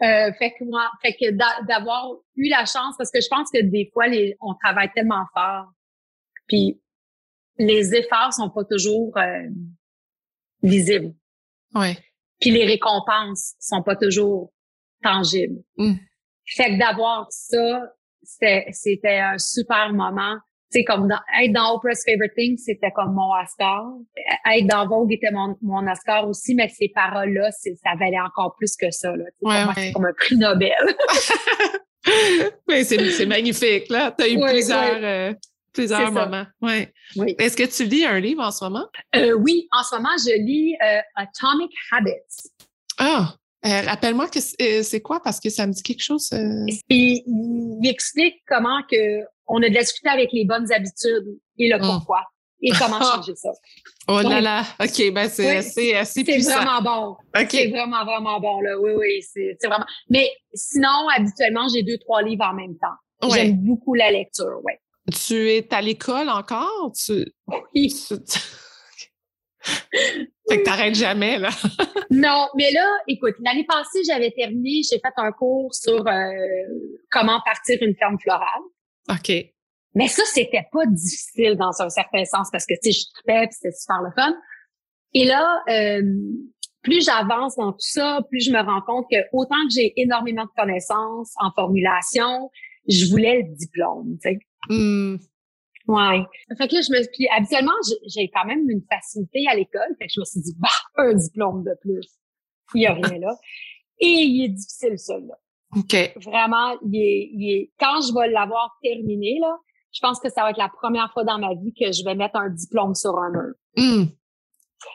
Euh, 0.01 0.31
fait 0.39 0.51
que 0.57 0.63
moi, 0.63 0.89
fait 1.01 1.13
que 1.13 1.31
d'a- 1.31 1.61
d'avoir 1.67 2.09
eu 2.35 2.47
la 2.49 2.65
chance, 2.65 2.95
parce 2.97 3.11
que 3.11 3.21
je 3.21 3.27
pense 3.29 3.49
que 3.51 3.61
des 3.61 3.89
fois, 3.93 4.07
les, 4.07 4.35
on 4.41 4.53
travaille 4.55 4.91
tellement 4.93 5.25
fort, 5.33 5.67
puis 6.47 6.81
les 7.57 7.93
efforts 7.93 8.33
sont 8.33 8.49
pas 8.49 8.63
toujours 8.63 9.15
euh, 9.17 9.47
visibles, 10.63 11.13
Ouais. 11.73 11.97
puis 12.39 12.51
les 12.51 12.65
récompenses 12.65 13.55
sont 13.59 13.83
pas 13.83 13.95
toujours 13.95 14.51
tangibles. 15.03 15.61
Mm. 15.77 15.95
Fait 16.45 16.71
que 16.73 16.79
d'avoir 16.79 17.27
ça, 17.31 17.91
c'était 18.23 18.65
c'était 18.71 19.19
un 19.19 19.37
super 19.37 19.91
moment. 19.93 20.37
Sais, 20.75 20.83
comme 20.83 21.07
dans, 21.07 21.19
être 21.41 21.53
dans 21.53 21.75
Oprah's 21.75 22.03
Favorite 22.05 22.33
Thing, 22.35 22.57
c'était 22.57 22.91
comme 22.91 23.13
mon 23.13 23.31
Oscar. 23.41 23.85
Être 24.51 24.67
dans 24.67 24.87
Vogue 24.87 25.11
était 25.13 25.31
mon, 25.31 25.55
mon 25.61 25.87
Oscar 25.89 26.27
aussi, 26.27 26.53
mais 26.55 26.67
ces 26.69 26.89
paroles-là, 26.89 27.49
c'est- 27.51 27.75
ça 27.83 27.91
valait 27.97 28.19
encore 28.19 28.55
plus 28.57 28.75
que 28.75 28.91
ça. 28.91 29.15
Là. 29.15 29.23
Ouais, 29.41 29.63
ouais. 29.65 29.73
c'est 29.75 29.91
comme 29.93 30.05
un 30.05 30.13
prix 30.13 30.35
Nobel. 30.37 30.73
Mais 32.67 32.83
c'est 32.83 33.09
c'est 33.11 33.25
magnifique, 33.25 33.89
là. 33.89 34.13
Tu 34.17 34.23
as 34.23 34.27
eu 34.27 34.37
Ouais, 34.37 34.51
plusieurs, 34.51 34.99
euh, 35.01 35.33
plusieurs 35.73 36.05
C'est 36.07 36.11
moments. 36.11 36.45
Ouais. 36.61 36.93
Oui. 37.15 37.35
Est-ce 37.39 37.57
que 37.57 37.63
tu 37.63 37.83
lis 37.89 38.05
un 38.05 38.19
livre 38.19 38.43
en 38.43 38.51
ce 38.51 38.63
moment? 38.63 38.85
Euh, 39.15 39.33
oui, 39.33 39.67
en 39.71 39.83
ce 39.83 39.95
moment, 39.95 40.09
je 40.19 40.37
lis 40.39 40.75
euh, 40.83 40.99
Atomic 41.15 41.71
Habits. 41.91 42.49
Ah! 42.99 43.33
euh, 43.65 43.81
Rappelle-moi 43.81 44.27
que 44.27 44.39
c'est 44.39 44.83
c'est 44.83 45.01
quoi? 45.01 45.19
Parce 45.23 45.39
que 45.39 45.49
ça 45.49 45.65
me 45.65 45.73
dit 45.73 45.81
quelque 45.81 46.03
chose. 46.03 46.29
euh. 46.33 46.65
Puis 46.87 47.23
il 47.25 47.87
explique 47.89 48.35
comment 48.47 48.81
que 48.89 49.21
on 49.47 49.61
a 49.63 49.69
difficulté 49.69 50.09
avec 50.09 50.29
les 50.33 50.45
bonnes 50.45 50.71
habitudes 50.71 51.37
et 51.57 51.69
le 51.69 51.77
Mm. 51.77 51.81
pourquoi 51.81 52.21
et 52.61 52.71
comment 52.71 52.99
changer 53.01 53.35
ça. 53.35 53.49
Oh 54.07 54.21
là 54.21 54.39
là! 54.41 54.63
OK, 54.81 55.11
ben 55.13 55.27
c'est 55.29 55.45
Oui. 55.49 55.55
assez, 55.57 55.93
assez 55.93 56.23
C'est 56.23 56.31
puissant. 56.31 56.55
vraiment 56.63 56.81
bon. 56.81 57.15
C'est 57.35 57.65
OK. 57.67 57.71
vraiment, 57.71 58.05
vraiment 58.05 58.39
bon, 58.39 58.61
là. 58.61 58.79
Oui, 58.79 58.91
oui, 58.95 59.21
c'est 59.21 59.55
c'est 59.59 59.67
vraiment. 59.67 59.85
Mais 60.09 60.29
sinon, 60.53 61.07
habituellement, 61.15 61.67
j'ai 61.73 61.83
deux, 61.83 61.97
trois 61.99 62.21
livres 62.21 62.45
en 62.45 62.53
même 62.53 62.75
temps. 62.77 63.27
Ouais. 63.29 63.39
J'aime 63.39 63.57
beaucoup 63.57 63.93
la 63.93 64.09
lecture, 64.11 64.59
ouais. 64.63 64.79
Tu 65.27 65.49
es 65.51 65.71
à 65.73 65.81
l'école 65.81 66.29
encore? 66.29 66.91
Tu, 66.95 67.25
Oui. 67.75 67.93
tu- 68.07 68.39
fait 70.47 70.59
que 70.59 70.63
t'arrêtes 70.63 70.95
jamais, 70.95 71.37
là. 71.39 71.49
Non, 72.11 72.47
mais 72.55 72.71
là, 72.71 72.87
écoute, 73.07 73.33
l'année 73.39 73.65
passée, 73.67 73.99
j'avais 74.07 74.31
terminé, 74.31 74.81
j'ai 74.89 74.99
fait 74.99 75.13
un 75.17 75.31
cours 75.31 75.73
sur 75.73 76.05
euh, 76.07 76.31
comment 77.11 77.41
partir 77.43 77.77
une 77.81 77.95
ferme 77.95 78.17
florale. 78.21 78.61
OK. 79.09 79.31
Mais 79.93 80.07
ça, 80.07 80.23
c'était 80.25 80.65
pas 80.71 80.85
difficile 80.87 81.55
dans 81.55 81.81
un 81.81 81.89
certain 81.89 82.25
sens 82.25 82.49
parce 82.51 82.65
que, 82.65 82.73
tu 82.83 82.91
sais, 82.91 82.99
je 82.99 83.05
tripais 83.13 83.47
puis 83.47 83.53
c'était 83.61 83.71
super 83.75 84.01
le 84.01 84.11
fun. 84.15 84.35
Et 85.13 85.23
là, 85.25 85.63
euh, 85.69 86.01
plus 86.81 87.03
j'avance 87.05 87.55
dans 87.55 87.71
tout 87.71 87.77
ça, 87.79 88.19
plus 88.29 88.41
je 88.41 88.51
me 88.51 88.61
rends 88.61 88.81
compte 88.81 89.05
que 89.09 89.17
autant 89.31 89.55
que 89.67 89.73
j'ai 89.73 89.93
énormément 89.99 90.43
de 90.43 90.49
connaissances 90.57 91.33
en 91.39 91.51
formulation, 91.53 92.49
je 92.87 93.09
voulais 93.09 93.41
le 93.43 93.55
diplôme, 93.55 94.17
tu 94.21 94.29
sais. 94.29 94.39
Hmm. 94.69 95.15
Ouais. 95.87 96.23
Fait 96.57 96.67
que 96.67 96.75
là, 96.75 96.81
je 96.81 96.91
me 96.91 97.11
puis 97.13 97.27
habituellement, 97.35 97.71
j'ai- 98.07 98.29
quand 98.33 98.45
même 98.45 98.67
une 98.69 98.81
facilité 98.91 99.45
à 99.47 99.55
l'école. 99.55 99.95
Fait 99.99 100.07
que 100.07 100.11
je 100.13 100.19
me 100.19 100.25
suis 100.25 100.41
dit, 100.41 100.55
bah, 100.57 100.67
un 100.97 101.13
diplôme 101.13 101.63
de 101.63 101.75
plus. 101.79 102.07
Il 102.73 102.81
y 102.81 102.87
a 102.87 102.93
rien 102.93 103.19
là. 103.19 103.37
Et 103.99 104.07
il 104.07 104.45
est 104.45 104.49
difficile, 104.49 104.97
celui-là. 104.97 105.35
OK. 105.75 106.13
Vraiment, 106.23 106.75
il 106.85 106.95
est, 106.95 107.29
il 107.33 107.51
est, 107.51 107.71
quand 107.79 108.01
je 108.01 108.13
vais 108.13 108.29
l'avoir 108.29 108.77
terminé, 108.81 109.37
là, 109.41 109.55
je 109.91 109.99
pense 110.01 110.19
que 110.19 110.29
ça 110.29 110.43
va 110.43 110.51
être 110.51 110.57
la 110.57 110.69
première 110.69 111.11
fois 111.13 111.23
dans 111.23 111.37
ma 111.37 111.53
vie 111.53 111.73
que 111.73 111.91
je 111.91 112.03
vais 112.03 112.15
mettre 112.15 112.35
un 112.35 112.49
diplôme 112.49 112.95
sur 112.95 113.17
un 113.17 113.31
mur. 113.31 113.53
Hmm. 113.77 114.05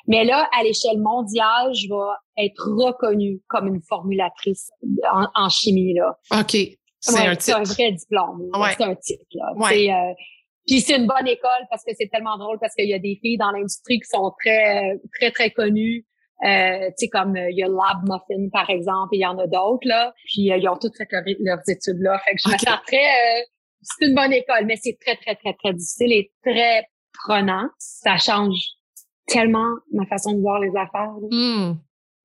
Mais 0.07 0.25
là, 0.25 0.49
à 0.59 0.63
l'échelle 0.63 1.01
mondiale, 1.01 1.75
je 1.75 1.89
vais 1.89 2.45
être 2.47 2.63
reconnue 2.69 3.41
comme 3.49 3.67
une 3.67 3.83
formulatrice 3.89 4.71
en, 5.11 5.27
en 5.35 5.49
chimie, 5.49 5.95
là. 5.95 6.19
OK. 6.39 6.57
C'est 7.01 7.27
un 7.27 7.35
titre. 7.35 7.43
C'est 7.43 7.53
un 7.53 7.63
vrai 7.63 7.93
diplôme. 7.93 8.51
Ouais. 8.55 8.75
C'est 8.77 8.85
un 8.85 8.95
titre. 8.95 9.25
Là. 9.33 9.53
Ouais. 9.57 9.91
Euh, 9.91 10.13
puis 10.67 10.81
c'est 10.81 10.97
une 10.97 11.07
bonne 11.07 11.27
école 11.27 11.67
parce 11.71 11.83
que 11.83 11.93
c'est 11.99 12.09
tellement 12.09 12.37
drôle 12.37 12.59
parce 12.61 12.75
qu'il 12.75 12.89
y 12.89 12.95
a 12.95 12.99
des 12.99 13.19
filles 13.23 13.39
dans 13.39 13.51
l'industrie 13.51 13.99
qui 13.99 14.09
sont 14.09 14.33
très, 14.39 14.99
très, 15.19 15.31
très 15.31 15.51
connues. 15.51 16.07
Euh, 16.45 16.89
tu 16.89 16.95
sais, 16.97 17.09
comme 17.09 17.37
euh, 17.37 17.51
il 17.51 17.59
y 17.59 17.63
a 17.63 17.69
Lab 17.69 18.03
Muffin, 18.05 18.49
par 18.51 18.71
exemple, 18.71 19.15
et 19.15 19.19
il 19.19 19.21
y 19.21 19.27
en 19.27 19.39
a 19.39 19.47
d'autres, 19.47 19.87
là. 19.87 20.15
Puis 20.25 20.51
euh, 20.51 20.57
ils 20.57 20.69
ont 20.69 20.77
toutes 20.77 20.97
fait 20.97 21.07
leur- 21.11 21.23
leurs 21.41 21.69
études 21.69 22.01
là. 22.01 22.19
Fait 22.25 22.33
que 22.35 22.39
je 22.45 22.49
me 22.53 22.57
sens 22.59 22.79
très... 22.87 22.97
euh, 22.97 23.43
c'est 23.83 24.07
une 24.07 24.15
bonne 24.15 24.33
école, 24.33 24.65
mais 24.67 24.77
c'est 24.77 24.97
très, 25.01 25.17
très, 25.17 25.35
très, 25.37 25.53
très 25.55 25.73
difficile 25.75 26.13
et 26.13 26.33
très 26.45 26.87
prenant. 27.25 27.69
Ça 27.79 28.17
change 28.17 28.57
tellement 29.27 29.69
ma 29.93 30.07
façon 30.07 30.33
de 30.33 30.41
voir 30.41 30.61
les 30.61 30.71
affaires. 30.71 31.13
Hmm. 31.31 31.75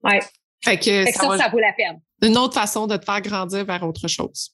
Ouais. 0.04 0.20
Fait 0.64 0.78
que, 0.78 0.84
Fait 0.84 1.12
que 1.12 1.18
ça 1.18 1.22
ça, 1.24 1.28
va- 1.30 1.38
ça 1.38 1.50
vaut 1.50 1.60
la 1.60 1.74
peine. 1.74 2.00
une 2.24 2.38
autre 2.38 2.54
façon 2.54 2.88
de 2.88 2.96
te 2.98 3.06
faire 3.06 3.22
grandir 3.22 3.66
vers 3.66 3.84
autre 3.84 4.08
chose. 4.08 4.52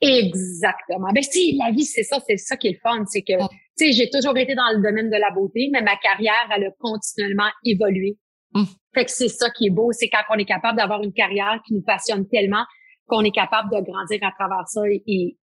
Exactement. 0.00 1.08
Ben 1.14 1.22
si, 1.22 1.56
la 1.56 1.70
vie, 1.70 1.84
c'est 1.84 2.02
ça, 2.02 2.18
c'est 2.26 2.36
ça 2.36 2.56
qui 2.56 2.68
est 2.68 2.72
le 2.72 2.78
fun, 2.82 3.04
c'est 3.06 3.22
que, 3.22 3.32
tu 3.38 3.48
sais, 3.76 3.92
j'ai 3.92 4.10
toujours 4.10 4.36
été 4.38 4.54
dans 4.54 4.70
le 4.74 4.82
domaine 4.82 5.10
de 5.10 5.16
la 5.16 5.30
beauté, 5.30 5.68
mais 5.72 5.82
ma 5.82 5.96
carrière, 5.96 6.48
elle 6.54 6.64
a 6.64 6.70
continuellement 6.78 7.50
évolué. 7.64 8.16
Mm. 8.52 8.64
Fait 8.94 9.04
que 9.04 9.10
c'est 9.10 9.28
ça 9.28 9.50
qui 9.50 9.66
est 9.66 9.70
beau, 9.70 9.92
c'est 9.92 10.08
quand 10.08 10.22
on 10.30 10.38
est 10.38 10.44
capable 10.44 10.78
d'avoir 10.78 11.02
une 11.02 11.12
carrière 11.12 11.60
qui 11.66 11.74
nous 11.74 11.82
passionne 11.82 12.26
tellement 12.28 12.64
qu'on 13.06 13.22
est 13.22 13.34
capable 13.34 13.70
de 13.70 13.80
grandir 13.80 14.18
à 14.22 14.32
travers 14.32 14.68
ça 14.68 14.82
et, 14.86 15.36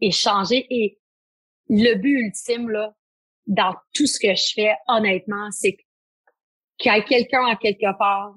et, 0.00 0.10
changer. 0.10 0.66
Et 0.70 0.98
le 1.68 1.94
but 1.96 2.26
ultime, 2.26 2.70
là, 2.70 2.94
dans 3.46 3.74
tout 3.94 4.06
ce 4.06 4.18
que 4.18 4.34
je 4.34 4.52
fais, 4.54 4.74
honnêtement, 4.86 5.50
c'est 5.50 5.76
qu'il 6.78 6.92
y 6.92 6.96
ait 6.96 7.04
quelqu'un 7.04 7.44
à 7.46 7.56
quelque 7.56 7.96
part, 7.98 8.34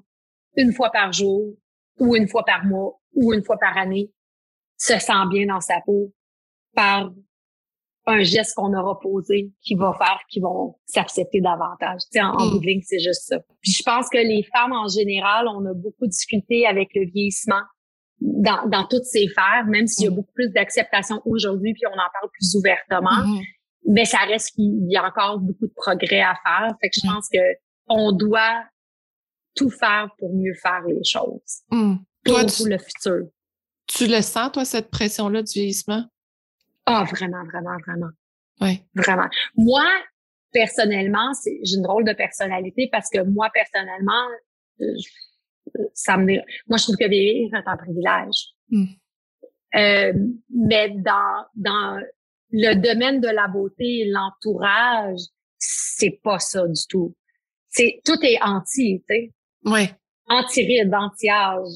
une 0.56 0.72
fois 0.72 0.90
par 0.90 1.12
jour, 1.12 1.54
ou 1.98 2.16
une 2.16 2.28
fois 2.28 2.44
par 2.44 2.64
mois, 2.64 3.00
ou 3.14 3.32
une 3.32 3.44
fois 3.44 3.58
par 3.58 3.76
année, 3.76 4.10
se 4.76 4.98
sent 4.98 5.26
bien 5.30 5.46
dans 5.46 5.60
sa 5.60 5.80
peau 5.86 6.12
un 8.06 8.22
geste 8.22 8.54
qu'on 8.56 8.72
aura 8.76 8.98
posé 9.00 9.52
qui 9.62 9.74
va 9.76 9.94
faire 9.96 10.20
qu'ils 10.28 10.42
vont 10.42 10.76
s'accepter 10.86 11.40
davantage. 11.40 12.00
Tu 12.02 12.18
sais, 12.18 12.20
en, 12.22 12.30
en 12.32 12.46
Mm. 12.46 12.50
bout 12.50 12.58
de 12.58 12.66
ligne, 12.66 12.82
c'est 12.84 12.98
juste 12.98 13.22
ça. 13.28 13.38
Puis 13.60 13.72
je 13.72 13.82
pense 13.84 14.08
que 14.08 14.18
les 14.18 14.42
femmes 14.54 14.72
en 14.72 14.88
général, 14.88 15.46
on 15.48 15.64
a 15.66 15.72
beaucoup 15.74 16.06
de 16.06 16.10
difficultés 16.10 16.66
avec 16.66 16.90
le 16.94 17.04
vieillissement 17.06 17.62
dans, 18.20 18.68
dans 18.68 18.86
toutes 18.86 19.04
ces 19.04 19.28
sphères, 19.28 19.64
même 19.66 19.86
s'il 19.86 20.04
y 20.04 20.08
a 20.08 20.10
Mm. 20.10 20.14
beaucoup 20.16 20.32
plus 20.32 20.50
d'acceptation 20.50 21.20
aujourd'hui, 21.24 21.74
puis 21.74 21.82
on 21.86 21.92
en 21.94 22.10
parle 22.12 22.30
plus 22.32 22.54
ouvertement, 22.56 23.24
Mhm. 23.26 23.40
mais 23.88 24.04
ça 24.04 24.18
reste 24.28 24.54
qu'il 24.54 24.90
y 24.90 24.96
a 24.96 25.04
encore 25.06 25.38
beaucoup 25.38 25.66
de 25.66 25.72
progrès 25.74 26.20
à 26.22 26.34
faire. 26.44 26.74
Fait 26.80 26.88
que 26.90 26.96
je 27.02 27.06
Mm. 27.08 27.12
pense 27.14 27.28
que 27.32 27.38
on 27.88 28.12
doit 28.12 28.64
tout 29.54 29.70
faire 29.70 30.08
pour 30.18 30.34
mieux 30.34 30.54
faire 30.54 30.82
les 30.88 31.04
choses 31.04 31.60
Hmm. 31.70 31.96
pour 32.24 32.34
Toi, 32.36 32.44
tu, 32.46 32.68
le 32.68 32.78
futur. 32.78 33.26
tu 33.86 34.06
le 34.06 34.22
sens, 34.22 34.50
toi, 34.52 34.64
cette 34.64 34.90
pression-là 34.90 35.42
du 35.42 35.52
vieillissement? 35.52 36.04
Ah, 36.86 37.04
vraiment, 37.10 37.44
vraiment, 37.44 37.76
vraiment. 37.86 38.10
Oui. 38.60 38.82
Vraiment. 38.94 39.28
Moi, 39.56 39.84
personnellement, 40.52 41.32
c'est- 41.34 41.58
j'ai 41.64 41.76
une 41.76 41.82
drôle 41.82 42.04
de 42.04 42.12
personnalité 42.12 42.88
parce 42.90 43.08
que 43.10 43.20
moi, 43.22 43.48
personnellement, 43.52 44.26
euh, 44.80 44.84
je- 44.98 45.80
ça 45.94 46.16
me, 46.16 46.34
moi, 46.68 46.76
je 46.78 46.82
trouve 46.84 46.96
que 46.96 47.08
vieillir 47.08 47.54
est 47.54 47.62
un 47.68 47.76
privilège. 47.76 48.48
Mm. 48.68 48.84
Euh, 49.74 50.12
mais 50.50 50.90
dans, 50.90 51.46
dans 51.54 51.98
le 52.50 52.74
domaine 52.74 53.20
de 53.20 53.28
la 53.28 53.48
beauté 53.48 54.00
et 54.00 54.04
l'entourage, 54.10 55.20
c'est 55.58 56.20
pas 56.22 56.38
ça 56.38 56.66
du 56.66 56.86
tout. 56.88 57.14
C'est, 57.68 58.00
tout 58.04 58.18
est 58.22 58.38
anti, 58.42 59.02
tu 59.08 59.14
sais 59.14 59.32
Oui. 59.64 59.88
anti-ride, 60.26 60.92
anti-âge, 60.92 61.72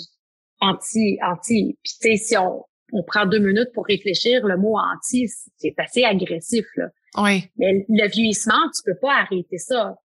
anti, 0.60 1.18
anti. 1.22 1.78
Puis 1.82 1.92
tu 2.00 2.08
sais, 2.10 2.16
si 2.16 2.36
on, 2.36 2.64
on 2.92 3.02
prend 3.02 3.26
deux 3.26 3.38
minutes 3.38 3.70
pour 3.74 3.86
réfléchir, 3.86 4.46
le 4.46 4.56
mot 4.56 4.76
anti, 4.78 5.28
c'est 5.56 5.74
assez 5.78 6.04
agressif, 6.04 6.64
là. 6.76 6.88
Oui. 7.18 7.50
Mais 7.56 7.84
le 7.88 8.08
vieillissement, 8.08 8.70
tu 8.74 8.82
peux 8.84 8.98
pas 9.00 9.14
arrêter 9.14 9.58
ça. 9.58 9.96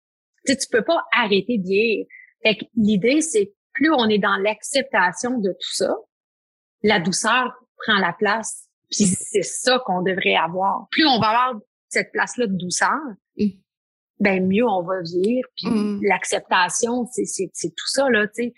Tu 0.46 0.54
sais, 0.54 0.58
tu 0.58 0.68
peux 0.72 0.84
pas 0.84 1.04
arrêter 1.16 1.58
de 1.60 1.64
vieillir. 1.64 2.06
Fait 2.44 2.56
que 2.58 2.66
l'idée, 2.76 3.22
c'est 3.22 3.48
que 3.48 3.52
plus 3.74 3.92
on 3.94 4.08
est 4.10 4.18
dans 4.18 4.36
l'acceptation 4.38 5.38
de 5.40 5.50
tout 5.52 5.74
ça, 5.74 5.94
la 6.84 7.00
douceur 7.00 7.54
prend 7.86 8.00
la 8.00 8.14
place. 8.14 8.68
Puis 8.90 9.06
c'est 9.06 9.44
ça 9.44 9.82
qu'on 9.86 10.02
devrait 10.02 10.36
avoir. 10.36 10.88
Plus 10.92 11.06
on 11.06 11.20
va 11.20 11.28
avoir 11.30 11.62
cette 11.90 12.12
place-là 12.12 12.48
de 12.48 12.58
douceur, 12.58 13.00
Mm. 13.38 13.46
ben 14.20 14.48
mieux 14.48 14.66
on 14.68 14.82
va 14.84 15.02
vieillir. 15.02 15.46
Puis 15.56 15.70
Mm. 15.70 16.00
l'acceptation, 16.04 17.06
c'est 17.12 17.70
tout 17.70 17.88
ça, 17.88 18.10
là, 18.10 18.28
tu 18.28 18.46
sais. 18.46 18.54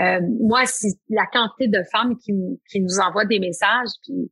Euh, 0.00 0.20
moi, 0.40 0.66
si 0.66 0.98
la 1.08 1.26
quantité 1.26 1.68
de 1.68 1.82
femmes 1.90 2.16
qui, 2.18 2.32
qui 2.68 2.80
nous 2.80 2.98
envoient 2.98 3.26
des 3.26 3.38
messages, 3.38 3.90
puis 4.02 4.30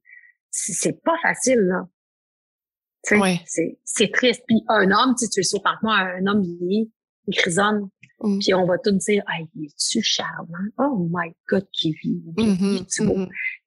c'est, 0.51 0.73
c'est 0.73 1.03
pas 1.03 1.17
facile, 1.23 1.61
là. 1.61 1.89
Ouais. 3.11 3.41
c'est, 3.47 3.79
c'est 3.85 4.13
triste. 4.13 4.45
Puis 4.47 4.63
un 4.69 4.91
homme, 4.91 5.15
tu 5.19 5.25
sais, 5.25 5.31
tu 5.31 5.41
le 5.41 5.45
sais 5.45 5.59
que 5.59 5.65
moi, 5.83 5.97
un 5.97 6.27
homme 6.27 6.43
vieilli, 6.43 6.93
il 7.27 7.35
grisonne, 7.37 7.89
Mm. 8.23 8.39
puis 8.39 8.55
on 8.55 8.67
va 8.67 8.79
tout 8.79 8.93
dire, 8.93 9.23
ah, 9.27 9.41
il 9.55 9.65
est-tu 9.67 10.03
charmant? 10.03 10.47
Oh 10.79 11.09
my 11.13 11.33
God, 11.49 11.67
qui 11.73 11.93
vit. 12.03 12.23
Mhm, 12.37 12.77
est-tu 12.81 13.07
beau? 13.07 13.17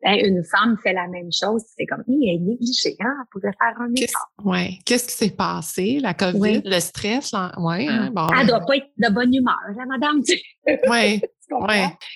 Ben, 0.02 0.20
une 0.24 0.44
femme 0.44 0.78
fait 0.84 0.94
la 0.94 1.08
même 1.08 1.30
chose, 1.32 1.64
c'est 1.76 1.86
comme, 1.86 2.04
il 2.08 2.30
est 2.30 2.40
négligé, 2.40 2.96
hein, 3.00 3.14
elle 3.20 3.26
pourrait 3.32 3.54
faire 3.60 3.82
un 3.82 3.92
Qu'est-ce 3.94 4.12
effort. 4.12 4.46
ouais. 4.46 4.78
Qu'est-ce 4.86 5.08
qui 5.08 5.14
s'est 5.16 5.36
passé? 5.36 6.00
La 6.02 6.14
COVID, 6.14 6.40
Oui. 6.40 6.62
le 6.64 6.80
stress? 6.80 7.32
là? 7.32 7.52
Ouais, 7.58 7.88
hein? 7.88 8.12
bon, 8.14 8.28
Elle 8.40 8.48
doit 8.48 8.62
pas 8.66 8.78
être 8.78 8.88
de 8.98 9.14
bonne 9.14 9.34
humeur, 9.34 9.58
la 9.78 9.86
madame, 9.86 10.22
tu 10.24 10.40
ouais. 10.90 11.22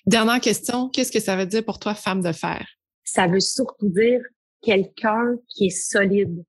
Dernière 0.05 0.39
question. 0.39 0.89
Qu'est-ce 0.89 1.11
que 1.11 1.19
ça 1.19 1.35
veut 1.35 1.45
dire 1.45 1.63
pour 1.63 1.79
toi, 1.79 1.93
femme 1.93 2.21
de 2.21 2.31
fer? 2.31 2.65
ça 3.03 3.25
veut 3.25 3.39
surtout 3.39 3.89
dire 3.89 4.21
quelqu'un 4.61 5.35
qui 5.47 5.65
est 5.67 5.69
solide. 5.71 6.43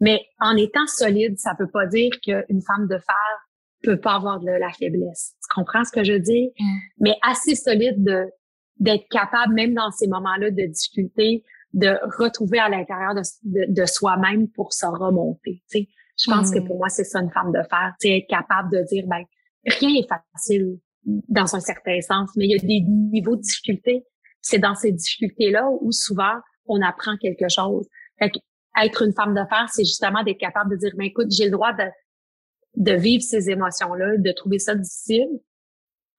Mais 0.00 0.20
en 0.38 0.56
étant 0.56 0.86
solide, 0.86 1.36
ça 1.38 1.56
veut 1.58 1.68
pas 1.72 1.86
dire 1.86 2.10
qu'une 2.22 2.62
femme 2.62 2.86
de 2.86 2.98
fer 2.98 3.47
peut 3.82 4.00
pas 4.00 4.14
avoir 4.14 4.40
de 4.40 4.50
la 4.50 4.70
faiblesse. 4.72 5.34
Tu 5.42 5.54
comprends 5.54 5.84
ce 5.84 5.92
que 5.92 6.04
je 6.04 6.14
dire? 6.14 6.50
Mm. 6.58 6.78
Mais 7.00 7.16
assez 7.22 7.54
solide 7.54 8.02
de 8.02 8.26
d'être 8.80 9.06
capable, 9.10 9.54
même 9.54 9.74
dans 9.74 9.90
ces 9.90 10.06
moments-là 10.06 10.52
de 10.52 10.66
difficulté, 10.66 11.42
de 11.72 11.98
retrouver 12.18 12.60
à 12.60 12.68
l'intérieur 12.68 13.12
de, 13.14 13.22
de, 13.42 13.72
de 13.72 13.86
soi-même 13.86 14.48
pour 14.50 14.72
se 14.72 14.86
remonter. 14.86 15.62
Tu 15.68 15.80
sais, 15.80 15.88
je 16.16 16.30
pense 16.30 16.50
Mm. 16.50 16.54
que 16.54 16.66
pour 16.66 16.76
moi, 16.78 16.88
c'est 16.88 17.04
ça 17.04 17.20
une 17.20 17.30
femme 17.32 17.50
de 17.52 17.60
fer. 17.68 17.92
Tu 18.00 18.08
sais, 18.08 18.18
être 18.18 18.28
capable 18.28 18.70
de 18.72 18.84
dire, 18.84 19.04
ben, 19.08 19.24
rien 19.66 20.00
est 20.00 20.08
facile 20.08 20.78
dans 21.04 21.56
un 21.56 21.60
certain 21.60 22.00
sens, 22.00 22.30
mais 22.36 22.44
il 22.46 22.50
y 22.52 22.54
a 22.54 22.58
des 22.58 22.80
niveaux 22.80 23.36
de 23.36 23.40
difficulté. 23.42 24.04
C'est 24.40 24.58
dans 24.58 24.74
ces 24.74 24.92
difficultés-là 24.92 25.68
où 25.80 25.90
souvent 25.90 26.34
on 26.66 26.80
apprend 26.82 27.16
quelque 27.16 27.48
chose. 27.48 27.86
Fait 28.18 28.30
que 28.30 28.38
être 28.80 29.02
une 29.02 29.12
femme 29.12 29.34
de 29.34 29.42
fer, 29.48 29.66
c'est 29.72 29.84
justement 29.84 30.22
d'être 30.22 30.38
capable 30.38 30.70
de 30.70 30.76
dire, 30.76 30.92
ben 30.96 31.04
écoute, 31.06 31.28
j'ai 31.30 31.46
le 31.46 31.50
droit 31.50 31.72
de, 31.72 31.84
de 32.78 32.92
vivre 32.92 33.22
ces 33.22 33.50
émotions-là, 33.50 34.16
de 34.16 34.32
trouver 34.32 34.58
ça 34.58 34.74
difficile. 34.74 35.28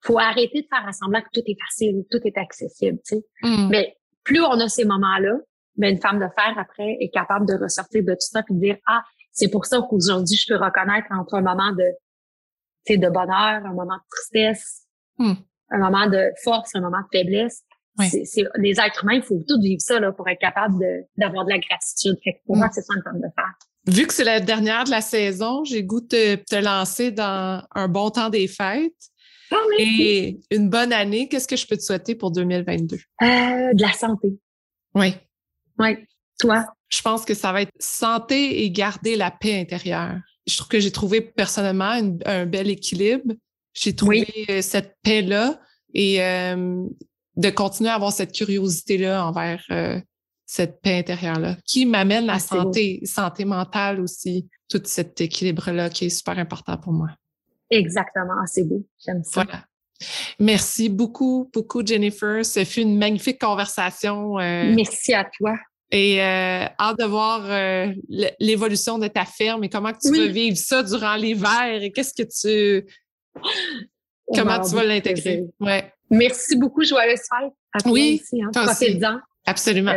Faut 0.02 0.18
arrêter 0.18 0.62
de 0.62 0.66
faire 0.68 0.94
semblant 0.94 1.20
que 1.20 1.28
tout 1.32 1.42
est 1.46 1.56
facile, 1.68 2.04
tout 2.10 2.20
est 2.24 2.38
accessible, 2.38 2.98
tu 3.06 3.16
sais. 3.16 3.24
Mm. 3.42 3.68
Mais 3.70 3.96
plus 4.24 4.40
on 4.40 4.58
a 4.60 4.68
ces 4.68 4.84
moments-là, 4.84 5.34
ben 5.76 5.94
une 5.94 6.00
femme 6.00 6.18
de 6.18 6.26
fer 6.36 6.54
après 6.58 6.96
est 7.00 7.10
capable 7.10 7.46
de 7.46 7.54
ressortir 7.54 8.02
de 8.04 8.12
tout 8.12 8.18
ça 8.20 8.42
puis 8.42 8.54
de 8.54 8.60
dire 8.60 8.76
ah 8.86 9.02
c'est 9.32 9.48
pour 9.50 9.64
ça 9.66 9.80
qu'aujourd'hui 9.88 10.36
je 10.36 10.46
peux 10.52 10.62
reconnaître 10.62 11.06
entre 11.10 11.34
un 11.34 11.42
moment 11.42 11.72
de 11.72 11.84
tu 12.86 12.94
sais 12.94 12.98
de 12.98 13.08
bonheur, 13.08 13.64
un 13.64 13.72
moment 13.74 13.96
de 13.96 14.02
tristesse, 14.10 14.86
Hmm. 15.18 15.34
un 15.70 15.78
moment 15.78 16.06
de 16.08 16.30
force, 16.42 16.74
un 16.74 16.80
moment 16.80 17.00
de 17.00 17.08
faiblesse. 17.18 17.62
C'est- 18.08 18.44
les 18.56 18.80
êtres 18.80 19.02
humains, 19.04 19.14
il 19.16 19.22
faut 19.22 19.38
tout 19.46 19.60
vivre 19.60 19.80
ça 19.82 20.00
là 20.00 20.12
pour 20.12 20.26
être 20.28 20.38
capable 20.40 20.74
d'avoir 21.18 21.44
de 21.44 21.50
la 21.50 21.58
gratitude. 21.58 22.16
Fait 22.24 22.32
que 22.34 22.38
pour 22.46 22.56
Hmm. 22.56 22.60
moi 22.60 22.68
c'est 22.72 22.80
ça 22.82 22.94
une 22.96 23.02
femme 23.02 23.20
de 23.20 23.28
fer. 23.34 23.52
Vu 23.86 24.06
que 24.06 24.12
c'est 24.12 24.24
la 24.24 24.40
dernière 24.40 24.84
de 24.84 24.90
la 24.90 25.00
saison, 25.00 25.64
j'ai 25.64 25.82
goût 25.82 26.00
de 26.00 26.34
te, 26.36 26.56
lancer 26.56 27.10
dans 27.10 27.64
un 27.74 27.88
bon 27.88 28.10
temps 28.10 28.28
des 28.28 28.46
fêtes 28.46 28.92
et 29.78 30.38
une 30.50 30.68
bonne 30.68 30.92
année. 30.92 31.28
Qu'est-ce 31.28 31.48
que 31.48 31.56
je 31.56 31.66
peux 31.66 31.76
te 31.76 31.82
souhaiter 31.82 32.14
pour 32.14 32.30
2022? 32.30 32.96
Euh, 32.96 32.98
de 33.72 33.80
la 33.82 33.92
santé. 33.92 34.28
Oui. 34.94 35.14
Oui. 35.78 35.96
Toi? 36.38 36.66
Je 36.88 37.00
pense 37.02 37.24
que 37.24 37.34
ça 37.34 37.52
va 37.52 37.62
être 37.62 37.72
santé 37.78 38.62
et 38.64 38.70
garder 38.70 39.16
la 39.16 39.30
paix 39.30 39.58
intérieure. 39.60 40.18
Je 40.46 40.56
trouve 40.56 40.68
que 40.68 40.80
j'ai 40.80 40.90
trouvé 40.92 41.20
personnellement 41.20 41.92
une- 41.94 42.18
un 42.26 42.46
bel 42.46 42.68
équilibre. 42.68 43.34
J'ai 43.74 43.94
trouvé 43.94 44.26
euh, 44.50 44.62
cette 44.62 44.96
paix-là 45.02 45.60
et 45.94 46.22
euh, 46.22 46.84
de 47.36 47.50
continuer 47.50 47.90
à 47.90 47.94
avoir 47.94 48.12
cette 48.12 48.32
curiosité-là 48.32 49.24
envers 49.26 49.64
euh, 49.70 50.00
cette 50.52 50.80
paix 50.82 50.98
intérieure-là 50.98 51.56
qui 51.64 51.86
m'amène 51.86 52.26
la 52.26 52.34
Ah, 52.34 52.36
beau. 52.38 52.62
santé, 52.62 53.00
santé 53.04 53.44
mentale 53.44 54.00
aussi, 54.00 54.48
tout 54.68 54.82
cet 54.84 55.20
équilibre-là 55.20 55.90
qui 55.90 56.06
est 56.06 56.08
super 56.10 56.36
important 56.38 56.76
pour 56.76 56.92
moi. 56.92 57.08
Exactement. 57.70 58.34
Ah, 58.42 58.46
c'est 58.46 58.64
beau. 58.64 58.84
J'aime 59.04 59.22
ça. 59.22 59.44
Voilà. 59.44 59.64
Merci 60.40 60.88
beaucoup, 60.88 61.48
beaucoup, 61.54 61.86
Jennifer. 61.86 62.44
Ce 62.44 62.64
fut 62.64 62.80
une 62.80 62.98
magnifique 62.98 63.40
conversation. 63.40 64.40
euh, 64.40 64.74
Merci 64.74 65.14
à 65.14 65.24
toi. 65.38 65.54
et 65.92 66.20
euh, 66.20 66.64
hâte 66.80 66.98
de 66.98 67.04
voir 67.04 67.42
euh, 67.48 67.92
l'évolution 68.40 68.98
de 68.98 69.06
ta 69.06 69.24
ferme 69.24 69.62
et 69.62 69.68
comment 69.68 69.92
que 69.92 69.98
tu 70.02 70.10
Oui. 70.10 70.18
vas 70.26 70.32
vivre 70.32 70.56
ça 70.56 70.82
durant 70.82 71.14
l'hiver 71.14 71.80
et 71.82 71.92
qu'est-ce 71.92 72.14
que 72.14 72.22
tu 72.28 72.86
comment 74.34 74.54
On 74.54 74.58
va 74.58 74.68
tu 74.68 74.74
vas 74.74 74.84
l'intégrer. 74.84 75.44
Ouais, 75.60 75.92
Merci 76.10 76.56
beaucoup, 76.56 76.82
joyeuse 76.82 77.20
fête. 77.20 77.52
À 77.72 77.78
toi 77.80 77.92
Oui, 77.92 78.20
aussi, 78.20 78.42
hein. 78.42 78.50
toi 78.52 78.64
aussi. 78.70 78.98
Absolument. 79.50 79.92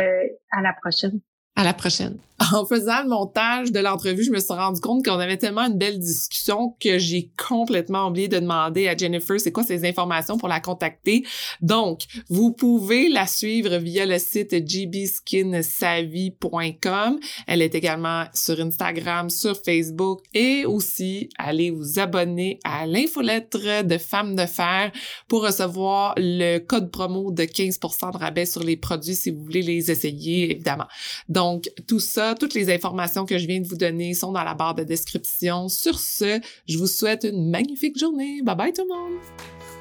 à 0.50 0.60
la 0.62 0.72
prochaine. 0.72 1.20
À 1.56 1.64
la 1.64 1.72
prochaine. 1.74 2.18
En 2.52 2.66
faisant 2.66 3.04
le 3.04 3.08
montage 3.08 3.70
de 3.70 3.78
l'entrevue, 3.78 4.24
je 4.24 4.32
me 4.32 4.40
suis 4.40 4.52
rendu 4.52 4.80
compte 4.80 5.04
qu'on 5.04 5.20
avait 5.20 5.36
tellement 5.36 5.66
une 5.66 5.78
belle 5.78 6.00
discussion 6.00 6.74
que 6.80 6.98
j'ai 6.98 7.30
complètement 7.48 8.08
oublié 8.08 8.26
de 8.26 8.40
demander 8.40 8.88
à 8.88 8.96
Jennifer 8.96 9.38
c'est 9.38 9.52
quoi 9.52 9.62
ces 9.62 9.88
informations 9.88 10.36
pour 10.36 10.48
la 10.48 10.58
contacter. 10.58 11.24
Donc, 11.60 12.00
vous 12.28 12.52
pouvez 12.52 13.08
la 13.08 13.28
suivre 13.28 13.76
via 13.76 14.04
le 14.04 14.18
site 14.18 14.52
gbskinsavie.com. 14.52 17.20
Elle 17.46 17.62
est 17.62 17.76
également 17.76 18.24
sur 18.34 18.58
Instagram, 18.58 19.30
sur 19.30 19.56
Facebook 19.62 20.22
et 20.34 20.66
aussi 20.66 21.28
allez 21.38 21.70
vous 21.70 22.00
abonner 22.00 22.58
à 22.64 22.84
l'infolettre 22.86 23.84
de 23.84 23.98
Femmes 23.98 24.34
de 24.34 24.46
Fer 24.46 24.90
pour 25.28 25.44
recevoir 25.44 26.14
le 26.16 26.58
code 26.58 26.90
promo 26.90 27.30
de 27.30 27.44
15% 27.44 28.12
de 28.12 28.18
rabais 28.18 28.46
sur 28.46 28.64
les 28.64 28.76
produits 28.76 29.14
si 29.14 29.30
vous 29.30 29.44
voulez 29.44 29.62
les 29.62 29.84
essayer, 29.90 30.50
évidemment. 30.50 30.88
Donc, 31.28 31.70
tout 31.86 32.00
ça, 32.00 32.23
toutes 32.32 32.54
les 32.54 32.72
informations 32.72 33.26
que 33.26 33.36
je 33.36 33.46
viens 33.46 33.60
de 33.60 33.68
vous 33.68 33.76
donner 33.76 34.14
sont 34.14 34.32
dans 34.32 34.44
la 34.44 34.54
barre 34.54 34.74
de 34.74 34.84
description. 34.84 35.68
Sur 35.68 35.98
ce, 35.98 36.40
je 36.66 36.78
vous 36.78 36.86
souhaite 36.86 37.24
une 37.24 37.50
magnifique 37.50 37.98
journée. 37.98 38.40
Bye 38.42 38.56
bye 38.56 38.72
tout 38.72 38.86
le 38.88 38.94
monde! 38.94 39.20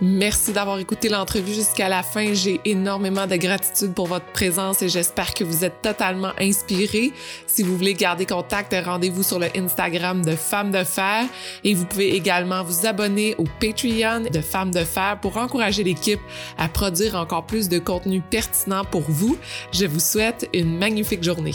Merci 0.01 0.51
d'avoir 0.51 0.79
écouté 0.79 1.07
l'entrevue 1.07 1.53
jusqu'à 1.53 1.87
la 1.87 2.03
fin. 2.03 2.33
J'ai 2.33 2.59
énormément 2.65 3.25
de 3.27 3.35
gratitude 3.35 3.93
pour 3.93 4.07
votre 4.07 4.25
présence 4.33 4.81
et 4.81 4.89
j'espère 4.89 5.33
que 5.33 5.43
vous 5.43 5.63
êtes 5.63 5.81
totalement 5.81 6.31
inspirés. 6.39 7.13
Si 7.47 7.63
vous 7.63 7.77
voulez 7.77 7.93
garder 7.93 8.25
contact, 8.25 8.75
rendez-vous 8.85 9.23
sur 9.23 9.39
le 9.39 9.47
Instagram 9.55 10.25
de 10.25 10.35
Femmes 10.35 10.71
de 10.71 10.83
Fer 10.83 11.25
et 11.63 11.73
vous 11.73 11.85
pouvez 11.85 12.15
également 12.15 12.63
vous 12.63 12.85
abonner 12.85 13.35
au 13.37 13.45
Patreon 13.61 14.29
de 14.29 14.41
Femmes 14.41 14.71
de 14.71 14.83
Fer 14.83 15.19
pour 15.21 15.37
encourager 15.37 15.83
l'équipe 15.83 16.21
à 16.57 16.67
produire 16.67 17.15
encore 17.15 17.45
plus 17.45 17.69
de 17.69 17.79
contenu 17.79 18.21
pertinent 18.21 18.83
pour 18.83 19.03
vous. 19.03 19.37
Je 19.71 19.85
vous 19.85 20.01
souhaite 20.01 20.49
une 20.53 20.77
magnifique 20.77 21.23
journée. 21.23 21.53